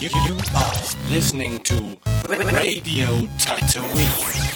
[0.00, 0.72] You, you are
[1.10, 1.74] listening to
[2.28, 3.08] Radio
[3.42, 4.46] Tatooine.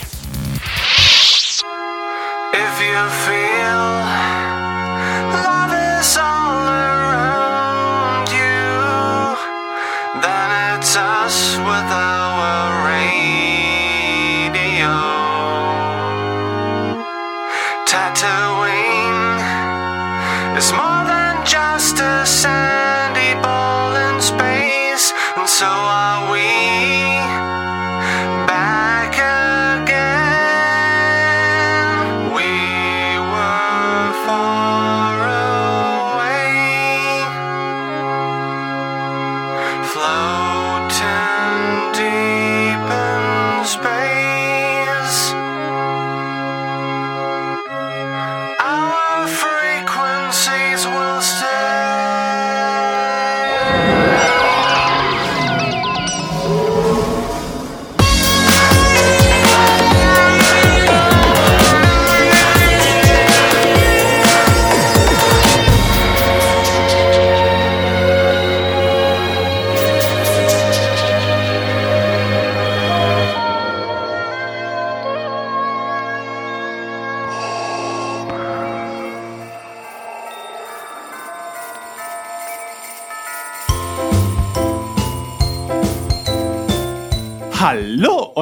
[2.54, 3.82] If you feel
[5.34, 8.70] love is all around you,
[10.22, 11.41] then it's us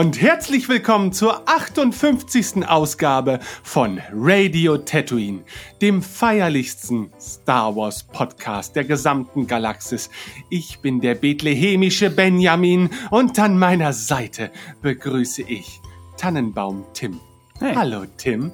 [0.01, 2.67] und herzlich willkommen zur 58.
[2.67, 5.41] Ausgabe von Radio Tatooine,
[5.83, 10.09] dem feierlichsten Star Wars Podcast der gesamten Galaxis.
[10.49, 15.83] Ich bin der bethlehemische Benjamin und an meiner Seite begrüße ich
[16.17, 17.21] Tannenbaum Tim.
[17.59, 17.75] Hey.
[17.75, 18.53] Hallo Tim.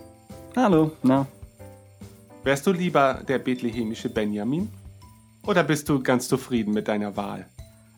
[0.57, 1.29] Hallo, na.
[2.43, 4.69] Wärst du lieber der bethlehemische Benjamin?
[5.47, 7.47] Oder bist du ganz zufrieden mit deiner Wahl?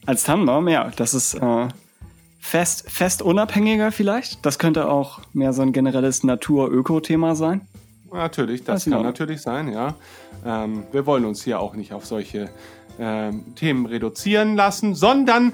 [0.04, 1.69] Als Tannenbaum, ja, das ist äh,
[2.39, 4.44] fest, fest unabhängiger vielleicht.
[4.44, 7.62] Das könnte auch mehr so ein generelles Natur-Öko-Thema sein.
[8.12, 9.94] Natürlich, das kann natürlich sein, ja.
[10.47, 12.49] Ähm, wir wollen uns hier auch nicht auf solche
[12.99, 15.53] ähm, Themen reduzieren lassen, sondern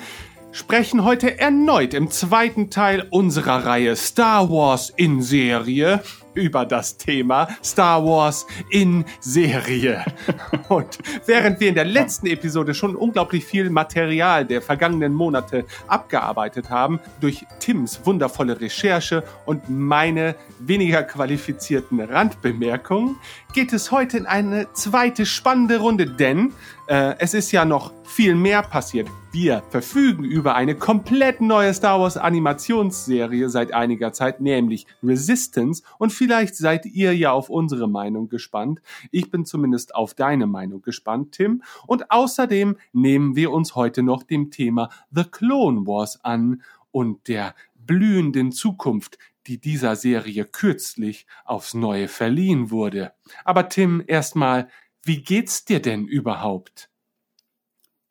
[0.52, 6.00] sprechen heute erneut im zweiten Teil unserer Reihe Star Wars in Serie
[6.34, 10.04] über das Thema Star Wars in Serie.
[10.68, 16.70] Und während wir in der letzten Episode schon unglaublich viel Material der vergangenen Monate abgearbeitet
[16.70, 23.16] haben, durch Tims wundervolle Recherche und meine weniger qualifizierten Randbemerkungen,
[23.52, 26.52] geht es heute in eine zweite spannende Runde, denn
[26.86, 29.08] äh, es ist ja noch viel mehr passiert.
[29.32, 35.82] Wir verfügen über eine komplett neue Star Wars Animationsserie seit einiger Zeit, nämlich Resistance.
[35.98, 38.80] Und vielleicht seid ihr ja auf unsere Meinung gespannt.
[39.10, 41.62] Ich bin zumindest auf deine Meinung gespannt, Tim.
[41.86, 47.54] Und außerdem nehmen wir uns heute noch dem Thema The Clone Wars an und der
[47.74, 53.12] blühenden Zukunft, die dieser Serie kürzlich aufs Neue verliehen wurde.
[53.44, 54.68] Aber Tim, erstmal,
[55.02, 56.88] wie geht's dir denn überhaupt?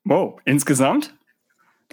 [0.04, 1.18] Wow, insgesamt?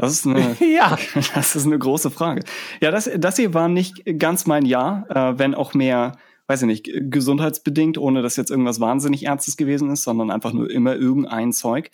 [0.00, 0.96] Das ist eine, Ja.
[1.34, 2.42] das ist eine große Frage.
[2.80, 6.16] Ja, das, das hier war nicht ganz mein Jahr, äh, wenn auch mehr,
[6.46, 10.70] weiß ich nicht, gesundheitsbedingt, ohne dass jetzt irgendwas wahnsinnig Ernstes gewesen ist, sondern einfach nur
[10.70, 11.90] immer irgendein Zeug.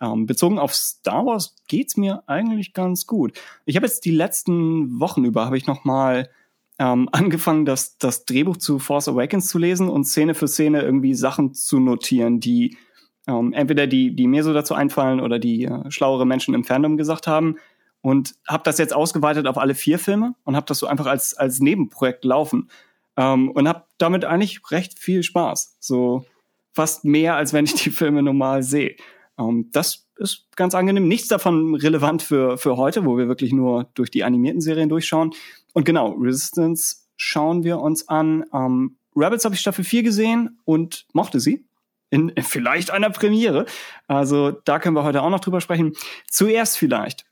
[0.00, 3.38] Ähm, bezogen auf Star Wars geht's mir eigentlich ganz gut.
[3.66, 6.30] Ich habe jetzt die letzten Wochen über, habe ich noch mal
[6.78, 11.14] ähm, angefangen, das, das Drehbuch zu Force Awakens zu lesen und Szene für Szene irgendwie
[11.14, 12.78] Sachen zu notieren, die
[13.26, 16.96] ähm, entweder die, die mir so dazu einfallen oder die äh, schlauere Menschen im Fandom
[16.96, 17.56] gesagt haben.
[18.02, 21.34] Und habe das jetzt ausgeweitet auf alle vier Filme und habe das so einfach als,
[21.34, 22.70] als Nebenprojekt laufen.
[23.16, 25.76] Ähm, und habe damit eigentlich recht viel Spaß.
[25.80, 26.24] So
[26.72, 28.96] fast mehr, als wenn ich die Filme normal sehe.
[29.38, 31.08] Ähm, das ist ganz angenehm.
[31.08, 35.32] Nichts davon relevant für, für heute, wo wir wirklich nur durch die animierten Serien durchschauen.
[35.72, 38.44] Und genau, Resistance schauen wir uns an.
[38.52, 41.64] Ähm, Rebels habe ich Staffel 4 gesehen und mochte sie.
[42.10, 43.66] In vielleicht einer Premiere.
[44.08, 45.92] Also da können wir heute auch noch drüber sprechen.
[46.28, 47.24] Zuerst vielleicht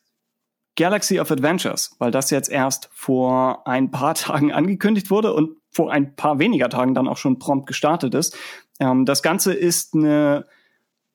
[0.76, 5.92] Galaxy of Adventures, weil das jetzt erst vor ein paar Tagen angekündigt wurde und vor
[5.92, 8.38] ein paar weniger Tagen dann auch schon prompt gestartet ist.
[8.78, 10.46] Ähm, das Ganze ist eine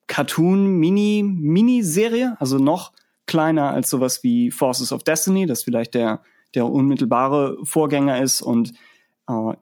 [0.08, 2.92] Cartoon-Mini-Miniserie, also noch
[3.26, 6.22] kleiner als sowas wie Forces of Destiny, das vielleicht der,
[6.56, 8.42] der unmittelbare Vorgänger ist.
[8.42, 8.74] Und
[9.30, 9.54] äh,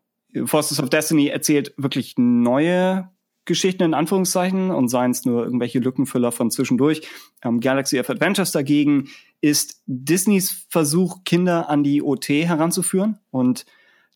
[0.45, 3.07] Forces of Destiny erzählt wirklich neue
[3.45, 7.01] Geschichten in Anführungszeichen und seien es nur irgendwelche Lückenfüller von zwischendurch.
[7.43, 9.09] Ähm, Galaxy of Adventures dagegen
[9.41, 13.65] ist Disneys Versuch, Kinder an die OT heranzuführen und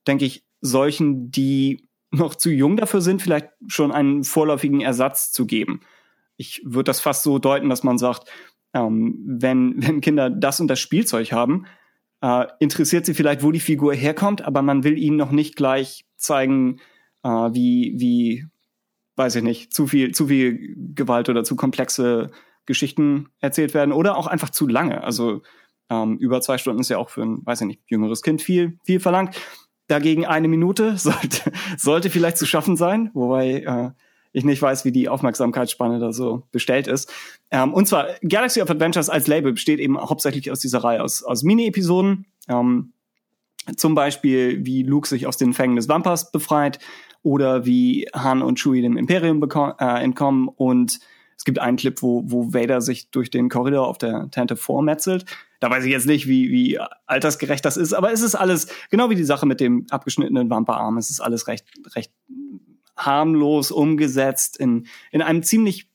[0.08, 5.46] denke ich, solchen, die noch zu jung dafür sind, vielleicht schon einen vorläufigen Ersatz zu
[5.46, 5.82] geben.
[6.38, 8.30] Ich würde das fast so deuten, dass man sagt,
[8.74, 11.66] ähm, wenn, wenn Kinder das und das Spielzeug haben,
[12.22, 16.06] äh, interessiert sie vielleicht, wo die Figur herkommt, aber man will ihnen noch nicht gleich
[16.18, 16.80] zeigen,
[17.24, 18.46] äh, wie, wie,
[19.16, 22.32] weiß ich nicht, zu viel, zu viel Gewalt oder zu komplexe
[22.66, 25.04] Geschichten erzählt werden oder auch einfach zu lange.
[25.04, 25.42] Also
[25.90, 28.80] ähm, über zwei Stunden ist ja auch für ein, weiß ich nicht, jüngeres Kind viel,
[28.84, 29.40] viel verlangt.
[29.88, 33.92] Dagegen eine Minute sollte, sollte vielleicht zu schaffen sein, wobei äh,
[34.32, 37.12] ich nicht weiß, wie die Aufmerksamkeitsspanne da so bestellt ist.
[37.52, 41.24] Ähm, und zwar Galaxy of Adventures als Label besteht eben hauptsächlich aus dieser Reihe aus,
[41.24, 42.26] aus Mini-Episoden.
[42.50, 42.92] Ähm,
[43.78, 46.80] zum Beispiel, wie Luke sich aus den Fängen des Vampers befreit
[47.26, 51.00] oder wie Han und Chewie dem Imperium äh, entkommen und
[51.36, 55.26] es gibt einen Clip, wo, wo Vader sich durch den Korridor auf der Tante vormetzelt.
[55.60, 59.10] Da weiß ich jetzt nicht, wie, wie altersgerecht das ist, aber es ist alles, genau
[59.10, 62.14] wie die Sache mit dem abgeschnittenen Vampirarm, es ist alles recht, recht
[62.96, 65.90] harmlos umgesetzt in, in einem ziemlich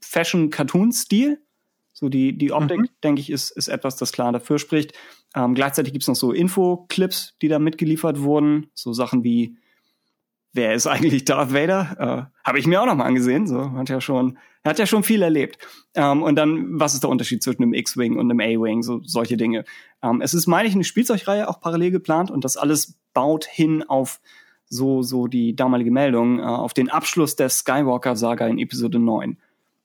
[0.00, 1.40] Fashion-Cartoon-Stil.
[1.92, 2.88] So die, die Optik, mhm.
[3.04, 4.94] denke ich, ist, ist etwas, das klar dafür spricht.
[5.36, 8.66] Ähm, gleichzeitig gibt's noch so Info-Clips, die da mitgeliefert wurden.
[8.74, 9.56] So Sachen wie,
[10.52, 12.28] wer ist eigentlich Darth Vader?
[12.44, 13.46] Äh, Habe ich mir auch noch mal angesehen.
[13.46, 15.58] So hat ja schon, hat ja schon viel erlebt.
[15.94, 18.82] Ähm, und dann, was ist der Unterschied zwischen einem X-Wing und einem A-Wing?
[18.82, 19.64] So solche Dinge.
[20.02, 23.82] Ähm, es ist, meine ich, eine Spielzeugreihe auch parallel geplant und das alles baut hin
[23.82, 24.20] auf
[24.66, 29.36] so, so die damalige Meldung, äh, auf den Abschluss der Skywalker-Saga in Episode 9.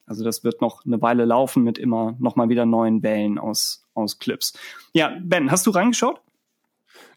[0.06, 3.86] Also das wird noch eine Weile laufen mit immer noch mal wieder neuen Wellen aus,
[3.94, 4.54] aus Clips.
[4.94, 6.22] Ja, Ben, hast du reingeschaut?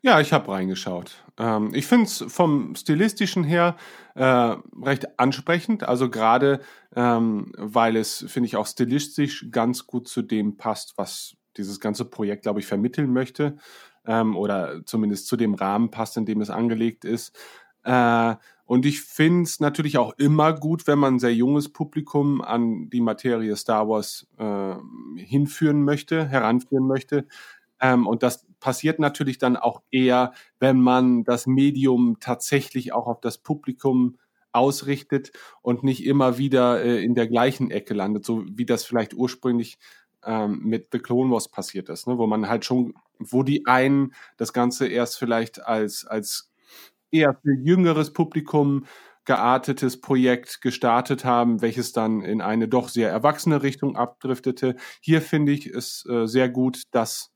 [0.03, 1.23] Ja, ich habe reingeschaut.
[1.41, 3.77] Ähm, ich finde es vom stilistischen her
[4.15, 5.85] äh, recht ansprechend.
[5.85, 6.61] Also gerade,
[6.95, 12.05] ähm, weil es, finde ich, auch stilistisch ganz gut zu dem passt, was dieses ganze
[12.05, 13.57] Projekt, glaube ich, vermitteln möchte.
[14.07, 17.35] Ähm, oder zumindest zu dem Rahmen passt, in dem es angelegt ist.
[17.85, 18.35] Äh,
[18.67, 22.89] und ich finde es natürlich auch immer gut, wenn man ein sehr junges Publikum an
[22.91, 24.75] die Materie Star Wars äh,
[25.21, 27.27] hinführen möchte, heranführen möchte.
[27.81, 33.21] Ähm, und das passiert natürlich dann auch eher, wenn man das Medium tatsächlich auch auf
[33.21, 34.19] das Publikum
[34.53, 35.33] ausrichtet
[35.63, 39.79] und nicht immer wieder äh, in der gleichen Ecke landet, so wie das vielleicht ursprünglich
[40.25, 42.19] ähm, mit The Clone Wars passiert ist, ne?
[42.19, 46.51] wo man halt schon, wo die einen das Ganze erst vielleicht als, als
[47.11, 48.85] eher für jüngeres Publikum
[49.25, 54.77] geartetes Projekt gestartet haben, welches dann in eine doch sehr erwachsene Richtung abdriftete.
[55.01, 57.31] Hier finde ich es äh, sehr gut, dass,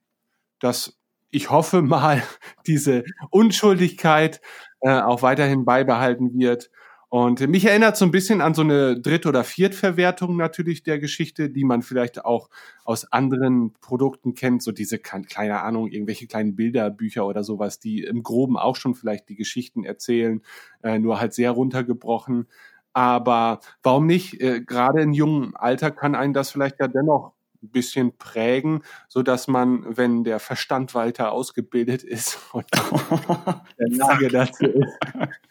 [0.61, 0.99] dass
[1.31, 2.23] ich hoffe mal
[2.67, 4.41] diese Unschuldigkeit
[4.81, 6.71] äh, auch weiterhin beibehalten wird
[7.15, 11.49] und mich erinnert so ein bisschen an so eine Dritt- oder Viertverwertung natürlich der Geschichte,
[11.49, 12.51] die man vielleicht auch
[12.85, 18.25] aus anderen Produkten kennt, so diese, keine Ahnung, irgendwelche kleinen Bilderbücher oder sowas, die im
[18.25, 20.43] Groben auch schon vielleicht die Geschichten erzählen,
[20.83, 22.49] äh, nur halt sehr runtergebrochen.
[22.93, 24.41] Aber warum nicht?
[24.41, 27.33] Äh, Gerade in jungem Alter kann einen das vielleicht ja dennoch
[27.65, 32.67] ein bisschen prägen, so dass man, wenn der Verstand weiter ausgebildet ist und
[33.79, 34.93] der Lage dazu ist,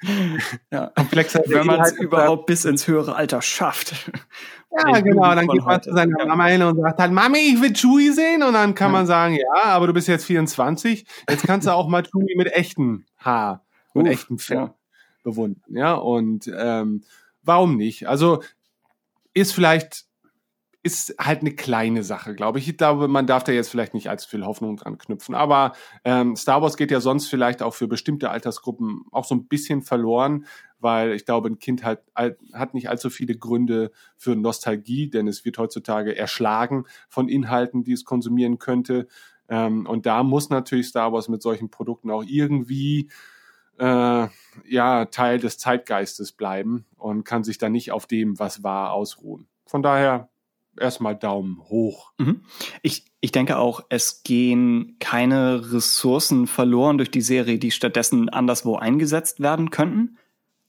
[0.71, 0.88] ja.
[0.95, 4.12] komplexer, wenn man es überhaupt bis ins höhere Alter schafft.
[4.75, 6.25] Ja, genau, dann geht man zu seiner ja.
[6.25, 8.42] Mama hin und sagt halt, Mami, ich will Chewie sehen.
[8.42, 8.98] Und dann kann ja.
[9.00, 12.51] man sagen, ja, aber du bist jetzt 24, jetzt kannst du auch mal Chewie mit
[12.51, 13.63] echtem Haar
[13.94, 14.74] und Uff, echtem Fell ja.
[15.24, 15.62] bewundern.
[15.69, 17.04] Ja, und ähm,
[17.44, 18.07] warum nicht?
[18.07, 18.42] Also
[19.33, 20.06] ist vielleicht
[20.83, 22.68] ist halt eine kleine Sache, glaube ich.
[22.68, 25.33] Ich glaube, man darf da jetzt vielleicht nicht allzu viel Hoffnung dran knüpfen.
[25.33, 25.71] Aber
[26.04, 29.81] ähm, Star Wars geht ja sonst vielleicht auch für bestimmte Altersgruppen auch so ein bisschen
[29.81, 30.45] verloren,
[30.80, 35.45] weil ich glaube, ein Kind halt, hat nicht allzu viele Gründe für Nostalgie, denn es
[35.45, 39.07] wird heutzutage erschlagen von Inhalten, die es konsumieren könnte.
[39.47, 43.09] Ähm, und da muss natürlich Star Wars mit solchen Produkten auch irgendwie
[43.80, 44.28] äh,
[44.68, 49.47] ja Teil des Zeitgeistes bleiben und kann sich da nicht auf dem, was war, ausruhen.
[49.66, 50.30] Von daher
[50.80, 52.11] erstmal Daumen hoch.
[52.18, 52.42] Mhm.
[52.81, 58.75] Ich, ich denke auch, es gehen keine Ressourcen verloren durch die Serie, die stattdessen anderswo
[58.75, 60.18] eingesetzt werden könnten.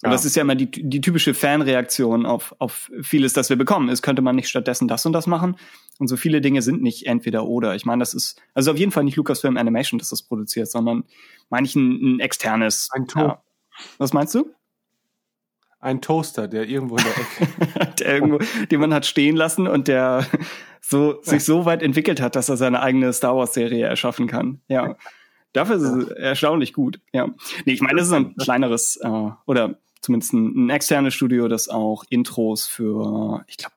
[0.03, 0.11] Ja.
[0.11, 3.89] Das ist ja immer die, die typische Fanreaktion auf, auf vieles, das wir bekommen.
[3.89, 5.57] Es könnte man nicht stattdessen das und das machen.
[5.99, 7.75] Und so viele Dinge sind nicht entweder oder.
[7.75, 11.05] Ich meine, das ist, also auf jeden Fall nicht Lucasfilm Animation, das das produziert, sondern
[11.49, 12.91] meine ich ein, ein externes.
[12.93, 13.23] Ein Tor.
[13.23, 13.43] Ja.
[13.99, 14.53] Was meinst du?
[15.85, 17.95] Ein Toaster, der irgendwo in der Ecke.
[17.99, 18.39] der irgendwo,
[18.71, 20.27] den man hat stehen lassen und der
[20.81, 24.63] so, sich so weit entwickelt hat, dass er seine eigene Star Wars Serie erschaffen kann.
[24.69, 24.97] Ja.
[25.53, 27.01] Dafür ist es erstaunlich gut.
[27.13, 27.29] Ja.
[27.67, 31.69] Nee, ich meine, das ist ein kleineres, äh, oder zumindest ein, ein externes Studio, das
[31.69, 33.75] auch Intros für, ich glaube,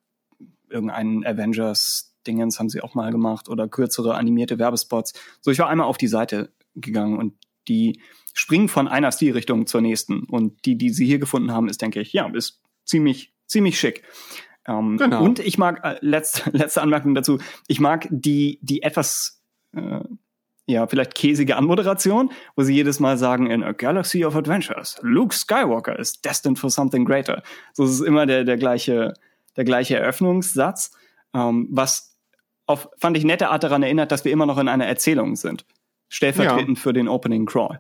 [0.70, 5.14] irgendeinen Avengers Dingens haben sie auch mal gemacht oder kürzere animierte Werbespots.
[5.42, 7.34] So, ich war einmal auf die Seite gegangen und
[7.68, 8.02] die
[8.34, 10.24] springen von einer Stilrichtung zur nächsten.
[10.24, 14.04] Und die, die sie hier gefunden haben, ist, denke ich, ja, ist ziemlich, ziemlich schick.
[14.68, 15.24] Ähm, Genau.
[15.24, 19.42] Und ich mag, äh, letzte, letzte Anmerkung dazu, ich mag die, die etwas,
[19.76, 20.02] äh,
[20.68, 25.34] ja, vielleicht käsige Anmoderation, wo sie jedes Mal sagen, in a galaxy of adventures, Luke
[25.34, 27.42] Skywalker is destined for something greater.
[27.74, 29.14] So es ist immer der, der gleiche,
[29.56, 30.92] der gleiche Eröffnungssatz,
[31.34, 32.18] ähm, was
[32.66, 35.66] auf, fand ich, nette Art daran erinnert, dass wir immer noch in einer Erzählung sind.
[36.10, 37.80] Stellvertretend für den Opening Crawl.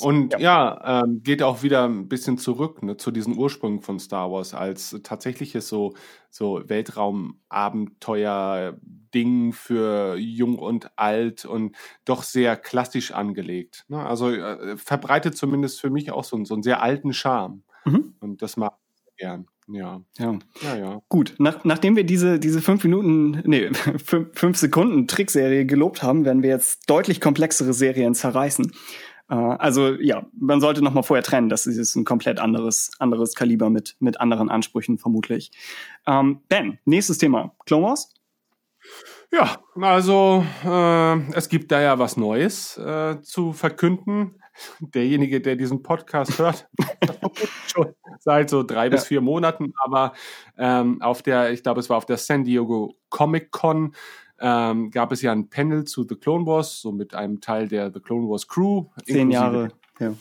[0.00, 4.32] Und ja, ähm, geht auch wieder ein bisschen zurück ne, zu diesen Ursprüngen von Star
[4.32, 5.92] Wars als tatsächliches so,
[6.30, 13.84] so Weltraumabenteuer-Ding für jung und alt und doch sehr klassisch angelegt.
[13.88, 14.04] Ne?
[14.04, 17.62] Also äh, verbreitet zumindest für mich auch so, einen- so einen sehr alten Charme.
[17.84, 18.14] Mhm.
[18.20, 18.74] Und das mag
[19.06, 19.46] ich gern.
[19.70, 20.38] Ja, ja.
[20.62, 21.02] ja, ja.
[21.08, 23.70] Gut, nach, nachdem wir diese, diese fünf Minuten, nee,
[24.04, 28.72] fünf, fünf Sekunden Trickserie gelobt haben, werden wir jetzt deutlich komplexere Serien zerreißen.
[29.28, 33.34] Äh, also ja, man sollte noch mal vorher trennen, das ist ein komplett anderes, anderes
[33.34, 35.50] Kaliber mit, mit anderen Ansprüchen vermutlich.
[36.06, 38.14] Ähm, ben, nächstes Thema, Clone Wars?
[39.30, 44.40] Ja, also äh, es gibt da ja was Neues äh, zu verkünden.
[44.80, 46.68] Derjenige, der diesen Podcast hört,
[47.84, 50.12] schon seit so drei bis vier Monaten, aber
[50.56, 53.94] ähm, auf der, ich glaube, es war auf der San Diego Comic Con,
[54.40, 57.92] ähm, gab es ja ein Panel zu The Clone Wars, so mit einem Teil der
[57.92, 58.86] The Clone Wars Crew.
[59.04, 59.72] Zehn Jahre.
[59.98, 60.14] Ja.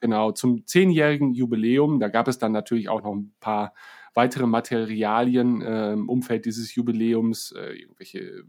[0.00, 2.00] Genau, zum zehnjährigen Jubiläum.
[2.00, 3.72] Da gab es dann natürlich auch noch ein paar
[4.12, 8.44] weitere Materialien äh, im Umfeld dieses Jubiläums, äh, irgendwelche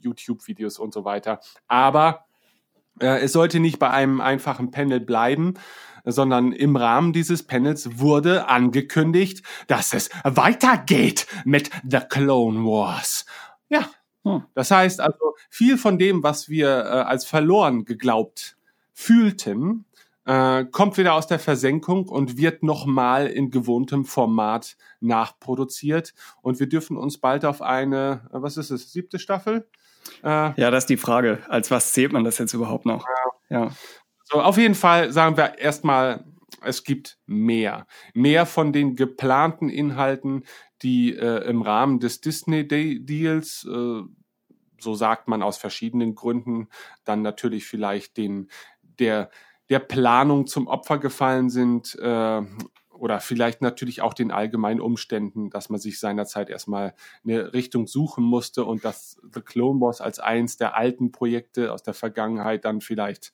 [0.00, 1.40] YouTube-Videos und so weiter.
[1.68, 2.26] Aber
[3.00, 5.54] äh, es sollte nicht bei einem einfachen Panel bleiben,
[6.04, 13.26] sondern im Rahmen dieses Panels wurde angekündigt, dass es weitergeht mit The Clone Wars.
[13.68, 13.88] Ja,
[14.26, 14.42] Hm.
[14.54, 18.56] das heißt also, viel von dem, was wir äh, als verloren geglaubt
[18.92, 19.84] fühlten,
[20.24, 26.12] äh, kommt wieder aus der Versenkung und wird nochmal in gewohntem Format nachproduziert.
[26.42, 29.68] Und wir dürfen uns bald auf eine, äh, was ist es, siebte Staffel?
[30.22, 31.38] Äh, Ja, das ist die Frage.
[31.48, 33.06] Als was zählt man das jetzt überhaupt noch?
[33.48, 33.70] Ja.
[34.24, 36.24] so, auf jeden Fall sagen wir erstmal,
[36.62, 37.86] es gibt mehr.
[38.14, 40.44] Mehr von den geplanten Inhalten,
[40.82, 44.02] die äh, im Rahmen des Disney-Deals, äh,
[44.78, 46.68] so sagt man aus verschiedenen Gründen,
[47.04, 48.50] dann natürlich vielleicht den,
[48.82, 49.30] der,
[49.70, 52.42] der Planung zum Opfer gefallen sind, äh,
[52.98, 58.24] oder vielleicht natürlich auch den allgemeinen Umständen, dass man sich seinerzeit erstmal eine Richtung suchen
[58.24, 62.80] musste und dass The Clone Wars als eins der alten Projekte aus der Vergangenheit dann
[62.80, 63.32] vielleicht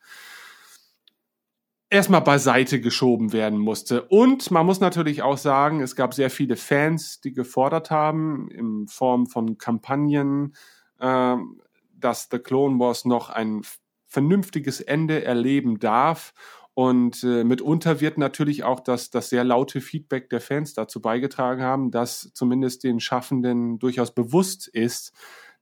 [1.93, 4.03] erstmal beiseite geschoben werden musste.
[4.03, 8.89] Und man muss natürlich auch sagen, es gab sehr viele Fans, die gefordert haben, in
[8.89, 10.55] Form von Kampagnen,
[11.01, 11.61] ähm,
[11.95, 13.61] dass The Clone Wars noch ein
[14.07, 16.33] vernünftiges Ende erleben darf.
[16.75, 21.63] Und äh, mitunter wird natürlich auch das, das sehr laute Feedback der Fans dazu beigetragen
[21.63, 25.13] haben, dass zumindest den Schaffenden durchaus bewusst ist,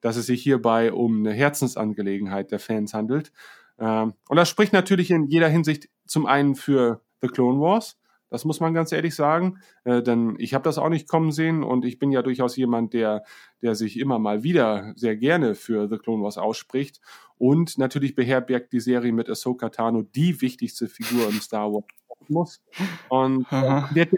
[0.00, 3.32] dass es sich hierbei um eine Herzensangelegenheit der Fans handelt.
[3.78, 8.00] Ähm, und das spricht natürlich in jeder Hinsicht zum einen für The Clone Wars,
[8.30, 11.64] das muss man ganz ehrlich sagen, äh, denn ich habe das auch nicht kommen sehen
[11.64, 13.24] und ich bin ja durchaus jemand, der,
[13.60, 17.00] der sich immer mal wieder sehr gerne für The Clone Wars ausspricht.
[17.40, 21.86] Und natürlich beherbergt die Serie mit Ahsoka Tano die wichtigste Figur im Star Wars
[22.28, 22.62] muss.
[23.08, 24.12] Und äh, wird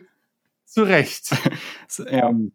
[0.64, 1.31] zu Recht
[1.99, 2.29] ja.
[2.29, 2.50] ähm,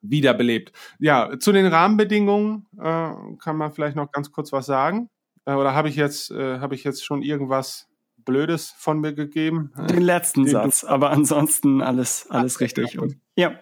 [0.00, 0.70] wiederbelebt.
[1.00, 3.10] Ja, zu den Rahmenbedingungen äh,
[3.40, 5.10] kann man vielleicht noch ganz kurz was sagen.
[5.46, 9.72] Äh, oder habe ich jetzt äh, habe ich jetzt schon irgendwas Blödes von mir gegeben?
[9.90, 13.00] Den letzten Den Satz, aber ansonsten alles, alles richtig.
[13.00, 13.58] Und, ja.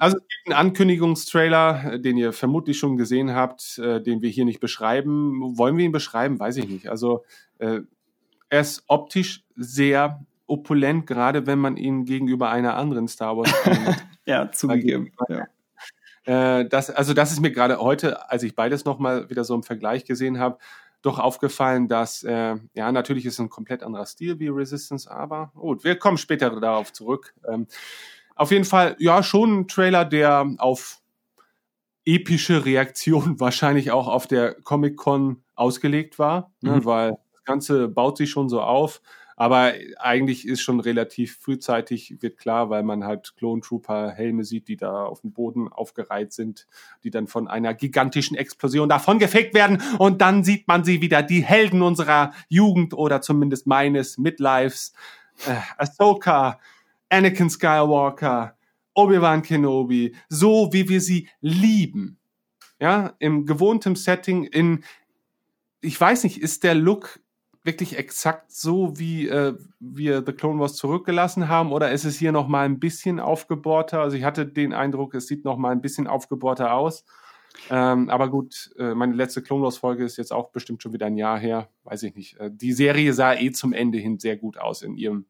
[0.00, 4.30] Also es gibt einen Ankündigungstrailer, äh, den ihr vermutlich schon gesehen habt, äh, den wir
[4.30, 5.58] hier nicht beschreiben.
[5.58, 6.40] Wollen wir ihn beschreiben?
[6.40, 6.88] Weiß ich nicht.
[6.88, 7.22] Also
[7.58, 7.80] äh,
[8.48, 13.52] er ist optisch sehr opulent, gerade wenn man ihn gegenüber einer anderen Star Wars
[14.26, 15.12] Ja, zugegeben.
[15.28, 16.60] Ja.
[16.60, 19.62] Äh, das, also das ist mir gerade heute, als ich beides nochmal wieder so im
[19.62, 20.56] Vergleich gesehen habe,
[21.02, 25.52] doch aufgefallen, dass, äh, ja, natürlich ist es ein komplett anderer Stil wie Resistance, aber
[25.54, 27.34] gut, wir kommen später darauf zurück.
[27.46, 27.66] Ähm,
[28.40, 31.00] auf jeden Fall, ja, schon ein Trailer, der auf
[32.06, 36.84] epische Reaktion wahrscheinlich auch auf der Comic-Con ausgelegt war, ne, Mhm.
[36.86, 39.02] weil das Ganze baut sich schon so auf.
[39.36, 44.68] Aber eigentlich ist schon relativ frühzeitig, wird klar, weil man halt Clone Trooper Helme sieht,
[44.68, 46.66] die da auf dem Boden aufgereiht sind,
[47.04, 49.82] die dann von einer gigantischen Explosion davon gefegt werden.
[49.98, 54.92] Und dann sieht man sie wieder, die Helden unserer Jugend oder zumindest meines Midlives.
[55.46, 56.58] Äh, Ahsoka,
[57.10, 58.56] Anakin Skywalker,
[58.94, 62.18] Obi-Wan Kenobi, so wie wir sie lieben.
[62.80, 64.84] Ja, im gewohnten Setting, in,
[65.82, 67.20] ich weiß nicht, ist der Look
[67.62, 71.72] wirklich exakt so, wie äh, wir The Clone Wars zurückgelassen haben?
[71.72, 74.00] Oder ist es hier noch mal ein bisschen aufgebohrter?
[74.00, 77.04] Also ich hatte den Eindruck, es sieht noch mal ein bisschen aufgebohrter aus.
[77.68, 81.06] Ähm, aber gut, äh, meine letzte Clone Wars Folge ist jetzt auch bestimmt schon wieder
[81.06, 81.68] ein Jahr her.
[81.84, 82.38] Weiß ich nicht.
[82.38, 85.26] Äh, die Serie sah eh zum Ende hin sehr gut aus in ihrem,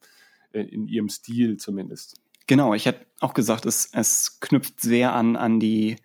[0.52, 2.20] in ihrem Stil zumindest.
[2.46, 5.96] Genau, ich hätte auch gesagt, es, es knüpft sehr an, an die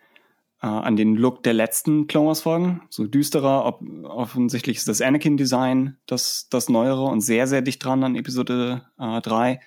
[0.61, 2.81] äh, an den Look der letzten Clone Wars Folgen.
[2.89, 8.03] So düsterer, ob, offensichtlich ist das Anakin-Design das, das neuere und sehr, sehr dicht dran
[8.03, 9.59] an Episode äh, 3.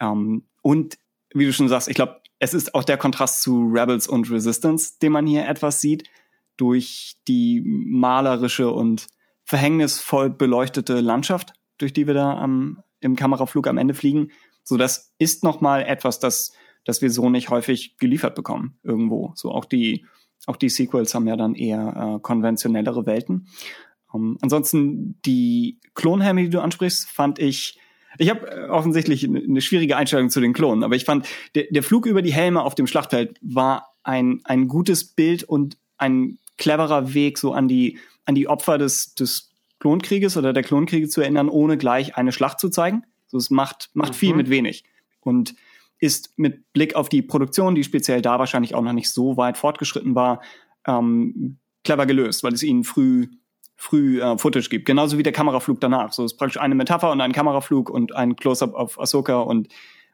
[0.00, 0.98] Ähm, und
[1.32, 4.98] wie du schon sagst, ich glaube, es ist auch der Kontrast zu Rebels und Resistance,
[5.00, 6.08] den man hier etwas sieht,
[6.56, 9.06] durch die malerische und
[9.44, 14.30] verhängnisvoll beleuchtete Landschaft, durch die wir da am, im Kameraflug am Ende fliegen.
[14.62, 16.52] So, das ist noch mal etwas, das,
[16.84, 19.32] das wir so nicht häufig geliefert bekommen irgendwo.
[19.34, 20.06] So auch die
[20.46, 23.48] auch die Sequels haben ja dann eher äh, konventionellere Welten.
[24.12, 27.78] Um, ähm, ansonsten die Klonhelme, die du ansprichst, fand ich
[28.18, 31.82] ich habe äh, offensichtlich eine schwierige Einstellung zu den Klonen, aber ich fand, der, der
[31.82, 37.14] Flug über die Helme auf dem Schlachtfeld war ein, ein gutes Bild und ein cleverer
[37.14, 39.50] Weg, so an die, an die Opfer des, des
[39.84, 43.04] Klonkrieges oder der Klonkriege zu erinnern, ohne gleich eine Schlacht zu zeigen.
[43.26, 44.16] So, es macht, macht mhm.
[44.16, 44.84] viel mit wenig.
[45.20, 45.54] Und
[45.98, 49.58] ist mit Blick auf die Produktion, die speziell da wahrscheinlich auch noch nicht so weit
[49.58, 50.40] fortgeschritten war,
[50.86, 53.26] ähm, clever gelöst, weil es ihnen früh
[53.76, 54.86] früh äh, Footage gibt.
[54.86, 56.14] Genauso wie der Kameraflug danach.
[56.14, 59.68] So ist praktisch eine Metapher und ein Kameraflug und ein Close-up auf Ahsoka und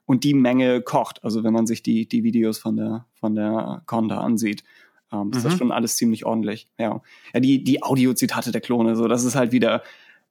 [0.05, 1.23] und die Menge kocht.
[1.23, 4.65] Also wenn man sich die die Videos von der von der Conda ansieht,
[5.13, 5.33] ähm, mhm.
[5.33, 5.59] ist das mhm.
[5.59, 6.69] schon alles ziemlich ordentlich.
[6.79, 7.01] Ja,
[7.35, 8.97] ja die die Audiozitate der Klone.
[8.97, 9.83] So das ist halt wieder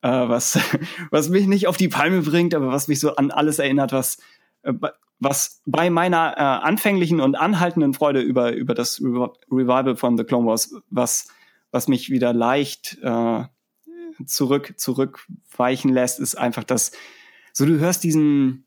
[0.02, 0.60] äh, was
[1.12, 4.18] was mich nicht auf die Palme bringt, aber was mich so an alles erinnert, was
[4.64, 4.74] äh,
[5.20, 10.24] was bei meiner äh, anfänglichen und anhaltenden Freude über, über das Re Revival von The
[10.24, 11.28] Clone Wars, was,
[11.72, 13.44] was mich wieder leicht äh,
[14.26, 16.92] zurück, zurückweichen lässt, ist einfach das,
[17.52, 18.66] so du hörst diesen,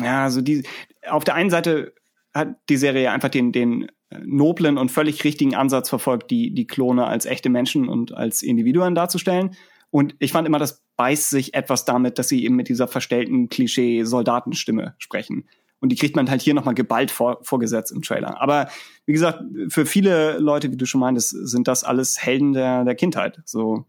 [0.00, 0.64] ja, so die,
[1.08, 1.94] auf der einen Seite
[2.34, 7.06] hat die Serie einfach den, den noblen und völlig richtigen Ansatz verfolgt, die, die Klone
[7.06, 9.56] als echte Menschen und als Individuen darzustellen.
[9.90, 13.48] Und ich fand immer, das beißt sich etwas damit, dass sie eben mit dieser verstellten
[13.48, 15.48] Klischee-Soldatenstimme sprechen.
[15.80, 18.40] Und die kriegt man halt hier nochmal geballt vor, vorgesetzt im Trailer.
[18.40, 18.68] Aber
[19.04, 22.94] wie gesagt, für viele Leute, wie du schon meintest, sind das alles Helden der, der
[22.94, 23.40] Kindheit.
[23.44, 23.84] So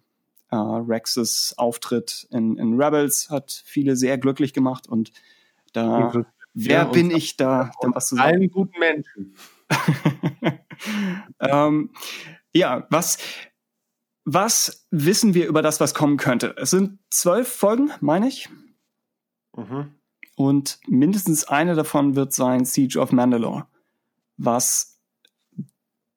[0.51, 5.11] äh, Rexes Auftritt in, in Rebels hat viele sehr glücklich gemacht und
[5.73, 8.35] da ja, wer bin ich da, da was zu sagen?
[8.35, 9.35] Allen guten Menschen.
[11.39, 11.91] ähm,
[12.53, 13.17] ja, was
[14.29, 16.53] was wissen wir über das, was kommen könnte?
[16.57, 18.49] Es sind zwölf Folgen, meine ich.
[19.55, 19.95] Mhm.
[20.35, 23.67] Und mindestens eine davon wird sein Siege of Mandalore,
[24.35, 24.99] was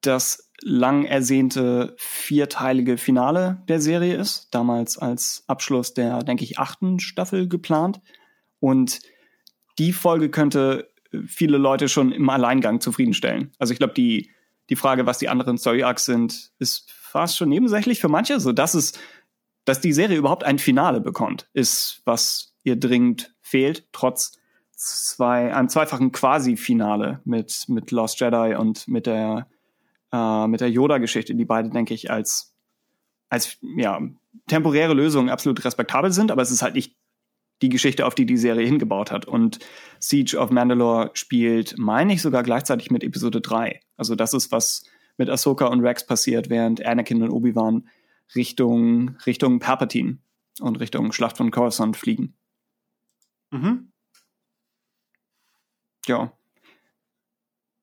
[0.00, 6.98] das lang ersehnte vierteilige Finale der Serie ist, damals als Abschluss der, denke ich, achten
[6.98, 8.00] Staffel geplant.
[8.58, 9.00] Und
[9.78, 10.89] die Folge könnte
[11.27, 13.53] viele Leute schon im Alleingang zufriedenstellen.
[13.59, 14.31] Also ich glaube, die,
[14.68, 18.53] die Frage, was die anderen Story Arcs sind, ist fast schon nebensächlich für manche, so
[18.53, 18.92] dass es,
[19.64, 24.38] dass die Serie überhaupt ein Finale bekommt, ist was ihr dringend fehlt, trotz
[24.73, 29.49] zwei, einem zweifachen Quasi-Finale mit, mit Lost Jedi und mit der,
[30.12, 32.55] äh, mit der Yoda-Geschichte, die beide, denke ich, als,
[33.29, 34.01] als ja,
[34.46, 36.96] temporäre Lösung absolut respektabel sind, aber es ist halt nicht
[37.62, 39.27] die Geschichte, auf die die Serie hingebaut hat.
[39.27, 39.59] Und
[39.99, 43.81] Siege of Mandalore spielt, meine ich, sogar gleichzeitig mit Episode 3.
[43.96, 44.85] Also das ist, was
[45.16, 47.88] mit Ahsoka und Rex passiert, während Anakin und Obi-Wan
[48.35, 50.18] Richtung, Richtung Palpatine
[50.61, 52.35] und Richtung Schlacht von Coruscant fliegen.
[53.51, 53.92] Mhm.
[56.07, 56.33] Ja.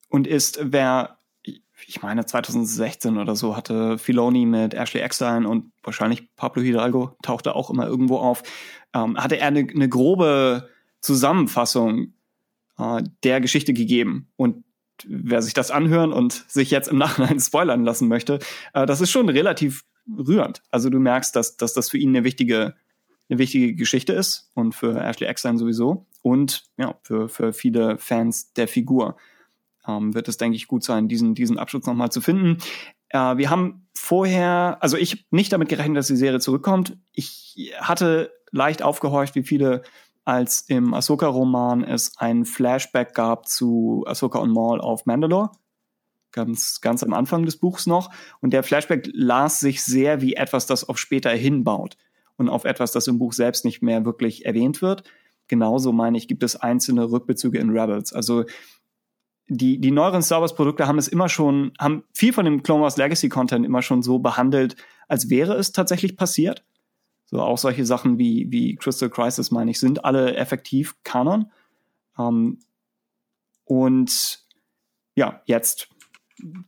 [0.10, 6.34] Und ist, wer, ich meine, 2016 oder so hatte Filoni mit Ashley Eckstein und wahrscheinlich
[6.36, 8.44] Pablo Hidalgo tauchte auch immer irgendwo auf,
[8.94, 10.70] ähm, hatte er eine, eine grobe
[11.02, 12.14] Zusammenfassung
[12.78, 14.30] äh, der Geschichte gegeben.
[14.36, 14.64] Und
[15.06, 18.40] wer sich das anhören und sich jetzt im Nachhinein spoilern lassen möchte,
[18.74, 20.62] äh, das ist schon relativ rührend.
[20.72, 22.76] Also du merkst, dass, dass das für ihn eine wichtige
[23.30, 28.54] eine wichtige Geschichte ist und für Ashley Eckstein sowieso und ja, für, für viele Fans
[28.54, 29.18] der Figur
[29.88, 32.58] ähm, wird es, denke ich, gut sein, diesen, diesen Abschluss nochmal zu finden.
[33.10, 36.98] Äh, wir haben vorher, also ich habe nicht damit gerechnet, dass die Serie zurückkommt.
[37.12, 39.84] Ich hatte leicht aufgehorcht, wie viele,
[40.26, 45.52] als im Ahsoka-Roman es ein Flashback gab zu Ahsoka und Maul auf Mandalore.
[46.32, 48.12] Ganz, ganz am Anfang des Buchs noch.
[48.42, 51.98] Und der Flashback las sich sehr wie etwas, das auf später hinbaut
[52.36, 55.04] und auf etwas, das im Buch selbst nicht mehr wirklich erwähnt wird.
[55.48, 58.14] Genauso meine ich, gibt es einzelne Rückbezüge in Rebels.
[58.14, 58.44] Also
[59.48, 62.84] die, die neueren Star Wars Produkte haben es immer schon, haben viel von dem Clone
[62.84, 64.76] Wars Legacy Content immer schon so behandelt,
[65.08, 66.66] als wäre es tatsächlich passiert.
[67.28, 71.52] So auch solche Sachen wie, wie Crystal Crisis, meine ich, sind alle effektiv Kanon.
[72.18, 72.60] Ähm,
[73.66, 74.40] und
[75.16, 75.90] ja, jetzt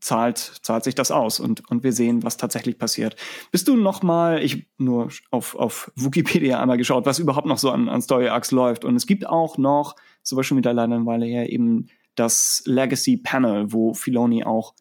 [0.02, 3.16] zahlt, zahlt sich das aus und, und wir sehen, was tatsächlich passiert.
[3.52, 7.72] Bist du noch mal, ich nur auf, auf Wikipedia einmal geschaut, was überhaupt noch so
[7.72, 8.84] an, an Story Arcs läuft.
[8.84, 12.64] Und es gibt auch noch, so war schon wieder leider eine Weile her, eben das
[12.66, 14.74] Legacy Panel, wo Filoni auch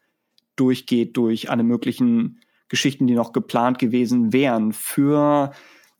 [0.56, 5.52] durchgeht durch alle möglichen Geschichten, die noch geplant gewesen wären für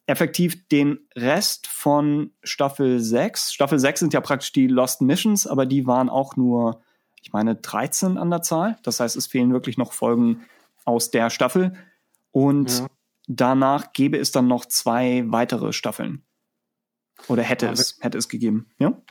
[0.09, 3.53] effektiv den Rest von Staffel 6.
[3.53, 6.83] Staffel 6 sind ja praktisch die Lost Missions, aber die waren auch nur,
[7.23, 8.79] ich meine, 13 an der Zahl.
[8.83, 10.47] Das heißt, es fehlen wirklich noch Folgen
[10.87, 11.75] aus der Staffel.
[12.33, 12.87] Und ja.
[13.27, 16.25] danach gäbe es dann noch zwei weitere Staffeln.
[17.27, 19.03] Oder hätte ja, es, hätte es gegeben, ja?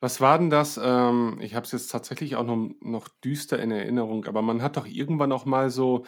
[0.00, 0.78] Was war denn das?
[0.82, 4.76] Ähm, ich habe es jetzt tatsächlich auch noch, noch düster in Erinnerung, aber man hat
[4.76, 6.04] doch irgendwann noch mal so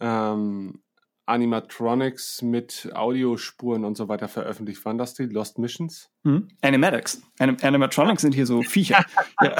[0.00, 0.80] ähm,
[1.26, 4.84] Animatronics mit Audiospuren und so weiter veröffentlicht.
[4.84, 6.08] Waren das die Lost Missions?
[6.24, 6.48] Hm?
[6.62, 7.20] Animatics.
[7.38, 9.04] Anim Animatronics sind hier so Viecher.
[9.42, 9.56] ja.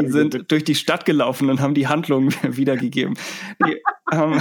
[0.00, 3.16] Die sind durch die Stadt gelaufen und haben die Handlung wiedergegeben.
[3.64, 3.80] Die,
[4.12, 4.40] ähm,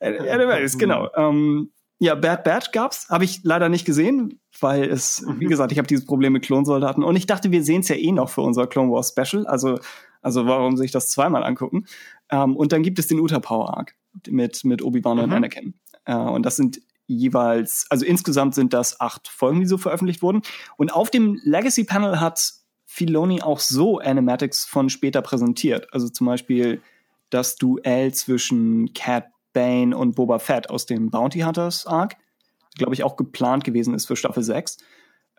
[0.00, 1.08] Animatics, genau.
[1.16, 5.78] Ähm, ja, Bad Batch gab's, habe ich leider nicht gesehen, weil es, wie gesagt, ich
[5.78, 8.40] habe dieses Problem mit Klonsoldaten und ich dachte, wir sehen es ja eh noch für
[8.40, 9.46] unser Clone Wars Special.
[9.46, 9.78] Also,
[10.20, 11.86] also warum sich das zweimal angucken?
[12.32, 13.94] Ähm, und dann gibt es den Uta Power Arc
[14.26, 15.24] mit, mit Obi-Wan mhm.
[15.24, 15.74] und Anakin.
[16.06, 20.42] Äh, und das sind jeweils, also insgesamt sind das acht Folgen, die so veröffentlicht wurden.
[20.76, 22.52] Und auf dem Legacy Panel hat
[22.86, 25.92] Filoni auch so Animatics von später präsentiert.
[25.92, 26.80] Also zum Beispiel
[27.30, 32.16] das Duell zwischen Cat Bane und Boba Fett aus dem Bounty Hunters Arc,
[32.76, 34.78] glaube ich auch geplant gewesen ist für Staffel 6.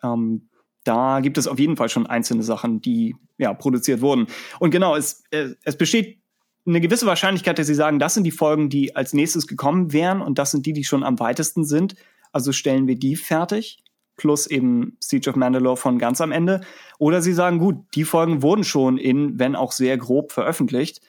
[0.02, 0.48] Ähm,
[0.84, 4.26] da gibt es auf jeden Fall schon einzelne Sachen, die ja produziert wurden.
[4.60, 6.18] Und genau, es, es besteht
[6.66, 10.22] eine gewisse Wahrscheinlichkeit, dass sie sagen, das sind die Folgen, die als nächstes gekommen wären
[10.22, 11.94] und das sind die, die schon am weitesten sind.
[12.32, 13.84] Also stellen wir die fertig,
[14.16, 16.62] plus eben Siege of Mandalore von ganz am Ende.
[16.98, 21.00] Oder sie sagen, gut, die Folgen wurden schon in, wenn auch sehr grob veröffentlicht.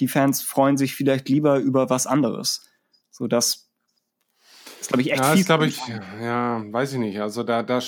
[0.00, 2.68] Die Fans freuen sich vielleicht lieber über was anderes.
[3.10, 3.68] So das
[4.80, 5.44] ist, glaube ich, echt ja, viel.
[5.44, 5.80] glaube ich,
[6.20, 7.20] ja, weiß ich nicht.
[7.20, 7.80] Also da, da,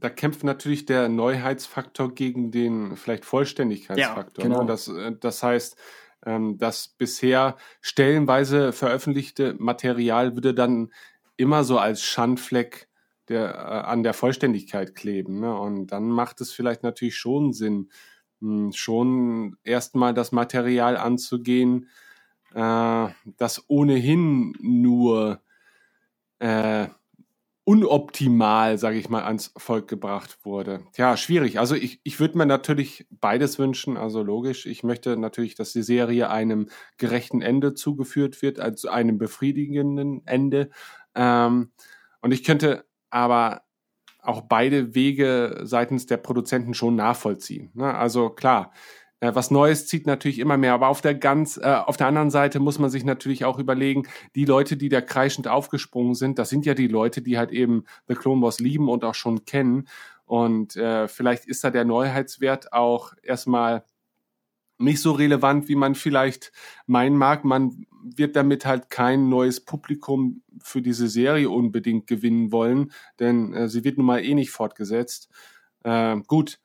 [0.00, 4.44] da kämpft natürlich der Neuheitsfaktor gegen den vielleicht Vollständigkeitsfaktor.
[4.44, 4.54] Ja, ne?
[4.56, 4.66] genau.
[4.66, 5.76] Das, äh, das heißt,
[6.24, 10.92] das bisher stellenweise veröffentlichte Material würde dann
[11.36, 12.88] immer so als Schandfleck
[13.28, 15.40] der, äh, an der Vollständigkeit kleben.
[15.40, 15.56] Ne?
[15.56, 17.90] Und dann macht es vielleicht natürlich schon Sinn,
[18.40, 21.88] mh, hm, schon erstmal das Material anzugehen,
[22.54, 25.40] äh, das ohnehin nur
[26.38, 26.88] äh,
[27.64, 30.80] unoptimal, sage ich mal, ans Volk gebracht wurde.
[30.96, 31.60] Ja, schwierig.
[31.60, 34.66] Also ich, ich würde mir natürlich beides wünschen, also logisch.
[34.66, 40.70] Ich möchte natürlich, dass die Serie einem gerechten Ende zugeführt wird, also einem befriedigenden Ende.
[41.14, 41.70] Ähm,
[42.20, 43.62] und ich könnte aber
[44.22, 47.70] auch beide Wege seitens der Produzenten schon nachvollziehen.
[47.74, 47.94] Ne?
[47.94, 48.72] Also klar,
[49.34, 50.74] was Neues zieht natürlich immer mehr.
[50.74, 54.08] Aber auf der ganz, äh, auf der anderen Seite muss man sich natürlich auch überlegen,
[54.34, 57.84] die Leute, die da kreischend aufgesprungen sind, das sind ja die Leute, die halt eben
[58.08, 59.88] The Clone Wars lieben und auch schon kennen.
[60.24, 63.84] Und äh, vielleicht ist da der Neuheitswert auch erstmal
[64.78, 66.52] nicht so relevant, wie man vielleicht
[66.86, 67.44] meinen mag.
[67.44, 73.68] Man wird damit halt kein neues Publikum für diese Serie unbedingt gewinnen wollen, denn äh,
[73.68, 75.28] sie wird nun mal eh nicht fortgesetzt.
[75.84, 76.58] Äh, gut,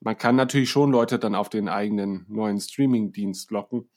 [0.00, 3.88] man kann natürlich schon Leute dann auf den eigenen neuen Streaming-Dienst locken,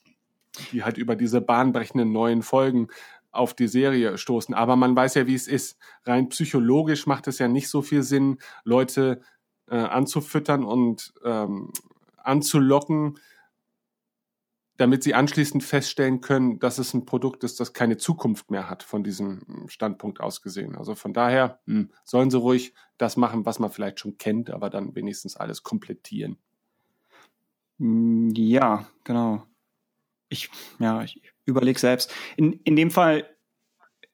[0.71, 2.87] die halt über diese bahnbrechenden neuen Folgen
[3.31, 4.53] auf die Serie stoßen.
[4.53, 5.77] Aber man weiß ja, wie es ist.
[6.05, 9.21] Rein psychologisch macht es ja nicht so viel Sinn, Leute
[9.69, 11.71] äh, anzufüttern und ähm,
[12.17, 13.19] anzulocken,
[14.81, 18.81] damit sie anschließend feststellen können, dass es ein Produkt ist, das keine Zukunft mehr hat,
[18.81, 20.75] von diesem Standpunkt aus gesehen.
[20.75, 24.71] Also von daher hm, sollen sie ruhig das machen, was man vielleicht schon kennt, aber
[24.71, 26.37] dann wenigstens alles komplettieren.
[27.77, 29.43] Hm, ja, genau.
[30.29, 32.11] Ich, ja, ich überlege selbst.
[32.35, 33.29] In, in dem Fall,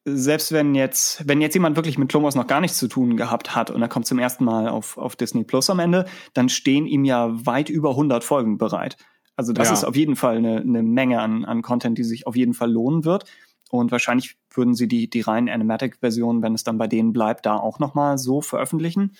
[0.04, 3.54] selbst wenn jetzt, wenn jetzt jemand wirklich mit Clone noch gar nichts zu tun gehabt
[3.54, 6.04] hat und er kommt zum ersten Mal auf, auf Disney Plus am Ende,
[6.34, 8.98] dann stehen ihm ja weit über 100 Folgen bereit.
[9.38, 9.74] Also das ja.
[9.74, 12.72] ist auf jeden Fall eine, eine Menge an, an Content, die sich auf jeden Fall
[12.72, 13.24] lohnen wird.
[13.70, 17.56] Und wahrscheinlich würden sie die, die reinen Animatic-Versionen, wenn es dann bei denen bleibt, da
[17.56, 19.16] auch nochmal so veröffentlichen.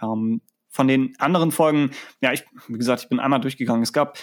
[0.00, 1.90] Ähm, von den anderen Folgen,
[2.22, 3.82] ja, ich, wie gesagt, ich bin einmal durchgegangen.
[3.82, 4.16] Es gab,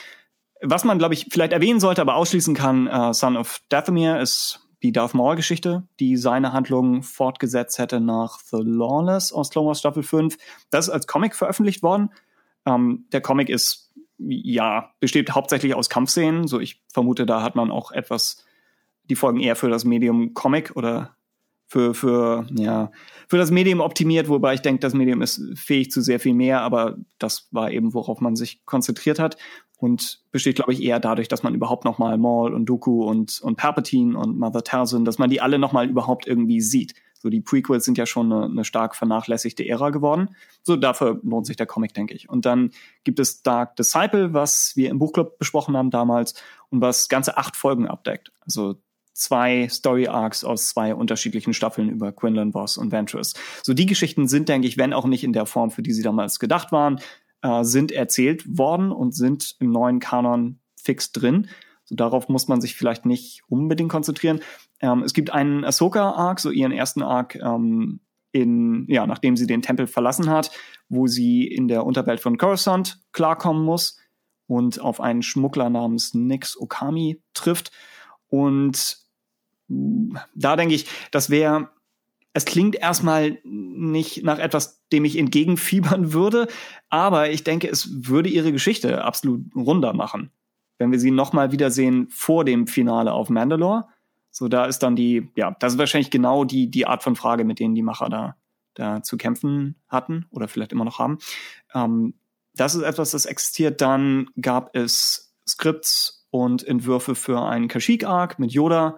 [0.64, 4.68] was man, glaube ich, vielleicht erwähnen sollte, aber ausschließen kann, uh, Son of Dathomir ist
[4.82, 10.02] die Darth Maul-Geschichte, die seine Handlung fortgesetzt hätte nach The Lawless aus Clone Wars Staffel
[10.02, 10.38] 5.
[10.72, 12.10] Das ist als Comic veröffentlicht worden.
[12.66, 13.86] Ähm, der Comic ist
[14.18, 16.48] ja, besteht hauptsächlich aus Kampfszenen.
[16.48, 18.46] So, ich vermute, da hat man auch etwas
[19.10, 21.16] die Folgen eher für das Medium Comic oder
[21.68, 22.92] für, für, ja,
[23.28, 26.62] für das Medium optimiert, wobei ich denke, das Medium ist fähig zu sehr viel mehr,
[26.62, 29.38] aber das war eben, worauf man sich konzentriert hat
[29.78, 33.42] und besteht, glaube ich, eher dadurch, dass man überhaupt noch mal Maul und Dooku und,
[33.42, 36.94] und Palpatine und Mother Talzin, dass man die alle noch mal überhaupt irgendwie sieht.
[37.26, 40.36] So die Prequels sind ja schon eine, eine stark vernachlässigte Ära geworden.
[40.62, 42.30] So dafür lohnt sich der Comic, denke ich.
[42.30, 42.70] Und dann
[43.04, 46.36] gibt es Dark Disciple, was wir im Buchclub besprochen haben damals
[46.70, 48.32] und was ganze acht Folgen abdeckt.
[48.42, 48.76] Also
[49.14, 53.34] zwei Story Arcs aus zwei unterschiedlichen Staffeln über Quinlan Voss und Ventress.
[53.64, 56.04] So die Geschichten sind, denke ich, wenn auch nicht in der Form, für die sie
[56.04, 57.00] damals gedacht waren,
[57.42, 61.48] äh, sind erzählt worden und sind im neuen Kanon fix drin.
[61.86, 64.42] So darauf muss man sich vielleicht nicht unbedingt konzentrieren.
[64.82, 68.00] Ähm, es gibt einen Ahsoka Arc, so ihren ersten Arc ähm,
[68.32, 70.52] in, ja, nachdem sie den Tempel verlassen hat,
[70.90, 73.98] wo sie in der Unterwelt von Coruscant klarkommen muss
[74.48, 77.72] und auf einen Schmuggler namens Nix Okami trifft.
[78.28, 78.98] Und
[79.68, 81.70] da denke ich, das wäre,
[82.34, 86.48] es klingt erstmal nicht nach etwas, dem ich entgegenfiebern würde,
[86.90, 90.32] aber ich denke, es würde ihre Geschichte absolut runder machen,
[90.78, 93.88] wenn wir sie nochmal wiedersehen vor dem Finale auf Mandalore.
[94.38, 97.46] So, da ist dann die, ja, das ist wahrscheinlich genau die, die Art von Frage,
[97.46, 98.36] mit denen die Macher da,
[98.74, 101.20] da zu kämpfen hatten oder vielleicht immer noch haben.
[101.74, 102.16] Ähm,
[102.54, 103.80] das ist etwas, das existiert.
[103.80, 108.98] Dann gab es Skripts und Entwürfe für einen Kashyyyk-Arc mit Yoda,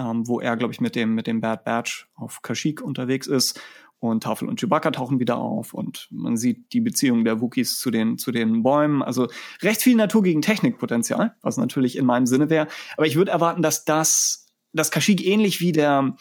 [0.00, 3.60] ähm, wo er, glaube ich, mit dem, mit dem Bad Batch auf Kashyyyk unterwegs ist.
[4.00, 7.92] Und Tafel und Chewbacca tauchen wieder auf und man sieht die Beziehung der Wookies zu
[7.92, 9.02] den, zu den Bäumen.
[9.02, 9.28] Also
[9.62, 12.66] recht viel Natur gegen Technikpotenzial, was natürlich in meinem Sinne wäre.
[12.96, 14.45] Aber ich würde erwarten, dass das,
[14.76, 16.16] das Kashyyyk ähnlich wie der,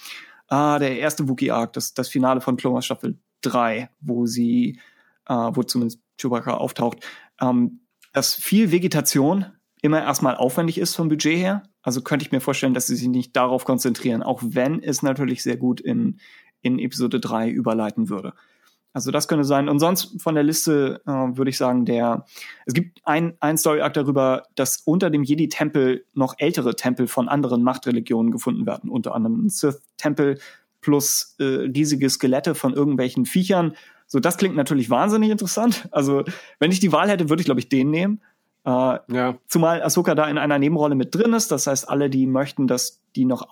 [0.47, 4.79] ah, der erste Wookie-Arc, das, das Finale von Clone Wars Staffel 3, wo sie,
[5.27, 6.99] äh, wo zumindest Chewbacca auftaucht,
[7.41, 7.81] ähm,
[8.13, 9.45] dass viel Vegetation
[9.81, 11.63] immer erstmal aufwendig ist vom Budget her.
[11.81, 15.43] Also könnte ich mir vorstellen, dass sie sich nicht darauf konzentrieren, auch wenn es natürlich
[15.43, 16.19] sehr gut in,
[16.61, 18.33] in Episode 3 überleiten würde.
[18.95, 19.67] Also das könnte sein.
[19.67, 22.25] Und sonst von der Liste äh, würde ich sagen, der
[22.65, 27.61] es gibt ein, ein Story-Arc darüber, dass unter dem Jedi-Tempel noch ältere Tempel von anderen
[27.61, 28.89] Machtreligionen gefunden werden.
[28.89, 30.39] Unter anderem ein Sith-Tempel
[30.79, 33.75] plus äh, riesige Skelette von irgendwelchen Viechern.
[34.07, 35.89] So, das klingt natürlich wahnsinnig interessant.
[35.91, 36.23] Also,
[36.59, 38.21] wenn ich die Wahl hätte, würde ich, glaube ich, den nehmen.
[38.63, 38.69] Äh,
[39.11, 39.37] ja.
[39.49, 41.51] Zumal Ahsoka da in einer Nebenrolle mit drin ist.
[41.51, 43.51] Das heißt, alle, die möchten, dass die noch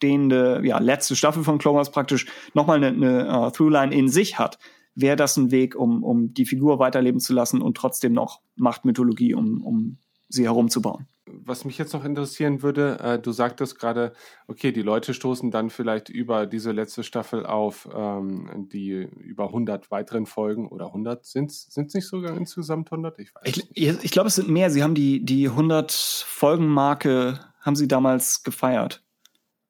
[0.00, 4.38] ausstehende, ja, letzte Staffel von Clone Wars praktisch nochmal eine, eine uh, Throughline in sich
[4.38, 4.58] hat,
[4.94, 9.34] wäre das ein Weg, um, um die Figur weiterleben zu lassen und trotzdem noch Machtmythologie
[9.34, 14.14] um, um sie herumzubauen was mich jetzt noch interessieren würde, äh, du sagtest gerade,
[14.48, 19.92] okay, die Leute stoßen dann vielleicht über diese letzte Staffel auf ähm, die über 100
[19.92, 23.20] weiteren Folgen oder 100 sind es nicht sogar insgesamt 100?
[23.20, 24.04] Ich weiß ich.
[24.04, 24.70] Ich glaube, es sind mehr.
[24.70, 29.04] Sie haben die, die 100 Folgen-Marke, haben sie damals gefeiert.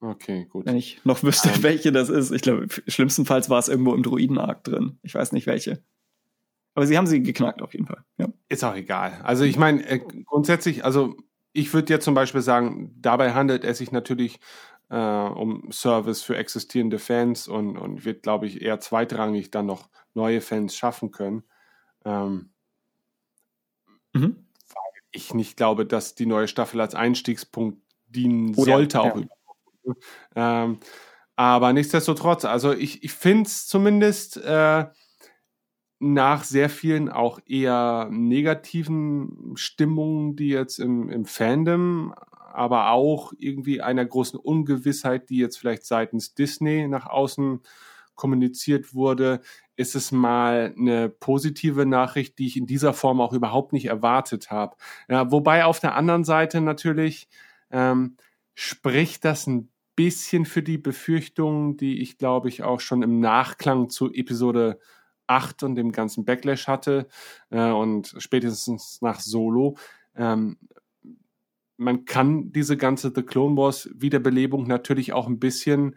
[0.01, 0.67] Okay, gut.
[0.67, 1.63] Wenn ich noch wüsste, um, ähm.
[1.63, 2.31] welche das ist.
[2.31, 4.99] Ich glaube, schlimmstenfalls war es irgendwo im Druiden-Arc drin.
[5.03, 5.83] Ich weiß nicht welche.
[6.75, 8.05] Aber sie haben sie geknackt auf jeden Fall.
[8.17, 8.29] Ja.
[8.49, 9.21] Ist auch egal.
[9.23, 11.17] Also ich meine, äh, grundsätzlich, also
[11.53, 14.41] ich würde jetzt zum Beispiel sagen, dabei handelt es sich natürlich
[14.89, 19.91] äh, um Service für existierende Fans und, und wird, glaube ich, eher zweitrangig dann noch
[20.15, 21.43] neue Fans schaffen können.
[22.05, 22.51] Ähm,
[24.13, 24.47] mhm.
[25.13, 28.99] Ich nicht glaube, dass die neue Staffel als Einstiegspunkt dienen oh, sollte.
[28.99, 29.27] Ja, auch ja.
[30.37, 30.79] Ähm,
[31.37, 34.87] aber nichtsdestotrotz, also ich, ich finde es zumindest äh,
[36.01, 42.15] nach sehr vielen auch eher negativen Stimmungen, die jetzt im, im Fandom,
[42.53, 47.61] aber auch irgendwie einer großen Ungewissheit, die jetzt vielleicht seitens Disney nach außen
[48.15, 49.41] kommuniziert wurde,
[49.77, 54.51] ist es mal eine positive Nachricht, die ich in dieser Form auch überhaupt nicht erwartet
[54.51, 54.77] habe.
[55.09, 57.29] Ja, wobei auf der anderen Seite natürlich
[57.71, 58.17] ähm,
[58.61, 63.89] spricht das ein bisschen für die Befürchtungen, die ich glaube ich auch schon im Nachklang
[63.89, 64.79] zu Episode
[65.29, 67.09] 8 und dem ganzen Backlash hatte
[67.49, 69.79] äh, und spätestens nach Solo.
[70.15, 70.59] Ähm,
[71.79, 75.97] man kann diese ganze The Clone Wars Wiederbelebung natürlich auch ein bisschen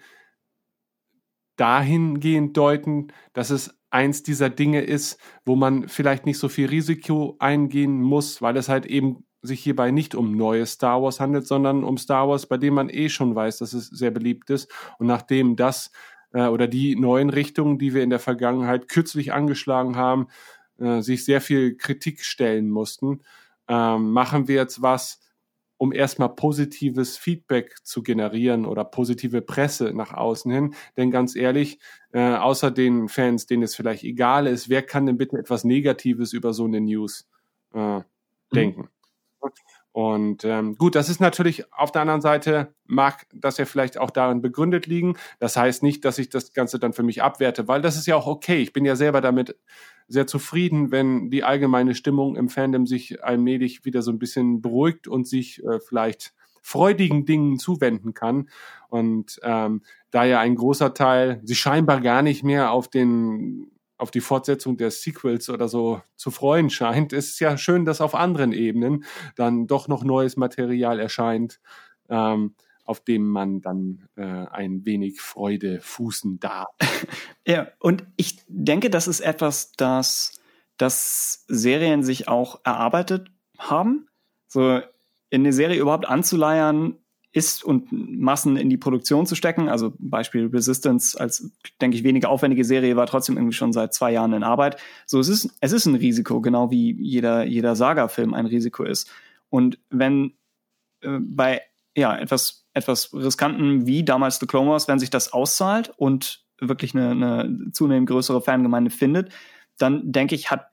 [1.58, 7.36] dahingehend deuten, dass es eins dieser Dinge ist, wo man vielleicht nicht so viel Risiko
[7.40, 11.84] eingehen muss, weil es halt eben sich hierbei nicht um neue Star Wars handelt, sondern
[11.84, 14.72] um Star Wars, bei dem man eh schon weiß, dass es sehr beliebt ist.
[14.98, 15.92] Und nachdem das
[16.32, 20.28] äh, oder die neuen Richtungen, die wir in der Vergangenheit kürzlich angeschlagen haben,
[20.80, 23.22] äh, sich sehr viel Kritik stellen mussten,
[23.68, 25.20] ähm, machen wir jetzt was,
[25.78, 30.76] um erstmal positives Feedback zu generieren oder positive Presse nach außen hin.
[30.96, 31.80] Denn ganz ehrlich,
[32.14, 36.32] äh, außer den Fans, denen es vielleicht egal ist, wer kann denn bitte etwas Negatives
[36.32, 37.28] über so eine News
[37.74, 38.04] äh, mhm.
[38.54, 38.90] denken?
[39.94, 44.10] Und ähm, gut, das ist natürlich auf der anderen Seite, mag das ja vielleicht auch
[44.10, 45.16] darin begründet liegen.
[45.40, 48.16] Das heißt nicht, dass ich das Ganze dann für mich abwerte, weil das ist ja
[48.16, 48.58] auch okay.
[48.58, 49.56] Ich bin ja selber damit
[50.08, 55.08] sehr zufrieden, wenn die allgemeine Stimmung im Fandom sich allmählich wieder so ein bisschen beruhigt
[55.08, 58.50] und sich äh, vielleicht freudigen Dingen zuwenden kann.
[58.90, 63.73] Und ähm, da ja ein großer Teil sich scheinbar gar nicht mehr auf den
[64.04, 68.16] auf die Fortsetzung der Sequels oder so zu freuen scheint, ist ja schön, dass auf
[68.16, 69.06] anderen Ebenen
[69.38, 71.62] dann doch noch neues Material erscheint,
[72.10, 76.70] ähm, auf dem man dann äh, ein wenig Freude fußen darf.
[77.46, 80.32] Ja, und ich denke, das ist etwas, das,
[80.78, 84.08] das Serien sich auch erarbeitet haben.
[84.48, 84.80] So
[85.30, 87.03] in eine Serie überhaupt anzuleiern,
[87.34, 89.68] ist und Massen in die Produktion zu stecken.
[89.68, 94.12] Also Beispiel Resistance als, denke ich, weniger aufwendige Serie war trotzdem irgendwie schon seit zwei
[94.12, 94.80] Jahren in Arbeit.
[95.08, 99.12] So, es ist, es ist ein Risiko, genau wie jeder, jeder Saga-Film ein Risiko ist.
[99.50, 100.34] Und wenn
[101.02, 101.62] äh, bei
[101.96, 106.96] ja, etwas, etwas riskanten wie damals The Clone Wars, wenn sich das auszahlt und wirklich
[106.96, 109.32] eine, eine zunehmend größere Fangemeinde findet,
[109.80, 110.68] dann denke ich, hat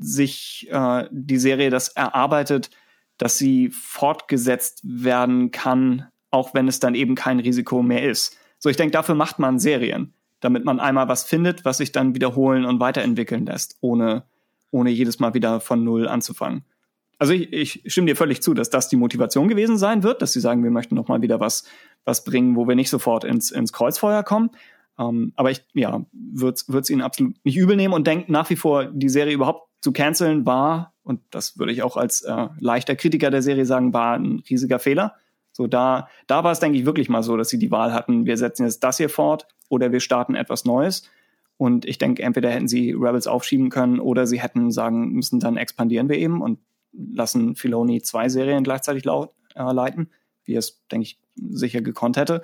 [0.00, 2.70] sich äh, die Serie das erarbeitet,
[3.18, 8.36] dass sie fortgesetzt werden kann, auch wenn es dann eben kein Risiko mehr ist.
[8.58, 12.14] So, ich denke, dafür macht man Serien, damit man einmal was findet, was sich dann
[12.14, 14.24] wiederholen und weiterentwickeln lässt, ohne,
[14.70, 16.64] ohne jedes Mal wieder von Null anzufangen.
[17.18, 20.32] Also ich, ich stimme dir völlig zu, dass das die Motivation gewesen sein wird, dass
[20.32, 21.64] sie sagen, wir möchten noch mal wieder was,
[22.04, 24.50] was bringen, wo wir nicht sofort ins, ins Kreuzfeuer kommen.
[24.98, 28.56] Ähm, aber ich, ja, würde es ihnen absolut nicht übel nehmen und denke nach wie
[28.56, 32.96] vor, die Serie überhaupt zu canceln war und das würde ich auch als äh, leichter
[32.96, 35.16] Kritiker der Serie sagen, war ein riesiger Fehler.
[35.52, 38.24] So da, da war es, denke ich, wirklich mal so, dass sie die Wahl hatten,
[38.24, 41.10] wir setzen jetzt das hier fort oder wir starten etwas Neues.
[41.58, 45.58] Und ich denke, entweder hätten sie Rebels aufschieben können oder sie hätten sagen müssen, dann
[45.58, 46.60] expandieren wir eben und
[46.94, 50.08] lassen Filoni zwei Serien gleichzeitig laut, äh, leiten,
[50.46, 52.40] wie es, denke ich, sicher gekonnt hätte.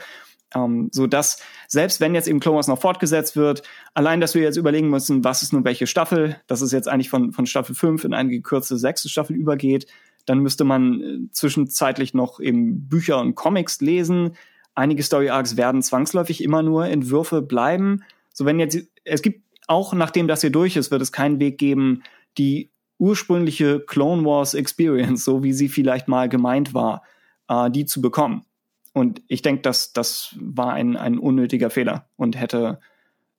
[0.55, 3.63] Ähm, so dass selbst wenn jetzt eben Clone Wars noch fortgesetzt wird,
[3.95, 7.11] allein, dass wir jetzt überlegen müssen, was ist nun welche Staffel, dass es jetzt eigentlich
[7.11, 9.87] von, von Staffel 5 in eine gekürzte sechste Staffel übergeht,
[10.27, 14.37] dann müsste man äh, zwischenzeitlich noch eben Bücher und Comics lesen.
[14.75, 18.03] Einige Story Arcs werden zwangsläufig immer nur Entwürfe bleiben.
[18.33, 21.59] So wenn jetzt, es gibt auch nachdem das hier durch ist, wird es keinen Weg
[21.59, 22.03] geben,
[22.39, 27.03] die ursprüngliche Clone Wars Experience, so wie sie vielleicht mal gemeint war,
[27.49, 28.45] äh, die zu bekommen.
[28.93, 32.81] Und ich denke, dass das war ein, ein unnötiger Fehler und hätte,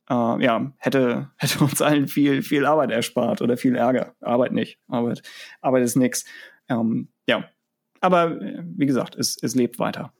[0.10, 4.16] äh, ja, hätte, hätte uns allen viel, viel Arbeit erspart oder viel Ärger.
[4.22, 4.80] Arbeit nicht.
[4.88, 5.22] Arbeit,
[5.62, 6.26] Arbeit ist nix.
[6.70, 7.46] Ähm, ja.
[8.00, 10.12] Aber wie gesagt, es, es lebt weiter.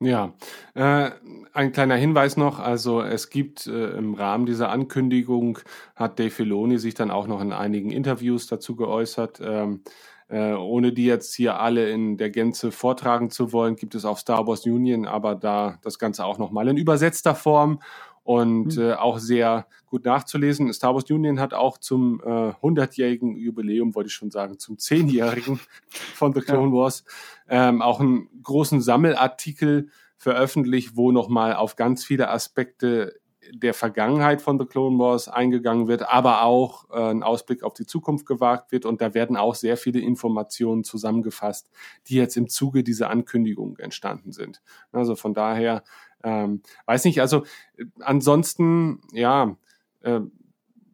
[0.00, 0.34] Ja,
[0.74, 1.10] äh,
[1.54, 5.58] ein kleiner Hinweis noch, also es gibt äh, im Rahmen dieser Ankündigung,
[5.94, 9.82] hat Dave Filoni sich dann auch noch in einigen Interviews dazu geäußert, ähm,
[10.28, 14.18] äh, ohne die jetzt hier alle in der Gänze vortragen zu wollen, gibt es auf
[14.18, 17.80] Star Wars Union aber da das Ganze auch nochmal in übersetzter Form
[18.26, 18.82] und mhm.
[18.82, 20.72] äh, auch sehr gut nachzulesen.
[20.72, 25.60] Star Wars Union hat auch zum äh, 100-jährigen Jubiläum, wollte ich schon sagen, zum 10-jährigen
[25.88, 26.82] von The Clone ja.
[26.82, 27.04] Wars,
[27.48, 33.20] ähm, auch einen großen Sammelartikel veröffentlicht, wo nochmal auf ganz viele Aspekte
[33.52, 37.86] der Vergangenheit von The Clone Wars eingegangen wird, aber auch äh, ein Ausblick auf die
[37.86, 38.84] Zukunft gewagt wird.
[38.84, 41.70] Und da werden auch sehr viele Informationen zusammengefasst,
[42.08, 44.62] die jetzt im Zuge dieser Ankündigung entstanden sind.
[44.92, 45.84] Also von daher,
[46.22, 47.44] ähm, weiß nicht, also
[47.76, 49.56] äh, ansonsten, ja,
[50.02, 50.20] äh,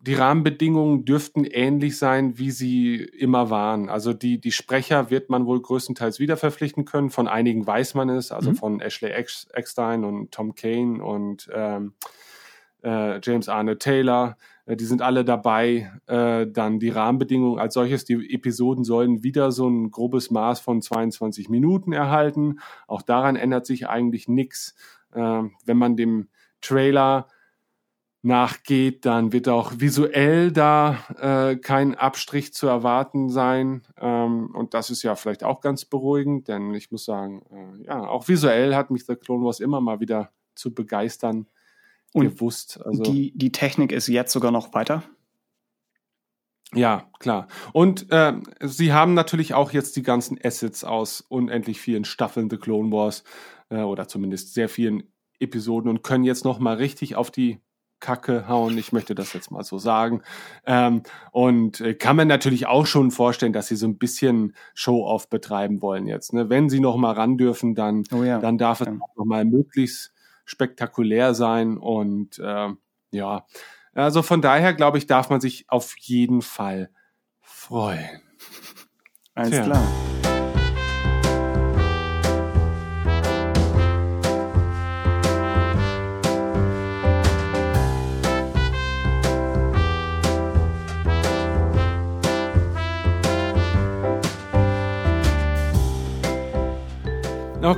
[0.02, 3.88] die Rahmenbedingungen dürften ähnlich sein, wie sie immer waren.
[3.88, 7.10] Also die, die Sprecher wird man wohl größtenteils wieder verpflichten können.
[7.10, 8.56] Von einigen weiß man es, also mhm.
[8.56, 11.92] von Ashley Eckstein und Tom Kane und ähm,
[12.82, 15.92] äh, James Arne Taylor, äh, die sind alle dabei.
[16.06, 20.82] Äh, dann die Rahmenbedingungen als solches, die Episoden sollen wieder so ein grobes Maß von
[20.82, 22.60] 22 Minuten erhalten.
[22.86, 24.74] Auch daran ändert sich eigentlich nichts.
[25.12, 26.28] Äh, wenn man dem
[26.60, 27.28] Trailer
[28.24, 33.82] nachgeht, dann wird auch visuell da äh, kein Abstrich zu erwarten sein.
[34.00, 38.06] Ähm, und das ist ja vielleicht auch ganz beruhigend, denn ich muss sagen, äh, ja,
[38.06, 41.46] auch visuell hat mich The Clone Wars immer mal wieder zu begeistern
[42.12, 42.81] und gewusst.
[42.85, 45.03] Also die, die Technik ist jetzt sogar noch weiter.
[46.75, 47.48] Ja, klar.
[47.73, 52.56] Und äh, sie haben natürlich auch jetzt die ganzen Assets aus unendlich vielen Staffeln The
[52.56, 53.25] Clone Wars
[53.69, 57.60] äh, oder zumindest sehr vielen Episoden und können jetzt noch mal richtig auf die
[58.00, 58.77] Kacke hauen.
[58.79, 60.23] Ich möchte das jetzt mal so sagen.
[60.67, 65.29] Ähm, und äh, kann man natürlich auch schon vorstellen, dass sie so ein bisschen Show-off
[65.29, 66.33] betreiben wollen jetzt.
[66.33, 66.48] Ne?
[66.48, 68.38] Wenn sie noch mal ran dürfen, dann, oh ja.
[68.40, 68.94] dann darf es ja.
[68.94, 70.13] noch mal möglichst
[70.44, 72.68] spektakulär sein und äh,
[73.10, 73.46] ja,
[73.94, 76.90] also von daher glaube ich, darf man sich auf jeden Fall
[77.40, 78.22] freuen.
[79.34, 79.64] Alles Tja.
[79.64, 80.21] klar.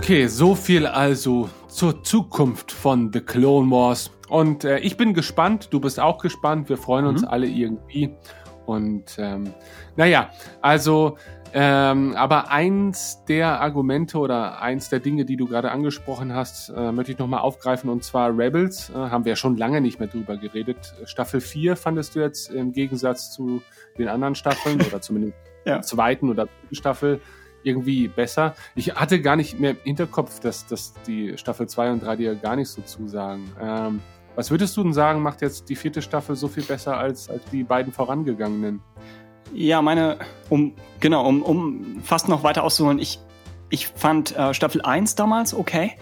[0.05, 4.11] Okay, so viel also zur Zukunft von The Clone Wars.
[4.29, 8.15] Und äh, ich bin gespannt, du bist auch gespannt, wir freuen uns alle irgendwie.
[8.67, 9.55] Und ähm,
[9.97, 10.29] naja,
[10.61, 11.17] also,
[11.55, 16.93] ähm, aber eins der Argumente oder eins der Dinge, die du gerade angesprochen hast, äh,
[16.93, 17.89] möchte ich nochmal aufgreifen.
[17.89, 20.93] Und zwar Rebels, äh, haben wir ja schon lange nicht mehr drüber geredet.
[21.07, 23.63] Staffel 4 fandest du jetzt im Gegensatz zu
[23.97, 25.35] den anderen Staffeln oder zumindest
[25.65, 25.77] Ja.
[25.77, 27.23] der zweiten oder dritten Staffel
[27.65, 28.55] irgendwie besser.
[28.75, 32.35] Ich hatte gar nicht mehr im Hinterkopf, dass, dass die Staffel 2 und 3 dir
[32.35, 33.51] gar nicht so zusagen.
[33.61, 34.01] Ähm,
[34.37, 37.45] was würdest du denn sagen, macht jetzt die vierte Staffel so viel besser als, als
[37.53, 38.81] die beiden vorangegangenen?
[39.53, 43.21] Ja, meine, um, genau, um, um fast noch weiter auszuholen, ich,
[43.71, 45.93] ich fand äh, Staffel 1 damals okay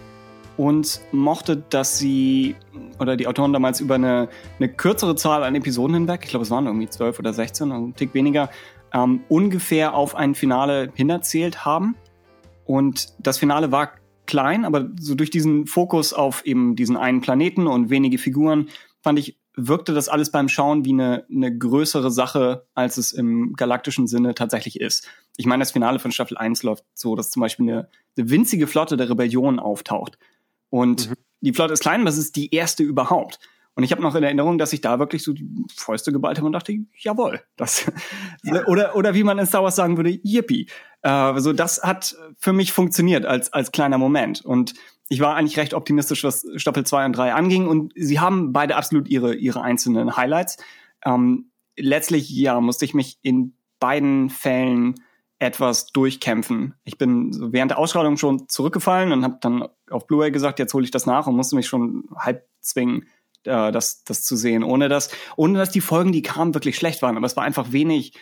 [0.57, 2.57] und mochte, dass sie,
[2.99, 6.51] oder die Autoren damals über eine, eine kürzere Zahl an Episoden hinweg, ich glaube es
[6.51, 8.49] waren irgendwie 12 oder 16, also ein Tick weniger,
[8.93, 11.97] ähm, ungefähr auf ein Finale hinerzählt haben.
[12.65, 13.93] Und das Finale war
[14.27, 18.69] klein, aber so durch diesen Fokus auf eben diesen einen Planeten und wenige Figuren,
[19.03, 23.53] fand ich, wirkte das alles beim Schauen wie eine, eine größere Sache, als es im
[23.55, 25.07] galaktischen Sinne tatsächlich ist.
[25.37, 28.67] Ich meine, das Finale von Staffel 1 läuft so, dass zum Beispiel eine, eine winzige
[28.67, 30.19] Flotte der Rebellion auftaucht.
[30.71, 33.41] Und die Flotte ist klein, aber es ist die erste überhaupt.
[33.75, 36.47] Und ich habe noch in Erinnerung, dass ich da wirklich so die Fäuste geballt habe
[36.47, 37.91] und dachte, jawohl, das
[38.67, 40.67] oder oder wie man in Star Wars sagen würde, yippie.
[41.03, 44.75] Äh, also das hat für mich funktioniert als als kleiner Moment und
[45.09, 48.77] ich war eigentlich recht optimistisch, was Staffel 2 und 3 anging und sie haben beide
[48.77, 50.59] absolut ihre ihre einzelnen Highlights.
[51.05, 54.95] Ähm, letztlich ja, musste ich mich in beiden Fällen
[55.39, 56.75] etwas durchkämpfen.
[56.85, 60.73] Ich bin so während der Ausstrahlung schon zurückgefallen und habe dann auf Blu-ray gesagt, jetzt
[60.73, 63.07] hole ich das nach und musste mich schon halb zwingen,
[63.45, 67.03] äh, das, das zu sehen, ohne dass, ohne dass die Folgen, die kamen, wirklich schlecht
[67.03, 67.17] waren.
[67.17, 68.15] Aber es war einfach wenig,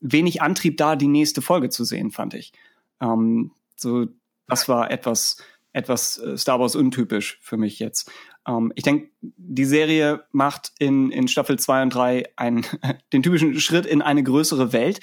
[0.00, 2.52] wenig Antrieb da, die nächste Folge zu sehen, fand ich.
[3.00, 4.06] Ähm, so,
[4.46, 8.10] das war etwas, etwas äh, Star Wars untypisch für mich jetzt.
[8.46, 12.64] Ähm, ich denke, die Serie macht in, in Staffel 2 und 3 einen,
[13.12, 15.00] den typischen Schritt in eine größere Welt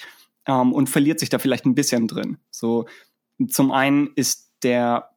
[0.47, 2.37] ähm, und verliert sich da vielleicht ein bisschen drin.
[2.49, 2.87] So,
[3.47, 5.14] zum einen ist der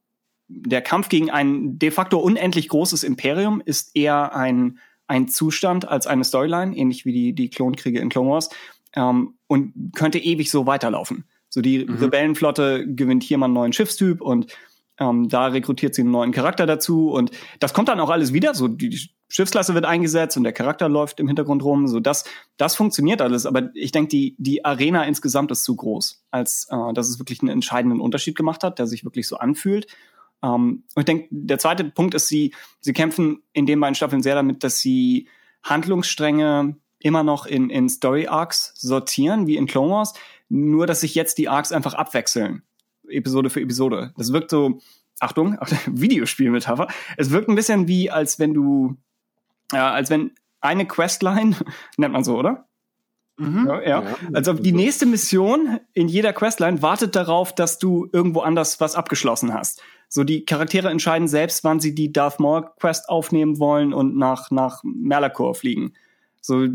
[0.48, 6.06] der Kampf gegen ein de facto unendlich großes Imperium ist eher ein, ein Zustand als
[6.06, 8.50] eine Storyline, ähnlich wie die, die Klonkriege in Clone Wars,
[8.94, 11.24] ähm, und könnte ewig so weiterlaufen.
[11.48, 11.96] So die Mhm.
[11.96, 14.46] Rebellenflotte gewinnt hier mal einen neuen Schiffstyp und
[14.98, 17.30] ähm, da rekrutiert sie einen neuen Charakter dazu und
[17.60, 18.54] das kommt dann auch alles wieder.
[18.54, 21.86] So die, Schiffsklasse wird eingesetzt und der Charakter läuft im Hintergrund rum.
[21.86, 22.24] So das,
[22.56, 23.44] das funktioniert alles.
[23.44, 27.40] Aber ich denke, die die Arena insgesamt ist zu groß, als äh, dass es wirklich
[27.40, 29.86] einen entscheidenden Unterschied gemacht hat, der sich wirklich so anfühlt.
[30.42, 34.22] Ähm, und ich denke, der zweite Punkt ist, sie sie kämpfen in den beiden Staffeln
[34.22, 35.28] sehr damit, dass sie
[35.62, 40.14] Handlungsstränge immer noch in, in Story Arcs sortieren, wie in Clone Wars,
[40.48, 42.62] nur dass sich jetzt die Arcs einfach abwechseln.
[43.08, 44.12] Episode für Episode.
[44.16, 44.80] Das wirkt so,
[45.20, 46.88] Achtung, Videospielmetapher.
[47.16, 48.96] Es wirkt ein bisschen wie, als wenn du,
[49.72, 51.56] ja, als wenn eine Questline,
[51.96, 52.68] nennt man so, oder?
[53.40, 54.16] Ja, ja.
[54.32, 58.96] Als ob die nächste Mission in jeder Questline wartet darauf, dass du irgendwo anders was
[58.96, 59.80] abgeschlossen hast.
[60.08, 64.50] So die Charaktere entscheiden selbst, wann sie die Darth Maul Quest aufnehmen wollen und nach
[64.50, 65.92] nach Merlacore fliegen.
[66.40, 66.66] So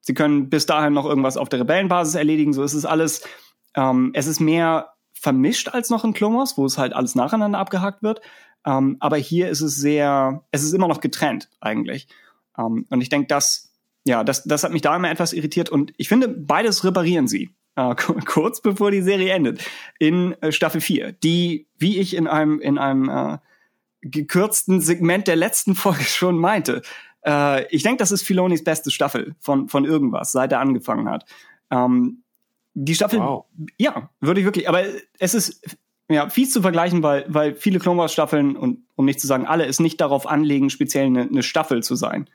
[0.00, 2.52] sie können bis dahin noch irgendwas auf der Rebellenbasis erledigen.
[2.52, 3.22] So ist es alles.
[3.74, 8.02] Ähm, es ist mehr vermischt als noch in Wars, wo es halt alles nacheinander abgehakt
[8.02, 8.20] wird.
[8.64, 12.08] Ähm, aber hier ist es sehr, es ist immer noch getrennt eigentlich.
[12.56, 13.68] Ähm, und ich denke, das
[14.08, 17.50] ja, das, das hat mich da immer etwas irritiert und ich finde, beides reparieren sie.
[17.78, 17.94] Äh,
[18.26, 19.64] kurz bevor die Serie endet.
[19.98, 23.38] In äh, Staffel 4, die, wie ich in einem, in einem äh,
[24.00, 26.82] gekürzten Segment der letzten Folge schon meinte,
[27.24, 31.24] äh, ich denke, das ist Filonis beste Staffel von, von irgendwas, seit er angefangen hat.
[31.70, 32.24] Ähm,
[32.74, 33.46] die Staffel, Wow.
[33.76, 34.82] ja, würde ich wirklich, aber
[35.18, 39.20] es ist ja fies zu vergleichen, weil, weil viele Clone Wars Staffeln und um nicht
[39.20, 42.28] zu sagen alle, es nicht darauf anlegen, speziell eine, eine Staffel zu sein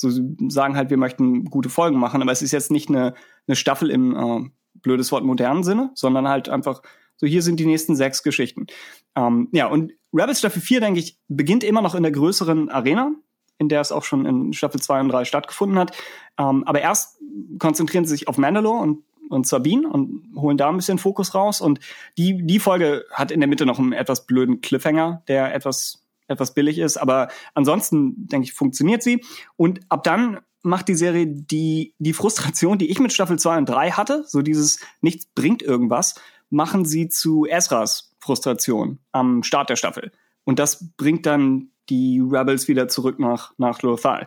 [0.00, 3.14] so sie sagen halt, wir möchten gute Folgen machen, aber es ist jetzt nicht eine,
[3.46, 6.82] eine Staffel im äh, blödes Wort modernen Sinne, sondern halt einfach
[7.16, 8.66] so hier sind die nächsten sechs Geschichten.
[9.14, 13.12] Ähm, ja, und Rebels Staffel 4, denke ich, beginnt immer noch in der größeren Arena,
[13.58, 15.94] in der es auch schon in Staffel 2 und 3 stattgefunden hat.
[16.38, 17.20] Ähm, aber erst
[17.58, 21.60] konzentrieren sie sich auf Mandalore und und Sabine und holen da ein bisschen Fokus raus.
[21.60, 21.78] Und
[22.18, 26.54] die, die Folge hat in der Mitte noch einen etwas blöden Cliffhanger, der etwas etwas
[26.54, 26.96] billig ist.
[26.96, 29.24] Aber ansonsten, denke ich, funktioniert sie.
[29.56, 33.68] Und ab dann macht die Serie die, die Frustration, die ich mit Staffel 2 und
[33.68, 36.14] 3 hatte, so dieses nichts bringt irgendwas,
[36.50, 40.12] machen sie zu Ezras Frustration am Start der Staffel.
[40.44, 44.26] Und das bringt dann die Rebels wieder zurück nach, nach Lothal.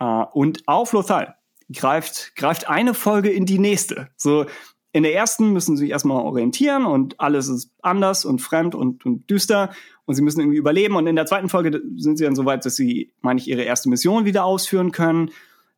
[0.00, 1.36] Uh, und auf Lothal
[1.72, 4.08] greift, greift eine Folge in die nächste.
[4.16, 4.46] So,
[4.92, 9.04] in der ersten müssen sie sich erstmal orientieren und alles ist anders und fremd und,
[9.06, 9.70] und düster
[10.04, 10.96] und sie müssen irgendwie überleben.
[10.96, 13.62] Und in der zweiten Folge sind sie dann so weit, dass sie, meine ich, ihre
[13.62, 15.30] erste Mission wieder ausführen können.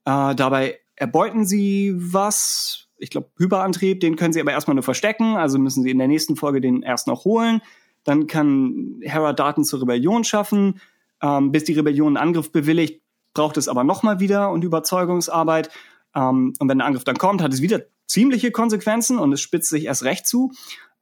[0.04, 5.36] Äh, dabei erbeuten sie was, ich glaube, Hyperantrieb, den können sie aber erstmal nur verstecken,
[5.36, 7.62] also müssen sie in der nächsten Folge den erst noch holen.
[8.04, 10.80] Dann kann Hera Daten zur Rebellion schaffen.
[11.22, 13.00] Ähm, bis die Rebellion einen Angriff bewilligt,
[13.32, 15.70] braucht es aber nochmal wieder und Überzeugungsarbeit.
[16.14, 19.70] Ähm, und wenn der Angriff dann kommt, hat es wieder ziemliche Konsequenzen und es spitzt
[19.70, 20.52] sich erst recht zu.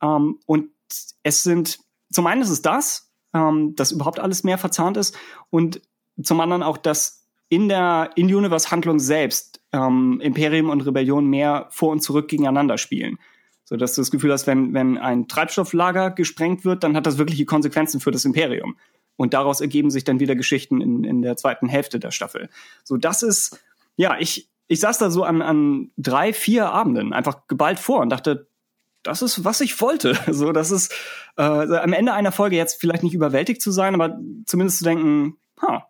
[0.03, 0.71] Ähm, und
[1.23, 1.81] es sind,
[2.13, 5.17] zum einen ist es das, ähm, dass überhaupt alles mehr verzahnt ist
[5.49, 5.81] und
[6.23, 7.20] zum anderen auch, dass
[7.51, 13.19] in der In-Universe-Handlung selbst ähm, Imperium und Rebellion mehr vor und zurück gegeneinander spielen.
[13.65, 17.19] So dass du das Gefühl hast, wenn, wenn ein Treibstofflager gesprengt wird, dann hat das
[17.19, 18.77] wirkliche Konsequenzen für das Imperium.
[19.17, 22.49] Und daraus ergeben sich dann wieder Geschichten in, in der zweiten Hälfte der Staffel.
[22.85, 23.61] So, das ist,
[23.97, 28.11] ja, ich, ich saß da so an, an drei, vier Abenden einfach geballt vor und
[28.11, 28.49] dachte,
[29.03, 30.17] das ist, was ich wollte.
[30.33, 30.93] So, das ist
[31.37, 35.37] äh, am Ende einer Folge jetzt vielleicht nicht überwältigt zu sein, aber zumindest zu denken,
[35.61, 35.87] ha,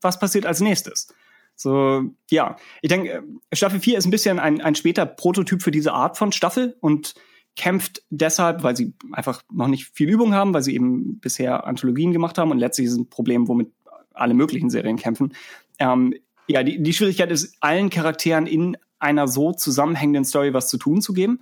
[0.00, 1.14] was passiert als nächstes?
[1.54, 5.92] So, ja, ich denke, Staffel 4 ist ein bisschen ein, ein später Prototyp für diese
[5.92, 7.14] Art von Staffel und
[7.54, 12.12] kämpft deshalb, weil sie einfach noch nicht viel Übung haben, weil sie eben bisher Anthologien
[12.12, 13.70] gemacht haben und letztlich ist ein Problem, womit
[14.14, 15.34] alle möglichen Serien kämpfen.
[15.78, 16.14] Ähm,
[16.48, 21.02] ja, die, die Schwierigkeit ist, allen Charakteren in einer so zusammenhängenden Story was zu tun
[21.02, 21.40] zu geben.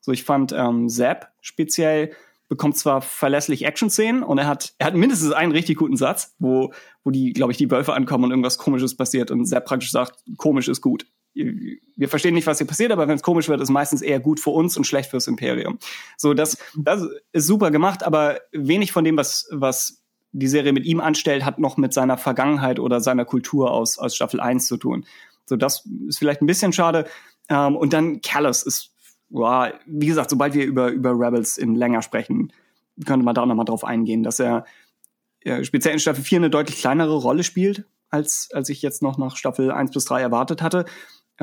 [0.00, 2.12] So, ich fand ähm, Zap speziell
[2.52, 6.72] bekommt zwar verlässlich Action-Szenen und er hat, er hat mindestens einen richtig guten Satz, wo,
[7.02, 10.22] wo die, glaube ich, die Wölfe ankommen und irgendwas Komisches passiert und Zap praktisch sagt,
[10.36, 13.70] komisch ist gut wir verstehen nicht, was hier passiert, aber wenn es komisch wird, ist
[13.70, 15.78] meistens eher gut für uns und schlecht fürs Imperium.
[16.16, 20.84] So, das, das ist super gemacht, aber wenig von dem, was, was die Serie mit
[20.84, 24.76] ihm anstellt, hat noch mit seiner Vergangenheit oder seiner Kultur aus, aus Staffel 1 zu
[24.76, 25.06] tun.
[25.46, 27.06] So, das ist vielleicht ein bisschen schade.
[27.48, 28.91] Ähm, und dann Callus ist,
[29.32, 32.52] wow, wie gesagt, sobald wir über, über Rebels in länger sprechen,
[33.06, 34.64] könnte man da nochmal drauf eingehen, dass er
[35.40, 39.18] äh, speziell in Staffel 4 eine deutlich kleinere Rolle spielt, als, als ich jetzt noch
[39.18, 40.84] nach Staffel 1 bis 3 erwartet hatte.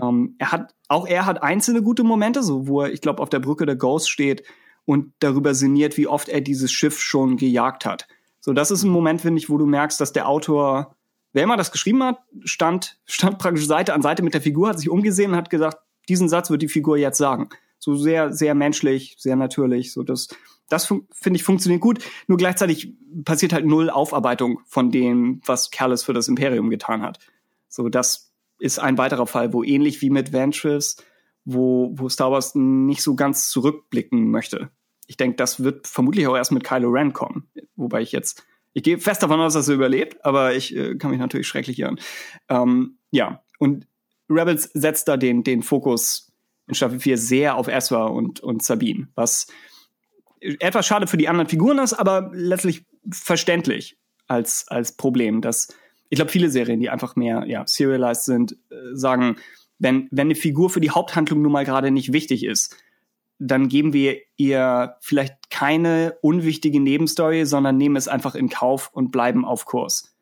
[0.02, 3.30] Ähm, er hat, auch er hat einzelne gute Momente, so wo er, ich glaube, auf
[3.30, 4.44] der Brücke der Ghost steht
[4.86, 8.08] und darüber sinniert, wie oft er dieses Schiff schon gejagt hat.
[8.40, 10.96] So, das ist ein Moment, finde ich, wo du merkst, dass der Autor,
[11.34, 14.80] wer immer das geschrieben hat, stand, stand praktisch Seite an Seite mit der Figur, hat
[14.80, 17.50] sich umgesehen und hat gesagt, diesen Satz wird die Figur jetzt sagen.
[17.80, 19.94] So sehr, sehr menschlich, sehr natürlich.
[19.94, 20.28] So, das,
[20.68, 22.04] das finde ich funktioniert gut.
[22.28, 27.20] Nur gleichzeitig passiert halt null Aufarbeitung von dem, was Callis für das Imperium getan hat.
[27.70, 30.98] So, das ist ein weiterer Fall, wo ähnlich wie mit Ventress,
[31.46, 34.70] wo, wo Star Wars nicht so ganz zurückblicken möchte.
[35.08, 37.50] Ich denke, das wird vermutlich auch erst mit Kylo Ren kommen.
[37.76, 41.12] Wobei ich jetzt, ich gehe fest davon aus, dass er überlebt, aber ich äh, kann
[41.12, 42.00] mich natürlich schrecklich irren.
[42.50, 43.88] Ähm, ja, und
[44.30, 46.29] Rebels setzt da den, den Fokus
[46.70, 49.47] in Staffel 4 sehr auf Ezra und, und Sabine, was
[50.39, 53.97] etwas schade für die anderen Figuren ist, aber letztlich verständlich
[54.28, 55.67] als, als Problem, dass
[56.09, 59.36] ich glaube, viele Serien, die einfach mehr ja, serialized sind, äh, sagen,
[59.78, 62.76] wenn, wenn eine Figur für die Haupthandlung nun mal gerade nicht wichtig ist,
[63.38, 69.11] dann geben wir ihr vielleicht keine unwichtige Nebenstory, sondern nehmen es einfach in Kauf und
[69.11, 70.13] bleiben auf Kurs.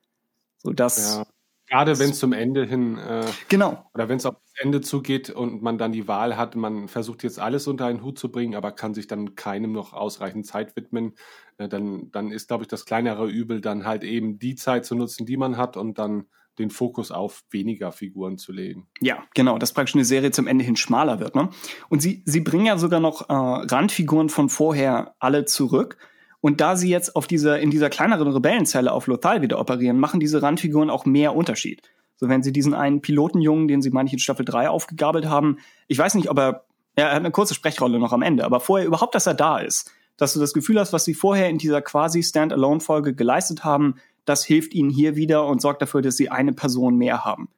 [0.57, 1.25] So dass ja.
[1.67, 5.29] Gerade wenn es zum Ende hin äh, genau oder wenn es auf das Ende zugeht
[5.29, 8.55] und man dann die Wahl hat, man versucht jetzt alles unter einen Hut zu bringen,
[8.55, 11.13] aber kann sich dann keinem noch ausreichend Zeit widmen,
[11.57, 14.95] äh, dann, dann ist, glaube ich, das kleinere Übel dann halt eben die Zeit zu
[14.95, 16.25] nutzen, die man hat und dann
[16.57, 18.87] den Fokus auf weniger Figuren zu legen.
[18.99, 21.35] Ja, genau, dass praktisch eine Serie zum Ende hin schmaler wird.
[21.35, 21.49] Ne?
[21.89, 25.97] Und sie, sie bringen ja sogar noch äh, Randfiguren von vorher alle zurück
[26.41, 30.19] und da sie jetzt auf dieser, in dieser kleineren Rebellenzelle auf Lothal wieder operieren, machen
[30.19, 31.81] diese Randfiguren auch mehr Unterschied.
[32.15, 35.57] So, wenn sie diesen einen Pilotenjungen, den sie manche in Staffel 3 aufgegabelt haben,
[35.87, 36.65] ich weiß nicht, ob er,
[36.95, 39.91] er hat eine kurze Sprechrolle noch am Ende, aber vorher überhaupt, dass er da ist,
[40.17, 44.43] dass du das Gefühl hast, was sie vorher in dieser quasi Standalone-Folge geleistet haben, das
[44.43, 47.49] hilft ihnen hier wieder und sorgt dafür, dass sie eine Person mehr haben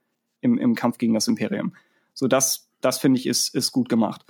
[0.41, 1.73] im, im Kampf gegen das Imperium.
[2.13, 4.25] So, das, das finde ich, ist, ist gut gemacht.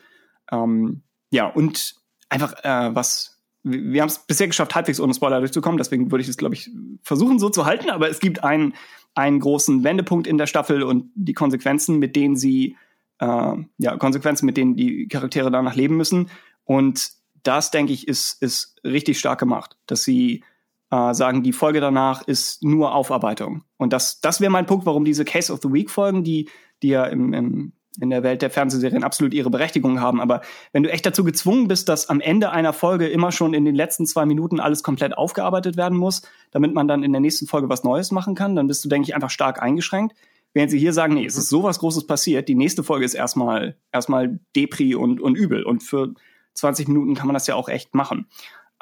[0.52, 1.96] Ähm, ja, und
[2.30, 6.30] einfach, äh, was, wir haben es bisher geschafft, halbwegs ohne Spoiler durchzukommen, deswegen würde ich
[6.30, 6.70] es, glaube ich,
[7.02, 8.74] versuchen so zu halten, aber es gibt einen,
[9.16, 12.78] einen großen Wendepunkt in der Staffel und die Konsequenzen, mit denen sie,
[13.20, 16.30] äh, ja, Konsequenzen, mit denen die Charaktere danach leben müssen.
[16.64, 17.12] Und
[17.44, 20.44] das, denke ich, ist, ist richtig stark gemacht, dass sie
[20.92, 23.64] äh, sagen, die Folge danach ist nur Aufarbeitung.
[23.78, 26.50] Und das, das wäre mein Punkt, warum diese Case of the Week Folgen, die,
[26.82, 30.22] die ja im, im in der Welt der Fernsehserien absolut ihre Berechtigung haben.
[30.22, 30.42] Aber
[30.72, 33.76] wenn du echt dazu gezwungen bist, dass am Ende einer Folge immer schon in den
[33.76, 36.22] letzten zwei Minuten alles komplett aufgearbeitet werden muss,
[36.52, 39.08] damit man dann in der nächsten Folge was Neues machen kann, dann bist du, denke
[39.08, 40.16] ich, einfach stark eingeschränkt.
[40.54, 43.78] Während sie hier sagen, nee, es ist sowas Großes passiert, die nächste Folge ist erstmal,
[43.92, 45.64] erstmal Depri und, und übel.
[45.64, 46.14] Und für
[46.56, 48.28] 20 Minuten kann man das ja auch echt machen.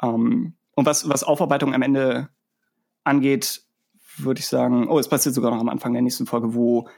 [0.02, 2.28] Ähm, und was, was Aufarbeitung am Ende
[3.04, 3.62] angeht,
[4.16, 6.88] würde ich sagen, oh, es passiert sogar noch am Anfang der nächsten Folge, wo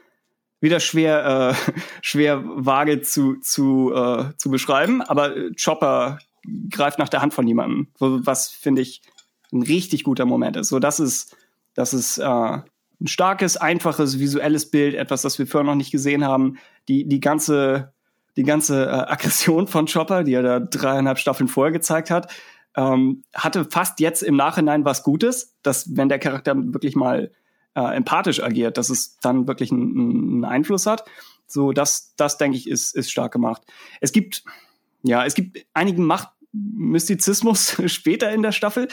[0.61, 6.19] wieder schwer, äh, schwer vage zu, zu, äh, zu beschreiben, aber Chopper
[6.69, 9.01] greift nach der Hand von jemandem, was finde ich
[9.51, 10.69] ein richtig guter Moment ist.
[10.69, 11.35] So, das ist,
[11.73, 12.23] das ist äh,
[13.01, 16.57] ein starkes, einfaches visuelles Bild, etwas, das wir vorher noch nicht gesehen haben.
[16.87, 17.93] Die, die ganze,
[18.37, 22.31] die ganze äh, Aggression von Chopper, die er da dreieinhalb Staffeln vorher gezeigt hat,
[22.75, 27.31] ähm, hatte fast jetzt im Nachhinein was Gutes, dass wenn der Charakter wirklich mal
[27.75, 31.05] äh, empathisch agiert, dass es dann wirklich einen, einen Einfluss hat.
[31.47, 33.61] So, das, das denke ich, ist, ist stark gemacht.
[33.99, 34.43] Es gibt,
[35.03, 38.87] ja, es gibt einigen Machtmystizismus später in der Staffel,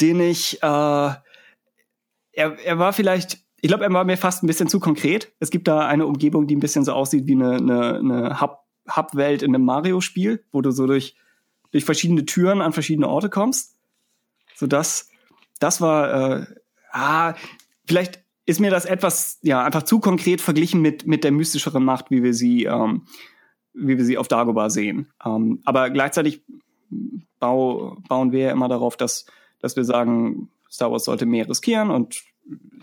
[0.00, 1.22] den ich, äh, er,
[2.32, 5.32] er war vielleicht, ich glaube, er war mir fast ein bisschen zu konkret.
[5.40, 8.58] Es gibt da eine Umgebung, die ein bisschen so aussieht wie eine, eine, eine Hub,
[8.94, 11.16] Hub-Welt in einem Mario-Spiel, wo du so durch,
[11.72, 13.76] durch verschiedene Türen an verschiedene Orte kommst.
[14.54, 15.08] So das,
[15.58, 16.46] das war, äh,
[16.92, 17.34] ah,
[17.86, 22.10] vielleicht ist mir das etwas, ja, einfach zu konkret verglichen mit, mit der mystischeren Macht,
[22.10, 23.02] wie wir sie, ähm,
[23.74, 25.12] wie wir sie auf Dagobah sehen.
[25.24, 26.42] Ähm, aber gleichzeitig
[27.40, 29.26] bau, bauen wir ja immer darauf, dass,
[29.60, 32.22] dass wir sagen, Star Wars sollte mehr riskieren und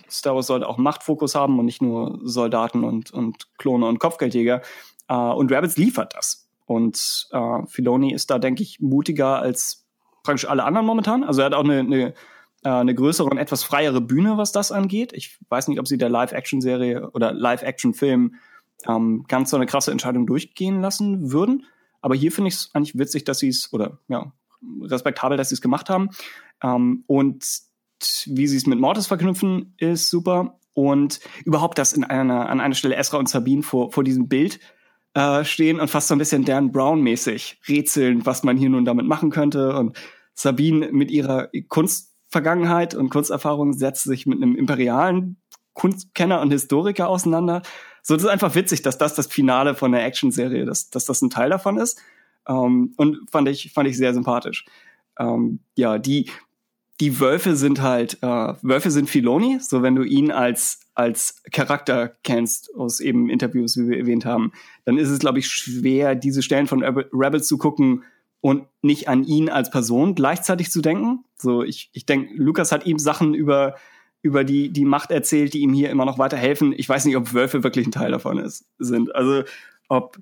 [0.09, 4.61] Star Wars sollte auch Machtfokus haben und nicht nur Soldaten und, und Klone und Kopfgeldjäger.
[5.07, 6.49] Äh, und Rabbits liefert das.
[6.65, 9.85] Und äh, Filoni ist da, denke ich, mutiger als
[10.23, 11.23] praktisch alle anderen momentan.
[11.23, 12.13] Also er hat auch eine, eine
[12.63, 15.13] äh, eine größere und etwas freiere Bühne, was das angeht.
[15.13, 18.35] Ich weiß nicht, ob sie der Live-Action-Serie oder Live-Action-Film
[18.87, 21.65] ähm, ganz so eine krasse Entscheidung durchgehen lassen würden.
[22.01, 24.33] Aber hier finde ich es eigentlich witzig, dass sie es, oder ja,
[24.81, 26.09] respektabel, dass sie es gemacht haben.
[26.61, 27.45] Ähm, und
[28.25, 30.59] wie sie es mit Mortis verknüpfen, ist super.
[30.73, 34.59] Und überhaupt, dass in einer, an einer Stelle Esra und Sabine vor, vor diesem Bild
[35.13, 39.05] äh, stehen und fast so ein bisschen Dan Brown-mäßig rätseln, was man hier nun damit
[39.05, 39.77] machen könnte.
[39.77, 39.95] Und
[40.33, 45.37] Sabine mit ihrer Kunst Vergangenheit und Kunsterfahrung setzt sich mit einem imperialen
[45.73, 47.61] Kunstkenner und Historiker auseinander.
[48.01, 51.21] So, das ist einfach witzig, dass das das Finale von der Action-Serie, dass, dass das
[51.21, 52.01] ein Teil davon ist.
[52.47, 54.65] Ähm, und fand ich, fand ich sehr sympathisch.
[55.17, 56.29] Ähm, ja, die,
[56.99, 62.15] die Wölfe sind halt, äh, Wölfe sind Filoni, so wenn du ihn als, als Charakter
[62.23, 64.51] kennst, aus eben Interviews, wie wir erwähnt haben,
[64.85, 68.03] dann ist es, glaube ich, schwer, diese Stellen von Rebels zu gucken,
[68.43, 71.23] und nicht an ihn als Person gleichzeitig zu denken.
[71.37, 73.75] So, ich, ich denke, Lukas hat ihm Sachen über,
[74.21, 76.73] über die, die Macht erzählt, die ihm hier immer noch weiterhelfen.
[76.75, 79.15] Ich weiß nicht, ob Wölfe wirklich ein Teil davon ist, sind.
[79.15, 79.43] Also,
[79.87, 80.17] ob,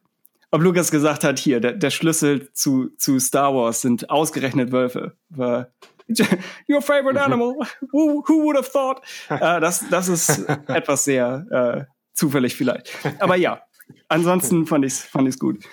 [0.52, 5.18] ob Lukas gesagt hat, hier, der, der Schlüssel zu, zu Star Wars sind ausgerechnet Wölfe.
[5.30, 5.72] War,
[6.70, 7.26] Your favorite mhm.
[7.26, 7.56] animal.
[7.92, 9.02] Who, who would have thought?
[9.32, 12.92] uh, das, das ist etwas sehr äh, zufällig vielleicht.
[13.18, 13.64] Aber ja,
[14.10, 15.66] ansonsten fand ich's, fand ich's gut.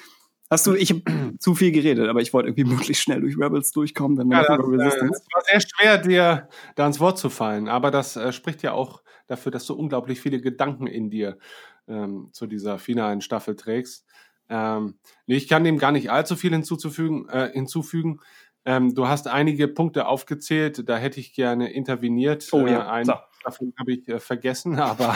[0.51, 1.03] Hast du, ich habe
[1.39, 4.57] zu viel geredet, aber ich wollte irgendwie möglichst schnell durch Rebels durchkommen, wenn wir ja,
[4.57, 5.23] das, Resistance.
[5.27, 8.73] Es war sehr schwer, dir da ins Wort zu fallen, aber das äh, spricht ja
[8.73, 11.39] auch dafür, dass du unglaublich viele Gedanken in dir
[11.87, 14.07] ähm, zu dieser finalen Staffel trägst.
[14.49, 18.21] Ähm, nee, ich kann dem gar nicht allzu viel hinzuzufügen, äh, hinzufügen.
[18.65, 22.49] Ähm, du hast einige Punkte aufgezählt, da hätte ich gerne interveniert.
[22.53, 23.15] Oh ja, äh, eine so.
[23.45, 25.15] davon habe ich äh, vergessen, aber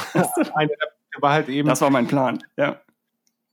[0.54, 1.68] eine der Punkte war halt eben.
[1.68, 2.82] Das war mein Plan, ja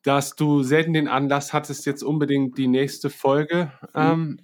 [0.09, 4.01] dass du selten den Anlass hattest, jetzt unbedingt die nächste Folge mhm.
[4.01, 4.39] ähm,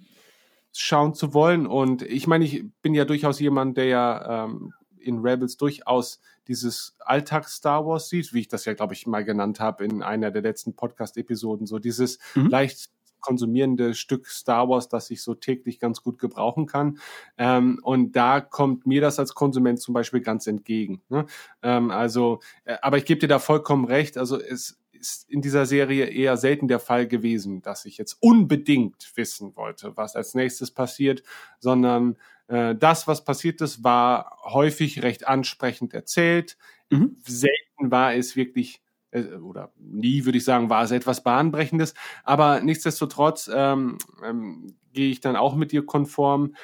[0.72, 1.66] schauen zu wollen.
[1.66, 6.94] Und ich meine, ich bin ja durchaus jemand, der ja ähm, in Rebels durchaus dieses
[7.00, 10.42] Alltags-Star Wars sieht, wie ich das ja, glaube ich, mal genannt habe in einer der
[10.42, 11.66] letzten Podcast-Episoden.
[11.66, 12.46] So dieses mhm.
[12.46, 12.88] leicht
[13.20, 17.00] konsumierende Stück Star Wars, das ich so täglich ganz gut gebrauchen kann.
[17.38, 21.02] Ähm, und da kommt mir das als Konsument zum Beispiel ganz entgegen.
[21.08, 21.26] Ne?
[21.60, 24.16] Ähm, also, äh, aber ich gebe dir da vollkommen recht.
[24.16, 29.12] Also es ist in dieser Serie eher selten der Fall gewesen, dass ich jetzt unbedingt
[29.14, 31.22] wissen wollte, was als nächstes passiert,
[31.58, 32.16] sondern
[32.48, 36.56] äh, das, was passiert ist, war häufig recht ansprechend erzählt.
[36.90, 37.16] Mhm.
[37.24, 38.82] Selten war es wirklich
[39.12, 41.94] äh, oder nie würde ich sagen, war es etwas Bahnbrechendes.
[42.24, 46.54] Aber nichtsdestotrotz ähm, ähm, gehe ich dann auch mit dir konform.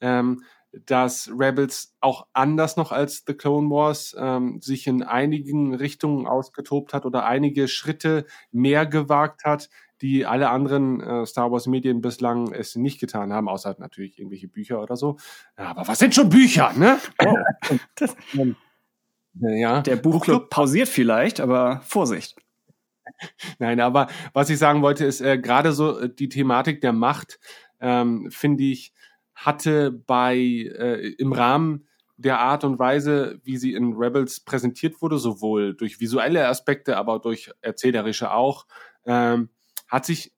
[0.00, 0.42] Ähm,
[0.84, 6.92] dass Rebels auch anders noch als The Clone Wars ähm, sich in einigen Richtungen ausgetobt
[6.92, 9.70] hat oder einige Schritte mehr gewagt hat,
[10.02, 14.18] die alle anderen äh, Star Wars Medien bislang es nicht getan haben, außer halt natürlich
[14.18, 15.16] irgendwelche Bücher oder so.
[15.58, 16.98] Ja, aber was sind schon Bücher, ne?
[17.24, 17.36] Oh.
[17.94, 18.14] das,
[19.34, 19.80] ja.
[19.80, 22.36] Der Buchclub pausiert vielleicht, aber Vorsicht.
[23.58, 27.38] Nein, aber was ich sagen wollte, ist äh, gerade so äh, die Thematik der Macht,
[27.80, 28.92] ähm, finde ich,
[29.36, 35.18] hatte bei äh, im Rahmen der Art und Weise, wie sie in Rebels präsentiert wurde,
[35.18, 38.66] sowohl durch visuelle Aspekte, aber durch erzählerische auch,
[39.04, 39.50] ähm,
[39.86, 40.32] hat sich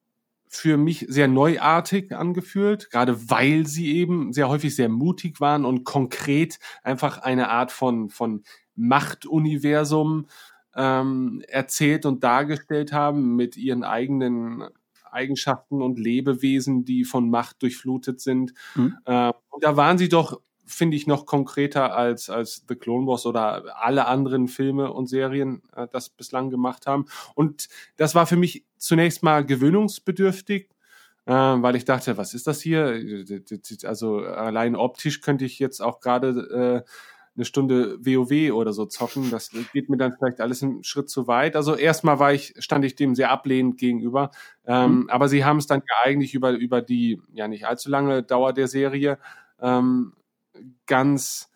[0.48, 5.84] für mich sehr neuartig angefühlt, gerade weil sie eben sehr häufig sehr mutig waren und
[5.84, 8.42] konkret einfach eine Art von, von
[8.74, 10.26] Machtuniversum
[10.74, 14.64] ähm, erzählt und dargestellt haben mit ihren eigenen
[15.12, 18.52] Eigenschaften und Lebewesen, die von Macht durchflutet sind.
[18.74, 18.96] Mhm.
[19.04, 23.26] Äh, und da waren sie doch finde ich noch konkreter als, als The Clone Wars
[23.26, 27.06] oder alle anderen Filme und Serien äh, das bislang gemacht haben.
[27.34, 30.68] Und das war für mich zunächst mal gewöhnungsbedürftig,
[31.26, 33.00] äh, weil ich dachte, was ist das hier?
[33.84, 36.90] Also allein optisch könnte ich jetzt auch gerade äh,
[37.38, 39.30] eine Stunde WoW oder so zocken.
[39.30, 41.56] Das geht mir dann vielleicht alles einen Schritt zu weit.
[41.56, 44.30] Also erstmal war ich, stand ich dem sehr ablehnend gegenüber.
[44.66, 45.10] Ähm, mhm.
[45.10, 48.52] Aber sie haben es dann ja eigentlich über, über die ja nicht allzu lange Dauer
[48.52, 49.18] der Serie
[49.60, 50.12] ähm,
[50.86, 51.50] ganz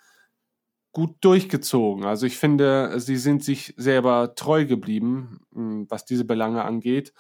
[0.93, 2.05] gut durchgezogen.
[2.05, 7.12] Also ich finde, sie sind sich selber treu geblieben, hm, was diese Belange angeht.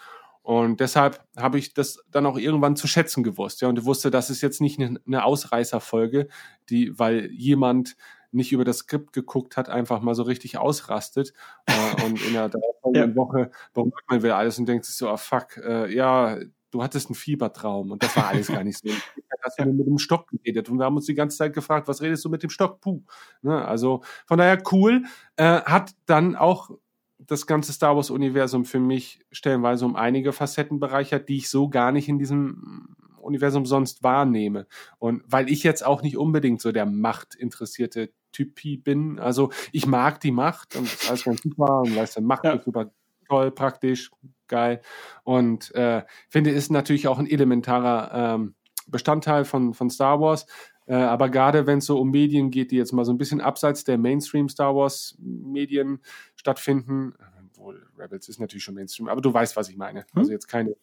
[0.42, 3.60] Und deshalb habe ich das dann auch irgendwann zu schätzen gewusst.
[3.60, 6.28] Ja, und wusste, das ist jetzt nicht eine Ausreißerfolge,
[6.68, 7.96] die, weil jemand
[8.32, 11.32] nicht über das Skript geguckt hat, einfach mal so richtig ausrastet
[11.66, 12.50] äh, und in der
[12.94, 13.14] ja.
[13.14, 16.38] Woche beruhigt man wieder alles und denkt sich so, ah fuck, äh, ja,
[16.70, 18.88] du hattest einen Fiebertraum und das war alles gar nicht so.
[19.44, 22.00] Ich habe mit dem Stock geredet und wir haben uns die ganze Zeit gefragt, was
[22.00, 22.80] redest du mit dem Stock?
[22.80, 23.02] Puh.
[23.42, 23.62] Ne?
[23.66, 25.02] Also von daher cool.
[25.34, 26.70] Äh, hat dann auch
[27.18, 31.68] das ganze Star Wars Universum für mich stellenweise um einige Facetten bereichert, die ich so
[31.68, 34.66] gar nicht in diesem Universum sonst wahrnehme.
[34.98, 39.18] Und weil ich jetzt auch nicht unbedingt so der machtinteressierte Typi bin.
[39.18, 42.44] Also ich mag die Macht und das ist alles ganz super und weißt du, Macht
[42.44, 42.52] ja.
[42.54, 42.90] ist super
[43.28, 44.10] toll, praktisch,
[44.48, 44.80] geil.
[45.22, 48.54] Und äh, finde, ist natürlich auch ein elementarer ähm,
[48.86, 50.46] Bestandteil von, von Star Wars.
[50.86, 53.40] Äh, aber gerade wenn es so um Medien geht, die jetzt mal so ein bisschen
[53.40, 56.00] abseits der Mainstream Star Wars Medien
[56.34, 57.14] stattfinden,
[57.62, 60.00] wohl Rebels ist natürlich schon Mainstream, aber du weißt, was ich meine.
[60.00, 60.06] Hm?
[60.14, 60.76] Also jetzt keine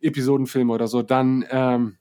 [0.00, 1.96] Episodenfilme oder so, dann ähm,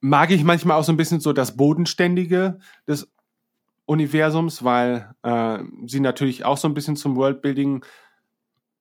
[0.00, 3.08] mag ich manchmal auch so ein bisschen so das Bodenständige des
[3.86, 7.84] Universums, weil äh, sie natürlich auch so ein bisschen zum Worldbuilding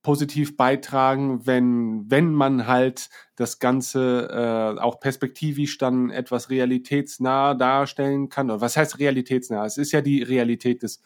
[0.01, 8.29] positiv beitragen, wenn, wenn man halt das Ganze äh, auch perspektivisch dann etwas realitätsnah darstellen
[8.29, 8.49] kann.
[8.49, 9.65] Oder was heißt realitätsnah?
[9.65, 11.01] Es ist ja die Realität des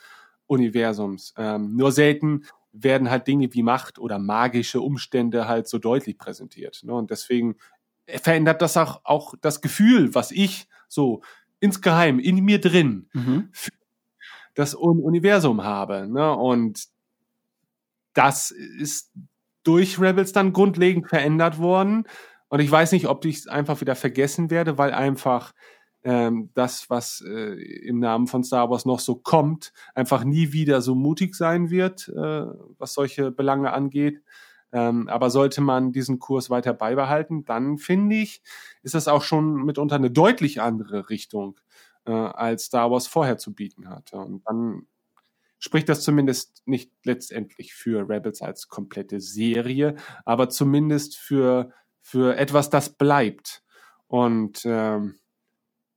[0.45, 1.33] Universums.
[1.37, 2.43] Ähm, nur selten
[2.73, 6.81] werden halt Dinge wie Macht oder magische Umstände halt so deutlich präsentiert.
[6.83, 6.93] Ne?
[6.93, 7.55] Und deswegen
[8.07, 11.21] verändert das auch, auch das Gefühl, was ich so
[11.59, 13.49] insgeheim in mir drin mhm.
[13.51, 13.71] für
[14.55, 16.07] das Universum habe.
[16.07, 16.35] Ne?
[16.35, 16.87] Und
[18.13, 19.11] das ist
[19.63, 22.05] durch Rebels dann grundlegend verändert worden.
[22.49, 25.53] Und ich weiß nicht, ob ich es einfach wieder vergessen werde, weil einfach
[26.03, 27.53] ähm, das, was äh,
[27.87, 32.09] im Namen von Star Wars noch so kommt, einfach nie wieder so mutig sein wird,
[32.09, 32.45] äh,
[32.77, 34.21] was solche Belange angeht.
[34.71, 38.41] Ähm, aber sollte man diesen Kurs weiter beibehalten, dann finde ich,
[38.81, 41.59] ist das auch schon mitunter eine deutlich andere Richtung,
[42.05, 44.17] äh, als Star Wars vorher zu bieten hatte.
[44.17, 44.87] Und dann
[45.59, 49.95] spricht das zumindest nicht letztendlich für Rebels als komplette Serie,
[50.25, 53.63] aber zumindest für, für etwas, das bleibt.
[54.07, 55.15] Und ähm,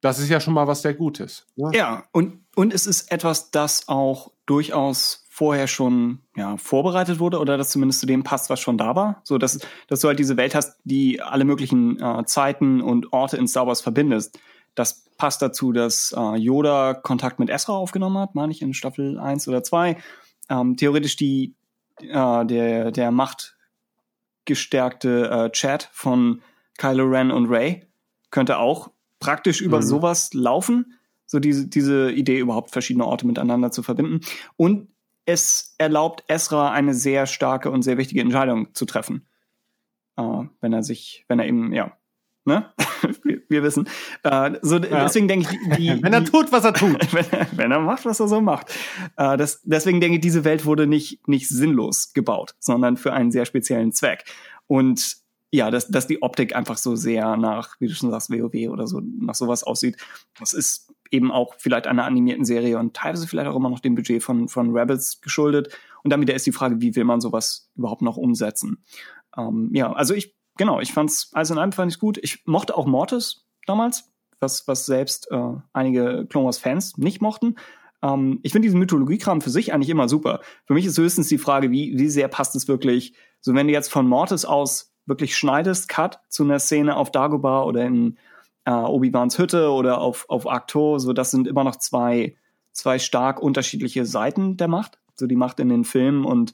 [0.06, 1.46] das ist ja schon mal was sehr Gutes.
[1.56, 1.70] Ne?
[1.74, 7.58] Ja, und, und es ist etwas, das auch durchaus vorher schon ja, vorbereitet wurde oder
[7.58, 9.20] das zumindest zu dem passt, was schon da war.
[9.22, 13.36] So, dass, dass du halt diese Welt hast, die alle möglichen äh, Zeiten und Orte
[13.36, 14.40] in Star Wars verbindest.
[14.74, 19.18] Das passt dazu, dass äh, Yoda Kontakt mit Ezra aufgenommen hat, meine ich, in Staffel
[19.18, 19.98] 1 oder 2.
[20.48, 21.54] Ähm, theoretisch die,
[22.00, 26.40] äh, der, der machtgestärkte äh, Chat von
[26.78, 27.86] Kylo Ren und Ray
[28.30, 29.82] könnte auch praktisch über mhm.
[29.82, 30.94] sowas laufen.
[31.26, 34.20] So diese, diese Idee, überhaupt verschiedene Orte miteinander zu verbinden.
[34.56, 34.88] Und
[35.24, 39.26] es erlaubt Ezra eine sehr starke und sehr wichtige Entscheidung zu treffen.
[40.16, 41.96] Äh, wenn er sich, wenn er eben, ja,
[42.44, 42.72] ne?
[43.24, 43.88] wir, wir wissen.
[44.22, 45.02] Äh, so, ja.
[45.04, 47.12] Deswegen denke ich, die, wenn er tut, was er tut.
[47.12, 48.72] wenn, wenn, er macht, was er so macht.
[49.16, 53.30] Äh, das, deswegen denke ich, diese Welt wurde nicht, nicht sinnlos gebaut, sondern für einen
[53.32, 54.24] sehr speziellen Zweck.
[54.68, 55.25] Und
[55.56, 58.86] ja, dass, dass die Optik einfach so sehr nach, wie du schon sagst, WoW oder
[58.86, 59.96] so, nach sowas aussieht.
[60.38, 63.94] Das ist eben auch vielleicht einer animierten Serie und teilweise vielleicht auch immer noch dem
[63.94, 65.76] Budget von, von Rebels geschuldet.
[66.02, 68.84] Und dann wieder ist die Frage, wie will man sowas überhaupt noch umsetzen?
[69.36, 72.18] Ähm, ja, also ich genau, ich fand's, also in einem fand ich gut.
[72.22, 77.56] Ich mochte auch Mortis damals, was, was selbst äh, einige Clone Wars Fans nicht mochten.
[78.02, 80.40] Ähm, ich finde diesen Mythologiekram für sich eigentlich immer super.
[80.66, 83.72] Für mich ist höchstens die Frage, wie, wie sehr passt es wirklich, so wenn du
[83.72, 88.18] jetzt von Mortis aus wirklich schneidest, Cut zu einer Szene auf Dagobah oder in
[88.64, 92.36] äh, Obi-Wans Hütte oder auf, auf Aktor, so das sind immer noch zwei,
[92.72, 94.98] zwei stark unterschiedliche Seiten der Macht.
[95.14, 96.52] So die Macht in den Filmen und,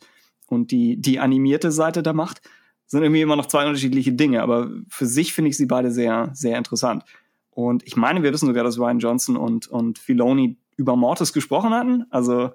[0.48, 2.42] und die, die animierte Seite der Macht
[2.86, 6.30] sind irgendwie immer noch zwei unterschiedliche Dinge, aber für sich finde ich sie beide sehr,
[6.34, 7.04] sehr interessant.
[7.50, 11.72] Und ich meine, wir wissen sogar, dass Ryan Johnson und, und Filoni über Mortis gesprochen
[11.72, 12.04] hatten.
[12.10, 12.50] Also,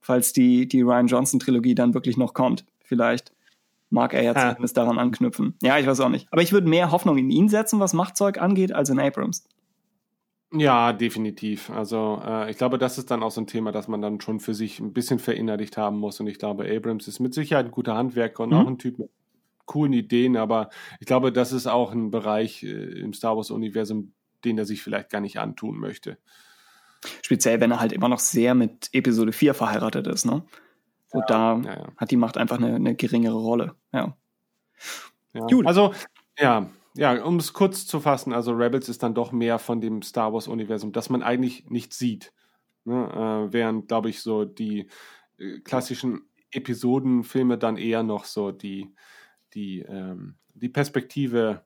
[0.00, 3.32] falls die, die Ryan Johnson Trilogie dann wirklich noch kommt, vielleicht
[3.90, 4.50] mag er ja Ah.
[4.50, 5.54] zumindest daran anknüpfen.
[5.62, 6.28] Ja, ich weiß auch nicht.
[6.30, 9.44] Aber ich würde mehr Hoffnung in ihn setzen, was Machtzeug angeht, als in Abrams.
[10.52, 11.68] Ja, definitiv.
[11.70, 14.40] Also äh, ich glaube, das ist dann auch so ein Thema, das man dann schon
[14.40, 16.20] für sich ein bisschen verinnerlicht haben muss.
[16.20, 18.56] Und ich glaube, Abrams ist mit Sicherheit ein guter Handwerker und Mhm.
[18.56, 19.10] auch ein Typ mit
[19.66, 20.70] coolen Ideen, aber
[21.00, 22.68] ich glaube, das ist auch ein Bereich äh,
[23.00, 24.12] im Star Wars-Universum,
[24.46, 26.16] den er sich vielleicht gar nicht antun möchte.
[27.20, 30.42] Speziell, wenn er halt immer noch sehr mit Episode 4 verheiratet ist, ne?
[31.08, 31.88] So, da ja, ja.
[31.96, 33.74] hat die Macht einfach eine, eine geringere Rolle.
[33.92, 34.16] Ja.
[35.32, 35.46] Ja.
[35.46, 35.66] Gut.
[35.66, 35.92] Also,
[36.38, 40.02] ja, ja, um es kurz zu fassen, also Rebels ist dann doch mehr von dem
[40.02, 42.32] Star Wars-Universum, das man eigentlich nicht sieht.
[42.84, 43.48] Ne?
[43.48, 44.88] Äh, während, glaube ich, so die
[45.38, 48.94] äh, klassischen Episodenfilme dann eher noch so die,
[49.54, 51.64] die, ähm, die Perspektive,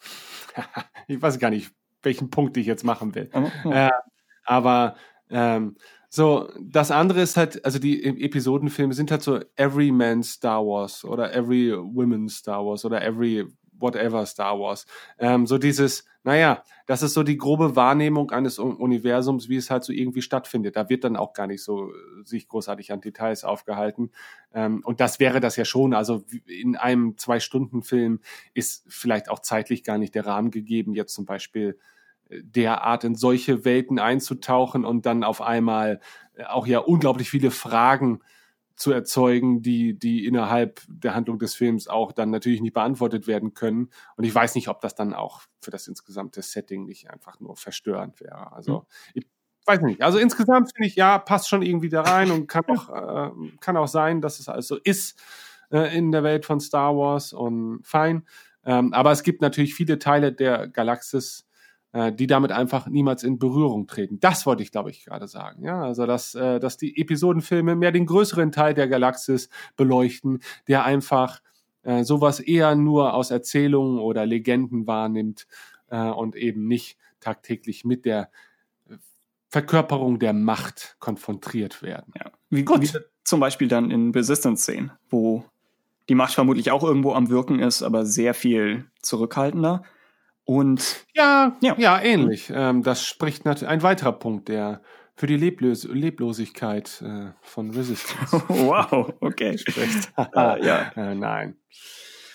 [1.08, 1.72] ich weiß gar nicht,
[2.02, 3.30] welchen Punkt ich jetzt machen will.
[3.32, 3.90] Aber, Äh,
[4.44, 4.96] aber
[5.28, 5.76] ähm,
[6.10, 10.66] so, das andere ist halt, also die E- Episodenfilme sind halt so Every Man Star
[10.66, 13.46] Wars oder Every Woman Star Wars oder Every
[13.78, 14.86] Whatever Star Wars.
[15.18, 19.84] Ähm, so dieses, naja, das ist so die grobe Wahrnehmung eines Universums, wie es halt
[19.84, 20.76] so irgendwie stattfindet.
[20.76, 21.94] Da wird dann auch gar nicht so äh,
[22.24, 24.10] sich großartig an Details aufgehalten.
[24.52, 25.94] Ähm, und das wäre das ja schon.
[25.94, 28.20] Also in einem Zwei-Stunden-Film
[28.52, 31.78] ist vielleicht auch zeitlich gar nicht der Rahmen gegeben, jetzt zum Beispiel
[32.42, 36.00] derart in solche Welten einzutauchen und dann auf einmal
[36.34, 38.20] äh, auch ja unglaublich viele Fragen
[38.80, 43.52] zu erzeugen, die, die innerhalb der Handlung des Films auch dann natürlich nicht beantwortet werden
[43.52, 43.90] können.
[44.16, 47.56] Und ich weiß nicht, ob das dann auch für das insgesamte Setting nicht einfach nur
[47.56, 48.52] verstörend wäre.
[48.52, 49.26] Also ich
[49.66, 50.02] weiß nicht.
[50.02, 53.76] Also insgesamt finde ich, ja, passt schon irgendwie da rein und kann auch, äh, kann
[53.76, 55.20] auch sein, dass es also ist
[55.70, 58.24] äh, in der Welt von Star Wars und fein.
[58.64, 61.46] Ähm, aber es gibt natürlich viele Teile der Galaxis,
[61.92, 64.20] äh, die damit einfach niemals in Berührung treten.
[64.20, 65.64] Das wollte ich, glaube ich, gerade sagen.
[65.64, 70.84] Ja, also dass, äh, dass die Episodenfilme mehr den größeren Teil der Galaxis beleuchten, der
[70.84, 71.40] einfach
[71.82, 75.46] äh, sowas eher nur aus Erzählungen oder Legenden wahrnimmt
[75.88, 78.30] äh, und eben nicht tagtäglich mit der
[79.48, 82.12] Verkörperung der Macht konfrontiert werden.
[82.16, 82.30] ja.
[82.50, 82.82] Wie, Gut.
[82.82, 85.44] wie zum Beispiel dann in Resistance-Szenen, wo
[86.08, 89.82] die Macht vermutlich auch irgendwo am Wirken ist, aber sehr viel zurückhaltender.
[90.44, 91.74] Und Ja, Ja.
[91.78, 92.50] ja, ähnlich.
[92.54, 94.82] Ähm, das spricht natürlich ein weiterer Punkt, der
[95.14, 99.58] für die Leblos Leblosigkeit äh, von Resistance wow, okay.
[99.58, 100.10] spricht.
[100.16, 100.90] Ah, ja.
[100.96, 101.56] Äh, nein.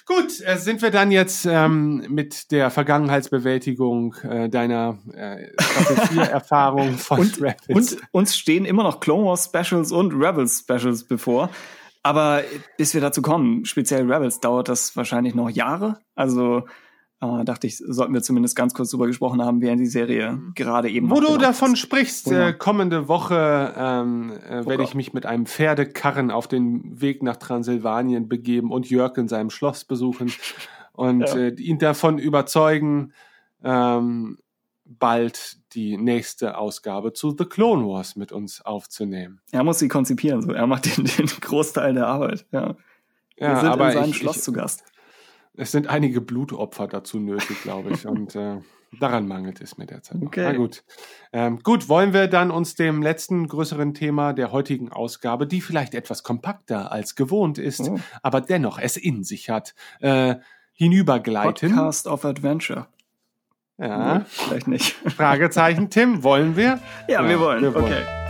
[0.05, 6.21] Gut, äh, sind wir dann jetzt ähm, mit der Vergangenheitsbewältigung äh, deiner äh, Staffel 4
[6.31, 7.93] Erfahrung von Und, Rapids.
[7.93, 11.49] und uns stehen immer noch Clone Wars Specials und Rebels Specials bevor.
[12.03, 12.43] Aber
[12.77, 15.97] bis wir dazu kommen, speziell Rebels, dauert das wahrscheinlich noch Jahre.
[16.13, 16.67] Also
[17.21, 20.89] äh, dachte ich, sollten wir zumindest ganz kurz drüber gesprochen haben, während die Serie gerade
[20.89, 21.09] eben.
[21.09, 21.79] Wo du davon ist.
[21.79, 27.23] sprichst, äh, kommende Woche ähm, äh, werde ich mich mit einem Pferdekarren auf den Weg
[27.23, 30.31] nach Transsilvanien begeben und Jörg in seinem Schloss besuchen
[30.93, 31.35] und Ja.
[31.35, 33.13] äh, ihn davon überzeugen,
[33.63, 34.37] ähm,
[34.87, 39.41] bald die nächste Ausgabe zu The Clone Wars mit uns aufzunehmen.
[39.51, 40.51] Er muss sie konzipieren, so.
[40.51, 42.45] Er macht den, den Großteil der Arbeit.
[42.51, 42.75] Ja.
[43.37, 44.83] Wir Ja, sind aber in seinem ich, Schloss ich, zu Gast.
[45.57, 48.05] Es sind einige Blutopfer dazu nötig, glaube ich.
[48.07, 48.57] und äh,
[48.99, 50.17] daran mangelt es mir derzeit.
[50.19, 50.27] Noch.
[50.27, 50.43] Okay.
[50.43, 50.83] Na gut.
[51.33, 55.93] Ähm, gut, wollen wir dann uns dem letzten größeren Thema der heutigen Ausgabe, die vielleicht
[55.95, 57.99] etwas kompakter als gewohnt ist, Oh.
[58.21, 60.35] aber dennoch es in sich hat, äh,
[60.73, 61.69] hinübergleiten.
[61.71, 62.87] Podcast of Adventure.
[63.77, 64.21] Ja.
[64.27, 64.93] Vielleicht nicht.
[65.15, 66.79] Fragezeichen, Tim, wollen wir?
[67.09, 67.61] Ja, wir wollen.
[67.61, 67.85] wir wollen.
[67.85, 68.24] Okay.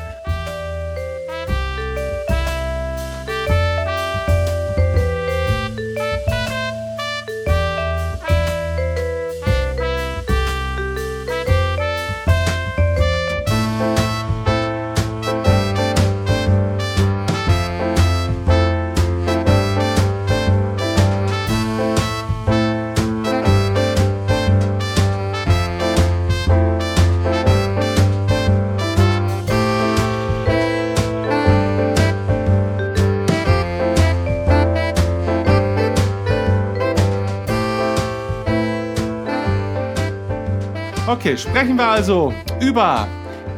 [41.26, 43.08] Okay, sprechen wir also über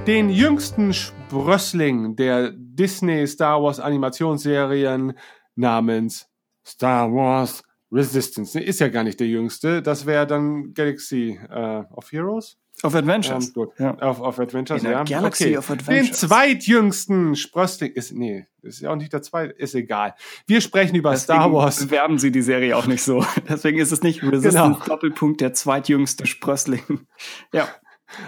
[0.07, 5.11] den jüngsten Sprössling der Disney Star Wars Animationsserien
[5.57, 6.30] namens
[6.65, 7.61] Star Wars
[7.91, 8.57] Resistance.
[8.57, 9.82] Ist ja gar nicht der jüngste.
[9.82, 12.57] Das wäre dann Galaxy äh, of Heroes.
[12.84, 13.47] Auf Adventures.
[13.47, 13.69] Ähm, gut.
[13.80, 13.95] Ja.
[13.99, 15.03] Auf, auf Adventures, In ja.
[15.03, 15.57] Galaxy okay.
[15.57, 16.19] of Den Adventures.
[16.19, 20.13] zweitjüngsten Sprössling ist, nee, ist ja auch nicht der zweite, ist egal.
[20.45, 21.80] Wir sprechen über Star Deswegen Wars.
[21.86, 23.25] bewerben sie die Serie auch nicht so.
[23.49, 24.86] Deswegen ist es nicht Resistance Genau.
[24.86, 26.82] Doppelpunkt der zweitjüngste Sprössling.
[27.53, 27.67] Ja.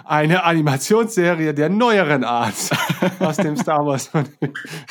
[0.04, 2.56] Eine Animationsserie der neueren Art
[3.20, 4.12] aus dem Star Wars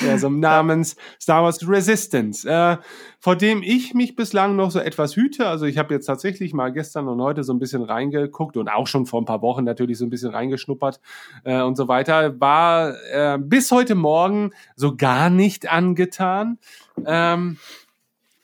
[0.01, 2.79] Universum namens Star Wars Resistance, äh,
[3.21, 5.47] vor dem ich mich bislang noch so etwas hüte.
[5.47, 8.87] Also ich habe jetzt tatsächlich mal gestern und heute so ein bisschen reingeguckt und auch
[8.87, 11.01] schon vor ein paar Wochen natürlich so ein bisschen reingeschnuppert
[11.45, 12.41] äh, und so weiter.
[12.41, 16.59] War äh, bis heute Morgen so gar nicht angetan.
[17.05, 17.59] Ähm,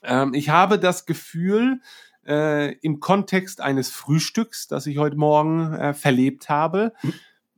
[0.03, 1.81] ähm, ich habe das Gefühl,
[2.27, 6.93] äh, im Kontext eines Frühstücks, das ich heute Morgen äh, verlebt habe,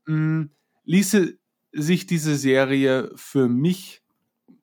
[0.06, 0.48] mh,
[0.84, 1.38] ließe
[1.72, 4.02] sich diese Serie für mich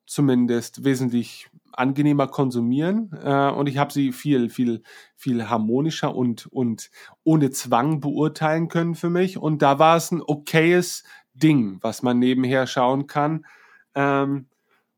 [0.06, 4.82] zumindest wesentlich angenehmer konsumieren äh, und ich habe sie viel viel
[5.16, 6.90] viel harmonischer und und
[7.24, 12.20] ohne Zwang beurteilen können für mich und da war es ein okayes Ding, was man
[12.20, 13.44] nebenher schauen kann.
[13.96, 14.46] Ähm,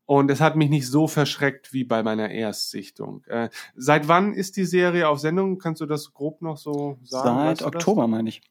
[0.07, 3.23] und es hat mich nicht so verschreckt wie bei meiner Erstsichtung.
[3.27, 5.59] Äh, seit wann ist die Serie auf Sendung?
[5.59, 7.37] Kannst du das grob noch so sagen?
[7.37, 7.75] Seit Weißt du das?
[7.75, 8.41] Oktober, meine ich.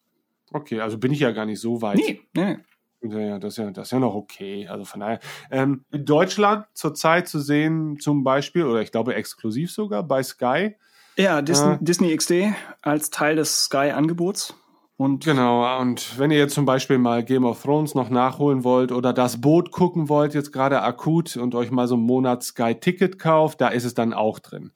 [0.53, 1.97] Okay, also bin ich ja gar nicht so weit.
[1.97, 2.59] Nee, nee.
[3.03, 4.69] Ja, ja, das ist ja, das ist ja noch okay.
[4.69, 5.21] Also von daher.
[5.51, 10.77] Ähm, in Deutschland zurzeit zu sehen, zum Beispiel, oder ich glaube exklusiv sogar bei Sky.
[11.17, 11.79] Ja, Disney, Äh.
[11.81, 12.33] Disney XD
[12.83, 14.55] als Teil des Sky-Angebots.
[14.99, 18.93] Und Genau, und wenn ihr jetzt zum Beispiel mal Game of Thrones noch nachholen wollt
[18.93, 23.19] oder das Boot gucken wollt, jetzt gerade akut und euch mal so einen Monat Sky-Ticket
[23.19, 24.73] kauft, da ist es dann auch drin.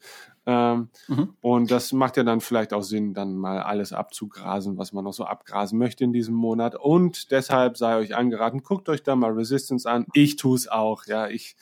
[0.46, 1.30] Ähm, Mhm.
[1.40, 5.12] Und das macht ja dann vielleicht auch Sinn, dann mal alles abzugrasen, was man noch
[5.12, 6.74] so abgrasen möchte in diesem Monat.
[6.74, 10.06] Und deshalb sei euch angeraten, guckt euch da mal Resistance an.
[10.12, 11.28] Ich tue es auch, ja.
[11.28, 11.56] Ich,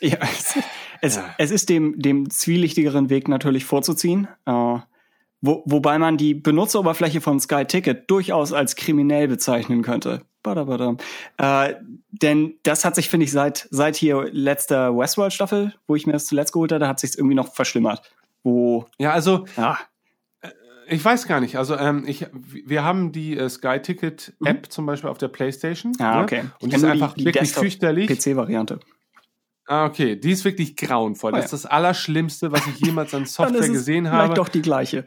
[0.00, 0.54] Ja, es,
[1.00, 1.34] es, Ja.
[1.38, 4.28] es ist dem, dem zwielichtigeren Weg natürlich vorzuziehen.
[4.46, 4.78] Äh,
[5.40, 10.22] wo, wobei man die Benutzeroberfläche von Sky Ticket durchaus als kriminell bezeichnen könnte.
[10.42, 10.98] Badabadam.
[11.36, 11.74] Äh,
[12.10, 16.26] denn das hat sich, finde ich, seit, seit hier letzter Westworld-Staffel, wo ich mir das
[16.26, 18.02] zuletzt geholt hatte, hat sich irgendwie noch verschlimmert.
[18.44, 19.78] Wo, ja, also ja,
[20.90, 21.56] ich weiß gar nicht.
[21.56, 25.92] Also ähm, ich, wir haben die äh, Sky Ticket App zum Beispiel auf der PlayStation.
[25.98, 26.22] ah, ne?
[26.22, 26.44] okay.
[26.60, 28.08] Und die ist kenn nur einfach wirklich fürchterlich.
[28.08, 28.80] PC-Variante.
[29.66, 30.16] Ah, okay.
[30.16, 31.32] Die ist wirklich grauenvoll.
[31.32, 31.56] Oh, Das ja.
[31.56, 34.34] ist das Allerschlimmste, was ich jemals an Dann Software ist es gesehen vielleicht habe.
[34.34, 35.04] doch die gleiche.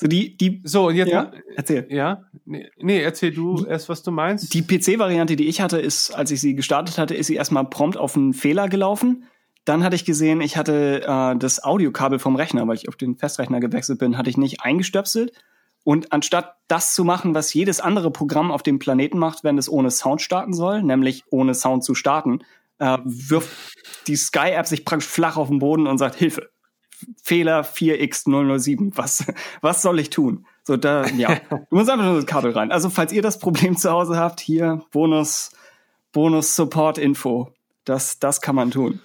[0.00, 1.12] So die, die, So, und jetzt.
[1.12, 1.86] ja, erzähl.
[1.90, 2.24] Ja?
[2.46, 4.54] Nee, nee, erzähl du erst, was du meinst.
[4.54, 7.98] Die PC-Variante, die ich hatte, ist, als ich sie gestartet hatte, ist sie erstmal prompt
[7.98, 9.24] auf einen Fehler gelaufen.
[9.66, 13.16] Dann hatte ich gesehen, ich hatte äh, das Audiokabel vom Rechner, weil ich auf den
[13.16, 15.32] Festrechner gewechselt bin, hatte ich nicht eingestöpselt.
[15.84, 19.68] Und anstatt das zu machen, was jedes andere Programm auf dem Planeten macht, wenn es
[19.68, 22.40] ohne Sound starten soll, nämlich ohne Sound zu starten,
[22.78, 23.74] äh, wirft
[24.06, 26.49] die Sky-App sich praktisch flach auf den Boden und sagt, Hilfe,
[27.22, 29.24] Fehler 4x007, was,
[29.60, 30.46] was soll ich tun?
[30.62, 32.70] So, da, ja, du musst einfach nur das Kabel rein.
[32.72, 35.52] Also, falls ihr das Problem zu Hause habt, hier Bonus,
[36.12, 37.52] Bonus Support Info.
[37.84, 39.00] Das, das kann man tun.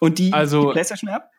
[0.00, 1.30] Und die, Also- die PlayStation App?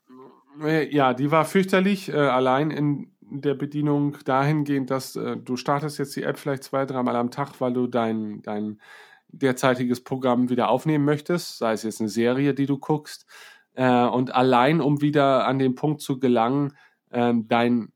[0.91, 6.15] Ja, die war fürchterlich, äh, allein in der Bedienung dahingehend, dass äh, du startest jetzt
[6.15, 8.79] die App vielleicht zwei, dreimal am Tag, weil du dein, dein
[9.27, 13.27] derzeitiges Programm wieder aufnehmen möchtest, sei es jetzt eine Serie, die du guckst.
[13.77, 16.73] Äh, und allein, um wieder an den Punkt zu gelangen,
[17.11, 17.93] ähm, dein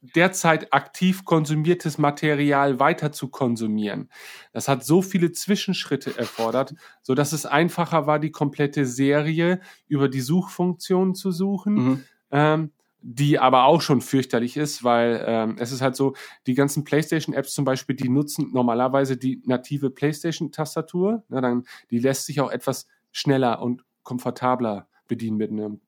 [0.00, 4.10] derzeit aktiv konsumiertes Material weiter zu konsumieren.
[4.52, 10.08] Das hat so viele Zwischenschritte erfordert, so dass es einfacher war, die komplette Serie über
[10.08, 12.04] die Suchfunktion zu suchen, Mhm.
[12.30, 16.14] ähm, die aber auch schon fürchterlich ist, weil ähm, es ist halt so,
[16.46, 21.24] die ganzen PlayStation-Apps zum Beispiel, die nutzen normalerweise die native PlayStation-Tastatur.
[21.28, 25.80] Ne, dann, die lässt sich auch etwas schneller und komfortabler bedienen mit einem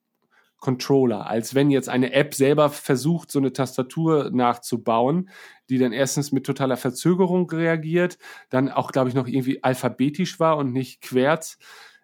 [0.61, 5.29] Controller, als wenn jetzt eine App selber versucht, so eine Tastatur nachzubauen,
[5.69, 8.19] die dann erstens mit totaler Verzögerung reagiert,
[8.49, 11.57] dann auch, glaube ich, noch irgendwie alphabetisch war und nicht querz.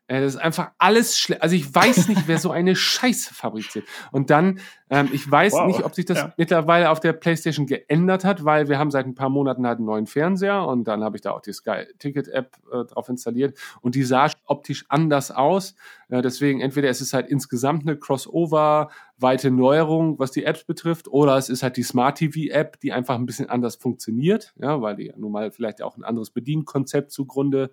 [0.07, 1.41] Äh, Das ist einfach alles schlecht.
[1.41, 3.87] Also ich weiß nicht, wer so eine Scheiße fabriziert.
[4.11, 5.67] Und dann, ähm, ich weiß Wow.
[5.67, 6.33] nicht, ob sich das Ja.
[6.37, 9.85] mittlerweile auf der PlayStation geändert hat, weil wir haben seit ein paar Monaten halt einen
[9.85, 13.57] neuen Fernseher und dann habe ich da auch die Sky Ticket App äh, drauf installiert
[13.81, 15.75] und die sah optisch anders aus.
[16.09, 21.07] Äh, deswegen entweder es ist halt insgesamt eine Crossover, weite Neuerung, was die Apps betrifft,
[21.09, 24.81] oder es ist halt die Smart TV App, die einfach ein bisschen anders funktioniert, ja,
[24.81, 27.71] weil die ja nun mal vielleicht auch ein anderes Bedienkonzept zugrunde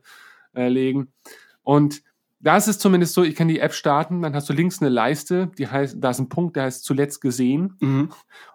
[0.54, 1.12] äh, legen.
[1.62, 2.02] Und
[2.44, 4.90] da ist es zumindest so, ich kann die App starten, dann hast du links eine
[4.90, 7.76] Leiste, die heißt, da ist ein Punkt, der heißt zuletzt gesehen.
[7.80, 8.10] Mhm.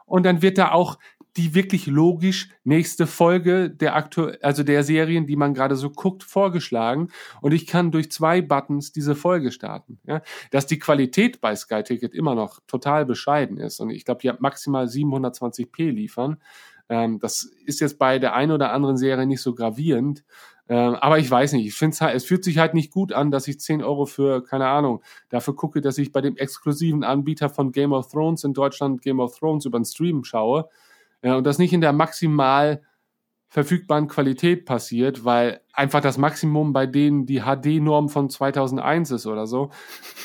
[0.05, 0.97] Und dann wird da auch
[1.37, 6.23] die wirklich logisch nächste Folge der aktu also der Serien, die man gerade so guckt,
[6.23, 7.09] vorgeschlagen
[7.41, 9.99] und ich kann durch zwei Buttons diese Folge starten.
[10.05, 10.21] Ja?
[10.51, 14.29] Dass die Qualität bei Sky Ticket immer noch total bescheiden ist und ich glaube, die
[14.29, 16.37] hat maximal 720p liefern.
[16.89, 20.23] Ähm, das ist jetzt bei der einen oder anderen Serie nicht so gravierend.
[20.69, 23.11] Ähm, aber ich weiß nicht, ich finde es halt, es fühlt sich halt nicht gut
[23.11, 27.03] an, dass ich 10 Euro für, keine Ahnung, dafür gucke, dass ich bei dem exklusiven
[27.03, 30.69] Anbieter von Game of Thrones in Deutschland Game of Thrones über den Stream schaue
[31.23, 32.81] ja, und das nicht in der maximal
[33.49, 39.47] verfügbaren Qualität passiert, weil einfach das Maximum bei denen die HD-Norm von 2001 ist oder
[39.47, 39.71] so.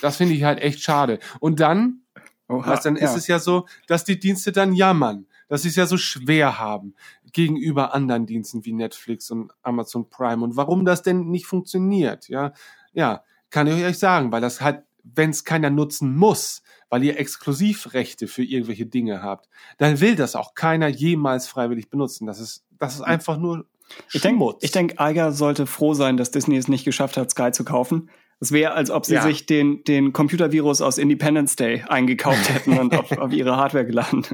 [0.03, 1.19] Das finde ich halt echt schade.
[1.41, 2.03] Und dann,
[2.49, 3.05] Oha, was, dann ja.
[3.05, 6.59] ist es ja so, dass die Dienste dann jammern, dass sie es ja so schwer
[6.59, 6.95] haben
[7.35, 12.53] gegenüber anderen Diensten wie Netflix und Amazon Prime und warum das denn nicht funktioniert, ja,
[12.95, 17.19] ja, kann ich euch sagen, weil das halt, wenn es keiner nutzen muss, weil ihr
[17.19, 22.27] Exklusivrechte für irgendwelche Dinge habt, dann will das auch keiner jemals freiwillig benutzen.
[22.27, 23.67] Das ist, das ist einfach nur
[24.13, 27.51] Ich denke, ich denk, Eiger sollte froh sein, dass Disney es nicht geschafft hat, Sky
[27.53, 28.11] zu kaufen.
[28.41, 29.23] Es wäre, als ob sie Ja.
[29.23, 34.25] sich den, den Computervirus aus Independence Day eingekauft hätten und auf, auf ihre Hardware geladen.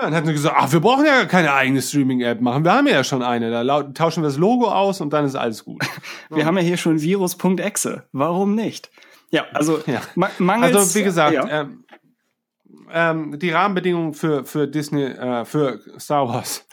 [0.00, 2.64] Ja, dann hat sie gesagt, ach, wir brauchen ja keine eigene Streaming-App machen.
[2.64, 3.50] Wir haben ja schon eine.
[3.50, 5.82] Da tauschen wir das Logo aus und dann ist alles gut.
[6.30, 8.04] Wir haben ja hier schon Virus.exe.
[8.12, 8.90] Warum nicht?
[9.30, 10.00] Ja, also Ja.
[10.14, 11.46] ma mangels, Also wie gesagt, ja.
[11.48, 11.84] ähm,
[12.92, 16.66] ähm, die Rahmenbedingungen für für Disney, äh, für Star Wars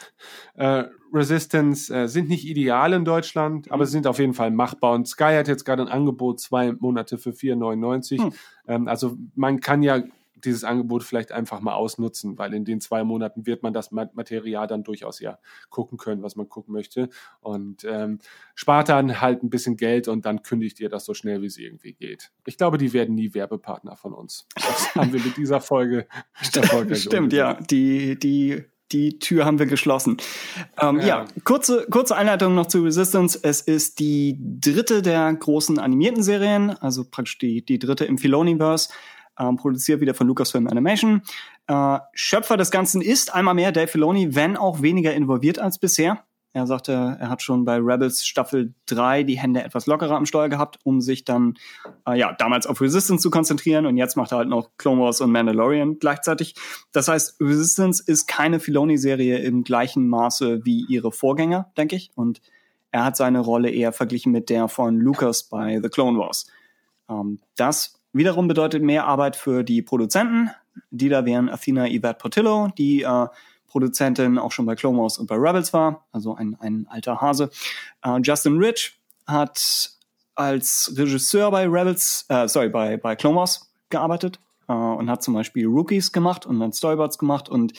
[0.55, 4.93] äh, Resistance äh, sind nicht ideal in Deutschland, aber sie sind auf jeden Fall machbar.
[4.93, 8.21] Und Sky hat jetzt gerade ein Angebot zwei Monate für 4,99.
[8.23, 8.33] Hm.
[8.67, 10.01] Ähm, also man kann ja
[10.43, 14.09] dieses Angebot vielleicht einfach mal ausnutzen, weil in den zwei Monaten wird man das Ma-
[14.13, 17.09] Material dann durchaus ja gucken können, was man gucken möchte.
[17.39, 18.19] Und ähm,
[18.55, 21.57] spart dann halt ein bisschen Geld und dann kündigt ihr das so schnell, wie es
[21.57, 22.31] irgendwie geht.
[22.45, 24.47] Ich glaube, die werden nie Werbepartner von uns.
[24.55, 26.07] Das haben wir mit dieser Folge
[26.55, 27.55] erfolgreich Stimmt, ja.
[27.55, 30.17] Die, die, die Tür haben wir geschlossen.
[30.81, 31.07] Ähm, ja.
[31.07, 31.25] Ja.
[31.43, 33.39] kurze, kurze Einleitung noch zu Resistance.
[33.41, 38.89] Es ist die dritte der großen animierten Serien, also praktisch die, die dritte im Filoniverse.
[39.39, 41.21] Ähm, produziert wieder von Lucasfilm Animation.
[41.67, 46.23] Äh, Schöpfer des Ganzen ist einmal mehr Dave Filoni, wenn auch weniger involviert als bisher.
[46.57, 50.49] Er sagte, er hat schon bei Rebels Staffel 3 die Hände etwas lockerer am Steuer
[50.49, 51.53] gehabt, um sich dann
[52.07, 55.21] äh, ja damals auf Resistance zu konzentrieren und jetzt macht er halt noch Clone Wars
[55.21, 56.55] und Mandalorian gleichzeitig.
[56.93, 62.09] Das heißt, Resistance ist keine Filoni-Serie im gleichen Maße wie ihre Vorgänger, denke ich.
[62.15, 62.41] Und
[62.89, 66.47] er hat seine Rolle eher verglichen mit der von Lucas bei The Clone Wars.
[67.07, 70.51] Ähm, das wiederum bedeutet mehr Arbeit für die Produzenten.
[70.91, 73.27] Die da wären Athena Yvette Portillo, die äh,
[73.67, 77.49] Produzentin auch schon bei Wars und bei Rebels war, also ein, ein alter Hase.
[78.03, 79.91] Äh, Justin Rich hat
[80.35, 85.65] als Regisseur bei Rebels, äh, sorry, bei, bei Wars gearbeitet äh, und hat zum Beispiel
[85.67, 87.73] Rookies gemacht und dann Storyboards gemacht und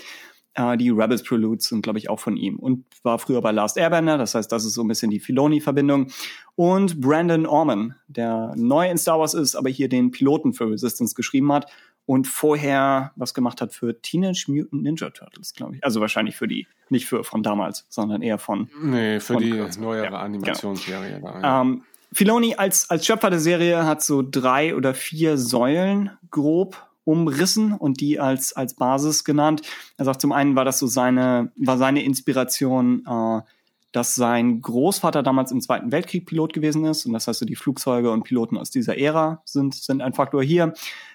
[0.59, 3.77] äh, die Rebels Preludes sind, glaube ich, auch von ihm und war früher bei Last
[3.79, 6.09] Airbender, das heißt, das ist so ein bisschen die Filoni-Verbindung.
[6.57, 11.15] Und Brandon Orman, der neu in Star Wars ist, aber hier den Piloten für Resistance
[11.15, 11.71] geschrieben hat
[12.07, 15.85] und vorher was gemacht hat für Teenage Mutant Ninja Turtles, glaube ich.
[15.85, 19.51] Also wahrscheinlich für die, nicht für von damals, sondern eher von Nee, für Von die
[19.53, 19.79] Kurz.
[19.79, 21.21] neuere Ja, Animationsserie.
[21.23, 21.61] Da, ja.
[21.61, 21.83] ähm,
[22.13, 28.03] Filoni als, als Schöpfer der Serie hat so drei oder vier Säulen grob umrissen und
[28.03, 29.63] die als, als Basis genannt.
[29.97, 33.41] Er sagt, zum einen war das so seine, war seine Inspiration, äh,
[33.93, 37.07] dass sein Großvater damals im Zweiten Weltkrieg Pilot gewesen ist.
[37.07, 40.43] Und das heißt, so die Flugzeuge und Piloten aus dieser Ära sind, sind ein Faktor
[40.43, 40.75] hier.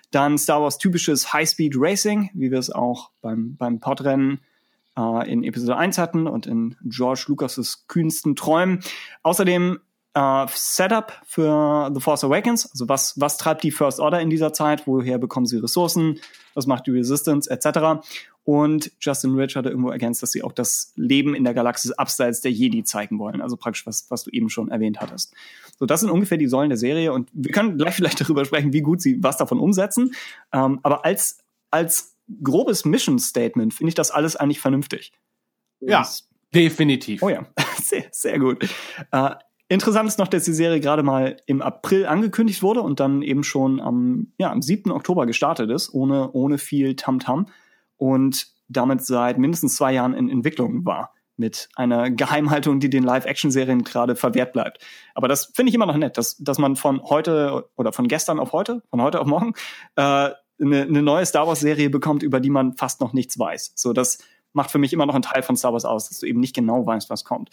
[0.10, 4.39] Dann Star Wars typisches High-Speed Racing, wie wir es auch beim, beim Podrennen
[4.98, 8.80] äh, in Episode 1 hatten und in George Lucas' kühnsten Träumen.
[9.22, 9.78] Außerdem
[10.14, 14.54] äh, Setup für The Force Awakens, also was, was treibt die First Order in dieser
[14.54, 16.20] Zeit, woher bekommen sie Ressourcen,
[16.54, 18.05] was macht die Resistance, etc.
[18.43, 22.42] Und Justin Rich hatte irgendwo ergänzt, dass sie auch das Leben in der Galaxis abseits
[22.42, 25.33] der Jedi zeigen wollen, also praktisch was, was du eben schon erwähnt hattest.
[25.79, 28.74] So, das sind ungefähr die Säulen der Serie und wir können gleich vielleicht darüber sprechen,
[28.74, 30.13] wie gut sie was davon umsetzen.
[30.51, 31.39] Ähm, aber als,
[31.71, 35.13] als grobes Mission Statement finde ich das alles eigentlich vernünftig.
[35.79, 36.08] Ja,
[36.54, 37.24] definitiv.
[37.24, 37.46] Oh ja,
[37.82, 38.67] sehr, sehr gut.
[39.12, 39.32] Äh,
[39.70, 43.44] interessant ist noch, dass die Serie gerade mal im April angekündigt wurde und dann eben
[43.44, 44.92] schon am, ja, am 7.
[44.92, 47.48] Oktober gestartet ist, ohne, ohne viel Tamtam
[47.98, 51.14] und damit seit mindestens zwei Jahren in Entwicklung war.
[51.36, 54.86] Mit einer Geheimhaltung, die den Live-Action-Serien gerade verwehrt bleibt.
[55.16, 58.40] Aber das finde ich immer noch nett, dass, dass man von heute oder von gestern
[58.40, 59.54] auf heute, von heute auf morgen,
[59.96, 60.30] äh,
[60.62, 63.74] eine, eine neue Star Wars-Serie bekommt, über die man fast noch nichts weiß.
[63.76, 64.20] So, das
[64.54, 66.56] macht für mich immer noch einen Teil von Star Wars aus, dass du eben nicht
[66.56, 67.50] genau weißt, was kommt.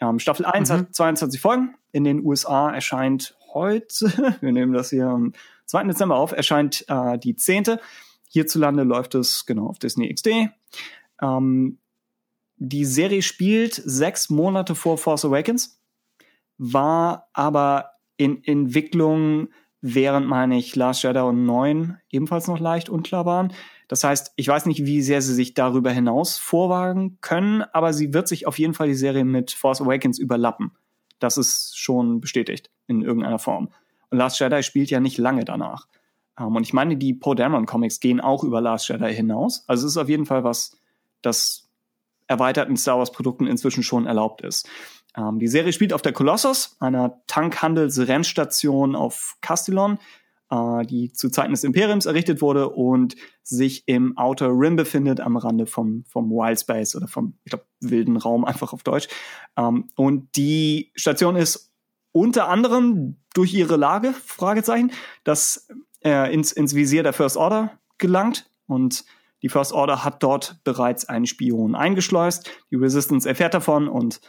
[0.00, 0.74] Ähm, Staffel 1 Mhm.
[0.74, 1.74] hat 22 Folgen.
[1.92, 3.86] In den USA erscheint heute,
[4.40, 5.32] wir nehmen das hier am
[5.66, 5.84] 2.
[5.84, 7.78] Dezember auf, erscheint äh, die 10.
[8.28, 10.50] Hierzulande läuft es genau auf Disney XD.
[11.22, 11.78] Ähm,
[12.56, 15.80] die Serie spielt sechs Monate vor Force Awakens,
[16.58, 19.48] war aber in Entwicklung,
[19.80, 23.52] während, meine ich, Last Jedi und 9 ebenfalls noch leicht unklar waren.
[23.88, 28.14] Das heißt, ich weiß nicht, wie sehr sie sich darüber hinaus vorwagen können, aber sie
[28.14, 30.72] wird sich auf jeden Fall die Serie mit Force Awakens überlappen.
[31.18, 33.70] Das ist schon bestätigt in irgendeiner Form.
[34.10, 35.86] Und Last Jedi spielt ja nicht lange danach.
[36.38, 39.64] Um, ähm, und ich meine, die Poe Dameron Comics gehen auch über Last Jedi hinaus.
[39.68, 40.76] Also es ist auf jeden Fall was,
[41.22, 41.68] das
[42.26, 44.68] erweiterten Star Wars Produkten inzwischen schon erlaubt ist.
[45.16, 49.98] Um, ähm, die Serie spielt auf der Colossus, einer Tankhandelsrennstation auf Castellon,
[50.54, 55.36] uh, die zu Zeiten des Imperiums errichtet wurde und sich im Outer Rim befindet, am
[55.36, 59.08] Rande vom, vom Wild Space oder vom, ich glaube, wilden Raum einfach auf Deutsch.
[59.56, 61.72] Ähm, und die Station ist
[62.12, 64.92] unter anderem durch ihre Lage, Fragezeichen,
[65.24, 65.68] das
[66.04, 69.04] äh, ins, ins Visier der First Order gelangt und
[69.42, 72.50] die First Order hat dort bereits einen Spion eingeschleust.
[72.70, 74.20] Die Resistance erfährt davon und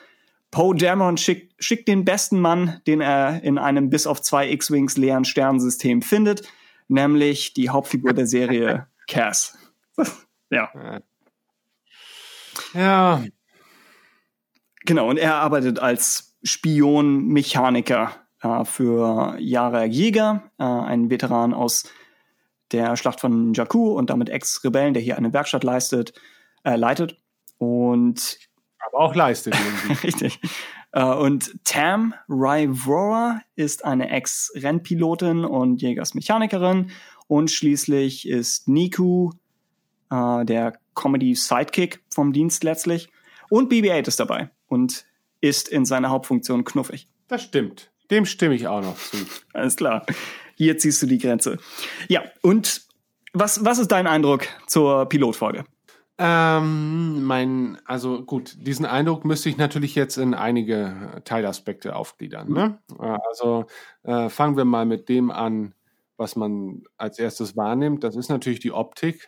[0.52, 4.98] Poe Dameron schickt, schickt den besten Mann, den er in einem bis auf zwei X-Wings
[4.98, 6.48] leeren Sternensystem findet,
[6.88, 9.58] nämlich die Hauptfigur der Serie Cass.
[10.50, 11.02] ja.
[12.74, 13.24] Ja.
[14.86, 18.12] Genau, und er arbeitet als Spion-Mechaniker
[18.42, 21.90] äh, für Jara Jäger, äh, ein Veteran aus
[22.72, 26.14] der Schlacht von Jakku und damit Ex-Rebellen, der hier eine Werkstatt leistet,
[26.64, 27.20] äh, leitet.
[27.58, 28.38] Und
[28.96, 29.94] aber auch leistet irgendwie.
[30.08, 30.40] Richtig.
[30.92, 36.92] Äh, und Tam Rivora ist eine Ex-Rennpilotin und Jägersmechanikerin.
[37.28, 39.32] Und schließlich ist Niku
[40.10, 43.10] äh, der Comedy-Sidekick vom Dienst letztlich.
[43.50, 45.06] Und BB-8 ist dabei und
[45.42, 47.08] ist in seiner Hauptfunktion knuffig.
[47.28, 47.92] Das stimmt.
[48.12, 49.18] Dem stimme ich auch noch zu.
[49.54, 50.06] Alles klar.
[50.56, 51.58] Hier ziehst du die Grenze.
[52.08, 52.84] Ja, und
[53.34, 55.66] was, was ist dein Eindruck zur Pilotfolge?
[56.18, 62.52] Ähm, mein, also gut, diesen Eindruck müsste ich natürlich jetzt in einige Teilaspekte aufgliedern.
[62.52, 62.80] Ne?
[62.98, 63.66] Also
[64.04, 65.76] äh, fangen wir mal mit dem an,
[66.16, 68.04] was man als erstes wahrnimmt.
[68.04, 69.28] Das ist natürlich die Optik.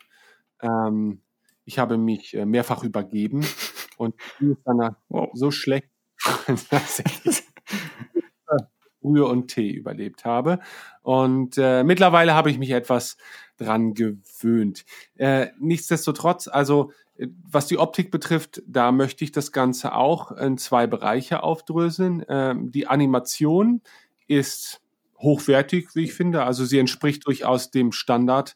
[0.61, 1.21] Ähm,
[1.65, 3.45] ich habe mich äh, mehrfach übergeben
[3.97, 5.29] und die ist dann wow.
[5.33, 5.89] so schlecht,
[6.69, 7.43] dass ich
[9.01, 10.59] Brühe und Tee überlebt habe.
[11.01, 13.17] Und äh, mittlerweile habe ich mich etwas
[13.57, 14.85] dran gewöhnt.
[15.15, 20.57] Äh, nichtsdestotrotz, also äh, was die Optik betrifft, da möchte ich das Ganze auch in
[20.57, 22.23] zwei Bereiche aufdröseln.
[22.29, 23.81] Ähm, die Animation
[24.27, 24.81] ist
[25.17, 26.43] hochwertig, wie ich finde.
[26.43, 28.55] Also sie entspricht durchaus dem Standard,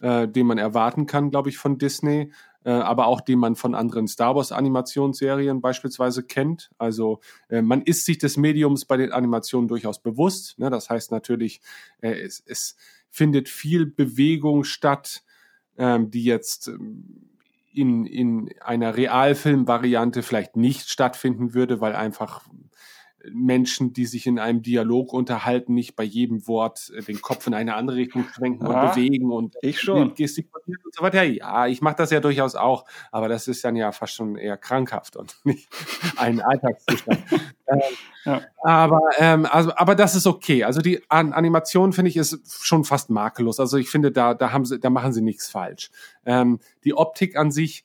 [0.00, 2.30] äh, den man erwarten kann, glaube ich, von Disney
[2.64, 6.70] äh, aber auch den man von anderen Star Wars Animationsserien beispielsweise kennt.
[6.78, 10.58] Also äh, man ist sich des Mediums bei den Animationen durchaus bewusst.
[10.58, 10.70] Ne?
[10.70, 11.60] Das heißt natürlich,
[12.00, 12.76] äh, es, es
[13.14, 15.22] findet viel Bewegung statt,
[15.78, 17.30] ähm, die jetzt ähm,
[17.72, 22.42] in, in einer Realfilmvariante vielleicht nicht stattfinden würde, weil einfach
[23.32, 27.54] Menschen, die sich in einem Dialog unterhalten, nicht bei jedem Wort äh, den Kopf in
[27.54, 30.14] eine andere Richtung schwenken ah, und bewegen und ich schon.
[30.14, 31.22] gestikulieren und so weiter.
[31.22, 34.56] Ja, ich mache das ja durchaus auch, aber das ist dann ja fast schon eher
[34.56, 35.68] krankhaft und nicht
[36.16, 37.22] ein Alltagszustand.
[37.68, 37.80] ähm,
[38.24, 38.42] ja.
[38.62, 40.64] Aber ähm, also, aber das ist okay.
[40.64, 43.60] Also die An Animation finde ich ist schon fast makellos.
[43.60, 45.90] Also ich finde da da haben sie da machen sie nichts falsch.
[46.24, 47.84] Ähm, die Optik an sich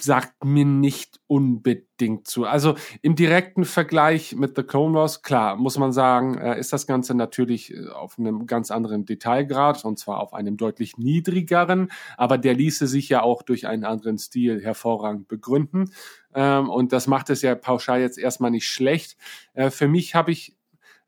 [0.00, 2.44] sagt mir nicht unbedingt zu.
[2.44, 6.86] Also im direkten Vergleich mit The Clone Wars, klar, muss man sagen, äh, ist das
[6.86, 12.38] Ganze natürlich äh, auf einem ganz anderen Detailgrad und zwar auf einem deutlich niedrigeren, aber
[12.38, 15.92] der ließe sich ja auch durch einen anderen Stil hervorragend begründen.
[16.34, 19.16] Ähm, und das macht es ja pauschal jetzt erstmal nicht schlecht.
[19.54, 20.56] Äh, für mich habe ich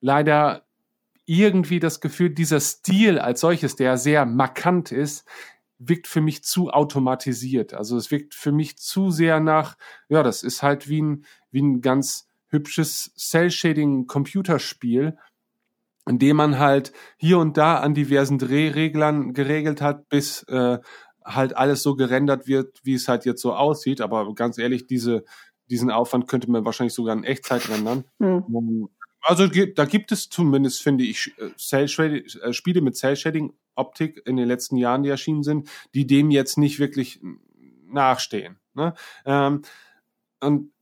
[0.01, 0.65] leider
[1.27, 5.25] irgendwie das Gefühl, dieser Stil als solches, der sehr markant ist,
[5.81, 7.75] wirkt für mich zu automatisiert.
[7.75, 9.77] Also es wirkt für mich zu sehr nach,
[10.09, 15.17] ja, das ist halt wie ein, wie ein ganz hübsches Cell-Shading-Computerspiel,
[16.07, 20.79] in dem man halt hier und da an diversen Drehreglern geregelt hat, bis äh,
[21.25, 24.03] halt alles so gerendert wird, wie es halt jetzt so aussieht.
[24.03, 25.25] Aber ganz ehrlich, diese,
[25.71, 28.05] diesen Aufwand könnte man wahrscheinlich sogar in Echtzeit rendern.
[28.19, 28.89] Mhm.
[29.23, 34.77] Also da gibt es zumindest, finde ich, äh, äh, Spiele mit Cell-Shading-Optik in den letzten
[34.77, 37.21] Jahren, die erschienen sind, die dem jetzt nicht wirklich
[37.87, 38.59] nachstehen.
[38.75, 38.95] Ne?
[39.27, 39.63] Ähm,
[40.41, 40.73] und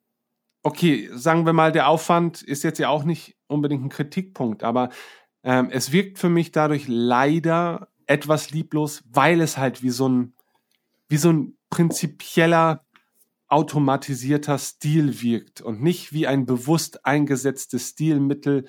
[0.62, 4.90] okay, sagen wir mal, der Aufwand ist jetzt ja auch nicht unbedingt ein Kritikpunkt, aber
[5.42, 10.34] ähm, es wirkt für mich dadurch leider etwas lieblos, weil es halt wie so ein,
[11.08, 12.84] wie so ein prinzipieller
[13.48, 18.66] automatisierter Stil wirkt und nicht wie ein bewusst eingesetztes Stilmittel,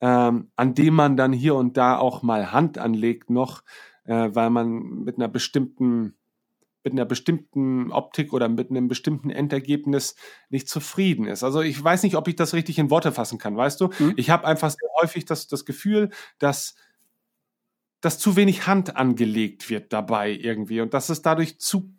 [0.00, 3.62] ähm, an dem man dann hier und da auch mal Hand anlegt noch,
[4.04, 6.14] äh, weil man mit einer bestimmten
[6.84, 10.14] mit einer bestimmten Optik oder mit einem bestimmten Endergebnis
[10.50, 11.42] nicht zufrieden ist.
[11.42, 13.88] Also ich weiß nicht, ob ich das richtig in Worte fassen kann, weißt du?
[13.98, 14.14] Mhm.
[14.16, 16.76] Ich habe einfach sehr häufig das, das Gefühl, dass
[18.00, 21.92] dass zu wenig Hand angelegt wird dabei irgendwie und dass es dadurch zu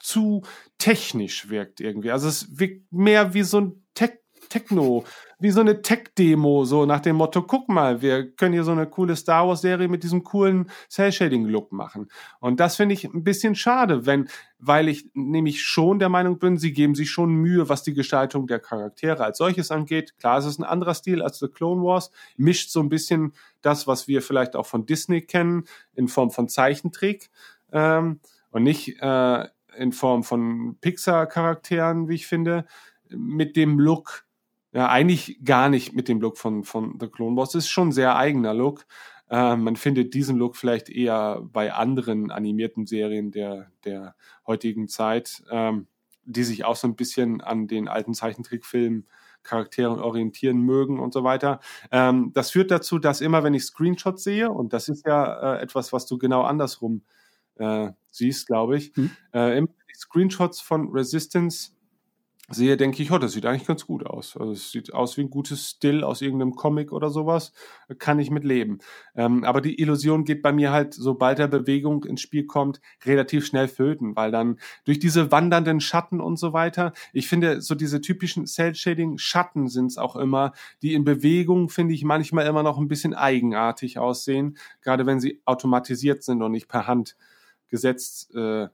[0.00, 0.42] zu
[0.78, 2.10] technisch wirkt irgendwie.
[2.10, 4.18] Also es wirkt mehr wie so ein Tech
[4.48, 5.04] Techno,
[5.38, 8.86] wie so eine Tech-Demo, so nach dem Motto, guck mal, wir können hier so eine
[8.86, 12.08] coole Star Wars-Serie mit diesem coolen Cell-Shading-Look machen.
[12.40, 16.56] Und das finde ich ein bisschen schade, wenn, weil ich nämlich schon der Meinung bin,
[16.56, 20.16] sie geben sich schon Mühe, was die Gestaltung der Charaktere als solches angeht.
[20.18, 23.86] Klar, es ist ein anderer Stil als The Clone Wars, mischt so ein bisschen das,
[23.86, 25.64] was wir vielleicht auch von Disney kennen,
[25.94, 27.30] in Form von Zeichentrick
[27.72, 28.20] ähm,
[28.50, 29.46] und nicht äh,
[29.78, 32.66] in Form von Pixar-Charakteren, wie ich finde,
[33.08, 34.26] mit dem Look,
[34.72, 37.54] ja, eigentlich gar nicht mit dem Look von, von The Clone Wars.
[37.54, 38.86] Es ist schon ein sehr eigener Look.
[39.30, 44.14] Äh, man findet diesen Look vielleicht eher bei anderen animierten Serien der, der
[44.46, 45.86] heutigen Zeit, ähm,
[46.24, 49.06] die sich auch so ein bisschen an den alten Zeichentrickfilmen
[49.42, 51.60] Charakteren orientieren mögen und so weiter.
[51.90, 55.62] Ähm, das führt dazu, dass immer, wenn ich Screenshots sehe, und das ist ja äh,
[55.62, 57.02] etwas, was du genau andersrum
[57.54, 59.10] äh, siehst, glaube ich, Hm.
[59.32, 61.70] äh, immer wenn ich Screenshots von Resistance
[62.50, 64.34] sehe, denke ich, oh, das sieht eigentlich ganz gut aus.
[64.36, 67.52] Also es sieht aus wie ein gutes Still aus irgendeinem Comic oder sowas.
[67.98, 68.78] Kann ich mit leben.
[69.14, 73.44] Ähm, aber die Illusion geht bei mir halt, sobald der Bewegung ins Spiel kommt, relativ
[73.44, 78.00] schnell flöten, weil dann durch diese wandernden Schatten und so weiter, ich finde, so diese
[78.00, 82.88] typischen Cell-Shading-Schatten sind es auch immer, die in Bewegung, finde ich, manchmal immer noch ein
[82.88, 87.14] bisschen eigenartig aussehen, gerade wenn sie automatisiert sind und nicht per Hand
[87.68, 88.68] gesetzt äh,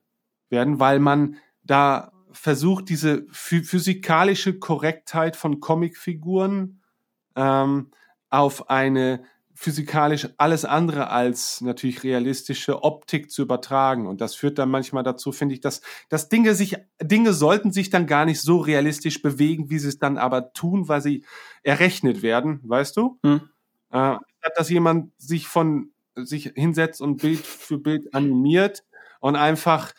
[0.49, 6.83] werden, weil man da versucht, diese phy physikalische Korrektheit von Comicfiguren
[7.37, 7.91] ähm,
[8.31, 9.25] auf eine
[9.57, 14.09] physikalisch alles andere als natürlich realistische Optik zu übertragen.
[14.09, 17.89] Und das führt dann manchmal dazu, finde ich, dass, dass Dinge sich, Dinge sollten sich
[17.89, 21.25] dann gar nicht so realistisch bewegen, wie sie es dann aber tun, weil sie
[21.63, 23.21] errechnet werden, weißt du?
[23.25, 23.49] Hm.
[23.91, 24.17] Äh,
[24.57, 28.85] dass jemand sich von sich hinsetzt und Bild für Bild animiert
[29.21, 29.93] und einfach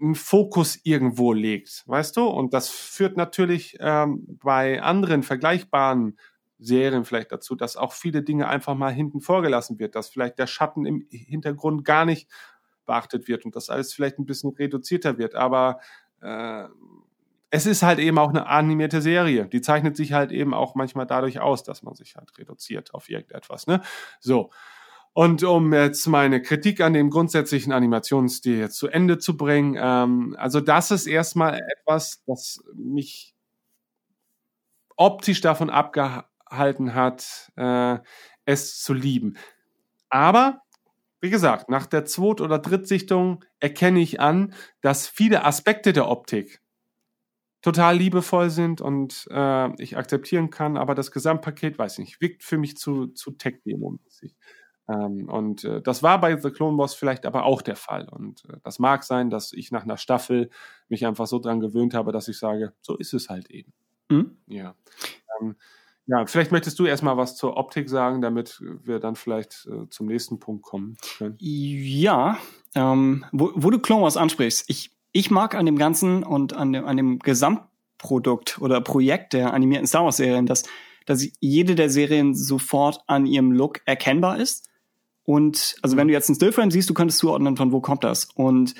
[0.00, 2.26] einen Fokus irgendwo legt, weißt du?
[2.26, 6.18] Und das führt natürlich ähm, bei anderen vergleichbaren
[6.58, 10.46] Serien vielleicht dazu, dass auch viele Dinge einfach mal hinten vorgelassen wird, dass vielleicht der
[10.46, 12.28] Schatten im Hintergrund gar nicht
[12.86, 15.34] beachtet wird und das alles vielleicht ein bisschen reduzierter wird.
[15.34, 15.80] Aber
[16.20, 16.64] äh,
[17.50, 19.46] es ist halt eben auch eine animierte Serie.
[19.46, 23.08] Die zeichnet sich halt eben auch manchmal dadurch aus, dass man sich halt reduziert auf
[23.08, 23.66] irgendetwas.
[23.66, 23.82] Ne?
[24.20, 24.50] So.
[25.12, 30.36] Und um jetzt meine Kritik an dem grundsätzlichen Animationsstil jetzt zu Ende zu bringen, ähm,
[30.38, 33.34] also das ist erstmal etwas, das mich
[34.96, 37.98] optisch davon abgehalten hat, äh,
[38.44, 39.36] es zu lieben.
[40.10, 40.62] Aber,
[41.20, 46.60] wie gesagt, nach der Zweit- oder Drittsichtung erkenne ich an, dass viele Aspekte der Optik
[47.62, 52.56] total liebevoll sind und äh, ich akzeptieren kann, aber das Gesamtpaket, weiß nicht, wirkt für
[52.58, 54.34] mich zu, zu Tech-Demo-mäßig.
[54.90, 58.08] Ähm, und äh, das war bei The Clone Wars vielleicht aber auch der Fall.
[58.08, 60.50] Und äh, das mag sein, dass ich nach einer Staffel
[60.88, 63.72] mich einfach so dran gewöhnt habe, dass ich sage, so ist es halt eben.
[64.10, 64.36] Hm?
[64.46, 64.74] Ja.
[65.40, 65.56] Ähm,
[66.06, 70.06] ja, vielleicht möchtest du erstmal was zur Optik sagen, damit wir dann vielleicht äh, zum
[70.06, 71.36] nächsten Punkt kommen können.
[71.38, 72.38] Ja,
[72.74, 76.72] ähm, wo, wo du Clone Wars ansprichst, ich, ich mag an dem Ganzen und an
[76.72, 80.64] dem, an dem Gesamtprodukt oder Projekt der animierten Star Wars Serien, dass,
[81.06, 84.69] dass jede der Serien sofort an ihrem Look erkennbar ist.
[85.30, 88.24] Und also wenn du jetzt ein Stillframe siehst, du könntest zuordnen, von wo kommt das.
[88.34, 88.74] Und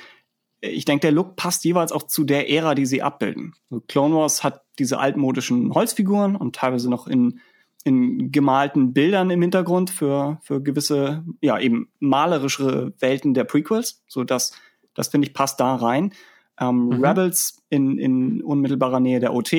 [0.60, 3.54] ich denke, der Look passt jeweils auch zu der Ära, die sie abbilden.
[3.70, 7.38] So Clone Wars hat diese altmodischen Holzfiguren und teilweise noch in,
[7.84, 14.02] in gemalten Bildern im Hintergrund für, für gewisse, ja, eben malerischere Welten der Prequels.
[14.08, 14.52] So das,
[14.92, 16.12] das finde ich passt da rein.
[16.58, 17.04] Ähm, Mhm.
[17.04, 19.52] Rebels in, in unmittelbarer Nähe der OT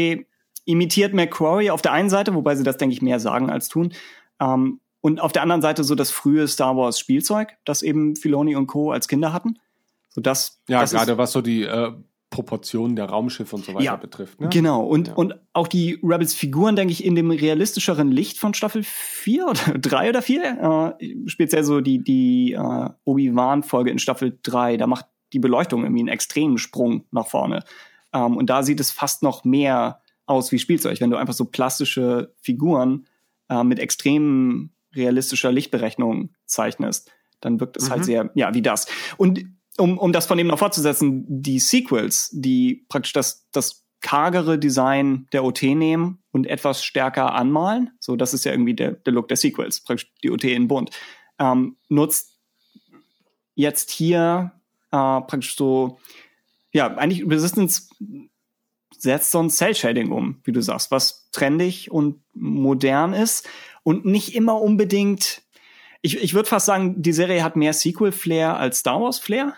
[0.65, 3.93] imitiert McQuarrie auf der einen Seite, wobei sie das, denke ich, mehr sagen als tun.
[4.41, 8.55] Ähm, und auf der anderen Seite so das frühe Star Wars Spielzeug, das eben Filoni
[8.55, 8.91] und Co.
[8.91, 9.59] als Kinder hatten.
[10.09, 11.91] So das, Ja, das gerade was so die äh,
[12.29, 14.39] Proportionen der Raumschiffe und so weiter Ja, betrifft.
[14.39, 14.49] Ne?
[14.49, 15.13] Genau, und, Ja.
[15.15, 20.09] und auch die Rebels-Figuren, denke ich, in dem realistischeren Licht von Staffel 4 oder 3
[20.09, 20.97] oder 4.
[20.99, 26.01] Äh, speziell so die, die äh, Obi-Wan-Folge in Staffel 3, da macht die Beleuchtung irgendwie
[26.01, 27.63] einen extremen Sprung nach vorne.
[28.13, 31.45] Ähm, und da sieht es fast noch mehr aus wie Spielzeug, wenn du einfach so
[31.45, 33.07] plastische Figuren
[33.49, 38.05] äh, mit extrem realistischer Lichtberechnung zeichnest, dann wirkt es halt Mhm.
[38.05, 38.87] sehr, ja, wie das.
[39.17, 39.45] Und
[39.77, 45.27] um, um das von dem noch fortzusetzen, die Sequels, die praktisch das, das kargere Design
[45.31, 49.27] der OT nehmen und etwas stärker anmalen, so das ist ja irgendwie der, der Look
[49.27, 50.91] der Sequels, praktisch die OT in bunt,
[51.39, 52.37] ähm, nutzt
[53.55, 54.51] jetzt hier
[54.91, 55.99] äh, praktisch so
[56.71, 57.89] ja, eigentlich Resistance
[58.97, 63.47] setzt so ein Cell-Shading um, wie du sagst, was trendig und modern ist
[63.83, 65.43] und nicht immer unbedingt.
[66.01, 69.55] Ich, ich würde fast sagen, die Serie hat mehr Sequel-Flair als Star Wars-Flair.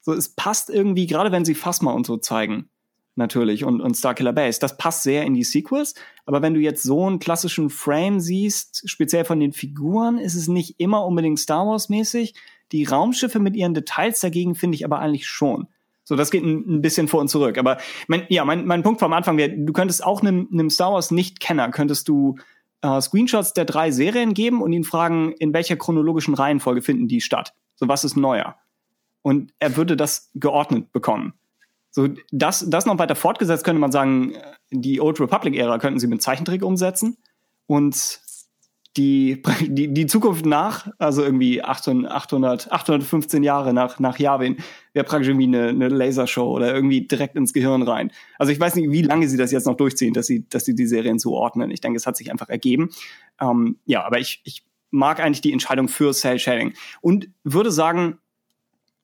[0.00, 2.68] So, es passt irgendwie, gerade wenn sie Phasma und so zeigen,
[3.16, 5.94] natürlich, und, und Starkiller Base, das passt sehr in die Sequels.
[6.26, 10.48] Aber wenn du jetzt so einen klassischen Frame siehst, speziell von den Figuren, ist es
[10.48, 12.34] nicht immer unbedingt Star Wars-mäßig.
[12.72, 15.68] Die Raumschiffe mit ihren Details dagegen finde ich aber eigentlich schon.
[16.02, 17.56] So, das geht ein, ein bisschen vor und zurück.
[17.56, 17.78] Aber
[18.08, 21.10] mein, ja, mein, mein Punkt vom Anfang wäre, du könntest auch einem, einem Star Wars
[21.10, 22.36] Nicht-Kenner, könntest du
[22.84, 27.22] äh, Screenshots der drei Serien geben und ihn fragen, in welcher chronologischen Reihenfolge finden die
[27.22, 27.54] statt?
[27.76, 28.56] So, was ist neuer?
[29.22, 31.32] Und er würde das geordnet bekommen.
[31.90, 34.34] So, das, das noch weiter fortgesetzt könnte man sagen,
[34.70, 37.16] die Old Republic-Ära könnten sie mit Zeichentrick umsetzen.
[37.66, 38.20] Und
[38.96, 44.56] die, die, die Zukunft nach, also irgendwie 800, 815 Jahre nach, nach Yavin,
[44.92, 48.12] wäre praktisch irgendwie eine, eine Lasershow oder irgendwie direkt ins Gehirn rein.
[48.38, 50.74] Also ich weiß nicht, wie lange sie das jetzt noch durchziehen, dass sie, dass sie
[50.74, 51.70] die Serien zuordnen.
[51.70, 52.90] Ich denke, es hat sich einfach ergeben.
[53.40, 58.18] Ähm, ja, aber ich, ich mag eigentlich die Entscheidung für Cell Shading und würde sagen,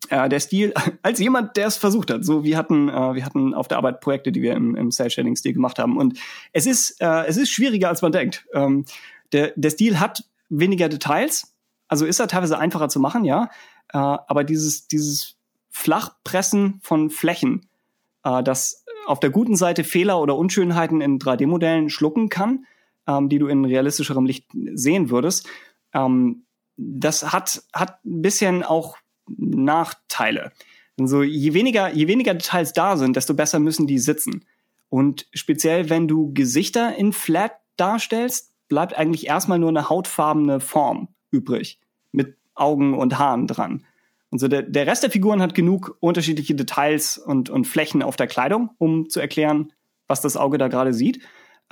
[0.09, 0.73] äh, der Stil,
[1.03, 2.25] als jemand, der es versucht hat.
[2.25, 5.53] So, wir hatten, äh, wir hatten auf der Arbeit Projekte, die wir im, im Cell-Shading-Stil
[5.53, 5.97] gemacht haben.
[5.97, 6.19] Und
[6.53, 8.47] es ist, äh, es ist schwieriger, als man denkt.
[8.55, 8.85] Ähm,
[9.33, 11.55] der, der Stil hat weniger Details,
[11.89, 13.51] also ist er teilweise einfacher zu machen, ja.
[13.93, 15.37] Äh, aber dieses, dieses
[15.71, 17.69] Flachpressen von Flächen,
[18.25, 22.67] äh, das auf der guten Seite Fehler oder Unschönheiten in 3D-Modellen schlucken kann,
[23.07, 25.49] ähm, die du in realistischerem Licht sehen würdest,
[25.93, 26.45] ähm,
[26.77, 28.97] das hat, hat ein bisschen auch
[29.27, 30.53] Nachteile.
[30.99, 34.45] Also je weniger, je weniger Details da sind, desto besser müssen die sitzen.
[34.89, 41.09] Und speziell, wenn du Gesichter in Flat darstellst, bleibt eigentlich erstmal nur eine hautfarbene Form
[41.31, 41.79] übrig.
[42.13, 43.85] Mit Augen und Haaren dran.
[44.31, 48.17] Und so der, der Rest der Figuren hat genug unterschiedliche Details und, und Flächen auf
[48.17, 49.73] der Kleidung, um zu erklären,
[50.07, 51.21] was das Auge da gerade sieht.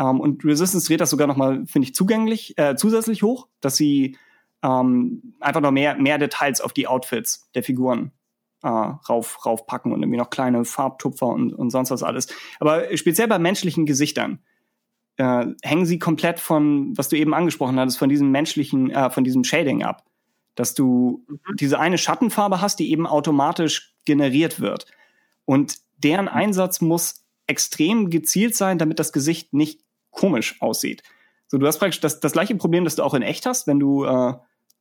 [0.00, 3.76] Um, ähm, und Resistance dreht das sogar nochmal, finde ich, zugänglich, äh, zusätzlich hoch, dass
[3.76, 4.16] sie
[4.62, 8.12] ähm, einfach noch mehr, mehr Details auf die Outfits der Figuren
[8.62, 12.28] äh, rauf, raufpacken und irgendwie noch kleine Farbtupfer und, und sonst was alles.
[12.60, 14.40] Aber speziell bei menschlichen Gesichtern
[15.18, 19.24] äh, hängen sie komplett von, was du eben angesprochen hattest, von diesem menschlichen, äh, von
[19.24, 20.04] diesem Shading ab.
[20.54, 21.56] Dass du mhm.
[21.56, 24.86] diese eine Schattenfarbe hast, die eben automatisch generiert wird.
[25.44, 26.28] Und deren.
[26.28, 29.80] Einsatz muss extrem gezielt sein, damit das Gesicht nicht
[30.10, 31.02] komisch aussieht.
[31.48, 33.80] So, du hast praktisch das, das gleiche Problem, das du auch in echt hast, wenn
[33.80, 34.34] du äh,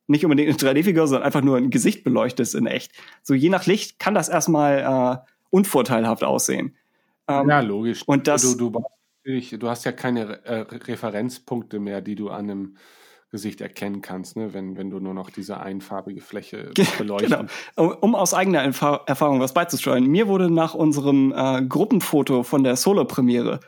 [0.06, 2.92] nicht unbedingt eine 3D-Figur, sondern einfach nur ein Gesicht beleuchtest in echt.
[3.22, 4.78] So, je nach Licht kann das erstmal
[5.24, 6.76] äh, unvorteilhaft aussehen.
[7.26, 8.02] Ähm, ja, logisch.
[8.06, 8.84] Und das, du, du
[9.28, 12.76] natürlich, du hast ja keine äh, Referenzpunkte mehr, die du an einem
[13.30, 14.54] Gesicht erkennen kannst, ne?
[14.54, 17.44] wenn, wenn du nur noch diese einfarbige Fläche beleuchtest.
[17.76, 17.94] Genau.
[18.00, 20.04] Um aus eigener Erfahrung was beizusteuern.
[20.06, 23.60] Mir wurde nach unserem äh, Gruppenfoto von der Solo-Premiere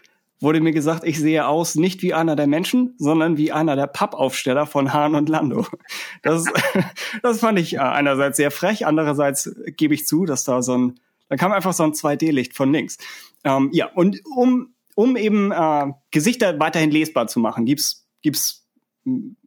[0.42, 3.86] wurde mir gesagt, ich sehe aus nicht wie einer der Menschen, sondern wie einer der
[3.86, 5.66] Pappaufsteller von Hahn und Lando.
[6.22, 6.44] Das,
[7.22, 11.00] das fand ich äh, einerseits sehr frech, andererseits gebe ich zu, dass da so ein,
[11.28, 12.96] da kam einfach so ein 2D-Licht von links.
[13.44, 18.68] Ähm, ja, und um um eben äh, Gesichter weiterhin lesbar zu machen, gibt's gibt's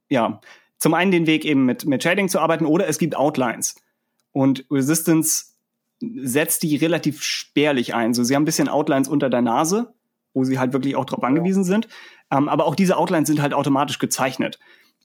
[0.10, 0.42] ja
[0.80, 3.76] zum einen den Weg eben mit mit Shading zu arbeiten oder es gibt Outlines.
[4.32, 5.54] Und Resistance
[6.02, 8.16] setzt die relativ spärlich ein.
[8.16, 9.94] So sie haben ein bisschen Outlines unter der Nase,
[10.34, 11.88] wo sie halt wirklich auch drauf angewiesen sind,
[12.32, 14.60] ähm, aber auch diese Outlines sind halt automatisch gezeichnet.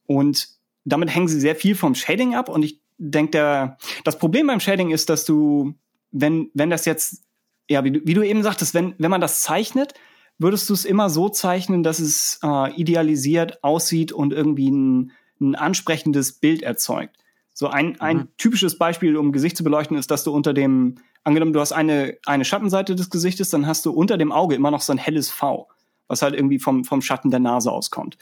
[0.07, 0.49] Und
[0.87, 2.49] damit hängen sie sehr viel vom Shading ab.
[2.49, 5.75] Und ich denke, das Problem beim Shading ist, dass du,
[6.11, 7.23] wenn, wenn das jetzt,
[7.69, 9.93] ja, wie du, wie du eben sagtest, wenn, wenn man das zeichnet,
[10.39, 15.55] würdest du es immer so zeichnen, dass es äh, idealisiert aussieht und irgendwie ein, ein
[15.55, 17.17] ansprechendes Bild erzeugt.
[17.53, 18.29] So ein, ein mhm.
[18.37, 22.17] typisches Beispiel, um Gesicht zu beleuchten, ist, dass du unter dem, angenommen, du hast eine,
[22.25, 25.29] eine Schattenseite des Gesichtes, dann hast du unter dem Auge immer noch so ein helles
[25.29, 25.69] V,
[26.07, 28.17] was halt irgendwie vom, vom Schatten der Nase auskommt.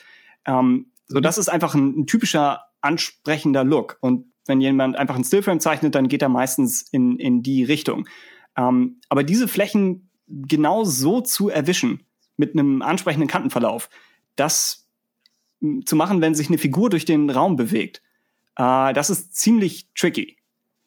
[0.47, 3.98] Ähm, so, das ist einfach ein, ein typischer ansprechender Look.
[4.01, 8.09] Und wenn jemand einfach einen Stillframe zeichnet, dann geht er meistens in, in die Richtung.
[8.56, 12.06] Ähm, aber diese Flächen genau so zu erwischen,
[12.36, 13.88] mit einem ansprechenden Kantenverlauf,
[14.36, 14.86] das
[15.84, 18.02] zu machen, wenn sich eine Figur durch den Raum bewegt,
[18.56, 20.36] äh, das ist ziemlich tricky.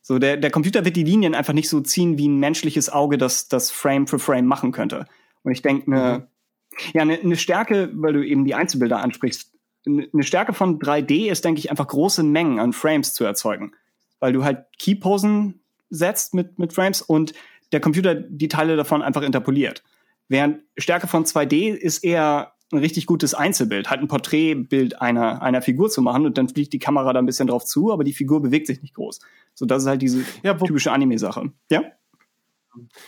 [0.01, 3.17] So, der, der Computer wird die Linien einfach nicht so ziehen, wie ein menschliches Auge
[3.17, 5.05] das, das Frame für Frame machen könnte.
[5.43, 6.91] Und ich denke, eine, mhm.
[6.93, 9.53] ja, eine, eine Stärke, weil du eben die Einzelbilder ansprichst,
[9.85, 13.71] eine Stärke von 3D ist, denke ich, einfach große Mengen an Frames zu erzeugen.
[14.19, 17.33] Weil du halt Keyposen setzt mit, mit Frames und
[17.71, 19.83] der Computer die Teile davon einfach interpoliert.
[20.29, 25.61] Während Stärke von 2D ist eher ein richtig gutes Einzelbild, halt ein Porträtbild einer, einer
[25.61, 28.13] Figur zu machen und dann fliegt die Kamera da ein bisschen drauf zu, aber die
[28.13, 29.19] Figur bewegt sich nicht groß.
[29.55, 31.51] So, das ist halt diese ja, typische Anime-Sache.
[31.71, 31.83] Ja?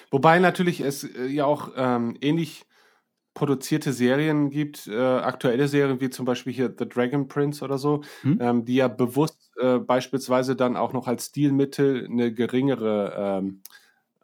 [0.09, 2.65] Wobei natürlich es äh, ja auch ähm, ähnlich
[3.33, 8.01] produzierte Serien gibt, äh, aktuelle Serien wie zum Beispiel hier The Dragon Prince oder so,
[8.21, 8.39] Hm?
[8.41, 13.61] ähm, die ja bewusst äh, beispielsweise dann auch noch als Stilmittel eine geringere ähm,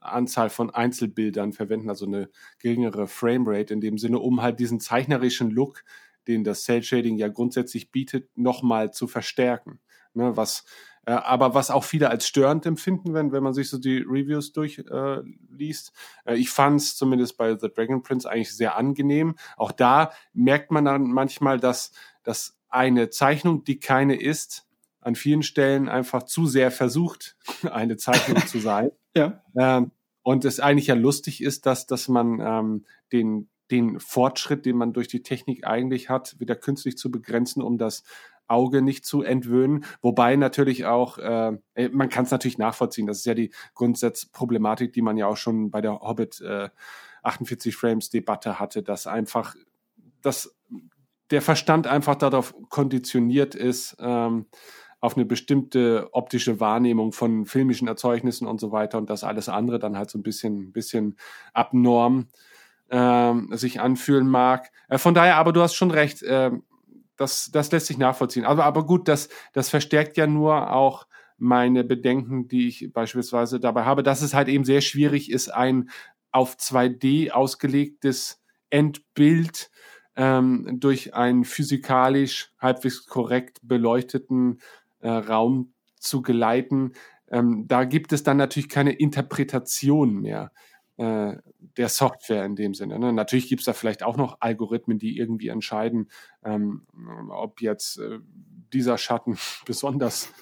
[0.08, 2.30] Anzahl von Einzelbildern verwenden, also eine
[2.60, 5.84] geringere Framerate in dem Sinne, um halt diesen zeichnerischen Look,
[6.28, 9.80] den das Cell Shading ja grundsätzlich bietet, nochmal zu verstärken.
[10.14, 10.66] Ne, was,
[11.06, 14.52] äh, aber was auch viele als störend empfinden, wenn, wenn man sich so die Reviews
[14.52, 15.94] durchliest.
[16.26, 19.36] Äh, äh, ich fand es zumindest bei The Dragon Prince eigentlich sehr angenehm.
[19.56, 21.92] Auch da merkt man dann manchmal, dass,
[22.24, 24.68] dass eine Zeichnung, die keine ist,
[25.00, 27.38] an vielen Stellen einfach zu sehr versucht,
[27.72, 28.92] eine Zeichnung zu sein.
[29.16, 29.42] Ja.
[29.58, 29.90] Ähm,
[30.28, 34.92] und es eigentlich ja lustig ist, dass, dass man ähm, den, den Fortschritt, den man
[34.92, 38.04] durch die Technik eigentlich hat, wieder künstlich zu begrenzen, um das
[38.46, 39.86] Auge nicht zu entwöhnen.
[40.02, 43.08] Wobei natürlich auch, äh, äh, man kann es natürlich nachvollziehen.
[43.08, 46.72] Das ist ja die Grundsatzproblematik, die man ja auch schon bei der Hobbit äh,
[47.24, 49.56] 48 Frames Debatte hatte, dass einfach
[50.24, 50.54] dass
[51.32, 54.48] der Verstand einfach darauf konditioniert ist, ähm,
[55.00, 59.80] auf eine bestimmte optische Wahrnehmung von filmischen Erzeugnissen und so weiter und das alles andere
[59.80, 61.18] dann halt so ein bisschen, bisschen
[61.54, 62.28] abnorm
[62.90, 64.72] ähm, sich anfühlen mag.
[64.90, 66.52] Äh, von daher, aber du hast schon recht, äh,
[67.16, 68.46] das, das lässt sich nachvollziehen.
[68.46, 71.08] Aber, aber gut, das, das verstärkt ja nur auch
[71.38, 75.90] meine Bedenken, die ich beispielsweise dabei habe, dass es halt eben sehr schwierig ist, ein
[76.32, 79.70] auf 2D ausgelegtes Endbild
[80.16, 84.60] ähm, durch einen physikalisch halbwegs korrekt beleuchteten
[85.08, 86.92] äh, Raum zu geleiten.
[87.30, 90.52] Ähm, da gibt es dann natürlich keine Interpretation mehr
[90.98, 91.38] äh,
[91.78, 93.00] der Software in dem Sinne.
[93.00, 93.14] Ne?
[93.14, 96.10] Natürlich gibt es da vielleicht auch noch Algorithmen, die irgendwie entscheiden,
[96.44, 96.86] ähm,
[97.30, 98.20] ob jetzt äh,
[98.74, 100.34] dieser Schatten besonders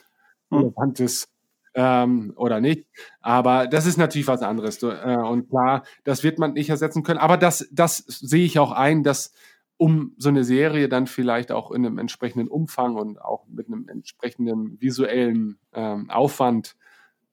[0.51, 1.29] relevant ist
[1.75, 2.87] ähm, oder nicht.
[3.21, 4.81] Aber das ist natürlich was anderes.
[4.81, 7.19] Äh, und klar, das wird man nicht ersetzen können.
[7.19, 9.31] Aber das, das sehe ich auch ein, dass
[9.77, 13.87] um so eine Serie dann vielleicht auch in einem entsprechenden Umfang und auch mit einem
[13.89, 16.75] entsprechenden visuellen ähm, Aufwand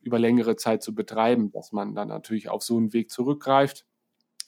[0.01, 3.87] über längere Zeit zu betreiben, dass man dann natürlich auf so einen Weg zurückgreift,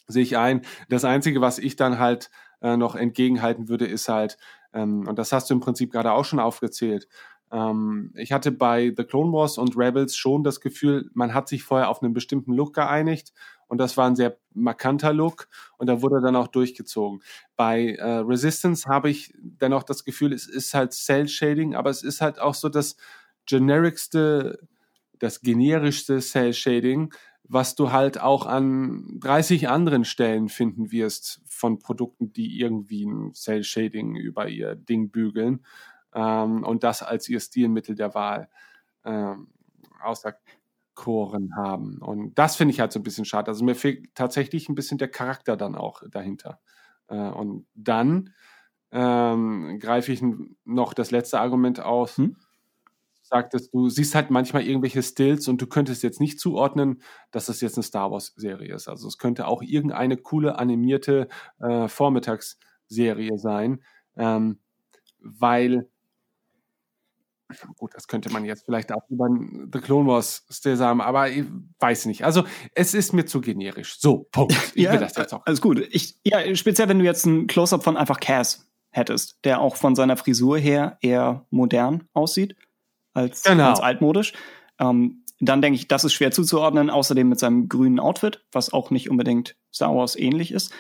[0.09, 0.63] sehe ich ein.
[0.89, 2.31] Das Einzige, was ich dann halt
[2.61, 4.37] äh, noch entgegenhalten würde, ist halt,
[4.73, 7.07] ähm, und das hast du im Prinzip gerade auch schon aufgezählt,
[7.53, 11.63] ähm, ich hatte bei The Clone Wars und Rebels schon das Gefühl, man hat sich
[11.63, 13.33] vorher auf einen bestimmten Look geeinigt
[13.69, 17.23] und das war ein sehr markanter Look und da wurde dann auch durchgezogen.
[17.57, 22.03] Bei äh, Resistance habe ich dennoch das Gefühl, es ist halt Cell Shading, aber es
[22.03, 22.97] ist halt auch so das
[23.47, 24.59] genericste,
[25.19, 27.13] das generischste Cell Shading,
[27.47, 33.35] was du halt auch an 30 anderen Stellen finden wirst von Produkten, die irgendwie ein
[33.35, 35.65] Cell Shading über ihr Ding bügeln
[36.15, 38.49] ähm, und das als ihr Stilmittel der Wahl
[39.05, 39.49] ähm,
[40.95, 41.99] auserkoren haben.
[41.99, 43.49] Und das finde ich halt so ein bisschen schade.
[43.49, 46.61] Also mir fehlt tatsächlich ein bisschen der Charakter dann auch dahinter.
[47.09, 48.31] Äh, und dann
[48.91, 50.23] ähm, greife ich
[50.65, 52.17] noch das letzte Argument aus.
[52.17, 52.37] Hm?
[53.23, 57.61] Sagtest du siehst halt manchmal irgendwelche Stills und du könntest jetzt nicht zuordnen, dass das
[57.61, 58.87] jetzt eine Star Wars Serie ist.
[58.89, 63.83] Also es könnte auch irgendeine coole animierte äh, Vormittagsserie sein,
[64.17, 64.61] ähm,
[65.21, 65.89] weil
[67.77, 69.29] gut, das könnte man jetzt vielleicht auch über
[69.73, 71.45] The Clone Wars sagen, aber ich
[71.79, 72.25] weiß nicht.
[72.25, 72.45] Also
[72.75, 73.99] es ist mir zu generisch.
[73.99, 74.55] So, Punkt.
[74.75, 75.45] Ich ja, will das jetzt auch.
[75.47, 75.87] Alles gut.
[75.91, 79.95] Ich, ja, speziell wenn du jetzt ein Close-up von einfach Cass hättest, der auch von
[79.95, 82.57] seiner Frisur her eher modern aussieht
[83.13, 83.71] als, Genau.
[83.71, 84.33] als altmodisch.
[84.79, 88.91] Ähm, dann denke ich, das ist schwer zuzuordnen, außerdem mit seinem grünen Outfit, was auch
[88.91, 90.73] nicht unbedingt Star Wars ähnlich ist.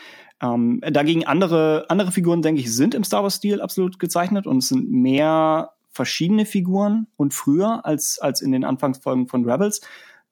[0.42, 4.68] Ähm, dagegen andere, andere Figuren, denke ich, sind im Star Wars-Stil absolut gezeichnet und es
[4.68, 9.80] sind mehr verschiedene Figuren und früher als, als in den Anfangsfolgen von Rebels.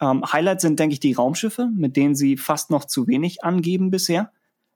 [0.01, 3.91] Ähm, Highlights sind, denke ich, die Raumschiffe, mit denen sie fast noch zu wenig angeben
[3.91, 4.33] bisher.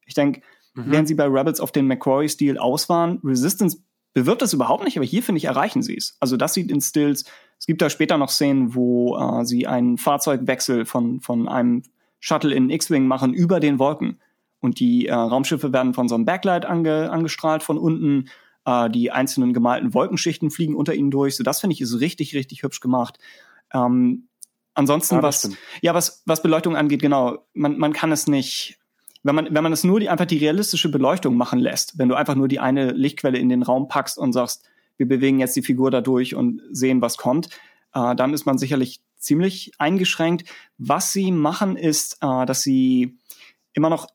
[0.06, 0.40] Ich denke,
[0.76, 0.92] Mhm.
[0.92, 3.78] während sie bei Rebels auf den McCrory-Stil aus waren, Resistance
[4.12, 6.16] bewirbt das überhaupt nicht, aber hier finde ich, erreichen sie es.
[6.20, 7.24] Also das sieht in Stills,
[7.58, 11.82] es gibt da später noch Szenen, wo äh, sie einen Fahrzeugwechsel von, von einem
[12.20, 14.20] Shuttle in X-Wing machen über den Wolken.
[14.60, 18.28] Und die äh, Raumschiffe werden von so einem Backlight ange, angestrahlt von unten.
[18.66, 21.36] Äh, die einzelnen gemalten Wolkenschichten fliegen unter ihnen durch.
[21.36, 23.18] So, das finde ich ist richtig, richtig hübsch gemacht.
[23.72, 24.28] Ähm,
[24.74, 25.58] ansonsten, Ja, was, stimmt.
[25.80, 28.78] ja, was, was Beleuchtung angeht, genau, man, man kann es nicht,
[29.22, 32.16] wenn man, wenn man es nur die, einfach die realistische Beleuchtung machen lässt, wenn du
[32.16, 34.64] einfach nur die eine Lichtquelle in den Raum packst und sagst,
[34.96, 37.50] wir bewegen jetzt die Figur da durch und sehen, was kommt,
[37.94, 40.48] äh, dann ist man sicherlich ziemlich eingeschränkt.
[40.76, 43.16] Was sie machen, ist, äh, dass sie
[43.74, 44.08] immer noch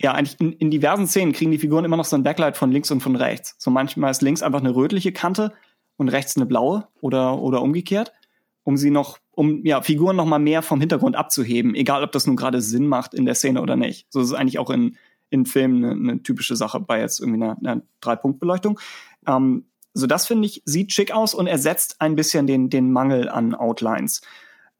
[0.00, 2.70] ja, eigentlich in, in diversen Szenen kriegen die Figuren immer noch so ein Backlight von
[2.70, 3.56] links und von rechts.
[3.58, 5.52] So manchmal ist links einfach eine rötliche Kante
[5.96, 8.12] und rechts eine blaue oder, oder umgekehrt.
[8.68, 12.26] um sie noch, um ja, Figuren noch mal mehr vom Hintergrund abzuheben, egal ob das
[12.26, 14.06] nun gerade Sinn macht in der Szene oder nicht.
[14.10, 14.98] So ist es eigentlich auch in,
[15.30, 18.78] in Filmen eine, eine typische Sache bei jetzt irgendwie einer, einer Drei-Punkt-Beleuchtung.
[19.26, 19.64] Ähm,
[19.94, 23.54] so das finde ich, sieht schick aus und ersetzt ein bisschen den, den Mangel an
[23.54, 24.20] Outlines.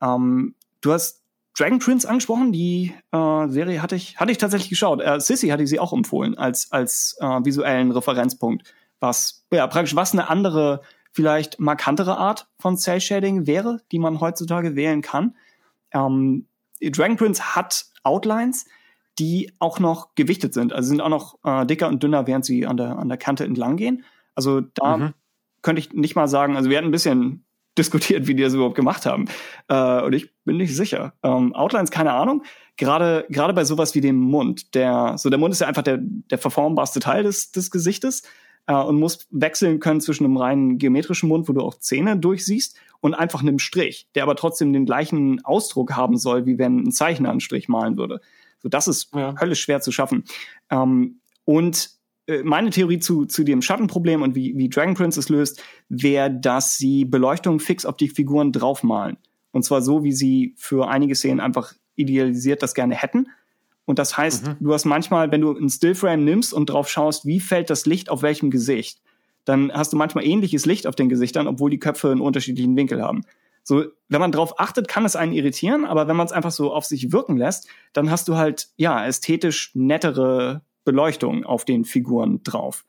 [0.03, 1.23] Ähm, du hast
[1.59, 5.01] Dragon Prince angesprochen, die äh, Serie hatte ich, hatte ich tatsächlich geschaut.
[5.01, 9.97] Äh, Sissy hatte ich sie auch empfohlen als, als äh, visuellen Referenzpunkt, was ja praktisch
[9.97, 15.35] was eine andere, vielleicht markantere Art von Cell Shading wäre, die man heutzutage wählen kann.
[15.91, 16.47] Ähm,
[16.81, 18.67] Dragon Prince hat Outlines,
[19.19, 22.67] die auch noch gewichtet sind, also sind auch noch äh, dicker und dünner, während sie
[22.67, 24.05] an der, an der Kante entlang gehen.
[24.37, 25.15] Also da mhm.
[25.63, 27.45] könnte ich nicht mal sagen, also wir hatten ein bisschen
[27.79, 29.27] diskutiert, wie die das überhaupt gemacht haben.
[29.69, 31.15] Äh, und ich bin nicht sicher.
[31.23, 32.43] Ähm, Outlines, keine Ahnung.
[32.77, 35.99] Gerade, gerade bei sowas wie dem Mund, der, so der Mund ist ja einfach der,
[36.01, 38.23] der verformbarste Teil des, des Gesichtes
[38.67, 42.79] äh, und muss wechseln können zwischen einem reinen geometrischen Mund, wo du auch Zähne durchsiehst,
[43.01, 46.91] und einfach einem Strich, der aber trotzdem den gleichen Ausdruck haben soll, wie wenn ein
[46.91, 48.21] Zeichner einen Strich malen würde.
[48.61, 49.35] So, das ist ja.
[49.41, 50.25] höllisch schwer zu schaffen.
[50.71, 51.91] Ähm, und
[52.45, 56.77] meine Theorie zu, zu dem Schattenproblem und wie, wie Dragon Prince es löst, wäre, dass
[56.77, 59.17] sie Beleuchtung fix auf die Figuren draufmalen.
[59.53, 63.29] Und zwar so, wie sie für einige Szenen einfach idealisiert das gerne hätten.
[63.87, 64.57] Und das heißt, mhm.
[64.61, 68.11] du hast manchmal, wenn du einen Stillframe nimmst und drauf schaust, wie fällt das Licht
[68.11, 69.01] auf welchem Gesicht,
[69.47, 73.03] dann hast du manchmal ähnliches Licht auf den Gesichtern, obwohl die Köpfe einen unterschiedlichen Winkel
[73.03, 73.23] haben.
[73.63, 76.73] So, wenn man drauf achtet, kann es einen irritieren, aber wenn man es einfach so
[76.73, 82.43] auf sich wirken lässt, dann hast du halt, ja, ästhetisch nettere Beleuchtung auf den Figuren
[82.43, 82.85] drauf.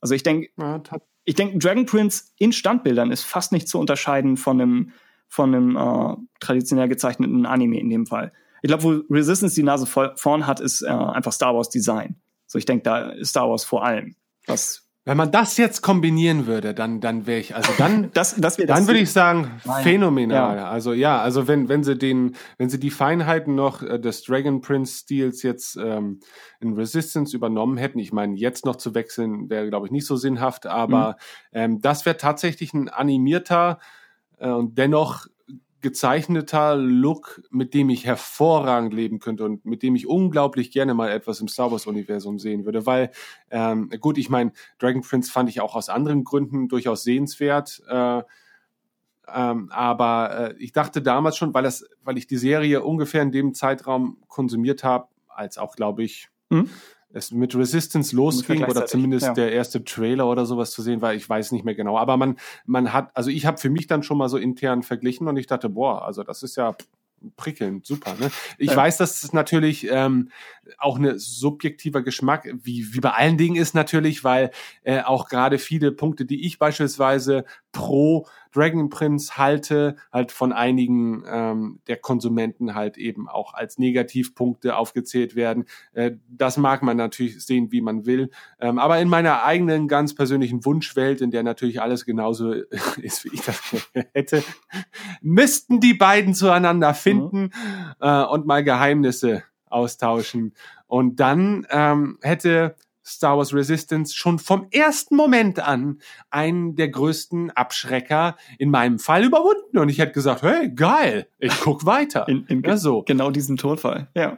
[0.00, 0.82] Also ich denke, ja,
[1.24, 4.92] ich denke, Dragon Prince in Standbildern ist fast nicht zu unterscheiden von einem,
[5.28, 8.32] von einem äh, traditionell gezeichneten Anime in dem Fall.
[8.62, 12.16] Ich glaube, wo Resistance die Nase vorn hat, ist äh, einfach Star Wars Design.
[12.46, 14.14] So, ich denke, da ist Star Wars vor allem.
[14.46, 18.56] Was wenn man das jetzt kombinieren würde, dann, dann wäre ich, also dann, das, das
[18.56, 19.84] das dann würde ich sagen, Nein.
[19.84, 20.56] phänomenal.
[20.56, 20.68] Ja.
[20.68, 24.60] Also ja, also wenn, wenn sie den, wenn sie die Feinheiten noch äh, des Dragon
[24.60, 26.18] Prince Stils jetzt ähm,
[26.58, 30.16] in Resistance übernommen hätten, ich meine, jetzt noch zu wechseln wäre, glaube ich, nicht so
[30.16, 31.10] sinnhaft, aber
[31.52, 31.58] mhm.
[31.58, 33.78] ähm, das wäre tatsächlich ein animierter
[34.38, 35.28] äh, und dennoch
[35.86, 41.12] gezeichneter Look, mit dem ich hervorragend leben könnte und mit dem ich unglaublich gerne mal
[41.12, 42.86] etwas im Star Wars-Universum sehen würde.
[42.86, 43.12] Weil,
[43.52, 44.50] ähm, gut, ich meine,
[44.80, 47.80] Dragon Prince fand ich auch aus anderen Gründen durchaus sehenswert.
[47.88, 48.22] Äh,
[49.32, 53.30] ähm, aber äh, ich dachte damals schon, weil das, weil ich die Serie ungefähr in
[53.30, 56.68] dem Zeitraum konsumiert habe, als auch, glaube ich, mhm
[57.16, 59.32] es mit Resistance losging oder zumindest ja.
[59.32, 61.98] der erste Trailer oder sowas zu sehen war, ich weiß nicht mehr genau.
[61.98, 62.36] Aber man,
[62.66, 65.46] man hat, also ich habe für mich dann schon mal so intern verglichen und ich
[65.46, 66.76] dachte, boah, also das ist ja
[67.36, 68.14] prickelnd, super.
[68.20, 68.30] Ne?
[68.58, 68.76] Ich ja.
[68.76, 70.30] weiß, dass es natürlich ähm,
[70.78, 74.50] auch eine subjektiver Geschmack, wie, wie bei allen Dingen ist natürlich, weil
[74.82, 78.26] äh, auch gerade viele Punkte, die ich beispielsweise pro
[78.56, 85.36] Dragon Prince halte, halt von einigen ähm, der Konsumenten halt eben auch als Negativpunkte aufgezählt
[85.36, 85.66] werden.
[85.92, 88.30] Äh, das mag man natürlich sehen, wie man will.
[88.58, 92.52] Ähm, aber in meiner eigenen ganz persönlichen Wunschwelt, in der natürlich alles genauso
[93.02, 93.60] ist, wie ich das
[94.14, 94.42] hätte,
[95.20, 97.50] müssten die beiden zueinander finden mhm.
[98.00, 99.42] äh, und mal Geheimnisse
[99.76, 100.54] austauschen.
[100.86, 102.76] Und dann ähm, hätte
[103.06, 106.00] Star Wars Resistance schon vom ersten Moment an
[106.30, 109.78] einen der größten Abschrecker in meinem Fall überwunden.
[109.78, 112.28] Und ich hätte gesagt, hey, geil, ich guck weiter.
[112.28, 113.02] In, in ja, so.
[113.02, 114.36] Genau diesen Tonfall, ja.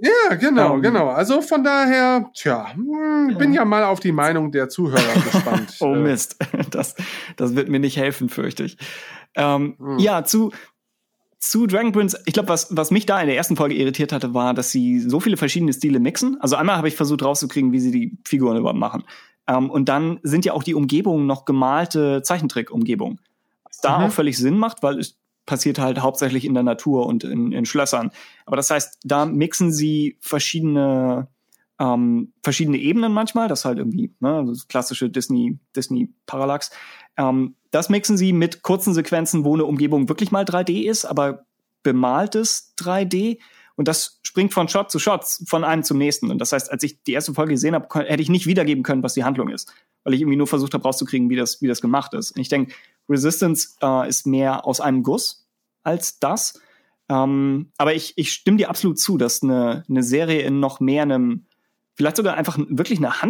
[0.00, 0.82] Ja, genau, um, ähm.
[0.82, 1.08] genau.
[1.08, 3.36] Also von daher, tja, hm, ja.
[3.38, 5.76] bin ja mal auf die Meinung der Zuhörer gespannt.
[5.80, 6.36] oh Mist,
[6.70, 6.94] das,
[7.34, 8.78] das wird mir nicht helfen, fürchte ich.
[9.34, 9.98] Ähm, hm.
[9.98, 10.52] Ja, zu,
[11.50, 14.34] zu Dragon Prince, ich glaube, was, was mich da in der ersten Folge irritiert hatte,
[14.34, 16.40] war, dass sie so viele verschiedene Stile mixen.
[16.40, 19.04] Also einmal habe ich versucht rauszukriegen, wie sie die Figuren überhaupt machen.
[19.46, 23.20] Ähm, und dann sind ja auch die Umgebungen noch gemalte Zeichentrick-Umgebungen.
[23.64, 24.04] Was da mhm.
[24.06, 27.66] auch völlig Sinn macht, weil es passiert halt hauptsächlich in der Natur und in, in
[27.66, 28.10] Schlössern.
[28.46, 31.28] Aber das heißt, da mixen sie verschiedene
[31.78, 36.70] ähm, verschiedene Ebenen manchmal, das halt irgendwie, ne, das klassische Disney, Disney Parallax.
[37.16, 41.44] Ähm, das mixen sie mit kurzen Sequenzen, wo eine Umgebung wirklich mal 3D ist, aber
[41.82, 43.40] bemaltes 3D.
[43.74, 46.30] Und das springt von Shot zu Shot, von einem zum nächsten.
[46.30, 49.02] Und das heißt, als ich die erste Folge gesehen habe, hätte ich nicht wiedergeben können,
[49.02, 49.72] was die Handlung ist.
[50.04, 52.30] Weil ich irgendwie nur versucht habe, rauszukriegen, wie das, wie das gemacht ist.
[52.30, 52.72] Und ich denke,
[53.08, 55.48] Resistance äh, ist mehr aus einem Guss
[55.82, 56.60] als das.
[57.08, 61.02] Ähm, aber ich, ich stimme dir absolut zu, dass eine, eine Serie in noch mehr
[61.02, 61.46] einem
[61.94, 63.20] vielleicht sogar einfach wirklich eine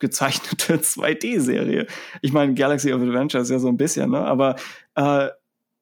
[0.00, 1.86] handgezeichnete 2D-Serie.
[2.22, 4.20] Ich meine, Galaxy of Adventure ist ja so ein bisschen, ne?
[4.20, 4.56] Aber
[4.94, 5.26] äh,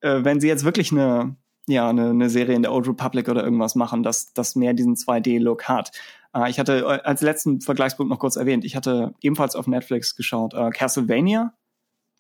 [0.01, 1.36] äh, wenn sie jetzt wirklich eine,
[1.66, 4.95] ja, eine, eine Serie in der Old Republic oder irgendwas machen, das, das mehr diesen
[4.95, 5.90] 2D-Look hat.
[6.35, 10.16] Äh, ich hatte äh, als letzten Vergleichspunkt noch kurz erwähnt, ich hatte ebenfalls auf Netflix
[10.16, 11.55] geschaut, äh, Castlevania,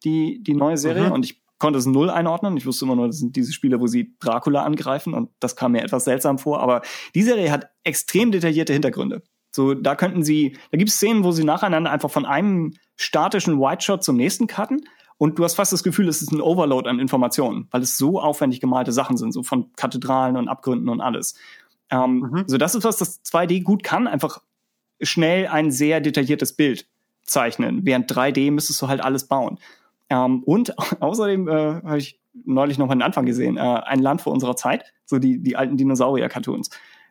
[0.04, 1.12] die, die neue Serie, mhm.
[1.12, 2.56] und ich konnte es null einordnen.
[2.56, 5.72] Ich wusste immer nur, das sind diese Spiele, wo sie Dracula angreifen und das kam
[5.72, 6.60] mir etwas seltsam vor.
[6.60, 6.82] Aber
[7.16, 9.22] die Serie hat extrem detaillierte Hintergründe.
[9.50, 13.58] So, da könnten sie, da gibt es Szenen, wo sie nacheinander einfach von einem statischen
[13.60, 14.82] White Shot zum nächsten cutten
[15.18, 18.20] und du hast fast das Gefühl, es ist ein Overload an Informationen, weil es so
[18.20, 21.34] aufwendig gemalte Sachen sind, so von Kathedralen und Abgründen und alles.
[21.90, 22.44] Ähm, mhm.
[22.46, 24.40] So, das ist was, das 2D gut kann, einfach
[25.00, 26.86] schnell ein sehr detailliertes Bild
[27.24, 27.84] zeichnen.
[27.84, 29.58] Während 3D müsstest du halt alles bauen.
[30.08, 31.52] Ähm, und außerdem äh,
[31.82, 35.18] habe ich neulich noch mal den Anfang gesehen, äh, ein Land vor unserer Zeit, so
[35.18, 36.70] die, die alten Dinosaurier-Cartoons.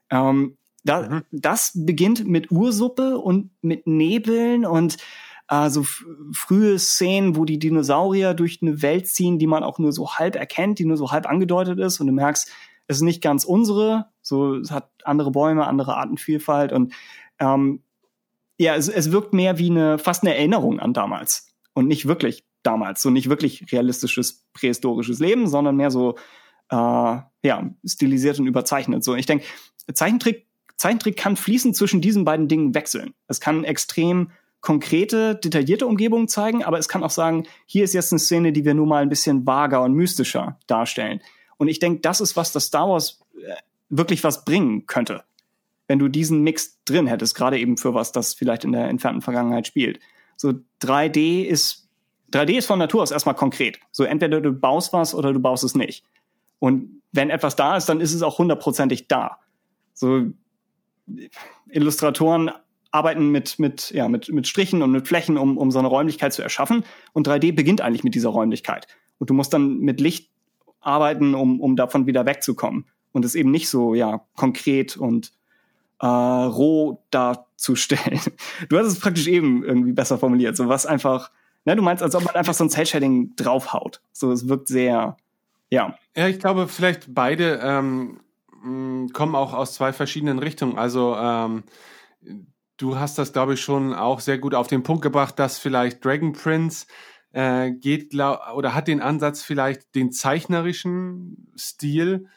[0.10, 0.58] Ähm,
[0.88, 1.24] da, mhm.
[1.32, 4.98] Das beginnt mit Ursuppe und mit Nebeln und
[5.50, 5.86] äh, so
[6.34, 10.36] frühe Szenen, wo die Dinosaurier durch eine Welt ziehen, die man auch nur so halb
[10.36, 12.00] erkennt, die nur so halb angedeutet ist.
[12.00, 12.50] Und du merkst,
[12.88, 16.72] es ist nicht ganz unsere, so es hat andere Bäume, andere Artenvielfalt.
[16.72, 16.94] Und
[17.40, 17.84] ähm,
[18.58, 21.54] ja, es, es wirkt mehr wie eine fast eine Erinnerung an damals.
[21.74, 26.16] Und nicht wirklich damals, so nicht wirklich realistisches prähistorisches Leben, sondern mehr so
[26.70, 29.04] äh, ja stilisiert und überzeichnet.
[29.04, 29.46] So, ich denke,
[29.94, 30.48] Zeichentrick
[30.78, 33.14] Zeichentrick kann fließend zwischen diesen beiden Dingen wechseln.
[33.28, 34.32] Es kann extrem
[34.62, 38.66] konkrete, detaillierte Umgebungen zeigen, aber es kann auch sagen, hier ist jetzt eine Szene, die
[38.66, 41.22] wir nur mal ein bisschen vager und mystischer darstellen.
[41.58, 43.56] Und ich denke, das ist was, das Star Wars äh,
[43.90, 45.24] wirklich was bringen könnte.
[45.88, 49.22] Wenn du diesen Mix drin hättest, gerade eben für was, das vielleicht in der entfernten
[49.22, 50.00] Vergangenheit spielt.
[50.36, 51.88] So 3D ist,
[52.32, 53.80] 3D ist von Natur aus erstmal konkret.
[53.92, 56.04] So entweder du baust was oder du baust es nicht.
[56.60, 59.40] Und wenn etwas da ist, dann ist es auch hundertprozentig da.
[59.94, 60.26] So
[61.70, 62.52] Illustratoren
[62.92, 66.34] arbeiten mit, mit, ja, mit, mit Strichen und mit Flächen, um, um so eine Räumlichkeit
[66.34, 66.84] zu erschaffen.
[67.14, 68.88] Und 3D beginnt eigentlich mit dieser Räumlichkeit.
[69.20, 70.32] Und du musst dann mit Licht
[70.82, 72.86] arbeiten, um, um davon wieder wegzukommen.
[73.12, 75.34] Und es eben nicht so, ja, konkret und
[76.00, 78.20] äh, roh darzustellen.
[78.70, 80.56] Du hast es praktisch eben irgendwie besser formuliert.
[80.56, 81.32] So was einfach,
[81.66, 84.02] ne, du meinst, als ob man einfach so ein Cell-Shading draufhaut.
[84.14, 85.18] So, es wirkt sehr,
[85.70, 85.98] ja.
[86.16, 88.20] Ja, ich glaube, vielleicht beide ähm,
[88.62, 90.78] kommen auch aus zwei verschiedenen Richtungen.
[90.78, 91.64] Also ähm,
[92.78, 96.04] du hast das, glaube ich, schon auch sehr gut auf den Punkt gebracht, dass vielleicht
[96.04, 96.88] Dragon Prince
[97.32, 102.28] äh, geht glaub, oder hat den Ansatz, vielleicht den zeichnerischen Stil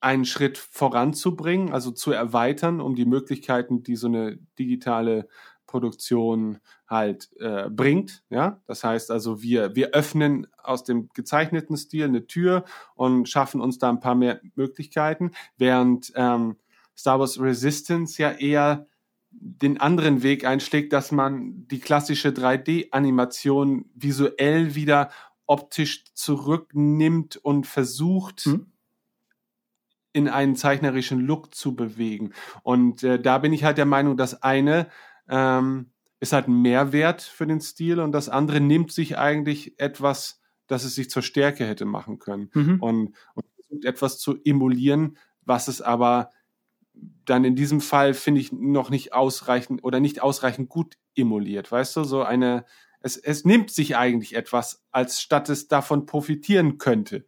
[0.00, 5.28] einen Schritt voranzubringen, also zu erweitern, um die Möglichkeiten, die so eine digitale
[5.74, 8.22] Produktion halt äh, bringt.
[8.30, 12.64] Ja, das heißt also, wir wir öffnen aus dem gezeichneten Stil eine Tür
[12.94, 16.58] und schaffen uns da ein paar mehr Möglichkeiten, während ähm,
[16.96, 18.86] Star Wars Resistance ja eher
[19.32, 25.10] den anderen Weg einschlägt, dass man die klassische 3D-Animation visuell wieder
[25.46, 28.66] optisch zurücknimmt und versucht, mhm.
[30.12, 32.32] in einen zeichnerischen Look zu bewegen.
[32.62, 34.86] Und äh, da bin ich halt der Meinung, dass eine
[35.28, 35.90] ähm,
[36.20, 40.84] ist halt ein Mehrwert für den Stil und das andere nimmt sich eigentlich etwas, das
[40.84, 42.80] es sich zur Stärke hätte machen können mhm.
[42.80, 46.30] und, und versucht etwas zu emulieren, was es aber
[47.24, 51.96] dann in diesem Fall finde ich noch nicht ausreichend oder nicht ausreichend gut emuliert, weißt
[51.96, 52.64] du, so eine,
[53.00, 57.26] es, es nimmt sich eigentlich etwas, als statt es davon profitieren könnte.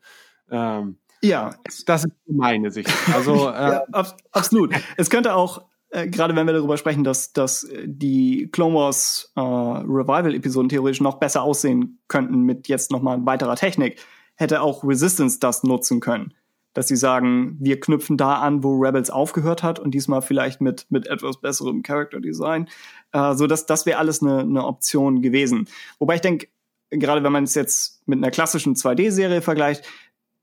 [0.51, 1.51] Ähm, ja.
[1.87, 2.91] Das ist meine Sicht.
[3.13, 4.75] Also, äh, ja, ab, absolut.
[4.97, 5.67] Es könnte auch,
[5.97, 11.19] äh, gerade wenn wir darüber sprechen, dass, dass die Clone Wars äh, Revival-Episoden theoretisch noch
[11.19, 13.99] besser aussehen könnten mit jetzt nochmal weiterer Technik,
[14.35, 16.35] hätte auch Resistance das nutzen können
[16.77, 20.85] dass sie sagen, wir knüpfen da an, wo Rebels aufgehört hat und diesmal vielleicht mit,
[20.91, 22.69] mit etwas besserem Character Design.
[23.13, 25.69] Äh, so dass das wäre alles eine, eine Option gewesen.
[25.99, 26.49] Wobei ich denke,
[26.91, 29.87] gerade wenn man es jetzt mit einer klassischen 2D-Serie vergleicht,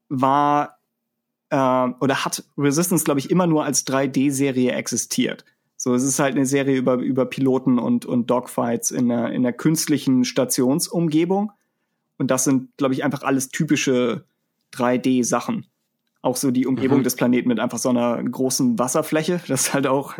[0.09, 0.79] war
[1.53, 5.45] äh, oder hat Resistance, glaube ich, immer nur als 3D-Serie existiert.
[5.77, 9.45] So, es ist halt eine Serie über, über Piloten und, und Dogfights in einer, in
[9.45, 11.51] einer künstlichen Stationsumgebung.
[12.17, 14.23] Und das sind, glaube ich, einfach alles typische
[14.73, 15.67] 3D-Sachen.
[16.23, 17.03] Auch so die Umgebung mhm.
[17.03, 19.39] des Planeten mit einfach so einer großen Wasserfläche.
[19.47, 20.15] Das ist halt auch,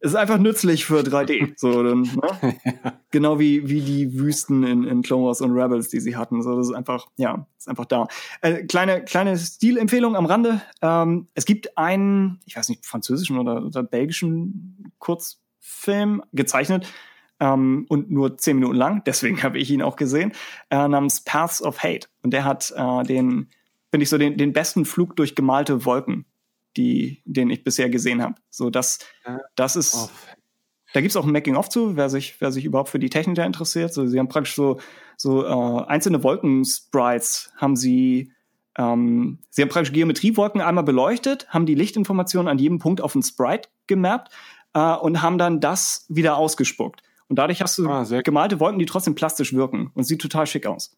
[0.00, 1.54] ist einfach nützlich für 3D.
[1.56, 2.56] So, dann, ne?
[3.10, 6.42] Genau wie, wie die Wüsten in, in Clone Wars und Rebels, die sie hatten.
[6.42, 8.08] So, das ist einfach, ja, ist einfach da.
[8.42, 10.60] Äh, kleine, kleine Stilempfehlung am Rande.
[10.82, 16.86] Ähm, es gibt einen, ich weiß nicht, französischen oder, oder belgischen Kurzfilm gezeichnet.
[17.38, 20.32] Ähm, und nur zehn Minuten lang, deswegen habe ich ihn auch gesehen,
[20.70, 22.08] äh, namens Paths of Hate.
[22.22, 23.48] Und der hat äh, den
[23.90, 26.26] finde ich so den, den besten Flug durch gemalte Wolken,
[26.76, 28.34] die, den ich bisher gesehen habe.
[28.50, 28.98] So, das,
[29.54, 29.94] das ist.
[29.94, 30.08] Oh.
[30.92, 33.44] Da gibt's auch ein Making-of zu, wer sich, wer sich überhaupt für die Technik da
[33.44, 33.92] interessiert.
[33.92, 34.80] So, sie haben praktisch so,
[35.16, 38.32] so äh, einzelne Wolkensprites haben sie
[38.78, 43.22] ähm, sie haben praktisch Geometriewolken einmal beleuchtet, haben die Lichtinformationen an jedem Punkt auf ein
[43.22, 44.32] Sprite gemappt
[44.74, 47.02] äh, und haben dann das wieder ausgespuckt.
[47.28, 50.66] Und dadurch hast du ah, gemalte Wolken, die trotzdem plastisch wirken und sieht total schick
[50.66, 50.96] aus.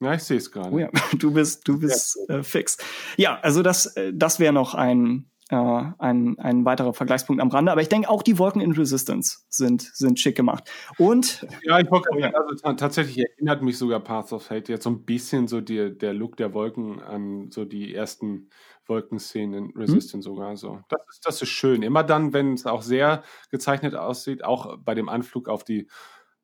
[0.00, 0.70] Ja, ich sehe es gerade.
[0.72, 2.76] Oh ja, du bist, du bist äh, fix.
[3.16, 7.72] Ja, also das, äh, das wäre noch ein, äh, ein, ein weiterer Vergleichspunkt am Rande.
[7.72, 10.70] Aber ich denke, auch die Wolken in Resistance sind, sind schick gemacht.
[10.98, 14.70] Und Ja, ich wollte gerade sagen, also ta- tatsächlich erinnert mich sogar Paths of Hate
[14.72, 18.50] jetzt so ein bisschen so die, der Look der Wolken an so die ersten
[18.86, 20.80] Wolkenszenen in Resistance sogar so.
[20.88, 21.82] Das ist, das ist schön.
[21.82, 25.88] Immer dann, wenn es auch sehr gezeichnet aussieht, auch bei dem Anflug auf die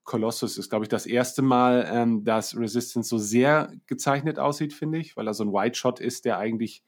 [0.05, 4.99] Colossus ist, glaube ich, das erste Mal, ähm, dass Resistance so sehr gezeichnet aussieht, finde
[4.99, 6.83] ich, weil er so ein White Shot ist, der eigentlich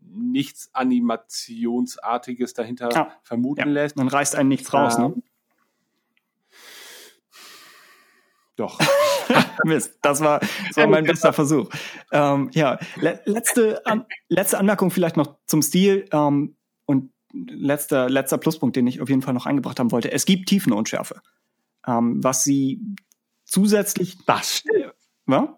[0.00, 3.12] nichts Animationsartiges dahinter Ja.
[3.22, 3.98] vermuten ja, lässt.
[3.98, 5.12] dann reißt einen nichts raus, ne?
[5.14, 5.22] Ähm,
[8.56, 8.78] Doch.
[9.64, 11.70] Mist, das war, das war mein bester Versuch.
[12.10, 18.36] Ähm, ja, le letzte, an letzte Anmerkung vielleicht noch zum Stil ähm, und letzter, letzter
[18.38, 20.12] Pluspunkt, den ich auf jeden Fall noch eingebracht haben wollte.
[20.12, 21.22] Es gibt Tiefenunschärfe,
[21.86, 22.80] ähm, was sie
[23.44, 24.94] zusätzlich, Das stimmt.
[25.26, 25.48] was?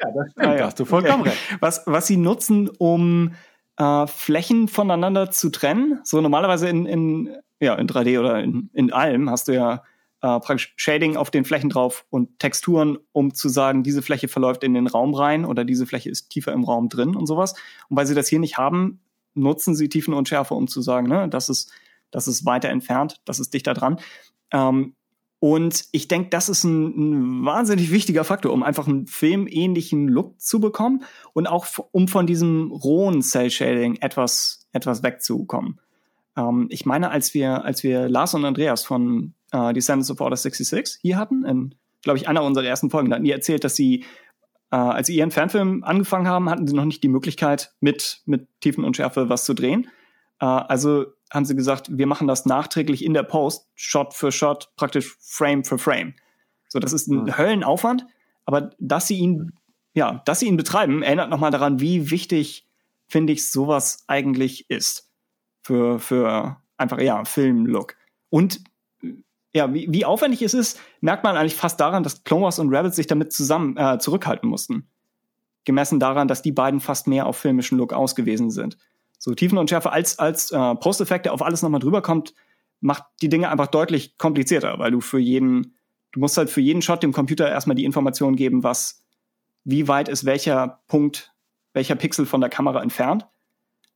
[0.00, 0.46] Ja, das stimmt.
[0.46, 0.66] Ah, ja.
[0.66, 1.30] Hast du vollkommen Okay.
[1.30, 1.56] recht.
[1.60, 3.34] was, was sie nutzen, um
[3.76, 6.00] äh, Flächen voneinander zu trennen.
[6.04, 9.82] So normalerweise in, in, ja, in 3D oder in, in allem hast du ja
[10.22, 14.62] äh, praktisch Shading auf den Flächen drauf und Texturen, um zu sagen, diese Fläche verläuft
[14.64, 17.54] in den Raum rein oder diese Fläche ist tiefer im Raum drin und sowas.
[17.88, 19.00] Und weil sie das hier nicht haben,
[19.34, 21.72] nutzen sie Tiefenunschärfe, um zu sagen, ne, das ist,
[22.10, 23.98] das ist weiter entfernt, das ist dichter dran.
[24.54, 24.94] Ähm,
[25.40, 30.40] und ich denke, das ist ein, ein wahnsinnig wichtiger Faktor, um einfach einen filmähnlichen Look
[30.40, 31.04] zu bekommen
[31.34, 35.80] und auch um von diesem rohen Cell Shading etwas, etwas wegzukommen.
[36.34, 40.36] Ähm, ich meine, als wir, als wir Lars und Andreas von äh, Descendants of Order
[40.36, 43.76] 66 hier hatten, in, glaube ich, einer unserer ersten Folgen, da hatten die erzählt, dass
[43.76, 44.04] sie,
[44.70, 48.48] äh, als sie ihren Fanfilm angefangen haben, hatten sie noch nicht die Möglichkeit, mit, mit
[48.60, 49.88] Tiefenunschärfe was zu drehen.
[50.40, 54.70] Äh, also haben sie gesagt, wir machen das nachträglich in der Post, Shot für Shot,
[54.76, 56.14] praktisch Frame für Frame.
[56.68, 57.38] So, das ist ein Hm.
[57.38, 58.06] Höllenaufwand,
[58.44, 59.52] aber dass sie ihn,
[59.94, 62.68] ja, dass sie ihn betreiben, erinnert nochmal daran, wie wichtig,
[63.06, 65.10] finde ich, sowas eigentlich ist.
[65.62, 67.96] Für, für einfach, ja, Filmlook.
[68.28, 68.60] Und
[69.54, 72.74] ja, wie, wie aufwendig es ist, merkt man eigentlich fast daran, dass Clone Wars und
[72.74, 74.88] Rebels sich damit zusammen äh, zurückhalten mussten.
[75.64, 78.76] Gemessen daran, dass die beiden fast mehr auf filmischen Look ausgewiesen sind.
[79.24, 82.34] So Tiefenunschärfe als, als äh, Post-Effekt, der auf alles nochmal drüber kommt,
[82.80, 85.78] macht die Dinge einfach deutlich komplizierter, weil du für jeden,
[86.12, 89.02] du musst halt für jeden Shot dem Computer erstmal die Information geben, was,
[89.64, 91.32] wie weit ist welcher Punkt,
[91.72, 93.26] welcher Pixel von der Kamera entfernt.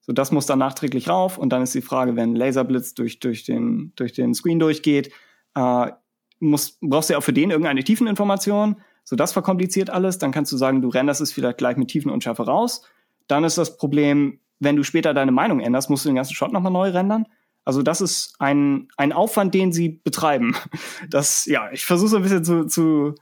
[0.01, 3.45] So, das muss dann nachträglich rauf und dann ist die Frage, wenn Laserblitz durch, durch,
[3.45, 5.13] den, durch den Screen durchgeht,
[5.55, 5.93] äh,
[6.41, 8.81] muss, brauchst du ja auch für den irgendeine Tiefeninformation.
[9.05, 10.17] So, das verkompliziert alles.
[10.17, 12.81] Dann kannst du sagen, du renderst es vielleicht gleich mit Tiefenunschärfe raus.
[13.27, 16.53] Dann ist das Problem, wenn du später deine Meinung änderst, musst du den ganzen Shot
[16.53, 17.27] nochmal neu rendern.
[17.65, 20.57] Also das ist ein, ein Aufwand, den sie betreiben.
[21.11, 23.15] Das, ja, ich versuche so ein bisschen zu, zu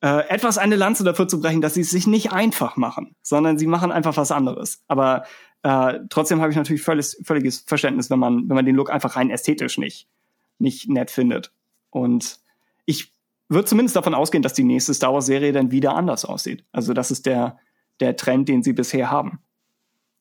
[0.00, 3.58] äh, etwas eine Lanze dafür zu brechen, dass sie es sich nicht einfach machen, sondern
[3.58, 4.82] sie machen einfach was anderes.
[4.88, 5.24] Aber
[5.62, 9.16] äh, trotzdem habe ich natürlich völlig, völliges Verständnis, wenn man, wenn man den Look einfach
[9.16, 10.08] rein ästhetisch nicht,
[10.58, 11.52] nicht nett findet.
[11.90, 12.38] Und
[12.84, 13.12] ich
[13.48, 16.64] würde zumindest davon ausgehen, dass die nächste Star Wars-Serie dann wieder anders aussieht.
[16.72, 17.58] Also das ist der,
[18.00, 19.40] der Trend, den sie bisher haben.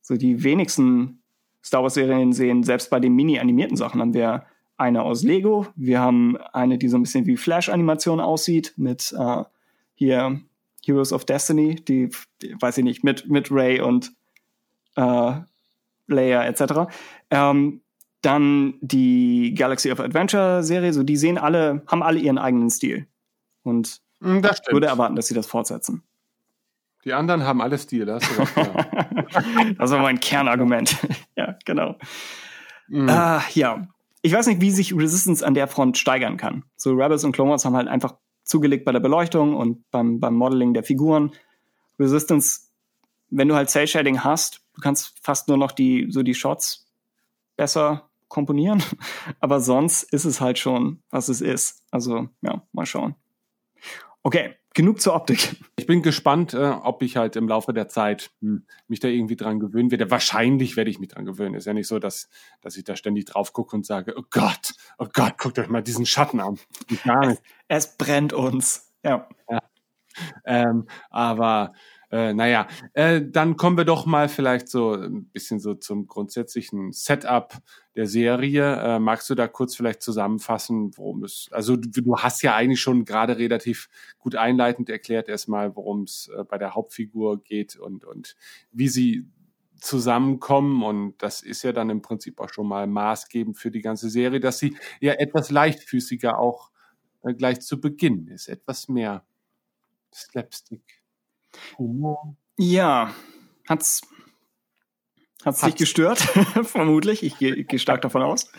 [0.04, 1.24] So die wenigsten
[1.64, 4.46] Star Wars-Serien sehen, selbst bei den mini-animierten Sachen, haben wir
[4.78, 9.44] eine aus Lego, wir haben eine, die so ein bisschen wie Flash-Animation aussieht, mit äh,
[9.96, 10.42] hier
[10.86, 12.10] Heroes of Destiny, die,
[12.42, 14.12] die weiß ich nicht, mit, mit Ray und
[14.96, 15.34] äh,
[16.08, 16.92] Leia etc.
[17.32, 17.82] Ähm,
[18.22, 23.08] dann die Galaxy of Adventure Serie, so die sehen alle, haben alle ihren eigenen Stil.
[23.64, 24.74] Und Mm, Das ich stimmt.
[24.76, 26.02] würde erwarten, dass sie das fortsetzen.
[27.06, 28.40] Die anderen haben alle Stil, das ist
[29.78, 30.98] das war mein Kernargument.
[31.36, 31.98] ja, genau.
[32.88, 33.10] Mm.
[33.10, 33.88] Ah, ja.
[34.22, 36.64] Ich weiß nicht, wie sich Resistance an der Front steigern kann.
[36.78, 40.36] So Rebels und Clone Wars haben halt einfach zugelegt bei der Beleuchtung und beim, beim
[40.36, 41.32] Modeling der Figuren.
[42.00, 42.62] Resistance,
[43.30, 46.86] wenn du halt Cell Shading hast, du kannst fast nur noch die, so die Shots
[47.58, 48.82] besser komponieren.
[49.40, 51.84] Aber sonst ist es halt schon, was es ist.
[51.92, 53.16] Also, ja, mal schauen.
[54.24, 55.56] Okay, genug zur Optik.
[55.76, 59.36] Ich bin gespannt, äh, ob ich halt im Laufe der Zeit hm, mich da irgendwie
[59.36, 60.10] dran gewöhnen werde.
[60.12, 61.56] Wahrscheinlich werde ich mich dran gewöhnen.
[61.56, 62.30] Ist ja nicht so, dass,
[62.62, 65.84] dass ich da ständig drauf gucke und sage, oh Gott, oh Gott, guckt euch mal
[65.84, 66.60] diesen Schatten an.
[67.04, 67.42] Gar nicht.
[67.68, 68.92] Es brennt uns.
[69.04, 69.28] Ja.
[70.46, 71.74] Ähm, aber
[72.14, 76.92] äh, naja, äh, dann kommen wir doch mal vielleicht so ein bisschen so zum grundsätzlichen
[76.92, 77.56] Setup
[77.96, 78.76] der Serie.
[78.76, 82.82] Äh, magst du da kurz vielleicht zusammenfassen, worum es, also du, du hast ja eigentlich
[82.82, 88.06] schon gerade relativ gut einleitend erklärt erstmal, worum es äh, bei der Hauptfigur geht und,
[88.06, 88.36] und
[88.72, 89.26] wie sie
[89.82, 94.12] zusammenkommen und das ist ja dann im Prinzip auch schon mal maßgebend für die ganze
[94.12, 96.70] Serie, dass sie ja etwas leichtfüßiger auch
[97.24, 99.26] äh, gleich zu Beginn ist, etwas mehr
[100.14, 101.03] Slapstick.
[102.58, 103.14] Ja,
[103.68, 104.02] hat's,
[105.44, 105.80] hat's dich Hat's.
[105.80, 106.20] gestört?
[106.64, 107.24] Vermutlich.
[107.24, 108.52] Ich gehe geh stark davon aus.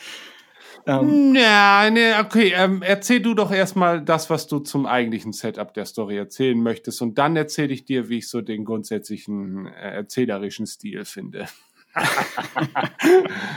[0.87, 2.53] Ähm, Ja, ne, okay.
[2.55, 7.01] Ähm, erzähl du doch erstmal das, was du zum eigentlichen Setup der Story erzählen möchtest.
[7.03, 11.47] Und dann erzähle ich dir, wie ich so den grundsätzlichen äh, erzählerischen Stil finde.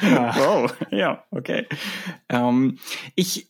[0.02, 1.66] Wow, ja, okay.
[2.30, 2.78] Ähm,
[3.16, 3.50] ich,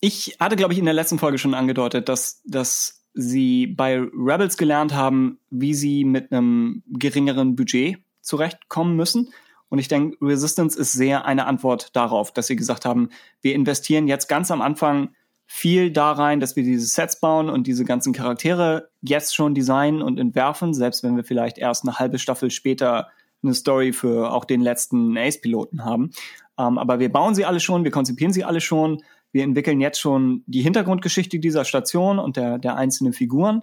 [0.00, 4.56] ich hatte, glaube ich, in der letzten Folge schon angedeutet, dass, dass sie bei Rebels
[4.56, 9.32] gelernt haben, wie sie mit einem geringeren Budget zurechtkommen müssen.
[9.68, 13.08] Und ich denke, Resistance ist sehr eine Antwort darauf, dass sie gesagt haben,
[13.40, 15.14] wir investieren jetzt ganz am Anfang
[15.46, 20.02] viel da rein, dass wir diese Sets bauen und diese ganzen Charaktere jetzt schon designen
[20.02, 23.08] und entwerfen, selbst wenn wir vielleicht erst eine halbe Staffel später
[23.42, 26.10] eine Story für auch den letzten Ace-Piloten haben.
[26.58, 29.02] Ähm, aber wir bauen sie alle schon, wir konzipieren sie alle schon,
[29.32, 33.62] wir entwickeln jetzt schon die Hintergrundgeschichte dieser Station und der, der einzelnen Figuren.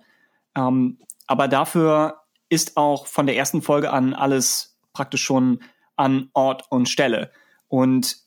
[0.55, 0.97] Ähm,
[1.27, 5.59] aber dafür ist auch von der ersten Folge an alles praktisch schon
[5.95, 7.31] an Ort und Stelle.
[7.67, 8.17] Und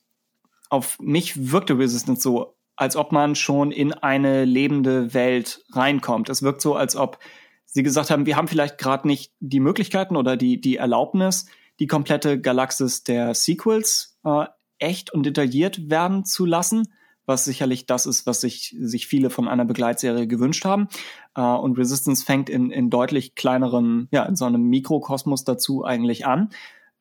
[0.71, 6.29] auf mich wirkte Resistance so, als ob man schon in eine lebende Welt reinkommt.
[6.29, 7.19] Es wirkt so, als ob
[7.67, 11.47] sie gesagt haben, wir haben vielleicht gerade nicht die Möglichkeiten oder die, die Erlaubnis,
[11.81, 14.45] die komplette Galaxis der Sequels äh,
[14.79, 16.93] echt und detailliert werden zu lassen,
[17.27, 20.89] was sicherlich das ist, was sich, sich viele von einer Begleitserie gewünscht haben.
[21.37, 26.27] Äh, und Resistance fängt in, in deutlich kleineren, ja, in so einem Mikrokosmos dazu eigentlich
[26.27, 26.51] an.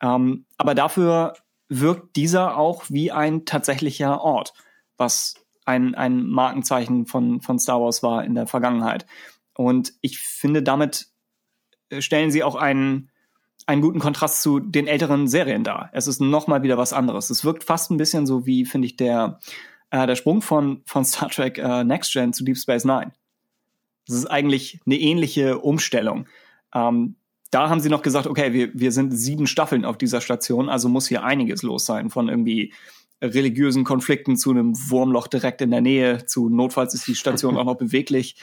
[0.00, 1.34] Ähm, aber dafür
[1.68, 4.52] wirkt dieser auch wie ein tatsächlicher Ort,
[4.96, 5.34] was
[5.64, 9.06] ein, ein Markenzeichen von, von Star Wars war in der Vergangenheit.
[9.54, 11.08] Und ich finde, damit
[11.88, 13.10] äh, stellen sie auch einen,
[13.66, 15.90] einen guten Kontrast zu den älteren Serien dar.
[15.92, 17.30] Es ist nochmal wieder was anderes.
[17.30, 19.40] Es wirkt fast ein bisschen so wie, finde ich, der,
[19.92, 23.12] äh, der Sprung von, von Star Trek äh, Next Gen zu Deep Space Nine.
[24.06, 26.26] Das ist eigentlich eine ähnliche Umstellung.
[26.74, 27.16] Ähm,
[27.50, 30.88] da haben sie noch gesagt, okay, wir, wir sind sieben Staffeln auf dieser Station, also
[30.88, 32.72] muss hier einiges los sein, von irgendwie
[33.20, 37.64] religiösen Konflikten zu einem Wurmloch direkt in der Nähe, zu notfalls ist die Station auch
[37.64, 38.36] noch beweglich.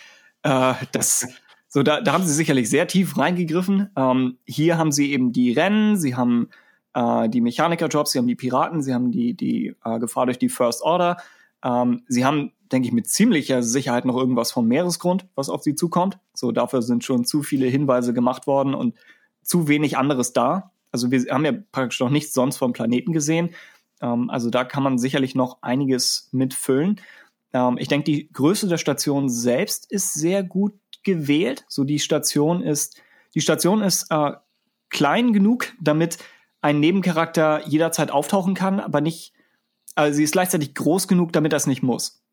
[0.44, 1.28] Äh, das,
[1.68, 3.90] so da, da haben sie sicherlich sehr tief reingegriffen.
[3.98, 6.50] Ähm, hier haben sie eben die Rennen, sie haben
[6.94, 10.50] äh, die Mechanikerjobs, sie haben die Piraten, sie haben die, die äh, Gefahr durch die
[10.50, 11.18] First Order.
[11.64, 15.76] Ähm, sie haben, denke ich, mit ziemlicher Sicherheit noch irgendwas vom Meeresgrund, was auf sie
[15.76, 16.20] zukommt.
[16.34, 18.96] So, dafür sind schon zu viele Hinweise gemacht worden und
[19.42, 20.72] zu wenig anderes da.
[20.92, 23.50] Also wir haben ja praktisch noch nichts sonst vom Planeten gesehen.
[24.02, 27.02] Ähm, also da kann man sicherlich noch einiges mitfüllen.
[27.54, 30.74] Ähm, ich denke, die Größe der Station selbst ist sehr gut
[31.04, 31.66] gewählt.
[31.68, 33.02] So die Station ist,
[33.36, 34.32] die Station ist äh,
[34.90, 36.18] klein genug, damit
[36.62, 39.34] ein Nebencharakter jederzeit auftauchen kann, aber nicht,
[40.00, 42.24] also sie ist gleichzeitig groß genug, damit das nicht muss.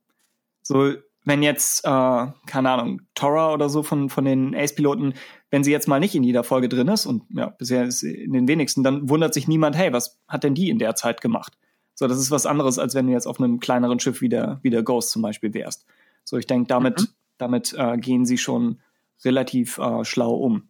[0.62, 0.94] So,
[1.24, 5.14] wenn jetzt, äh, keine Ahnung, Tora oder so von, von den Ace-Piloten,
[5.51, 8.14] wenn sie jetzt mal nicht in jeder Folge drin ist, und ja, bisher ist sie
[8.14, 11.20] in den wenigsten, dann wundert sich niemand, hey, was hat denn die in der Zeit
[11.20, 11.59] gemacht?
[11.94, 14.60] So, das ist was anderes, als wenn du jetzt auf einem kleineren Schiff wie der,
[14.62, 15.86] wie der Ghost zum Beispiel wärst.
[16.24, 17.06] So, ich denke, damit, Mhm.
[17.38, 18.80] damit äh, gehen sie schon
[19.24, 20.68] relativ äh, schlau um.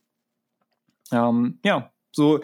[1.13, 2.41] Ähm, ja, so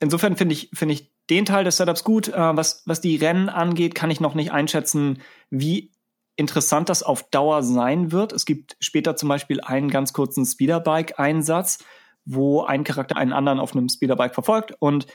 [0.00, 2.28] insofern finde ich, finde ich den Teil des Setups gut.
[2.28, 5.92] Äh, was, was die Rennen angeht, kann ich noch nicht einschätzen, wie
[6.36, 8.32] interessant das auf Dauer sein wird.
[8.32, 11.84] Es gibt später zum Beispiel einen ganz kurzen Speederbike-Einsatz,
[12.24, 15.06] wo ein Charakter einen anderen auf einem Speederbike verfolgt und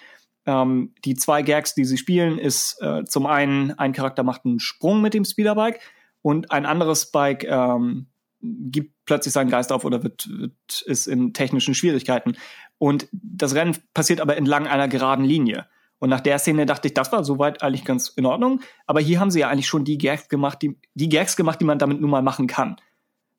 [0.46, 4.60] ähm, die zwei Gags, die sie spielen, ist äh, zum einen, ein Charakter macht einen
[4.60, 5.80] Sprung mit dem Speederbike
[6.22, 8.08] und ein anderes Bike ähm,
[8.42, 12.38] gibt plötzlich seinen Geist auf oder wird, wird ist in technischen Schwierigkeiten.
[12.78, 15.66] Und das Rennen passiert aber entlang einer geraden Linie.
[16.00, 18.62] Und nach der Szene dachte ich, das war soweit eigentlich ganz in Ordnung.
[18.86, 21.66] Aber hier haben sie ja eigentlich schon die Gags gemacht, die, die Gags gemacht, die
[21.66, 22.76] man damit nun mal machen kann.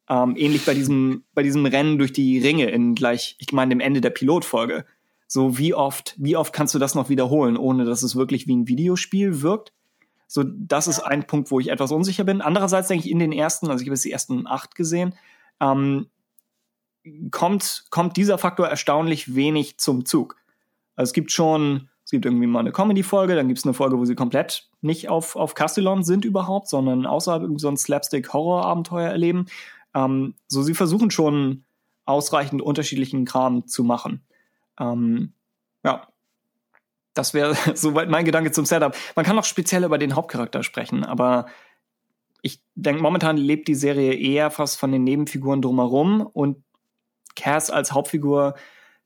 [0.09, 3.81] Ähm, ähnlich bei diesem, bei diesem Rennen durch die Ringe in gleich, ich meine, dem
[3.81, 4.87] Ende der Pilotfolge.
[5.27, 8.57] So, wie oft, wie oft kannst du das noch wiederholen, ohne dass es wirklich wie
[8.57, 9.73] ein Videospiel wirkt?
[10.29, 12.41] So, das ist ein Punkt, wo ich etwas unsicher bin.
[12.41, 15.15] Andererseits denke ich, in den ersten, also ich habe jetzt die ersten acht gesehen,
[15.61, 16.07] ähm,
[17.31, 20.37] kommt, kommt dieser Faktor erstaunlich wenig zum Zug.
[20.95, 23.99] Also es gibt schon, es gibt irgendwie mal eine Comedy-Folge, dann gibt es eine Folge,
[23.99, 29.11] wo sie komplett nicht auf, auf Castellon sind überhaupt, sondern außerhalb irgendwie so ein Slapstick-Horror-Abenteuer
[29.11, 29.47] erleben.
[29.93, 31.65] Ähm, so, sie versuchen schon
[32.05, 34.25] ausreichend unterschiedlichen Kram zu machen.
[34.79, 35.33] Ähm,
[35.83, 36.07] ja,
[37.13, 38.95] das wäre soweit mein Gedanke zum Setup.
[39.17, 41.47] Man kann auch speziell über den Hauptcharakter sprechen, aber
[42.41, 46.63] ich denke, momentan lebt die Serie eher fast von den Nebenfiguren drumherum und
[47.35, 48.55] Cass als Hauptfigur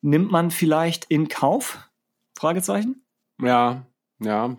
[0.02, 1.89] nimmt man vielleicht in Kauf?
[2.40, 3.04] Fragezeichen?
[3.38, 3.86] Ja,
[4.18, 4.56] ja.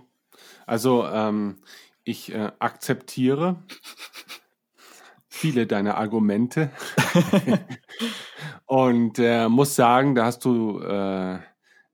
[0.68, 1.64] Also ähm,
[2.04, 3.64] ich äh, akzeptiere.
[5.28, 6.70] viele deiner Argumente.
[8.68, 11.42] und äh, muss sagen, da hast du, äh, da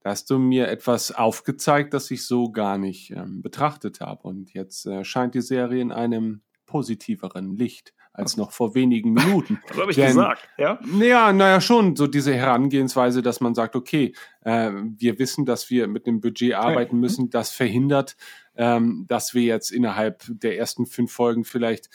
[0.03, 4.27] hast du mir etwas aufgezeigt, das ich so gar nicht ähm, betrachtet habe.
[4.27, 9.61] Und jetzt äh, scheint die Serie in einem positiveren Licht als noch vor wenigen Minuten.
[9.67, 10.79] Das habe ich Denn- gesagt, ja?
[10.99, 15.87] Ja, naja, schon so diese Herangehensweise, dass man sagt, okay, äh, wir wissen, dass wir
[15.87, 18.17] mit einem Budget arbeiten müssen, das verhindert,
[18.55, 21.89] ähm, dass wir jetzt innerhalb der ersten fünf Folgen vielleicht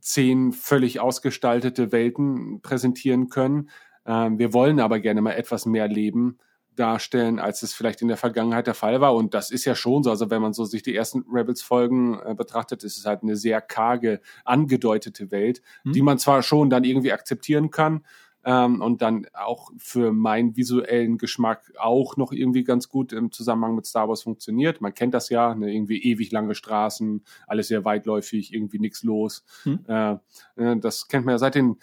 [0.00, 3.70] zehn völlig ausgestaltete Welten präsentieren können.
[4.04, 6.38] Ähm, wir wollen aber gerne mal etwas mehr Leben
[6.76, 9.14] darstellen, als es vielleicht in der Vergangenheit der Fall war.
[9.14, 10.10] Und das ist ja schon so.
[10.10, 13.60] Also wenn man so sich die ersten Rebels-Folgen äh, betrachtet, ist es halt eine sehr
[13.60, 15.92] karge, angedeutete Welt, Hm.
[15.92, 18.02] die man zwar schon dann irgendwie akzeptieren kann,
[18.44, 23.74] ähm, und dann auch für meinen visuellen Geschmack auch noch irgendwie ganz gut im Zusammenhang
[23.74, 24.80] mit Star Wars funktioniert.
[24.80, 29.44] Man kennt das ja, ne, irgendwie ewig lange Straßen, alles sehr weitläufig, irgendwie nichts los.
[29.62, 29.84] Hm.
[29.86, 30.16] Äh,
[30.56, 31.76] äh, das kennt man ja seit den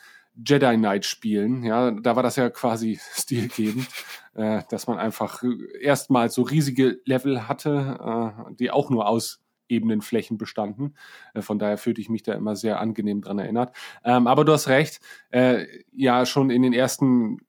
[0.46, 3.88] Jedi Knight Spielen, ja, da war das ja quasi stilgebend,
[4.36, 5.44] äh, dass man einfach
[5.80, 10.96] erstmal so riesige Level hatte, äh, die auch nur aus ebenen Flächen bestanden.
[11.34, 13.76] Äh, von daher fühlte ich mich da immer sehr angenehm dran erinnert.
[14.04, 15.00] Ähm, aber du hast recht,
[15.30, 17.40] äh, ja, schon in den ersten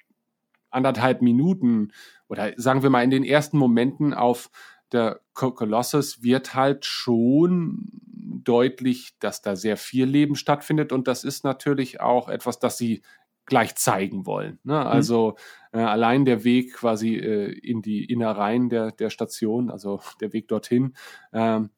[0.70, 1.92] anderthalb Minuten
[2.28, 4.50] oder sagen wir mal in den ersten Momenten auf
[4.92, 7.88] der Co- Colossus wird halt schon
[8.44, 13.02] deutlich, dass da sehr viel Leben stattfindet und das ist natürlich auch etwas, das sie
[13.46, 14.58] gleich zeigen wollen.
[14.62, 14.84] Ne?
[14.86, 15.36] Also
[15.72, 20.48] äh, allein der Weg quasi äh, in die Innereien der, der Station, also der Weg
[20.48, 20.94] dorthin,
[21.32, 21.70] ähm,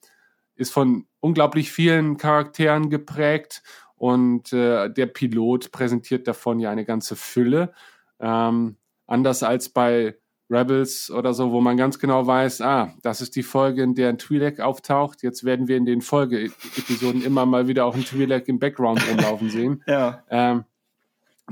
[0.54, 3.62] ist von unglaublich vielen Charakteren geprägt
[3.96, 7.72] und äh, der Pilot präsentiert davon ja eine ganze Fülle.
[8.20, 8.76] Ähm,
[9.06, 10.18] anders als bei
[10.52, 14.10] Rebels oder so, wo man ganz genau weiß, ah, das ist die Folge, in der
[14.10, 15.22] ein Twi'lek auftaucht.
[15.22, 19.50] Jetzt werden wir in den Folge-Episoden immer mal wieder auch ein Twi'lek im Background rumlaufen
[19.50, 19.82] sehen.
[19.92, 20.22] Ja.
[20.30, 20.64] Ähm,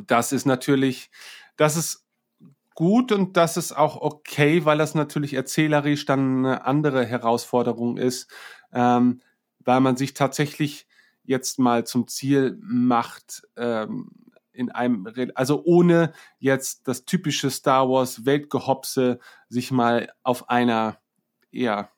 [0.07, 1.11] das ist natürlich,
[1.57, 2.07] das ist
[2.75, 8.31] gut und das ist auch okay, weil das natürlich erzählerisch dann eine andere Herausforderung ist,
[8.73, 9.21] ähm,
[9.59, 10.87] weil man sich tatsächlich
[11.25, 14.11] jetzt mal zum Ziel macht, ähm,
[14.61, 19.19] in einem, also ohne jetzt das typische Star Wars Weltgehopse
[19.49, 20.99] sich mal auf einer
[21.51, 21.91] eher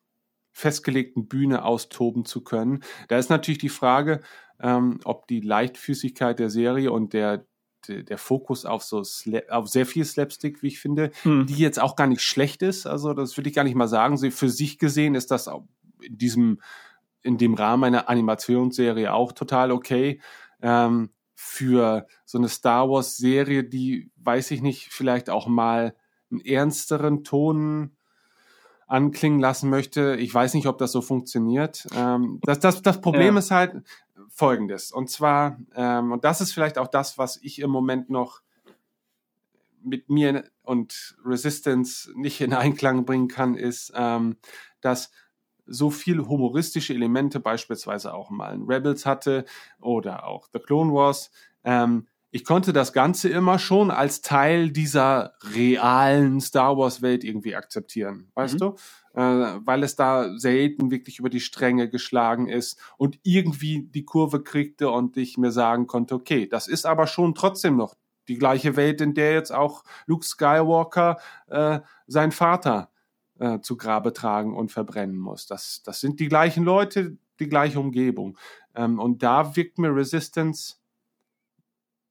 [0.52, 2.84] festgelegten Bühne austoben zu können.
[3.08, 4.20] Da ist natürlich die Frage,
[4.60, 7.44] ähm, ob die Leichtfüßigkeit der Serie und der
[7.88, 11.46] der, Fokus auf so Sla auf sehr viel Slapstick, wie ich finde, Hm.
[11.46, 12.86] die jetzt auch gar nicht schlecht ist.
[12.86, 14.16] Also das würde ich gar nicht mal sagen.
[14.16, 15.50] Sie, für sich gesehen ist das
[16.00, 16.60] in diesem
[17.22, 20.20] in dem Rahmen einer Animationsserie auch total okay.
[20.60, 21.10] Ähm,
[21.44, 25.94] für so eine Star Wars Serie, die weiß ich nicht, vielleicht auch mal
[26.30, 27.96] einen ernsteren Ton
[28.86, 30.16] anklingen lassen möchte.
[30.16, 31.86] Ich weiß nicht, ob das so funktioniert.
[31.94, 33.38] Ähm, das, das, das Problem Ja.
[33.40, 33.82] ist halt
[34.28, 34.92] folgendes.
[34.92, 38.40] Und zwar, ähm, und das ist vielleicht auch das, was ich im Moment noch
[39.82, 44.36] mit mir und Resistance nicht in Einklang bringen kann, ist, ähm,
[44.80, 45.10] dass
[45.66, 49.44] so viel humoristische Elemente beispielsweise auch mal in Rebels hatte
[49.80, 51.30] oder auch The Clone Wars.
[51.64, 57.54] Ähm, ich konnte das Ganze immer schon als Teil dieser realen Star Wars Welt irgendwie
[57.54, 58.58] akzeptieren, weißt Mhm.
[58.58, 58.74] du?
[59.14, 59.20] Äh,
[59.66, 64.90] weil es da selten wirklich über die Stränge geschlagen ist und irgendwie die Kurve kriegte
[64.90, 67.94] und ich mir sagen konnte, okay, das ist aber schon trotzdem noch
[68.28, 71.18] die gleiche Welt, in der jetzt auch Luke Skywalker
[71.48, 72.88] äh, seinen Vater
[73.42, 75.46] äh, zu Grabe tragen und verbrennen muss.
[75.46, 78.38] Das, das sind die gleichen Leute, die gleiche Umgebung.
[78.74, 80.76] Ähm, und da wirkt mir Resistance,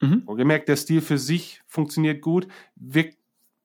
[0.01, 0.25] Mhm.
[0.35, 3.17] gemerkt, der Stil für sich funktioniert gut, wirkt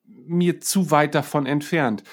[0.05, 2.05] mir zu weit davon entfernt.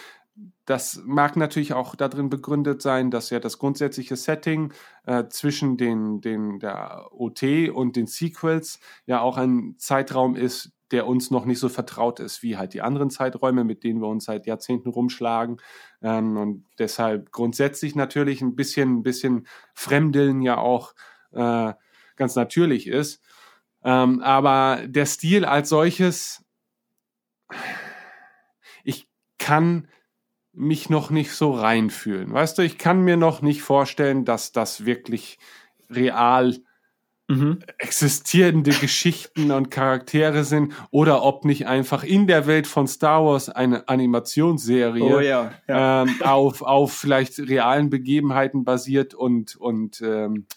[0.66, 4.72] Das mag natürlich auch darin begründet sein, dass ja das grundsätzliche Setting
[5.06, 7.44] äh, zwischen den, den, der OT
[7.74, 12.44] und den Sequels ja auch ein Zeitraum ist, der uns noch nicht so vertraut ist
[12.44, 15.58] wie halt die anderen Zeiträume, mit denen wir uns seit Jahrzehnten rumschlagen.
[16.02, 20.94] Ähm, und deshalb grundsätzlich natürlich ein bisschen, ein bisschen Fremdeln ja auch
[21.32, 21.74] äh,
[22.16, 23.22] ganz natürlich ist.
[23.84, 26.46] Ähm, aber der Stil als solches,
[28.84, 29.10] ich
[29.40, 29.90] kann
[30.54, 32.32] mich noch nicht so reinfühlen.
[32.32, 35.40] Weißt du, ich kann mir noch nicht vorstellen, dass das wirklich
[35.90, 36.56] real
[37.30, 37.60] Mhm.
[37.78, 43.48] existierende Geschichten und Charaktere sind oder ob nicht einfach in der Welt von Star Wars
[43.48, 45.54] eine Animationsserie Oh ja.
[45.68, 46.04] ja.
[46.04, 50.48] ähm, auf, auf vielleicht realen Begebenheiten basiert und, und ähm,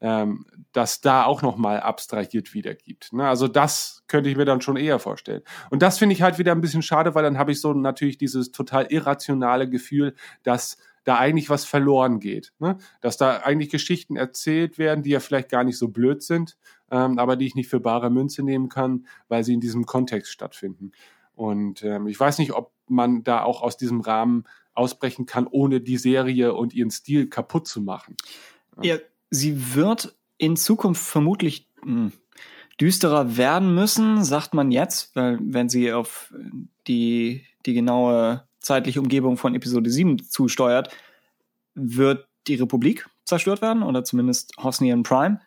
[0.00, 3.12] ähm, das da auch nochmal abstrahiert wiedergibt.
[3.12, 3.26] Ne?
[3.26, 5.42] Also das könnte ich mir dann schon eher vorstellen.
[5.70, 8.18] Und das finde ich halt wieder ein bisschen schade, weil dann habe ich so natürlich
[8.18, 12.52] dieses total irrationale Gefühl, dass da eigentlich was verloren geht.
[12.58, 12.78] Ne?
[13.00, 16.58] Dass da eigentlich Geschichten erzählt werden, die ja vielleicht gar nicht so blöd sind,
[16.90, 20.32] ähm, aber die ich nicht für bare Münze nehmen kann, weil sie in diesem Kontext
[20.32, 20.90] stattfinden.
[21.34, 25.80] Und ähm, ich weiß nicht, ob man da auch aus diesem Rahmen ausbrechen kann, ohne
[25.80, 28.16] die Serie und ihren Stil kaputt zu machen.
[28.82, 28.96] Ja,
[29.30, 32.12] sie wird in Zukunft vermutlich mh, hm,
[32.80, 36.34] düsterer werden müssen, sagt man jetzt, weil wenn sie auf
[36.88, 40.94] die, die genaue zeitliche Umgebung von Episode 7 zusteuert,
[41.74, 45.40] wird die Republik zerstört werden oder zumindest Hosnian Prime,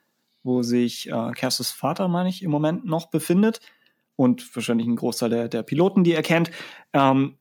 [0.43, 3.59] wo sich äh, Kerstes Vater, meine ich, im Moment noch befindet
[4.15, 6.51] und wahrscheinlich ein Großteil der, der Piloten, die er kennt.
[6.93, 7.35] Ähm,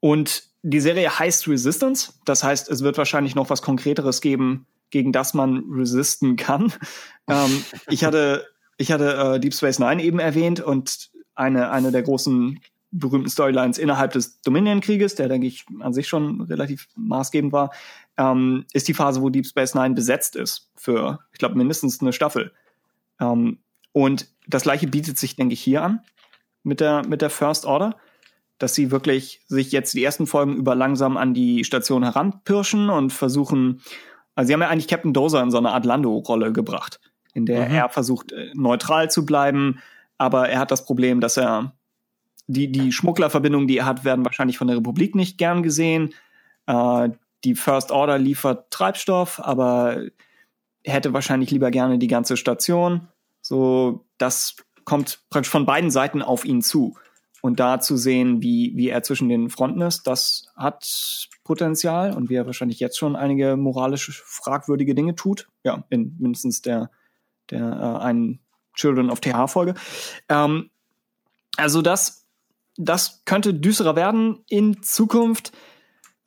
[0.00, 5.12] und die Serie heißt Resistance, das heißt, es wird wahrscheinlich noch was Konkreteres geben, gegen
[5.12, 6.72] das man resisten kann.
[7.28, 12.04] Ähm, ich hatte, ich hatte äh, Deep Space Nine eben erwähnt und eine, eine der
[12.04, 12.60] großen
[12.98, 17.70] berühmten Storylines innerhalb des Dominion-Krieges, der, denke ich, an sich schon relativ maßgebend war,
[18.16, 22.12] ähm, ist die Phase, wo Deep Space Nine besetzt ist für, ich glaube, mindestens eine
[22.12, 22.52] Staffel.
[23.20, 23.58] Ähm,
[23.92, 26.00] und das gleiche bietet sich, denke ich, hier an
[26.62, 27.96] mit der, mit der First Order,
[28.58, 33.12] dass sie wirklich sich jetzt die ersten Folgen über langsam an die Station heranpirschen und
[33.12, 33.82] versuchen,
[34.34, 37.00] also sie haben ja eigentlich Captain Dozer in so eine Art Lando-Rolle gebracht,
[37.34, 37.74] in der mhm.
[37.74, 39.80] er versucht, äh, neutral zu bleiben,
[40.18, 41.72] aber er hat das Problem, dass er
[42.46, 46.14] die, die Schmugglerverbindungen, die er hat, werden wahrscheinlich von der Republik nicht gern gesehen.
[46.66, 47.10] Äh,
[47.44, 50.02] die First Order liefert Treibstoff, aber
[50.82, 53.08] er hätte wahrscheinlich lieber gerne die ganze Station.
[53.40, 56.96] So, das kommt praktisch von beiden Seiten auf ihn zu.
[57.42, 62.28] Und da zu sehen, wie, wie er zwischen den Fronten ist, das hat Potenzial und
[62.28, 65.48] wie er wahrscheinlich jetzt schon einige moralisch fragwürdige Dinge tut.
[65.62, 66.90] Ja, in mindestens der,
[67.50, 68.40] der äh, einen
[68.74, 69.74] Children of TH-Folge.
[70.28, 70.70] Ähm,
[71.56, 72.25] also das,
[72.76, 75.52] das könnte düsterer werden in Zukunft.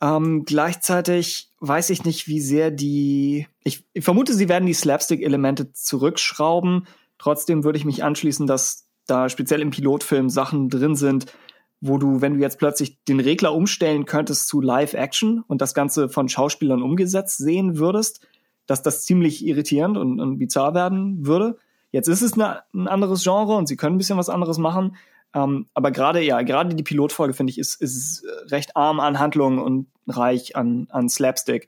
[0.02, 3.48] Ähm, gleichzeitig weiß ich nicht, wie sehr die.
[3.64, 6.88] Ich, ich vermute, sie werden die Slapstick-Elemente zurückschrauben.
[7.18, 11.26] Trotzdem würde ich mich anschließen, dass da speziell im Pilotfilm Sachen drin sind,
[11.82, 16.10] wo du, wenn du jetzt plötzlich den Regler umstellen könntest zu Live-Action und das Ganze
[16.10, 18.26] von Schauspielern umgesetzt sehen würdest,
[18.68, 21.58] dass das ziemlich irritierend und, und bizarr werden würde.
[21.92, 24.96] Jetzt ist es eine, ein anderes Genre und sie können ein bisschen was anderes machen.
[25.34, 29.60] Ähm, aber gerade, ja, gerade die Pilotfolge, finde ich, ist, ist recht arm an Handlungen
[29.60, 31.68] und reich an, an Slapstick.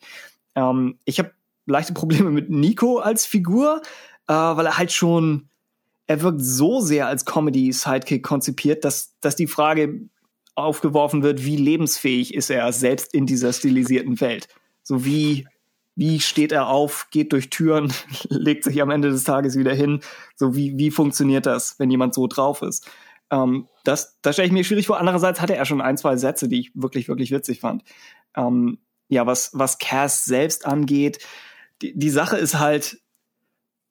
[0.56, 1.32] Ähm, ich habe
[1.66, 3.82] leichte Probleme mit Nico als Figur,
[4.28, 5.50] äh, weil er halt schon
[6.12, 10.10] er wirkt so sehr als Comedy-Sidekick konzipiert, dass, dass die Frage
[10.56, 14.50] aufgeworfen wird, wie lebensfähig ist er selbst in dieser stilisierten Welt?
[14.84, 15.48] So wie,
[15.96, 17.94] wie steht er auf, geht durch Türen,
[18.30, 20.02] legt sich am Ende des Tages wieder hin?
[20.36, 22.90] So wie, wie funktioniert das, wenn jemand so drauf ist?
[23.32, 25.00] Ähm, das, das stelle ich mir schwierig vor.
[25.00, 27.84] Andererseits hatte er schon ein, zwei Sätze, die ich wirklich, wirklich witzig fand.
[28.36, 31.20] Ähm, ja, was, was Cass selbst angeht,
[31.82, 33.02] die, die Sache ist halt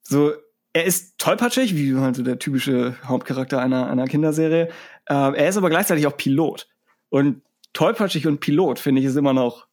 [0.03, 0.31] so,
[0.73, 4.69] er ist tollpatschig, wie halt so der typische Hauptcharakter einer, einer Kinderserie.
[5.05, 6.67] Äh, er ist aber gleichzeitig auch Pilot.
[7.09, 7.41] Und
[7.73, 9.67] tollpatschig und Pilot, finde ich, ist immer noch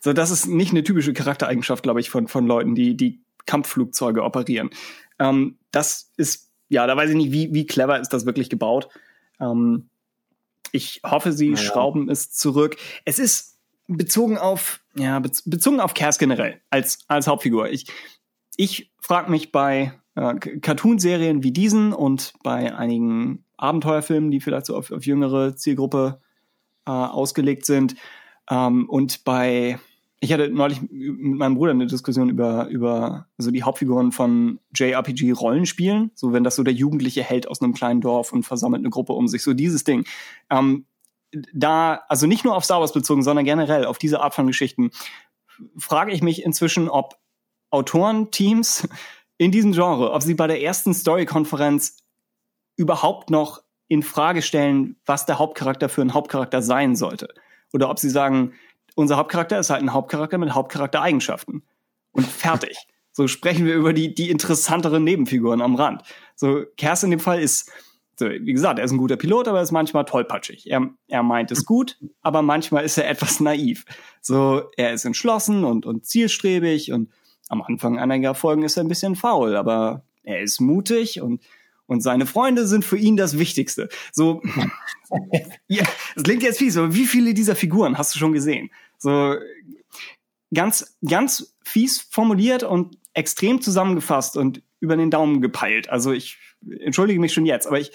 [0.00, 4.24] so, das ist nicht eine typische Charaktereigenschaft, glaube ich, von, von Leuten, die, die Kampfflugzeuge
[4.24, 4.70] operieren.
[5.20, 8.88] Ähm, das ist, ja, da weiß ich nicht, wie, wie clever ist das wirklich gebaut.
[9.38, 9.90] Ähm,
[10.72, 11.62] ich hoffe, sie naja.
[11.62, 12.76] schrauben es zurück.
[13.04, 13.58] Es ist
[13.88, 17.68] bezogen auf, ja, bezogen auf Cass generell, als, als Hauptfigur.
[17.68, 17.86] Ich,
[18.56, 24.74] ich frage mich bei äh, Cartoonserien wie diesen und bei einigen Abenteuerfilmen, die vielleicht so
[24.74, 26.22] auf, auf jüngere Zielgruppe
[26.86, 27.96] äh, ausgelegt sind.
[28.50, 29.78] Ähm, und bei,
[30.22, 36.12] ich hatte neulich mit meinem Bruder eine Diskussion über, über so die Hauptfiguren von JRPG-Rollenspielen,
[36.14, 39.14] so wenn das so der jugendliche Held aus einem kleinen Dorf und versammelt eine Gruppe
[39.14, 40.04] um sich, so dieses Ding.
[40.48, 40.86] Ähm,
[41.52, 44.92] da, also nicht nur auf Star Wars bezogen, sondern generell auf diese Art von Geschichten,
[45.76, 47.18] frage ich mich inzwischen, ob
[47.70, 48.88] Autorenteams
[49.38, 51.96] in diesem Genre, ob sie bei der ersten Story-Konferenz
[52.76, 57.34] überhaupt noch in Frage stellen, was der Hauptcharakter für ein Hauptcharakter sein sollte.
[57.72, 58.52] Oder ob sie sagen,
[58.94, 61.62] unser Hauptcharakter ist halt ein Hauptcharakter mit Hauptcharaktereigenschaften.
[62.12, 62.76] Und fertig.
[63.12, 66.02] so sprechen wir über die, die interessanteren Nebenfiguren am Rand.
[66.34, 67.70] So, Kers in dem Fall ist,
[68.16, 70.70] so, wie gesagt, er ist ein guter Pilot, aber er ist manchmal tollpatschig.
[70.70, 73.84] Er, er meint es gut, aber manchmal ist er etwas naiv.
[74.20, 77.10] So, er ist entschlossen und, und zielstrebig und
[77.48, 81.42] am Anfang einiger Folgen ist er ein bisschen faul, aber er ist mutig und
[81.86, 83.88] und seine Freunde sind für ihn das Wichtigste.
[84.12, 84.40] So,
[85.68, 85.84] ja,
[86.16, 88.70] es klingt jetzt fies, aber wie viele dieser Figuren hast du schon gesehen?
[89.02, 89.36] So,
[90.54, 95.88] ganz, ganz fies formuliert und extrem zusammengefasst und über den Daumen gepeilt.
[95.90, 96.38] Also ich
[96.80, 97.92] entschuldige mich schon jetzt, aber ich,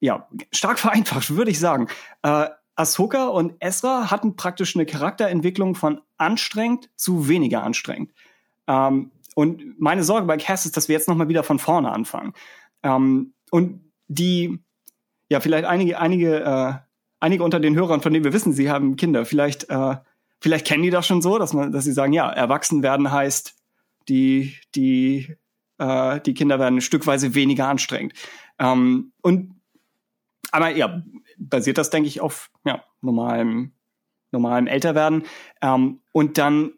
[0.00, 1.88] ja, stark vereinfacht, würde ich sagen.
[2.22, 8.12] Äh, Ahsoka und Ezra hatten praktisch eine Charakterentwicklung von anstrengend zu weniger anstrengend.
[8.66, 12.32] Ähm, und meine Sorge bei Cass ist, dass wir jetzt nochmal wieder von vorne anfangen.
[12.82, 14.58] Ähm, und die,
[15.28, 16.72] ja, vielleicht einige, einige, äh,
[17.20, 19.96] einige unter den Hörern, von denen wir wissen, sie haben Kinder, vielleicht, äh,
[20.42, 23.54] vielleicht kennen die das schon so, dass man, dass sie sagen, ja, erwachsen werden heißt,
[24.08, 25.36] die, die,
[25.78, 28.14] äh, die Kinder werden stückweise weniger anstrengend.
[28.58, 29.54] Ähm, und
[30.50, 31.02] aber ja,
[31.38, 33.72] basiert das, denke ich, auf ja, normalem,
[34.32, 35.24] normalem Älterwerden.
[35.62, 36.72] Ähm, und dann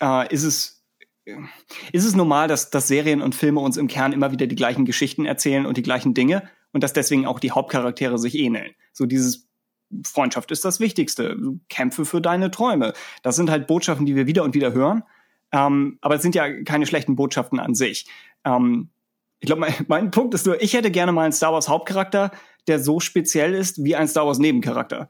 [0.00, 0.78] äh, ist es
[1.92, 4.86] ist es normal, dass, dass Serien und Filme uns im Kern immer wieder die gleichen
[4.86, 8.74] Geschichten erzählen und die gleichen Dinge und dass deswegen auch die Hauptcharaktere sich ähneln.
[8.94, 9.47] So dieses
[10.04, 11.36] Freundschaft ist das Wichtigste.
[11.68, 12.92] Kämpfe für deine Träume.
[13.22, 15.02] Das sind halt Botschaften, die wir wieder und wieder hören.
[15.52, 18.06] Ähm, aber es sind ja keine schlechten Botschaften an sich.
[18.44, 18.90] Ähm,
[19.40, 22.30] ich glaube, mein, mein Punkt ist nur, ich hätte gerne mal einen Star Wars Hauptcharakter,
[22.66, 25.08] der so speziell ist wie ein Star Wars Nebencharakter.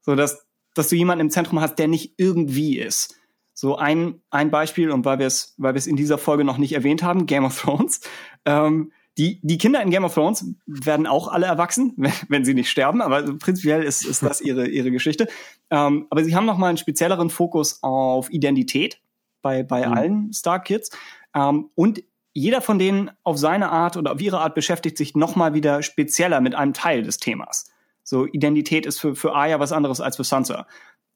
[0.00, 3.14] So dass, dass du jemanden im Zentrum hast, der nicht irgendwie ist.
[3.54, 7.02] So ein, ein Beispiel, und weil wir es weil in dieser Folge noch nicht erwähnt
[7.02, 8.00] haben, Game of Thrones.
[8.44, 11.92] Ähm, die, die Kinder in Game of Thrones werden auch alle erwachsen,
[12.28, 15.28] wenn, sie nicht sterben, aber prinzipiell ist, ist das ihre, ihre Geschichte.
[15.70, 19.00] Ähm, aber sie haben noch mal einen spezielleren Fokus auf Identität
[19.42, 19.92] bei, bei mhm.
[19.92, 20.90] allen Star Kids.
[21.34, 25.34] Ähm, und jeder von denen auf seine Art oder auf ihre Art beschäftigt sich noch
[25.34, 27.66] mal wieder spezieller mit einem Teil des Themas.
[28.04, 30.66] So Identität ist für, für Aya was anderes als für Sansa.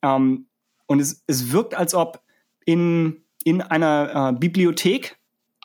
[0.02, 0.46] Ähm,
[0.86, 2.20] und es, es wirkt, als ob
[2.64, 5.16] in, in einer äh, Bibliothek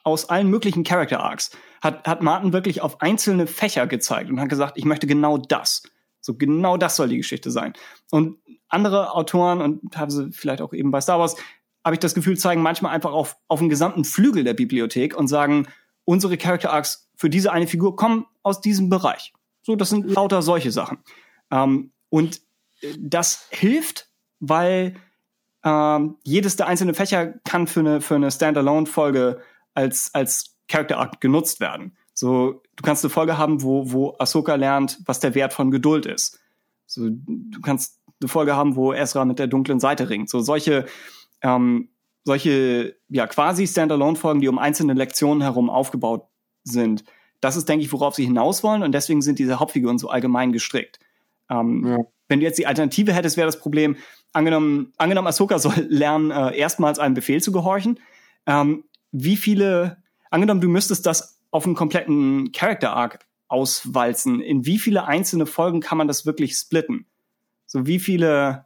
[0.03, 1.51] aus allen möglichen Character Arcs
[1.81, 5.83] hat, hat Martin wirklich auf einzelne Fächer gezeigt und hat gesagt, ich möchte genau das.
[6.21, 7.73] So genau das soll die Geschichte sein.
[8.11, 8.37] Und
[8.67, 11.35] andere Autoren und teilweise vielleicht auch eben bei Star Wars
[11.85, 15.29] habe ich das Gefühl, zeigen manchmal einfach auf, auf den gesamten Flügel der Bibliothek und
[15.29, 15.67] sagen,
[16.03, 19.33] unsere Character Arcs für diese eine Figur kommen aus diesem Bereich.
[19.61, 20.97] So, das sind lauter solche Sachen.
[21.49, 22.41] Ähm, und
[22.81, 24.09] äh, das hilft,
[24.39, 24.95] weil
[25.63, 29.41] ähm, jedes der einzelnen Fächer kann für eine, für eine Standalone-Folge
[29.73, 31.95] als, als Character Arc genutzt werden.
[32.13, 36.05] So, du kannst eine Folge haben, wo, wo Ahsoka lernt, was der Wert von Geduld
[36.05, 36.39] ist.
[36.85, 40.29] So, du kannst eine Folge haben, wo Ezra mit der dunklen Seite ringt.
[40.29, 40.85] So, solche,
[41.41, 41.89] ähm,
[42.23, 46.27] solche, ja, quasi Standalone-Folgen, die um einzelne Lektionen herum aufgebaut
[46.63, 47.03] sind.
[47.39, 50.51] Das ist, denke ich, worauf sie hinaus wollen und deswegen sind diese Hauptfiguren so allgemein
[50.51, 50.99] gestrickt.
[51.49, 51.97] Ähm, ja.
[52.27, 53.95] Wenn du jetzt die Alternative hättest, wäre das Problem,
[54.33, 57.99] angenommen, angenommen Ahsoka soll lernen, äh, erstmals einem Befehl zu gehorchen.
[58.45, 59.97] Ähm, wie viele,
[60.29, 65.79] angenommen, du müsstest das auf einen kompletten Character Arc auswalzen, in wie viele einzelne Folgen
[65.79, 67.05] kann man das wirklich splitten?
[67.65, 68.65] So wie viele,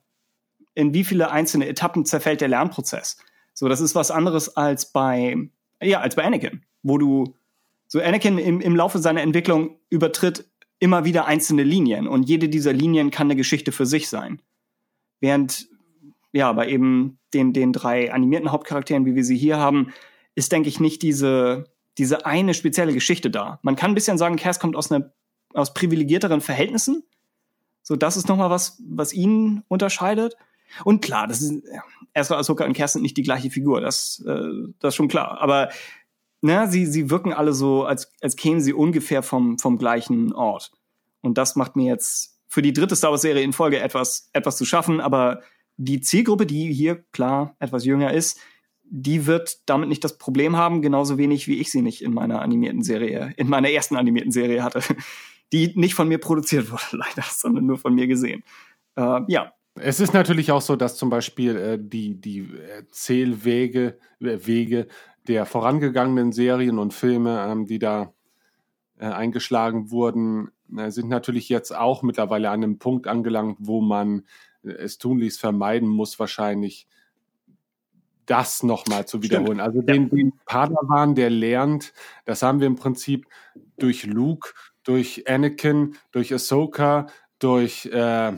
[0.74, 3.18] in wie viele einzelne Etappen zerfällt der Lernprozess?
[3.54, 5.36] So, das ist was anderes als bei,
[5.82, 7.36] ja, als bei Anakin, wo du,
[7.88, 12.74] so Anakin im, im Laufe seiner Entwicklung übertritt immer wieder einzelne Linien und jede dieser
[12.74, 14.42] Linien kann eine Geschichte für sich sein.
[15.20, 15.68] Während,
[16.32, 19.94] ja, bei eben den, den drei animierten Hauptcharakteren, wie wir sie hier haben,
[20.36, 21.66] ist, denke ich, nicht diese,
[21.98, 23.60] diese eine spezielle Geschichte da.
[23.64, 25.12] Man kann ein bisschen sagen, Cass kommt aus einer,
[25.53, 27.03] aus privilegierteren Verhältnissen.
[27.82, 30.36] So, das ist nochmal was, was ihn unterscheidet.
[30.86, 31.64] Und klar, das ist,
[32.14, 35.41] Ezra Ahsoka und Cass sind nicht die gleiche Figur, das, äh, das ist schon klar.
[35.41, 35.70] Aber
[36.41, 40.72] na, sie, sie wirken alle so, als, als kämen sie ungefähr vom, vom gleichen Ort.
[41.22, 44.66] Und das macht mir jetzt für die dritte Star Wars-Serie in Folge etwas, etwas zu
[44.66, 44.99] schaffen.
[44.99, 45.41] Aber
[45.78, 48.40] die Zielgruppe, die hier klar etwas jünger ist,
[48.93, 52.41] die wird damit nicht das Problem haben, genauso wenig wie ich sie nicht in meiner
[52.41, 54.81] animierten Serie, in meiner ersten animierten Serie hatte,
[55.53, 58.43] die nicht von mir produziert wurde, leider, sondern nur von mir gesehen.
[58.97, 62.49] Äh, ja, es ist natürlich auch so, dass zum Beispiel äh, die, die
[62.91, 64.88] Zählwege äh, Wege
[65.27, 68.13] der vorangegangenen Serien und Filme, ähm, die da
[68.97, 74.26] äh, eingeschlagen wurden, äh, sind natürlich jetzt auch mittlerweile an einem Punkt angelangt, wo man
[74.63, 76.88] äh, es tunlichst vermeiden muss, wahrscheinlich
[78.32, 79.60] das nochmal zu wiederholen.
[79.60, 79.62] Stimmt.
[79.62, 81.91] Also den, den Padawan, der lernt,
[82.24, 83.28] das haben wir im Prinzip
[83.78, 84.53] durch Luke,
[84.84, 87.08] durch Anakin, durch Ahsoka,
[87.40, 88.32] durch äh,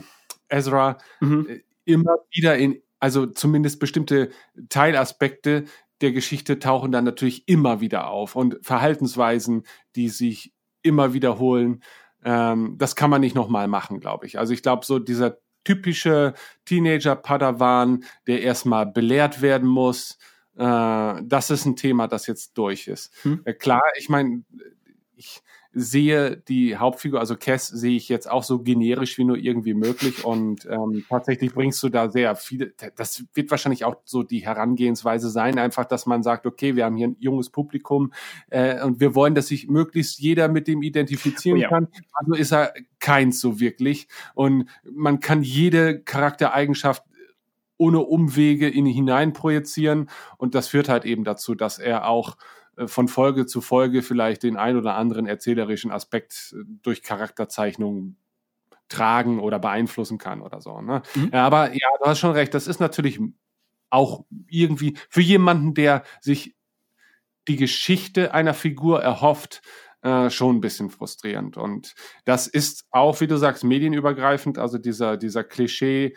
[0.48, 1.46] Ezra mhm.
[1.48, 4.30] Äh, immer wieder in, also zumindest bestimmte
[4.68, 5.64] Teilaspekte
[6.00, 9.62] der Geschichte tauchen dann natürlich immer wieder auf und Verhaltensweisen,
[9.94, 10.52] die sich
[10.82, 11.84] immer wiederholen.
[12.24, 14.40] Ähm, das kann man nicht nochmal machen, glaube ich.
[14.40, 16.34] Also ich glaube, so dieser typische
[16.66, 20.18] Teenager-Padawan, der erstmal belehrt werden muss,
[20.56, 23.12] äh, das ist ein Thema, das jetzt durch ist.
[23.22, 23.42] Hm.
[23.44, 24.44] Äh, klar, ich meine,
[25.16, 25.42] ich,
[25.74, 30.24] sehe die Hauptfigur, also Cass, sehe ich jetzt auch so generisch wie nur irgendwie möglich.
[30.24, 32.72] Und ähm, tatsächlich bringst du da sehr viele.
[32.96, 36.96] Das wird wahrscheinlich auch so die Herangehensweise sein, einfach, dass man sagt, okay, wir haben
[36.96, 38.12] hier ein junges Publikum
[38.50, 41.68] äh, und wir wollen, dass sich möglichst jeder mit dem identifizieren Oh ja.
[41.68, 41.88] kann.
[42.12, 44.08] Also ist er keins so wirklich.
[44.34, 47.02] Und man kann jede Charaktereigenschaft
[47.76, 50.08] ohne Umwege in ihn hinein projizieren.
[50.38, 52.36] Und das führt halt eben dazu, dass er auch
[52.86, 58.16] von Folge zu Folge vielleicht den ein oder anderen erzählerischen Aspekt äh, durch Charakterzeichnung
[58.88, 60.80] tragen oder beeinflussen kann oder so.
[60.80, 61.02] Ne?
[61.14, 61.30] Mhm.
[61.32, 63.20] Ja, aber ja, du hast schon recht, das ist natürlich
[63.90, 66.54] auch irgendwie für jemanden, der sich
[67.48, 69.62] die Geschichte einer Figur erhofft,
[70.02, 71.56] äh, schon ein bisschen frustrierend.
[71.56, 71.94] Und
[72.24, 74.58] das ist auch, wie du sagst, medienübergreifend.
[74.58, 76.14] Also dieser, dieser Klischee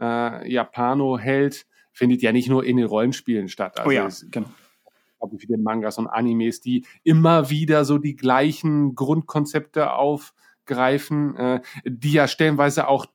[0.00, 3.78] äh, Japano-Held findet ja nicht nur in den Rollenspielen statt.
[3.78, 4.48] Also oh ja, genau.
[5.18, 11.60] Glaube ich, viele Mangas und Animes, die immer wieder so die gleichen Grundkonzepte aufgreifen, äh,
[11.84, 13.06] die ja stellenweise auch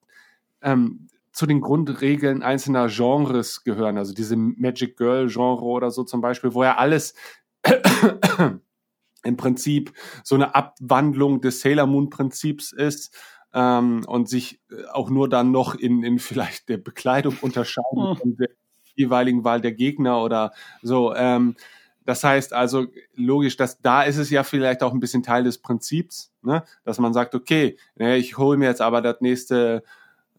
[0.61, 3.97] ähm, zu den Grundregeln einzelner Genres gehören.
[3.97, 7.15] Also diese Magic Girl Genre oder so zum Beispiel, wo ja alles
[9.23, 9.93] im Prinzip
[10.23, 13.17] so eine Abwandlung des Sailor Moon Prinzips ist.
[13.55, 18.15] Ähm, und sich äh, auch nur dann noch in, in vielleicht der Bekleidung unterscheiden Hm.
[18.17, 18.49] von der
[18.95, 21.13] jeweiligen Wahl der Gegner oder so.
[21.15, 21.55] Ähm,
[22.05, 25.59] das heißt also logisch, dass da ist es ja vielleicht auch ein bisschen Teil des
[25.59, 26.63] Prinzips, ne?
[26.83, 29.83] dass man sagt, okay, ne, ich hole mir jetzt aber das nächste,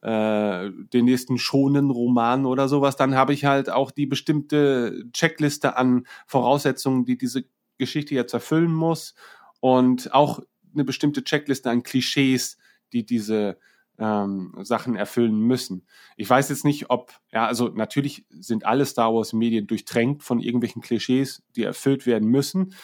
[0.03, 5.77] äh, den nächsten schonen Roman oder sowas, dann habe ich halt auch die bestimmte Checkliste
[5.77, 7.45] an Voraussetzungen, die diese
[7.79, 9.15] Geschichte jetzt erfüllen muss
[9.61, 10.41] und auch
[10.75, 12.59] eine bestimmte Checkliste an Klischees,
[12.93, 13.59] die diese
[13.99, 15.87] ähm, Sachen erfüllen müssen.
[16.17, 20.41] Ich weiß jetzt nicht, ob, ja, also natürlich sind alle Star Wars Medien durchtränkt von
[20.41, 22.75] irgendwelchen Klischees, die erfüllt werden müssen.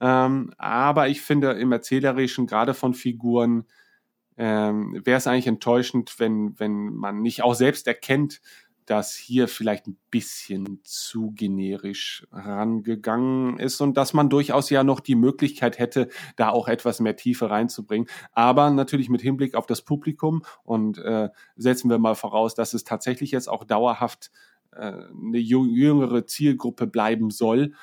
[0.00, 3.64] Ähm, aber ich finde im Erzählerischen, gerade von Figuren,
[4.36, 8.40] ähm, wäre es eigentlich enttäuschend, wenn, wenn man nicht auch selbst erkennt,
[8.88, 15.00] dass hier vielleicht ein bisschen zu generisch rangegangen ist und dass man durchaus ja noch
[15.00, 18.08] die Möglichkeit hätte, da auch etwas mehr Tiefe reinzubringen.
[18.32, 22.84] Aber natürlich mit Hinblick auf das Publikum und äh, setzen wir mal voraus, dass es
[22.84, 24.30] tatsächlich jetzt auch dauerhaft
[24.72, 27.74] äh, eine jü- jüngere Zielgruppe bleiben soll,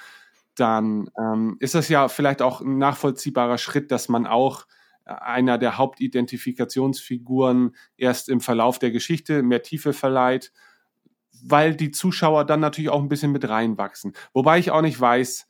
[0.56, 4.66] dann ähm, ist das ja vielleicht auch ein nachvollziehbarer Schritt, dass man auch
[5.06, 10.52] äh, einer der Hauptidentifikationsfiguren erst im Verlauf der Geschichte mehr Tiefe verleiht,
[11.48, 14.14] weil die Zuschauer dann natürlich auch ein bisschen mit reinwachsen.
[14.34, 15.48] Wobei ich auch nicht weiß,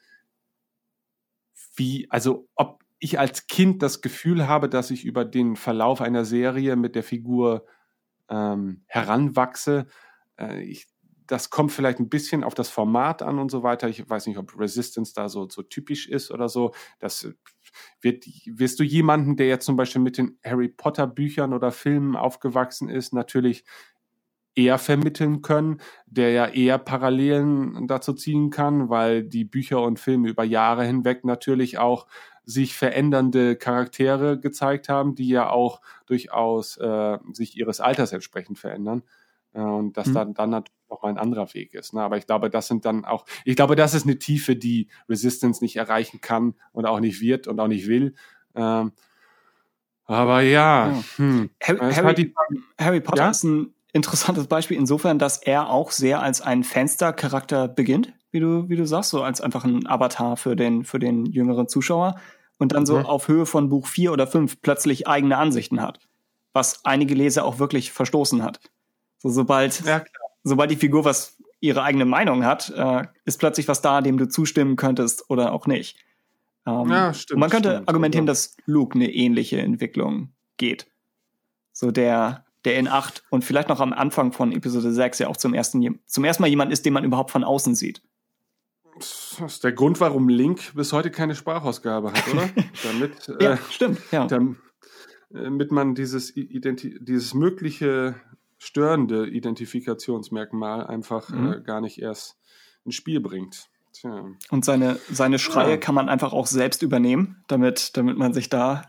[1.75, 6.25] wie, also ob ich als Kind das Gefühl habe, dass ich über den Verlauf einer
[6.25, 7.65] Serie mit der Figur
[8.29, 9.87] ähm, heranwachse.
[10.37, 10.87] Äh, ich,
[11.27, 13.87] das kommt vielleicht ein bisschen auf das Format an und so weiter.
[13.87, 16.73] Ich weiß nicht, ob Resistance da so, so typisch ist oder so.
[16.99, 17.27] Das
[18.01, 22.15] wird, wirst du jemanden, der jetzt zum Beispiel mit den Harry Potter Büchern oder Filmen
[22.15, 23.63] aufgewachsen ist, natürlich
[24.55, 30.29] eher vermitteln können, der ja eher Parallelen dazu ziehen kann, weil die Bücher und Filme
[30.29, 32.07] über Jahre hinweg natürlich auch
[32.45, 39.03] sich verändernde Charaktere gezeigt haben, die ja auch durchaus äh, sich ihres Alters entsprechend verändern.
[39.53, 40.13] Äh, und dass Mhm.
[40.13, 41.93] dann, dann natürlich noch mal ein anderer Weg ist.
[41.93, 42.01] Ne?
[42.01, 45.63] Aber ich glaube, das sind dann auch, ich glaube, das ist eine Tiefe, die Resistance
[45.63, 48.13] nicht erreichen kann und auch nicht wird und auch nicht will.
[48.55, 48.91] Ähm,
[50.05, 51.03] aber ja.
[51.15, 51.49] Hm.
[51.63, 52.33] Harry, Harry,
[52.79, 53.29] Harry Potter Ja?
[53.31, 58.67] ist ein interessantes Beispiel insofern, dass er auch sehr als ein Fenstercharakter beginnt, wie du,
[58.69, 62.19] wie du sagst, so als einfach ein Avatar für den, für den jüngeren Zuschauer
[62.57, 63.05] und dann so Mhm.
[63.05, 65.99] auf Höhe von Buch 4 oder 5 plötzlich eigene Ansichten hat,
[66.53, 68.59] was einige Leser auch wirklich verstoßen hat.
[69.19, 70.03] So, sobald, ja,
[70.43, 74.27] sobald die Figur was ihre eigene Meinung hat, äh, ist plötzlich was da, dem du
[74.27, 75.97] zustimmen könntest oder auch nicht.
[76.67, 77.87] Ähm, Ja, stimmt, man könnte stimmt.
[77.89, 80.87] argumentieren, Also- dass Luke eine ähnliche Entwicklung geht.
[81.71, 85.37] So der, der in 8 und vielleicht noch am Anfang von Episode 6 ja auch
[85.37, 88.01] zum ersten, zum ersten Mal jemand ist, den man überhaupt von außen sieht.
[88.97, 92.49] Das ist der Grund, warum Link bis heute keine Sprachausgabe hat, oder?
[92.83, 94.25] damit, Ja, äh, stimmt, ja.
[94.27, 94.57] dam-
[95.29, 98.15] damit man dieses, Identi dieses mögliche
[98.57, 101.53] störende Identifikationsmerkmal einfach Mhm.
[101.53, 102.37] äh, gar nicht erst
[102.85, 103.67] ins Spiel bringt.
[103.93, 104.25] Tja.
[104.49, 105.77] Und seine, seine Schreie Ja.
[105.77, 108.83] kann man einfach auch selbst übernehmen, damit, damit man sich da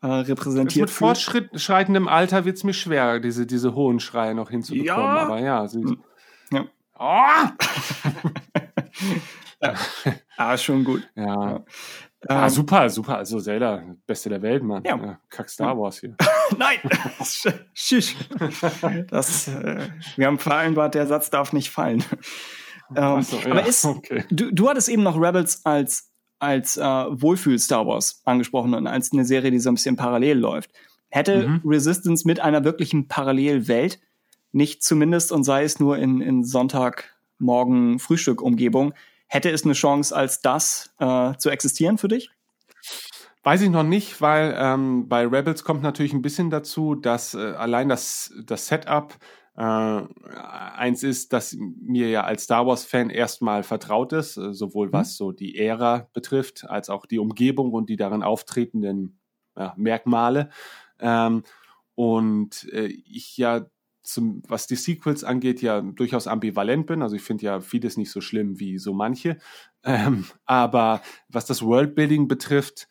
[0.00, 4.86] äh, repräsentiert mit fortschreitendem Alter wird es mir schwer, diese, diese hohen Schreie noch hinzubekommen.
[4.86, 5.22] Ja.
[5.22, 6.02] Aber ja, sie, Hm.
[6.52, 6.64] Ja.
[6.98, 7.50] Oh!
[10.36, 11.08] Ah, ist schon gut.
[11.14, 11.56] ja.
[11.56, 11.64] Ähm,
[12.26, 13.18] Ah, super, super.
[13.18, 14.82] Also Zelda, Beste der Welt, Mann.
[14.84, 15.20] Ja.
[15.30, 16.16] kack Star Wars hier.
[16.58, 16.78] Nein!
[17.74, 18.16] Schisch.
[19.08, 22.02] Das, äh, wir haben vereinbart, der Satz darf nicht fallen.
[22.96, 24.24] Ähm, so, ja, aber ist, okay.
[24.30, 29.24] du, du hattest eben noch Rebels als als äh, Wohlfühl-Star Wars angesprochen und als eine
[29.24, 30.70] Serie, die so ein bisschen parallel läuft.
[31.10, 31.62] Hätte Mhm.
[31.64, 33.98] Resistance mit einer wirklichen Parallelwelt
[34.52, 38.94] nicht zumindest und sei es nur in, in Sonntagmorgen Frühstück-Umgebung,
[39.26, 42.30] hätte es eine Chance, als das äh, zu existieren für dich?
[43.42, 47.38] Weiß ich noch nicht, weil ähm, bei Rebels kommt natürlich ein bisschen dazu, dass äh,
[47.38, 49.14] allein das, das Setup
[49.58, 55.16] äh, eins ist, das mir ja als Star Wars-Fan erstmal vertraut ist, äh, sowohl was
[55.16, 59.18] so die Ära betrifft, als auch die Umgebung und die darin auftretenden
[59.56, 60.50] ja, Merkmale.
[61.00, 61.42] Ähm,
[61.96, 63.66] und äh, ich ja
[64.04, 67.02] zum, was die Sequels angeht, ja durchaus ambivalent bin.
[67.02, 69.38] Also ich finde ja vieles nicht so schlimm wie so manche.
[69.84, 72.88] Ähm, aber was das Worldbuilding betrifft,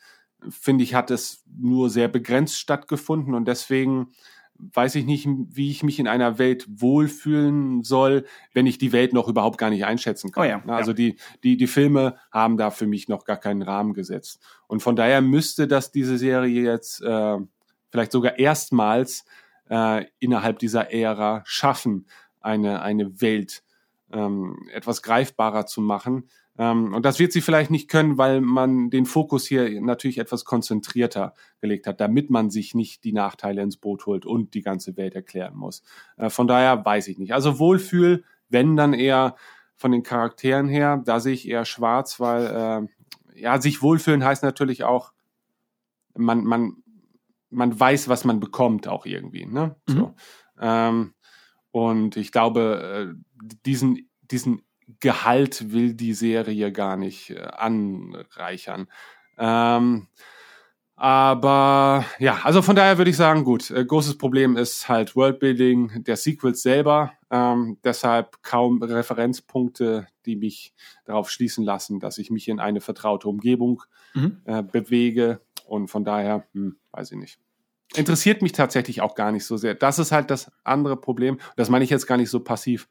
[0.48, 4.14] finde ich, hat es nur sehr begrenzt stattgefunden und deswegen
[4.58, 9.12] weiß ich nicht, wie ich mich in einer Welt wohlfühlen soll, wenn ich die Welt
[9.12, 10.44] noch überhaupt gar nicht einschätzen kann.
[10.44, 10.96] Oh ja, also ja.
[10.96, 14.42] die, die, die Filme haben da für mich noch gar keinen Rahmen gesetzt.
[14.66, 17.38] Und von daher müsste das diese Serie jetzt äh,
[17.90, 19.24] vielleicht sogar erstmals
[19.70, 22.06] äh, innerhalb dieser Ära schaffen,
[22.40, 23.62] eine, eine Welt
[24.12, 26.28] ähm, etwas greifbarer zu machen.
[26.58, 30.44] Ähm, und das wird sie vielleicht nicht können, weil man den Fokus hier natürlich etwas
[30.44, 34.96] konzentrierter gelegt hat, damit man sich nicht die Nachteile ins Boot holt und die ganze
[34.96, 35.82] Welt erklären muss.
[36.16, 37.32] Äh, von daher weiß ich nicht.
[37.32, 39.36] Also Wohlfühl, wenn dann eher
[39.76, 42.88] von den Charakteren her, da sehe ich eher schwarz, weil
[43.34, 45.12] äh, ja, sich wohlfühlen heißt natürlich auch,
[46.16, 46.82] man, man,
[47.50, 49.46] man weiß, was man bekommt, auch irgendwie.
[49.46, 49.76] Ne?
[49.88, 49.94] Mhm.
[49.94, 50.14] So.
[50.60, 51.14] Ähm,
[51.70, 54.62] und ich glaube, äh, diesen, diesen
[55.00, 58.88] Gehalt will die Serie gar nicht äh, anreichern.
[59.38, 60.08] Ähm,
[60.96, 66.02] aber ja, also von daher würde ich sagen, gut, äh, großes Problem ist halt Worldbuilding
[66.02, 67.12] der Sequels selber.
[67.30, 70.74] Ähm, deshalb kaum Referenzpunkte, die mich
[71.04, 73.82] darauf schließen lassen, dass ich mich in eine vertraute Umgebung
[74.14, 74.40] Mhm.
[74.46, 75.40] äh, bewege.
[75.66, 77.38] Und von daher, hm, weiß ich nicht.
[77.94, 79.74] Interessiert mich tatsächlich auch gar nicht so sehr.
[79.74, 81.38] Das ist halt das andere Problem.
[81.56, 82.88] Das meine ich jetzt gar nicht so passiv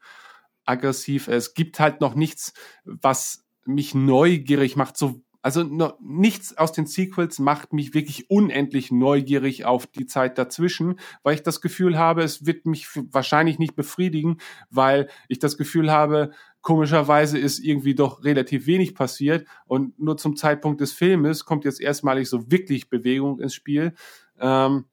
[0.68, 1.28] aggressiv.
[1.28, 2.54] Es gibt halt noch nichts,
[2.84, 4.98] was mich neugierig macht.
[4.98, 10.38] So, also no, nichts aus den Sequels macht mich wirklich unendlich neugierig auf die Zeit
[10.38, 14.38] dazwischen, weil ich das Gefühl habe, es wird mich wahrscheinlich nicht befriedigen,
[14.70, 16.32] weil ich das Gefühl habe,
[16.62, 21.80] komischerweise ist irgendwie doch relativ wenig passiert und nur zum Zeitpunkt des Filmes kommt jetzt
[21.80, 23.94] erstmalig so wirklich Bewegung ins Spiel.
[24.40, 24.86] Ähm,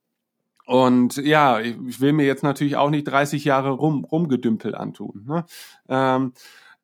[0.67, 5.25] und ja, ich will mir jetzt natürlich auch nicht 30 Jahre rum, rumgedümpel antun.
[5.27, 5.45] Ne?
[5.89, 6.33] Ähm,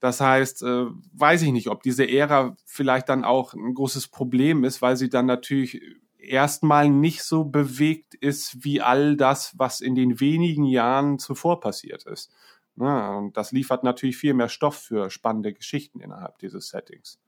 [0.00, 4.64] das heißt, äh, weiß ich nicht, ob diese Ära vielleicht dann auch ein großes Problem
[4.64, 5.80] ist, weil sie dann natürlich
[6.18, 12.04] erstmal nicht so bewegt ist wie all das, was in den wenigen Jahren zuvor passiert
[12.04, 12.30] ist.
[12.76, 13.16] Ne?
[13.16, 17.18] Und das liefert natürlich viel mehr Stoff für spannende Geschichten innerhalb dieses Settings.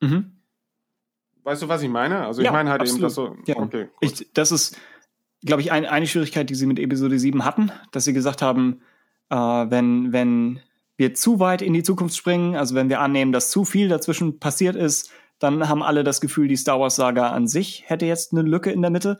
[0.00, 0.36] Mhm.
[1.42, 2.26] Weißt du, was ich meine?
[2.26, 3.04] Also Ja, ich meine halt eben absolut.
[3.04, 3.52] das so.
[3.52, 3.56] Ja.
[3.56, 4.20] Okay, gut.
[4.20, 4.76] Ich, das ist,
[5.44, 8.80] glaube ich, ein, eine Schwierigkeit, die sie mit Episode 7 hatten, dass sie gesagt haben,
[9.30, 10.60] äh, wenn, wenn
[10.96, 14.38] wir zu weit in die Zukunft springen, also wenn wir annehmen, dass zu viel dazwischen
[14.38, 18.32] passiert ist, dann haben alle das Gefühl, die Star Wars Saga an sich hätte jetzt
[18.32, 19.18] eine Lücke in der Mitte.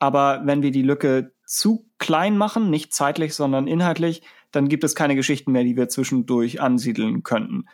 [0.00, 4.96] Aber wenn wir die Lücke zu klein machen, nicht zeitlich, sondern inhaltlich, dann gibt es
[4.96, 7.66] keine Geschichten mehr, die wir zwischendurch ansiedeln könnten.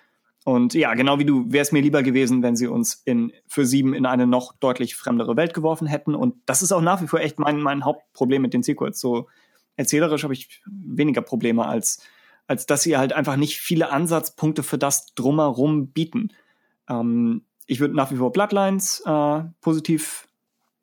[0.49, 3.67] Und ja, genau wie du, wäre es mir lieber gewesen, wenn sie uns in, für
[3.67, 6.15] sieben in eine noch deutlich fremdere Welt geworfen hätten.
[6.15, 8.99] Und das ist auch nach wie vor echt mein, mein Hauptproblem mit den Sequels.
[8.99, 9.29] So
[9.77, 12.01] erzählerisch habe ich weniger Probleme, als,
[12.47, 16.31] als dass sie halt einfach nicht viele Ansatzpunkte für das drumherum bieten.
[16.89, 20.29] Ähm, ich würde nach wie vor Bloodlines äh, positiv,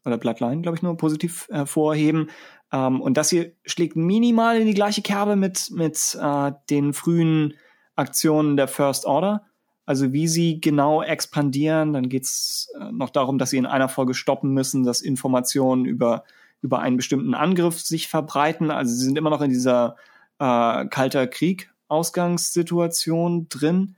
[0.06, 2.30] oder Bloodline, glaube ich nur, positiv hervorheben.
[2.72, 7.56] Ähm, und das hier schlägt minimal in die gleiche Kerbe mit, mit äh, den frühen
[7.96, 9.44] Aktionen der First Order.
[9.86, 14.14] Also wie sie genau expandieren, dann geht's äh, noch darum, dass sie in einer Folge
[14.14, 16.24] stoppen müssen, dass Informationen über,
[16.62, 18.72] über einen bestimmten Angriff sich verbreiten.
[18.72, 19.96] Also sie sind immer noch in dieser
[20.40, 23.96] äh, kalter Krieg-Ausgangssituation drin.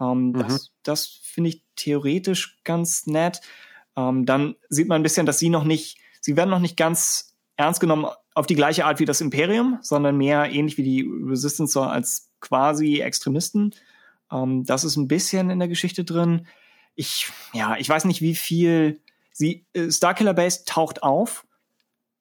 [0.00, 0.38] Ähm, Mhm.
[0.38, 3.40] Das, das finde ich theoretisch ganz nett.
[3.96, 7.34] Ähm, dann sieht man ein bisschen, dass sie noch nicht, sie werden noch nicht ganz
[7.56, 11.80] ernst genommen auf die gleiche Art wie das Imperium, sondern mehr ähnlich wie die Resistance
[11.80, 13.74] als quasi Extremisten.
[14.32, 16.46] Ähm, das ist ein bisschen in der Geschichte drin.
[16.94, 19.00] Ich, ja, ich weiß nicht, wie viel
[19.32, 21.46] sie, äh, Starkiller Base taucht auf.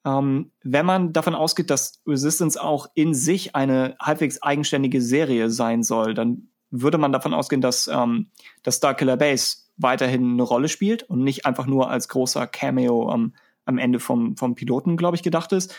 [0.06, 5.82] Ähm, wenn man davon ausgeht, dass Resistance auch in sich eine halbwegs eigenständige Serie sein
[5.82, 8.30] soll, dann würde man davon ausgehen, dass, ähm,
[8.64, 13.34] dass Starkiller Base weiterhin eine Rolle spielt und nicht einfach nur als großer Cameo am,
[13.66, 15.76] am Ende vom, vom Piloten, glaube ich, gedacht ist.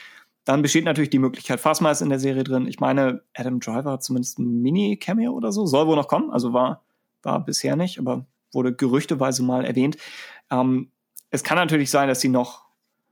[0.46, 2.68] Dann besteht natürlich die Möglichkeit, Phasma ist in der Serie drin.
[2.68, 5.66] Ich meine, Adam Driver hat zumindest ein Mini-Cameo oder so.
[5.66, 6.84] Soll wohl noch kommen, also war,
[7.24, 9.96] war bisher nicht, aber wurde gerüchteweise mal erwähnt.
[10.48, 10.92] Ähm,
[11.30, 12.64] es kann natürlich sein, dass sie noch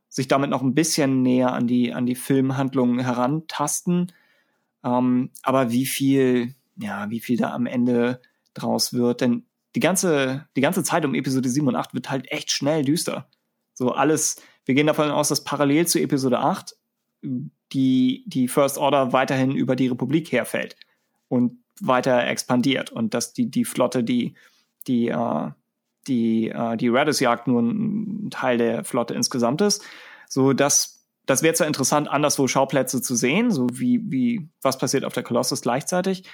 [0.08, 4.12] sich damit noch ein bisschen näher an die an die Filmhandlungen herantasten.
[4.84, 8.22] Ähm, aber wie viel, ja, wie viel da am Ende
[8.54, 9.44] draus wird, denn
[9.74, 13.28] die ganze die ganze Zeit um Episode 7 und 8 wird halt echt schnell düster.
[13.72, 16.76] So alles, wir gehen davon aus, dass parallel zu Episode 8
[17.72, 20.76] die, die First Order weiterhin über die Republik herfällt
[21.28, 24.34] und weiter expandiert und dass die, die Flotte, die,
[24.86, 25.50] die, äh,
[26.06, 29.82] die, äh, die Radis-Jagd nur ein Teil der Flotte insgesamt ist.
[30.28, 35.04] So, dass, das wäre zwar interessant, anderswo Schauplätze zu sehen, so wie, wie, was passiert
[35.04, 36.24] auf der Colossus gleichzeitig.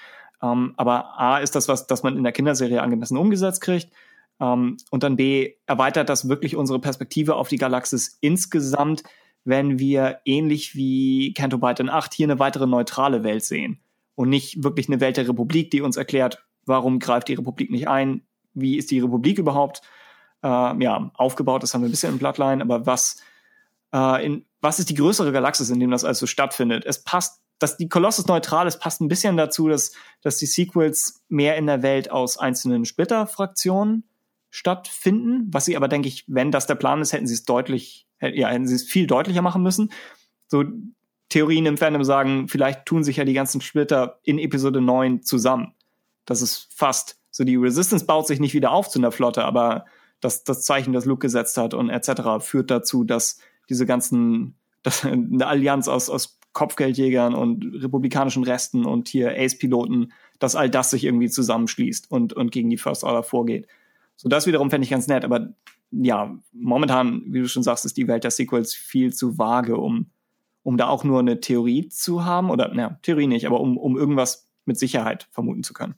[0.42, 3.92] Ähm, aber A ist das was, das man in der Kinderserie angemessen umgesetzt kriegt.
[4.40, 9.02] Ähm, und dann B erweitert das wirklich unsere Perspektive auf die Galaxis insgesamt,
[9.44, 13.80] wenn wir ähnlich wie Canto Byte in 8 hier eine weitere neutrale Welt sehen
[14.14, 17.88] und nicht wirklich eine Welt der Republik, die uns erklärt, warum greift die Republik nicht
[17.88, 18.22] ein,
[18.54, 19.82] wie ist die Republik überhaupt
[20.42, 20.46] äh,
[20.82, 23.22] ja, aufgebaut, das haben wir ein bisschen in Bloodline, aber was,
[23.92, 26.84] äh, in, was ist die größere Galaxis, in dem das also stattfindet?
[26.86, 29.92] Es passt, dass die Kolossus neutral ist, passt ein bisschen dazu, dass,
[30.22, 34.04] dass die Sequels mehr in der Welt aus einzelnen Splitterfraktionen
[34.48, 38.06] stattfinden, was sie aber, denke ich, wenn das der Plan ist, hätten sie es deutlich,
[38.20, 39.90] ja, hätten sie es viel deutlicher machen müssen.
[40.48, 40.64] So
[41.28, 45.74] Theorien im Fandom sagen, vielleicht tun sich ja die ganzen Splitter in Episode 9 zusammen.
[46.24, 49.86] Das ist fast so, die Resistance baut sich nicht wieder auf zu einer Flotte, aber
[50.20, 52.44] das, das Zeichen, das Luke gesetzt hat und etc.
[52.44, 53.38] führt dazu, dass
[53.68, 60.56] diese ganzen, dass eine Allianz aus, aus Kopfgeldjägern und republikanischen Resten und hier Ace-Piloten, dass
[60.56, 63.68] all das sich irgendwie zusammenschließt und, und gegen die First Order vorgeht.
[64.16, 65.54] So, das wiederum fände ich ganz nett, aber
[65.90, 70.10] ja, momentan, wie du schon sagst, ist die Welt der Sequels viel zu vage, um,
[70.62, 73.96] um da auch nur eine Theorie zu haben, oder, naja, Theorie nicht, aber um, um
[73.96, 75.94] irgendwas mit Sicherheit vermuten zu können.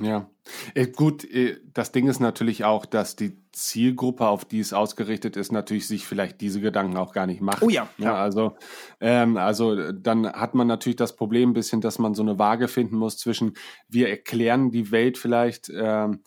[0.00, 0.30] Ja,
[0.74, 5.36] äh, gut, äh, das Ding ist natürlich auch, dass die Zielgruppe, auf die es ausgerichtet
[5.36, 7.62] ist, natürlich sich vielleicht diese Gedanken auch gar nicht macht.
[7.62, 7.88] Oh ja.
[7.98, 8.56] ja also,
[9.00, 12.68] ähm, also dann hat man natürlich das Problem ein bisschen, dass man so eine Waage
[12.68, 13.52] finden muss zwischen,
[13.88, 16.20] wir erklären die Welt vielleicht ähm,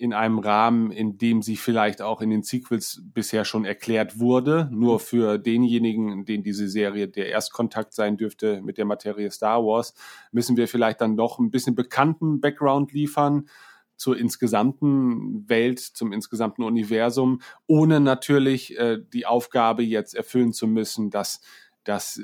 [0.00, 4.68] in einem Rahmen, in dem sie vielleicht auch in den Sequels bisher schon erklärt wurde.
[4.72, 5.00] Nur mhm.
[5.00, 9.94] für denjenigen, den diese Serie der Erstkontakt sein dürfte mit der Materie Star Wars,
[10.32, 13.48] müssen wir vielleicht dann doch ein bisschen bekannten Background liefern
[13.96, 21.10] zur insgesamten Welt, zum insgesamten Universum, ohne natürlich äh, die Aufgabe jetzt erfüllen zu müssen,
[21.10, 21.42] dass,
[21.84, 22.22] dass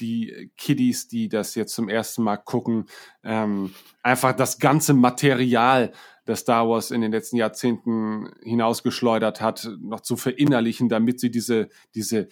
[0.00, 2.86] die Kiddies, die das jetzt zum ersten Mal gucken,
[3.24, 5.92] ähm, einfach das ganze Material
[6.26, 11.68] das Star Wars in den letzten Jahrzehnten hinausgeschleudert hat, noch zu verinnerlichen, damit sie diese,
[11.94, 12.28] diese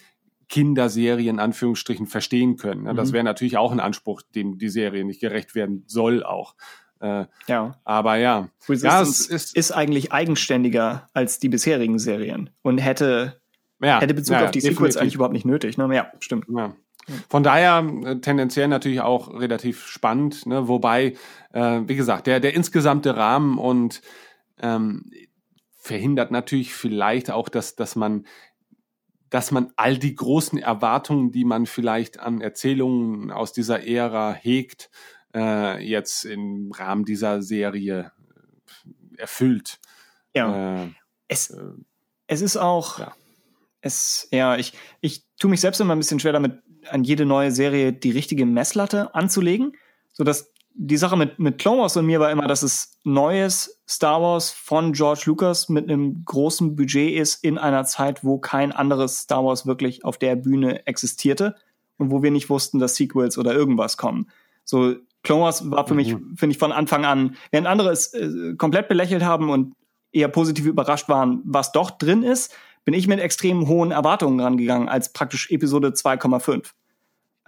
[0.49, 2.83] Kinderserie in Anführungsstrichen verstehen können.
[2.83, 2.95] Mhm.
[2.95, 6.55] Das wäre natürlich auch ein Anspruch, dem die Serie nicht gerecht werden soll auch.
[6.99, 7.79] Äh, ja.
[7.83, 8.49] Aber ja.
[8.67, 13.41] Resistance ja, ist, ist eigentlich eigenständiger als die bisherigen Serien und hätte,
[13.81, 15.77] ja, hätte Bezug ja, auf die Sequels eigentlich überhaupt nicht nötig.
[15.77, 15.93] Ne?
[15.95, 16.45] Ja, stimmt.
[16.49, 16.75] Ja.
[17.29, 20.67] Von daher äh, tendenziell natürlich auch relativ spannend, ne?
[20.67, 21.15] wobei,
[21.53, 24.01] äh, wie gesagt, der, der insgesamte Rahmen und
[24.59, 25.11] ähm,
[25.77, 28.25] verhindert natürlich vielleicht auch, dass, dass man
[29.29, 34.89] dass man all die großen Erwartungen, die man vielleicht an Erzählungen aus dieser Ära hegt,
[35.35, 38.11] äh, jetzt im Rahmen dieser Serie
[38.85, 39.79] äh, erfüllt.
[40.33, 40.83] Ja.
[40.83, 40.89] Äh,
[41.27, 41.61] es, äh,
[42.27, 43.13] es ist auch, ja.
[43.81, 47.51] es, ja, ich, ich tue mich selbst immer ein bisschen schwer damit, an jede neue
[47.51, 49.73] Serie die richtige Messlatte anzulegen,
[50.13, 53.81] so dass die Sache mit, mit Clone Wars und mir war immer, dass es neues
[53.87, 58.73] Star Wars von George Lucas mit einem großen Budget ist in einer Zeit, wo kein
[58.73, 61.55] anderes Star Wars wirklich auf der Bühne existierte
[61.97, 64.29] und wo wir nicht wussten, dass Sequels oder irgendwas kommen.
[64.65, 65.97] So, Clone Wars war für mhm.
[65.97, 69.75] mich, finde ich, von Anfang an, während andere es äh, komplett belächelt haben und
[70.11, 72.53] eher positiv überrascht waren, was doch drin ist,
[72.85, 76.71] bin ich mit extrem hohen Erwartungen rangegangen als praktisch Episode 2,5.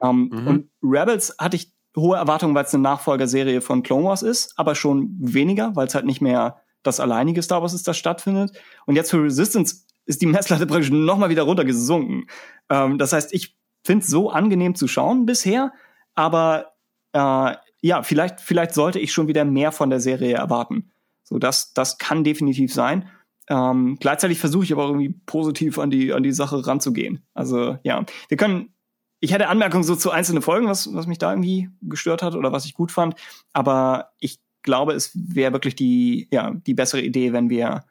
[0.02, 0.48] Ähm, mhm.
[0.48, 4.76] Und Rebels hatte ich hohe Erwartungen, weil es eine Nachfolgerserie von Clone Wars ist, aber
[4.76, 8.52] schon weniger, weil es halt nicht mehr das alleinige Star Wars ist, das stattfindet.
[8.86, 12.28] Und jetzt für Resistance ist die Messlatte praktisch nochmal wieder runtergesunken.
[12.70, 15.72] Ähm, das heißt, ich finde es so angenehm zu schauen bisher,
[16.16, 16.74] aber
[17.14, 20.92] äh, ja, vielleicht, vielleicht sollte ich schon wieder mehr von der Serie erwarten.
[21.24, 23.10] So, das, das kann definitiv sein.
[23.50, 27.24] Ähm, gleichzeitig versuche ich aber irgendwie positiv an die, an die Sache ranzugehen.
[27.34, 28.74] Also ja, wir können,
[29.20, 32.52] ich hatte Anmerkungen so zu einzelnen Folgen, was, was mich da irgendwie gestört hat oder
[32.52, 33.16] was ich gut fand.
[33.54, 37.86] Aber ich glaube, es wäre wirklich die, ja, die bessere Idee, wenn wir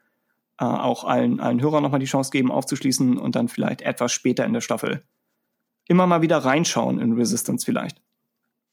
[0.59, 4.45] äh, auch allen, allen Hörern nochmal die Chance geben, aufzuschließen und dann vielleicht etwas später
[4.45, 5.03] in der Staffel
[5.87, 8.01] immer mal wieder reinschauen in Resistance vielleicht.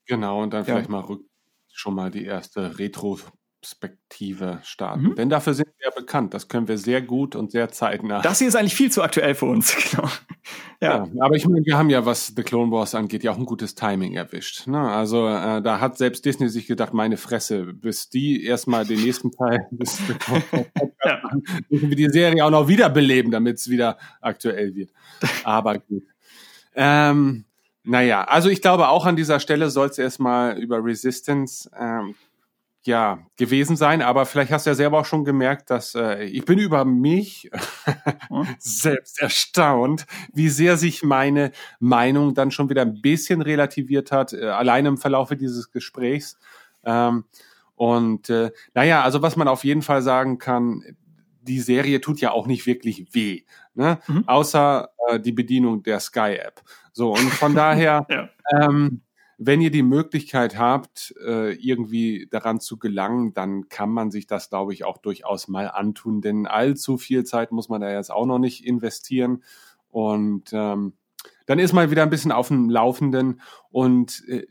[0.07, 0.75] Genau, und dann ja.
[0.75, 1.25] vielleicht mal rück
[1.73, 3.19] schon mal die erste Retro
[3.65, 5.15] Retrospektive starten.
[5.17, 6.35] Denn dafür sind wir ja bekannt.
[6.35, 8.21] Das können wir sehr gut und sehr zeitnah.
[8.21, 10.09] Das hier ist eigentlich viel zu aktuell für uns, genau.
[10.81, 11.07] Ja.
[11.07, 13.47] Ja, aber ich meine, wir haben ja, was The Clone Wars angeht, ja auch ein
[13.47, 14.67] gutes Timing erwischt.
[14.67, 14.79] Ne?
[14.79, 19.31] Also äh, da hat selbst Disney sich gedacht, meine Fresse, bis die erstmal den nächsten
[19.33, 19.99] Teil bis
[21.05, 21.21] Ja.
[21.69, 24.91] müssen wir die Serie auch noch wiederbeleben, damit es wieder aktuell wird.
[25.45, 26.03] Aber gut.
[26.75, 27.45] Ähm,
[27.83, 32.15] naja, also ich glaube auch an dieser Stelle soll es erstmal über Resistance ähm,
[32.87, 36.45] ja gewesen sein, aber vielleicht hast du ja selber auch schon gemerkt, dass äh, ich
[36.45, 37.51] bin über mich
[38.59, 44.47] selbst erstaunt, wie sehr sich meine Meinung dann schon wieder ein bisschen relativiert hat, äh,
[44.47, 46.39] allein im Verlaufe dieses Gesprächs.
[46.85, 47.25] Ähm,
[47.77, 50.83] und äh, naja, also was man auf jeden Fall sagen kann,
[51.43, 53.43] die Serie tut ja auch nicht wirklich weh,
[53.75, 53.99] ne?
[54.07, 54.27] Mhm.
[54.29, 56.63] außer äh, die Bedienung der Sky-App.
[56.93, 58.29] So, und von daher, Ja.
[58.53, 59.03] ähm,
[59.39, 64.51] wenn ihr die Möglichkeit habt, äh, irgendwie daran zu gelangen, dann kann man sich das,
[64.51, 68.27] glaube ich, auch durchaus mal antun, denn allzu viel Zeit muss man da jetzt auch
[68.27, 69.43] noch nicht investieren.
[69.91, 70.95] Und ähm,
[71.47, 73.41] dann ist man wieder ein bisschen auf dem Laufenden
[73.71, 74.47] und äh,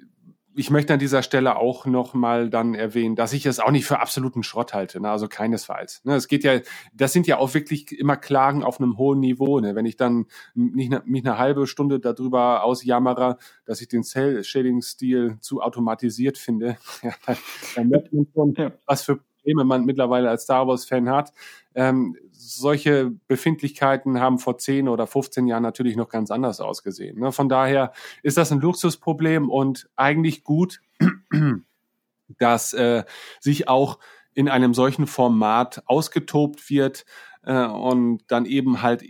[0.56, 3.86] ich möchte an dieser Stelle auch noch mal dann erwähnen, dass ich es auch nicht
[3.86, 5.10] für absoluten Schrott halte, ne?
[5.10, 6.04] also keinesfalls.
[6.04, 6.16] Ne?
[6.16, 6.60] Es geht ja,
[6.94, 9.60] das sind ja auch wirklich immer Klagen auf einem hohen Niveau.
[9.60, 9.76] Ne?
[9.76, 15.38] Wenn ich dann nicht ne, mich eine halbe Stunde darüber ausjammere, dass ich den Cell-Shading-Stil
[15.40, 17.38] zu automatisiert finde, ja, dann,
[17.76, 18.72] dann merkt man schon, Ja.
[18.86, 21.34] was für Probleme man mittlerweile als Star Wars-Fan hat.
[21.76, 27.20] Ähm, solche Befindlichkeiten haben vor 10 oder 15 Jahren natürlich noch ganz anders ausgesehen.
[27.20, 27.32] Ne?
[27.32, 30.82] Von daher ist das ein Luxusproblem und eigentlich gut,
[32.38, 33.04] dass äh,
[33.40, 34.00] sich auch
[34.34, 37.06] in einem solchen Format ausgetobt wird
[37.44, 39.04] äh, und dann eben halt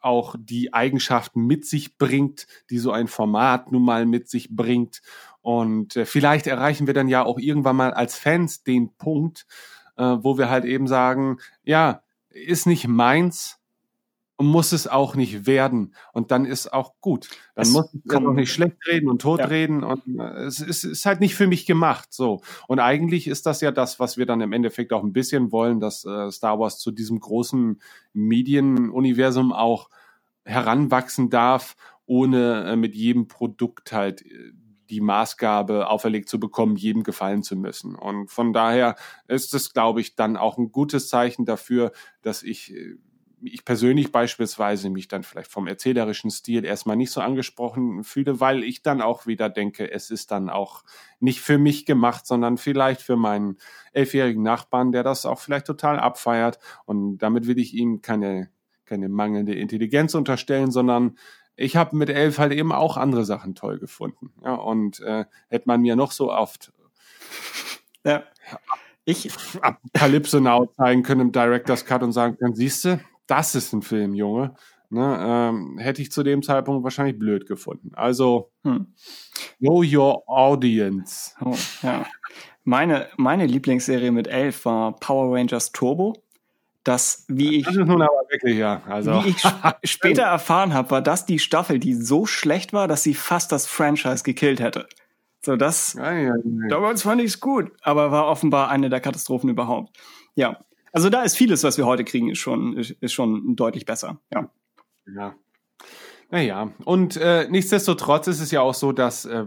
[0.00, 5.02] auch die Eigenschaften mit sich bringt, die so ein Format nun mal mit sich bringt.
[5.42, 9.46] Und äh, vielleicht erreichen wir dann ja auch irgendwann mal als Fans den Punkt,
[9.96, 12.02] äh, wo wir halt eben sagen, ja,
[12.44, 13.58] ist nicht meins
[14.36, 15.94] und muss es auch nicht werden.
[16.12, 17.28] Und dann ist auch gut.
[17.54, 21.06] Dann Es muss ich auch nicht schlecht reden und totreden und äh, es ist, ist
[21.06, 22.12] halt nicht für mich gemacht.
[22.12, 22.42] So.
[22.68, 25.80] Und eigentlich ist das ja das, was wir dann im Endeffekt auch ein bisschen wollen,
[25.80, 27.80] dass äh, Star Wars zu diesem großen
[28.12, 29.88] Medienuniversum auch
[30.44, 34.52] heranwachsen darf, ohne äh, mit jedem Produkt halt äh,
[34.90, 37.94] die Maßgabe auferlegt zu bekommen, jedem gefallen zu müssen.
[37.94, 38.96] Und von daher
[39.28, 41.92] ist es, glaube ich, dann auch ein gutes Zeichen dafür,
[42.22, 42.96] dass ich, äh,
[43.42, 48.64] ich persönlich beispielsweise mich dann vielleicht vom erzählerischen Stil erstmal nicht so angesprochen fühle, weil
[48.64, 50.82] ich dann auch wieder denke, es ist dann auch
[51.20, 53.58] nicht für mich gemacht, sondern vielleicht für meinen
[53.92, 56.58] elfjährigen Nachbarn, der das auch vielleicht total abfeiert.
[56.86, 58.50] Und damit will ich ihm keine,
[58.84, 61.16] keine mangelnde Intelligenz unterstellen, sondern
[61.56, 64.32] ich habe mit elf halt eben auch andere Sachen toll gefunden.
[64.44, 66.72] Ja, und äh, hätte man mir noch so oft
[68.04, 68.22] Ja.
[69.04, 69.30] Ich,
[69.62, 74.14] Apokalypse Now zeigen können im Director's Cut und sagen können, siehste, das ist ein Film,
[74.14, 74.54] Junge.
[74.88, 77.90] Ne, ähm, hätte ich zu dem Zeitpunkt wahrscheinlich blöd gefunden.
[77.94, 78.94] Also, hm.
[79.58, 81.34] know your audience.
[81.44, 82.06] Oh, ja.
[82.62, 86.14] Meine, meine Lieblingsserie mit elf war Power Rangers Turbo.
[86.86, 88.80] Das, wie ich, Das ist nun aber wirklich, ja.
[88.88, 92.86] Also, wie ich sp- später erfahren habe, war das die Staffel, die so schlecht war,
[92.86, 94.86] dass sie fast das Franchise gekillt hätte.
[95.44, 96.68] So, das, ja, ja, ja.
[96.68, 99.96] damals fand ich es gut, aber war offenbar eine der Katastrophen überhaupt.
[100.36, 100.60] Ja.
[100.92, 104.20] Also da ist vieles, was wir heute kriegen, ist schon, ist schon deutlich besser.
[104.32, 104.48] Ja.
[105.12, 105.34] Ja.
[106.30, 109.46] Naja, und äh, nichtsdestotrotz ist es ja auch so, dass äh,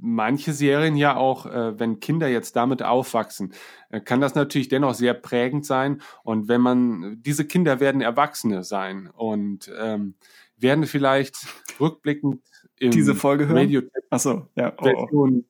[0.00, 3.52] manche Serien ja auch, äh, wenn Kinder jetzt damit aufwachsen,
[3.90, 6.00] äh, kann das natürlich dennoch sehr prägend sein.
[6.22, 10.14] Und wenn man, diese Kinder werden Erwachsene sein und ähm,
[10.56, 11.36] werden vielleicht
[11.80, 12.42] rückblickend
[12.78, 13.58] im Diese Folge hören?
[13.58, 14.72] Radio Ach so, ja.
[14.78, 15.06] Oh, oh.
[15.06, 15.44] Version,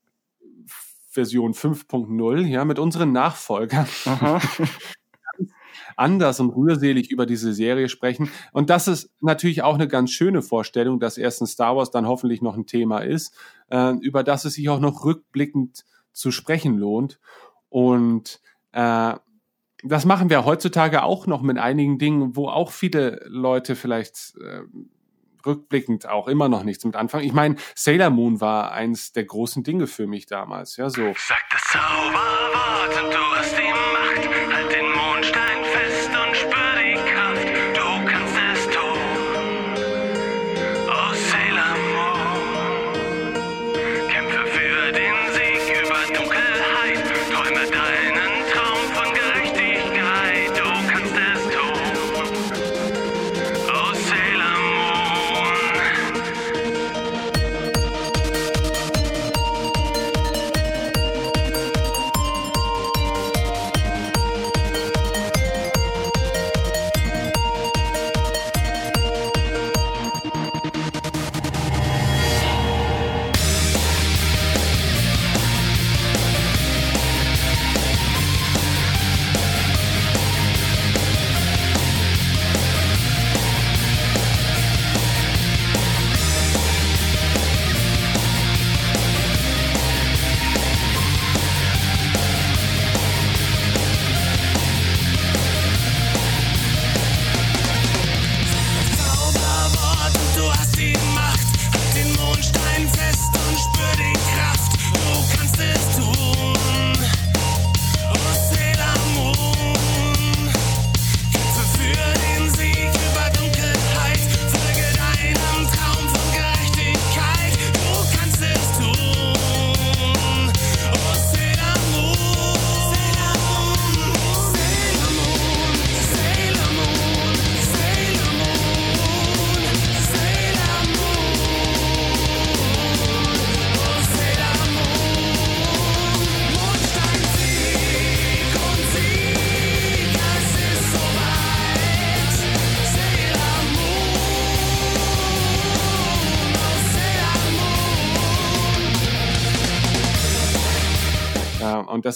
[1.10, 3.86] Version 5.0, ja, mit unseren Nachfolgern
[5.98, 8.30] anders und rührselig über diese Serie sprechen.
[8.52, 12.40] Und das ist natürlich auch eine ganz schöne Vorstellung, dass erstens Star Wars dann hoffentlich
[12.40, 13.34] noch ein Thema ist,
[13.70, 17.20] äh, über das es sich auch noch rückblickend zu sprechen lohnt.
[17.68, 18.40] Und
[18.72, 19.14] äh,
[19.84, 24.62] das machen wir heutzutage auch noch mit einigen Dingen, wo auch viele Leute vielleicht äh,
[25.46, 27.24] rückblickend auch immer noch nichts mit anfangen.
[27.24, 31.12] Ich meine, Sailor Moon war eins der großen Dinge für mich damals, ja, so.
[31.16, 34.37] Sag das Zauberwort und du hast die Macht.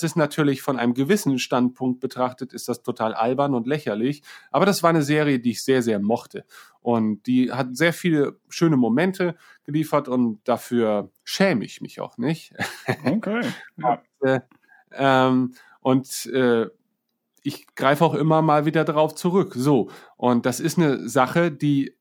[0.03, 4.23] Das ist natürlich von einem gewissen Standpunkt betrachtet, ist das total albern und lächerlich.
[4.51, 6.45] Aber das war eine Serie, die ich sehr, sehr mochte.
[6.81, 12.53] Und die hat sehr viele schöne Momente geliefert und dafür schäme ich mich auch nicht.
[13.05, 13.43] Okay.
[13.77, 14.03] Ja.
[14.21, 14.41] und, äh,
[14.95, 16.67] ähm, und äh,
[17.43, 19.55] ich greife auch immer mal wieder darauf zurück.
[19.57, 19.91] So.
[20.17, 21.97] Und das ist eine Sache, die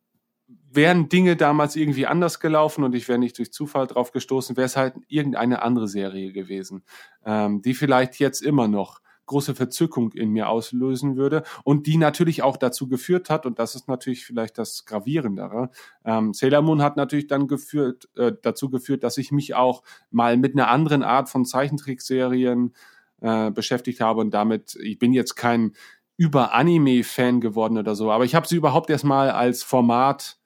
[0.74, 4.66] wären Dinge damals irgendwie anders gelaufen und ich wäre nicht durch Zufall drauf gestoßen, wäre
[4.66, 6.83] es halt irgendeine andere Serie gewesen,
[7.25, 12.43] ähm, die vielleicht jetzt immer noch große Verzückung in mir auslösen würde und die natürlich
[12.43, 15.69] auch dazu geführt hat, und das ist natürlich vielleicht das Gravierendere,
[16.03, 20.35] ähm, Sailor Moon hat natürlich dann geführt, äh, dazu geführt, dass ich mich auch mal
[20.38, 22.74] mit einer anderen Art von Zeichentrickserien
[23.22, 25.74] äh, beschäftigt habe und damit, ich bin jetzt kein
[26.17, 30.40] über Anime-Fan geworden oder so, aber ich habe sie überhaupt erstmal als Format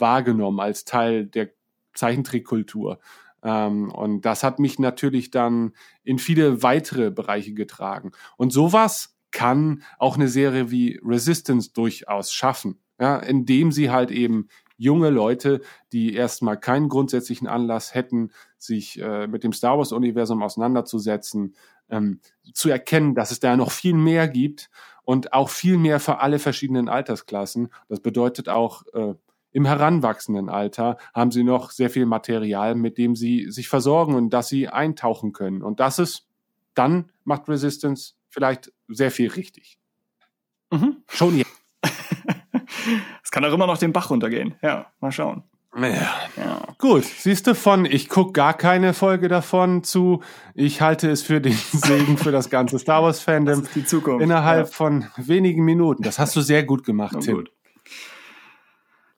[0.00, 1.50] wahrgenommen, als Teil der
[1.94, 2.98] Zeichentrickkultur.
[3.42, 8.12] Ähm, und das hat mich natürlich dann in viele weitere Bereiche getragen.
[8.36, 14.48] Und sowas kann auch eine Serie wie Resistance durchaus schaffen, ja, indem sie halt eben
[14.76, 15.60] junge Leute,
[15.92, 21.54] die erstmal keinen grundsätzlichen Anlass hätten, sich äh, mit dem Star Wars-Universum auseinanderzusetzen,
[21.90, 22.20] ähm,
[22.52, 24.70] zu erkennen, dass es da noch viel mehr gibt
[25.02, 27.68] und auch viel mehr für alle verschiedenen Altersklassen.
[27.88, 29.14] Das bedeutet auch äh,
[29.54, 34.30] im heranwachsenden Alter haben sie noch sehr viel Material, mit dem sie sich versorgen und
[34.30, 35.62] das sie eintauchen können.
[35.62, 36.26] Und das ist,
[36.74, 39.78] dann macht Resistance vielleicht sehr viel richtig.
[40.70, 40.96] Mhm.
[41.08, 41.50] Schon jetzt.
[43.22, 44.54] Es kann auch immer noch den Bach runtergehen.
[44.62, 45.42] Ja, mal schauen.
[45.76, 45.90] Ja.
[46.36, 46.62] Ja.
[46.78, 50.22] Gut, siehst du von, ich guck gar keine Folge davon zu,
[50.54, 53.84] ich halte es für den Segen für das ganze Star Wars Das Fandom ist die
[53.84, 54.22] Zukunft.
[54.22, 54.72] innerhalb Ja.
[54.72, 56.02] von wenigen Minuten.
[56.02, 57.36] Das hast du sehr gut gemacht, Tim.
[57.36, 57.52] gut.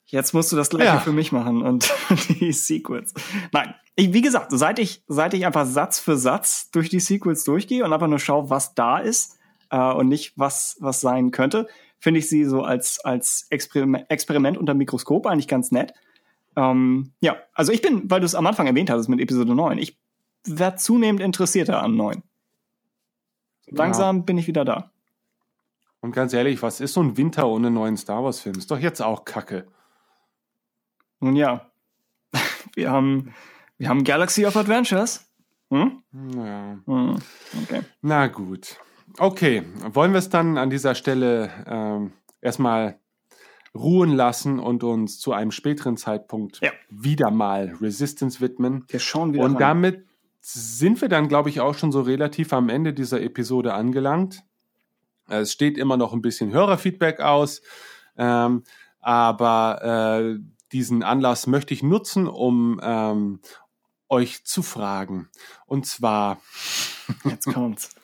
[0.09, 1.01] Jetzt musst du das gleiche Ja.
[1.01, 1.93] für mich machen und
[2.41, 3.13] die Sequels.
[3.53, 7.43] Nein, ich, wie gesagt, seit ich, seit ich einfach Satz für Satz durch die Sequels
[7.45, 9.37] durchgehe und einfach nur schaue, was da ist
[9.71, 11.67] äh, und nicht was was sein könnte,
[11.99, 15.93] finde ich sie so als als Experiment, Experiment unter Mikroskop eigentlich ganz nett.
[16.57, 19.77] Ähm, ja, also ich bin, weil du es am Anfang erwähnt hattest mit Episode 9,
[19.79, 19.99] ich
[20.47, 22.23] werde zunehmend interessierter an 9.
[23.69, 24.93] Langsam bin ich wieder da.
[26.01, 28.57] Und ganz ehrlich, was ist so ein Winter ohne neuen Star Wars Film?
[28.57, 29.67] Ist doch jetzt auch Kacke.
[31.21, 31.71] Nun ja,
[32.75, 33.35] wir haben,
[33.79, 35.27] wir haben Galaxy of Adventures.
[35.71, 36.03] Hm?
[36.37, 36.79] Ja.
[36.87, 37.17] Hm.
[37.63, 37.83] Okay.
[38.03, 38.77] Na gut.
[39.19, 39.63] Okay,
[39.93, 42.99] wollen wir es dann an dieser Stelle ähm, erstmal
[43.75, 46.71] ruhen lassen und uns zu einem späteren Zeitpunkt Ja.
[46.91, 48.85] wieder mal Resistance widmen.
[48.89, 49.59] Wir schauen wieder Und rein.
[49.61, 50.07] damit
[50.41, 54.45] sind wir dann, glaube ich, auch schon so relativ am Ende dieser Episode angelangt.
[55.29, 57.61] Es steht immer noch ein bisschen Hörerfeedback aus,
[58.17, 58.63] ähm,
[59.01, 59.81] aber
[60.39, 60.39] äh,
[60.73, 63.41] diesen Anlass möchte ich nutzen, um ähm,
[64.09, 65.29] euch zu fragen.
[65.67, 66.41] Und zwar,
[67.25, 67.95] Jetzt kommt's.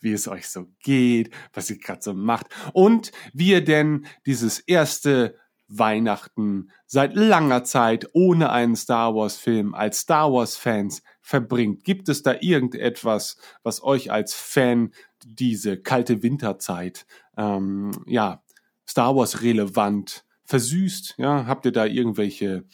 [0.00, 4.60] wie es euch so geht, was ihr gerade so macht und wie ihr denn dieses
[4.60, 11.82] erste Weihnachten seit langer Zeit ohne einen Star Wars Film als Star Wars Fans verbringt.
[11.84, 14.92] Gibt es da irgendetwas, was euch als Fan
[15.24, 17.06] diese kalte Winterzeit
[17.36, 18.42] ähm, ja
[18.86, 21.14] Star Wars relevant versüßt?
[21.18, 22.64] Ja, habt ihr da irgendwelche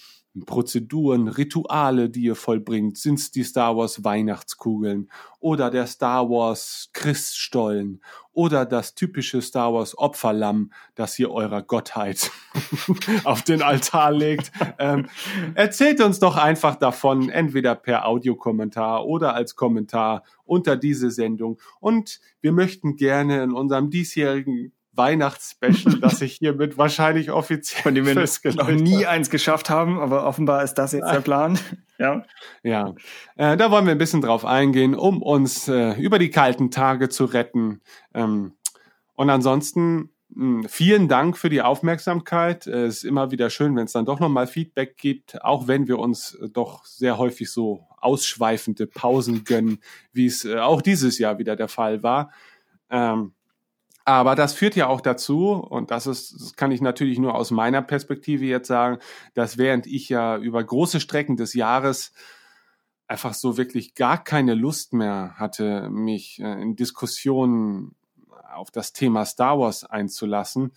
[0.46, 2.96] Prozeduren, Rituale, die ihr vollbringt?
[2.96, 9.72] Sind es die Star Wars Weihnachtskugeln oder der Star Wars Christstollen oder das typische Star
[9.74, 12.30] Wars Opferlamm, das ihr eurer Gottheit
[13.24, 14.52] auf den Altar legt?
[14.78, 15.08] Ähm,
[15.54, 21.58] erzählt uns doch einfach davon, entweder per Audiokommentar oder als Kommentar unter diese Sendung.
[21.80, 28.04] Und wir möchten gerne in unserem diesjährigen Weihnachtsspecial, das ich hiermit wahrscheinlich offiziell Von dem
[28.04, 29.08] wir noch nie habe.
[29.08, 31.58] eins geschafft haben, aber offenbar ist das jetzt der Plan.
[32.00, 32.22] Ja.
[32.62, 32.94] Ja,
[33.34, 37.08] äh, da wollen wir ein bisschen drauf eingehen, um uns äh, über die kalten Tage
[37.08, 37.80] zu retten.
[38.14, 38.52] Ähm,
[39.16, 42.68] und ansonsten mh, vielen Dank für die Aufmerksamkeit.
[42.68, 45.88] Äh, Es ist immer wieder schön, wenn es dann doch nochmal Feedback gibt, auch wenn
[45.88, 49.80] wir uns äh, doch sehr häufig so ausschweifende Pausen gönnen,
[50.12, 52.30] wie es äh, auch dieses Jahr wieder der Fall war.
[52.90, 53.32] Ähm,
[54.08, 57.50] aber das führt ja auch dazu, und das ist, das kann ich natürlich nur aus
[57.50, 58.96] meiner Perspektive jetzt sagen,
[59.34, 62.14] dass während ich ja über große Strecken des Jahres
[63.06, 67.96] einfach so wirklich gar keine Lust mehr hatte, mich äh, in Diskussionen
[68.50, 70.72] auf das Thema Star Wars einzulassen,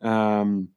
[0.00, 0.72] ähm,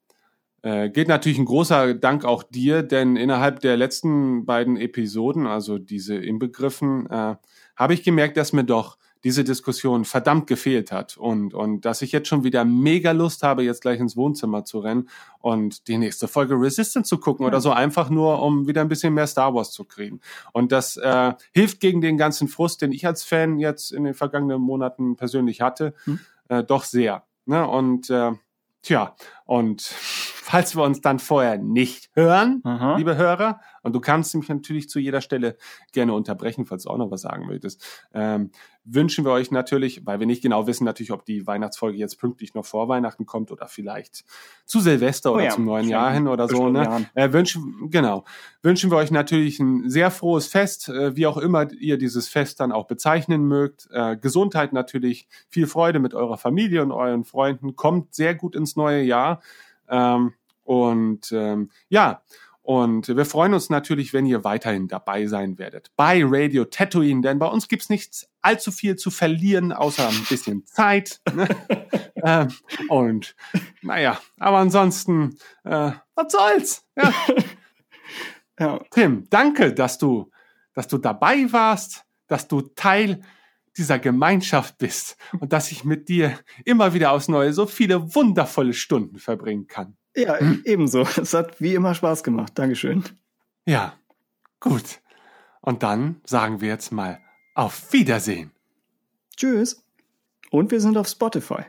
[0.64, 5.78] äh, geht natürlich ein großer Dank auch dir, denn innerhalb der letzten beiden Episoden, also
[5.78, 7.36] diese inbegriffen, äh,
[7.76, 12.11] habe ich gemerkt, dass mir doch diese Diskussion verdammt gefehlt hat und, und dass ich
[12.11, 15.09] jetzt schon wieder mega Lust habe, jetzt gleich ins Wohnzimmer zu rennen
[15.40, 19.14] und die nächste Folge Resistance zu gucken oder so einfach nur, um wieder ein bisschen
[19.14, 20.22] mehr Star Wars zu kriegen.
[20.53, 24.14] Und das äh, hilft gegen den ganzen Frust, den ich als Fan jetzt in den
[24.14, 26.19] vergangenen Monaten persönlich hatte, hm.
[26.50, 27.24] äh, doch sehr.
[27.45, 27.67] Ne?
[27.67, 28.32] Und äh,
[28.82, 29.93] tja, und
[30.52, 32.98] falls wir uns dann vorher nicht hören, Aha.
[32.98, 35.56] liebe Hörer, und du kannst mich natürlich zu jeder Stelle
[35.94, 37.82] gerne unterbrechen, falls du auch noch was sagen möchtest,
[38.14, 38.52] ähm,
[38.84, 42.54] wünschen wir euch natürlich, weil wir nicht genau wissen natürlich, ob die Weihnachtsfolge jetzt pünktlich
[42.54, 44.26] noch vor Weihnachten kommt oder vielleicht
[44.66, 46.68] zu Silvester oh oder ja, zum neuen Jahr hin oder so.
[46.68, 47.08] Ne?
[47.14, 48.26] Äh, wünschen, genau,
[48.62, 52.60] wünschen wir euch natürlich ein sehr frohes Fest, äh, wie auch immer ihr dieses Fest
[52.60, 53.88] dann auch bezeichnen mögt.
[53.92, 58.76] Äh, Gesundheit natürlich, viel Freude mit eurer Familie und euren Freunden, kommt sehr gut ins
[58.76, 59.42] neue Jahr.
[59.88, 60.34] Ähm,
[60.72, 62.24] und ähm, ja,
[62.61, 67.40] und wir freuen uns natürlich, wenn ihr weiterhin dabei sein werdet bei Radio Tatooine, denn
[67.40, 71.19] bei uns gibt's nichts allzu viel zu verlieren, außer ein bisschen Zeit.
[71.33, 71.50] Ne?
[72.24, 72.48] ähm,
[72.88, 73.35] und
[73.82, 75.35] naja, aber ansonsten,
[75.66, 76.85] äh, was soll's?
[76.95, 77.14] Ja.
[78.59, 78.80] ja.
[78.91, 80.32] Tim, danke, dass du,
[80.74, 83.24] dass du dabei warst, dass du Teil
[83.75, 88.74] dieser Gemeinschaft bist und dass ich mit dir immer wieder aufs Neue so viele wundervolle
[88.74, 89.98] Stunden verbringen kann.
[90.16, 90.62] Ja, hm.
[90.66, 91.02] ebenso.
[91.02, 92.54] Es hat wie immer Spaß gemacht.
[92.56, 93.04] Dankeschön.
[93.66, 93.94] Ja,
[94.60, 95.00] gut.
[95.62, 97.20] Und dann sagen wir jetzt mal
[97.56, 98.52] auf Wiedersehen.
[99.36, 99.84] Tschüss.
[100.50, 101.64] Und wir sind auf Spotify.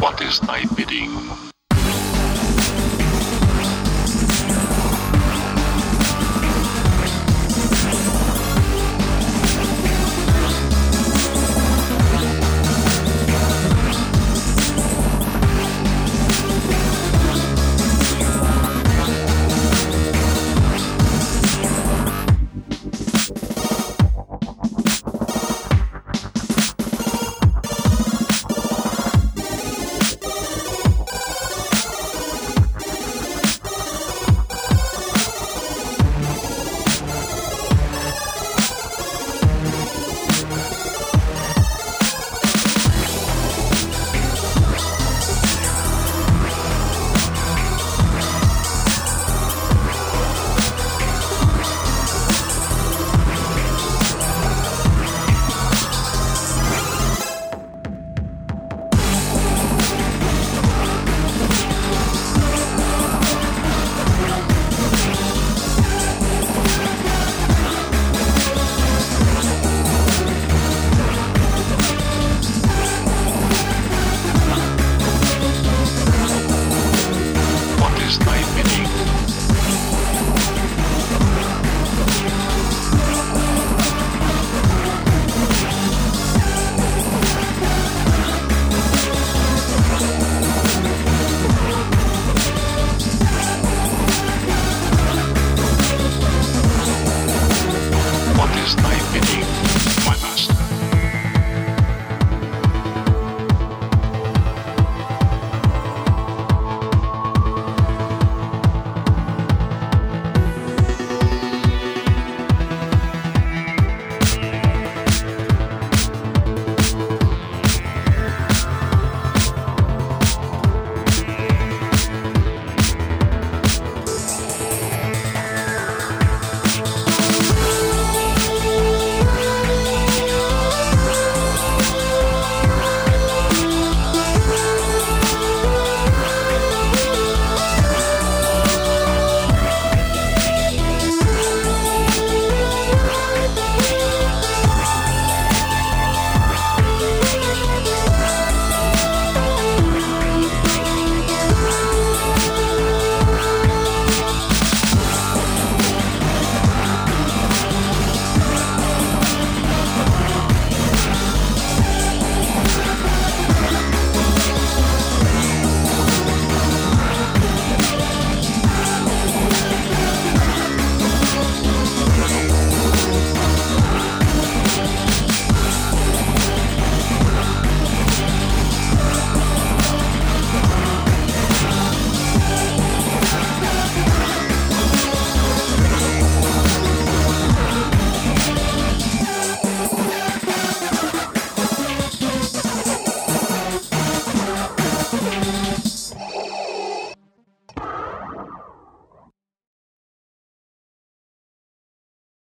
[0.00, 1.27] What is thy bidding?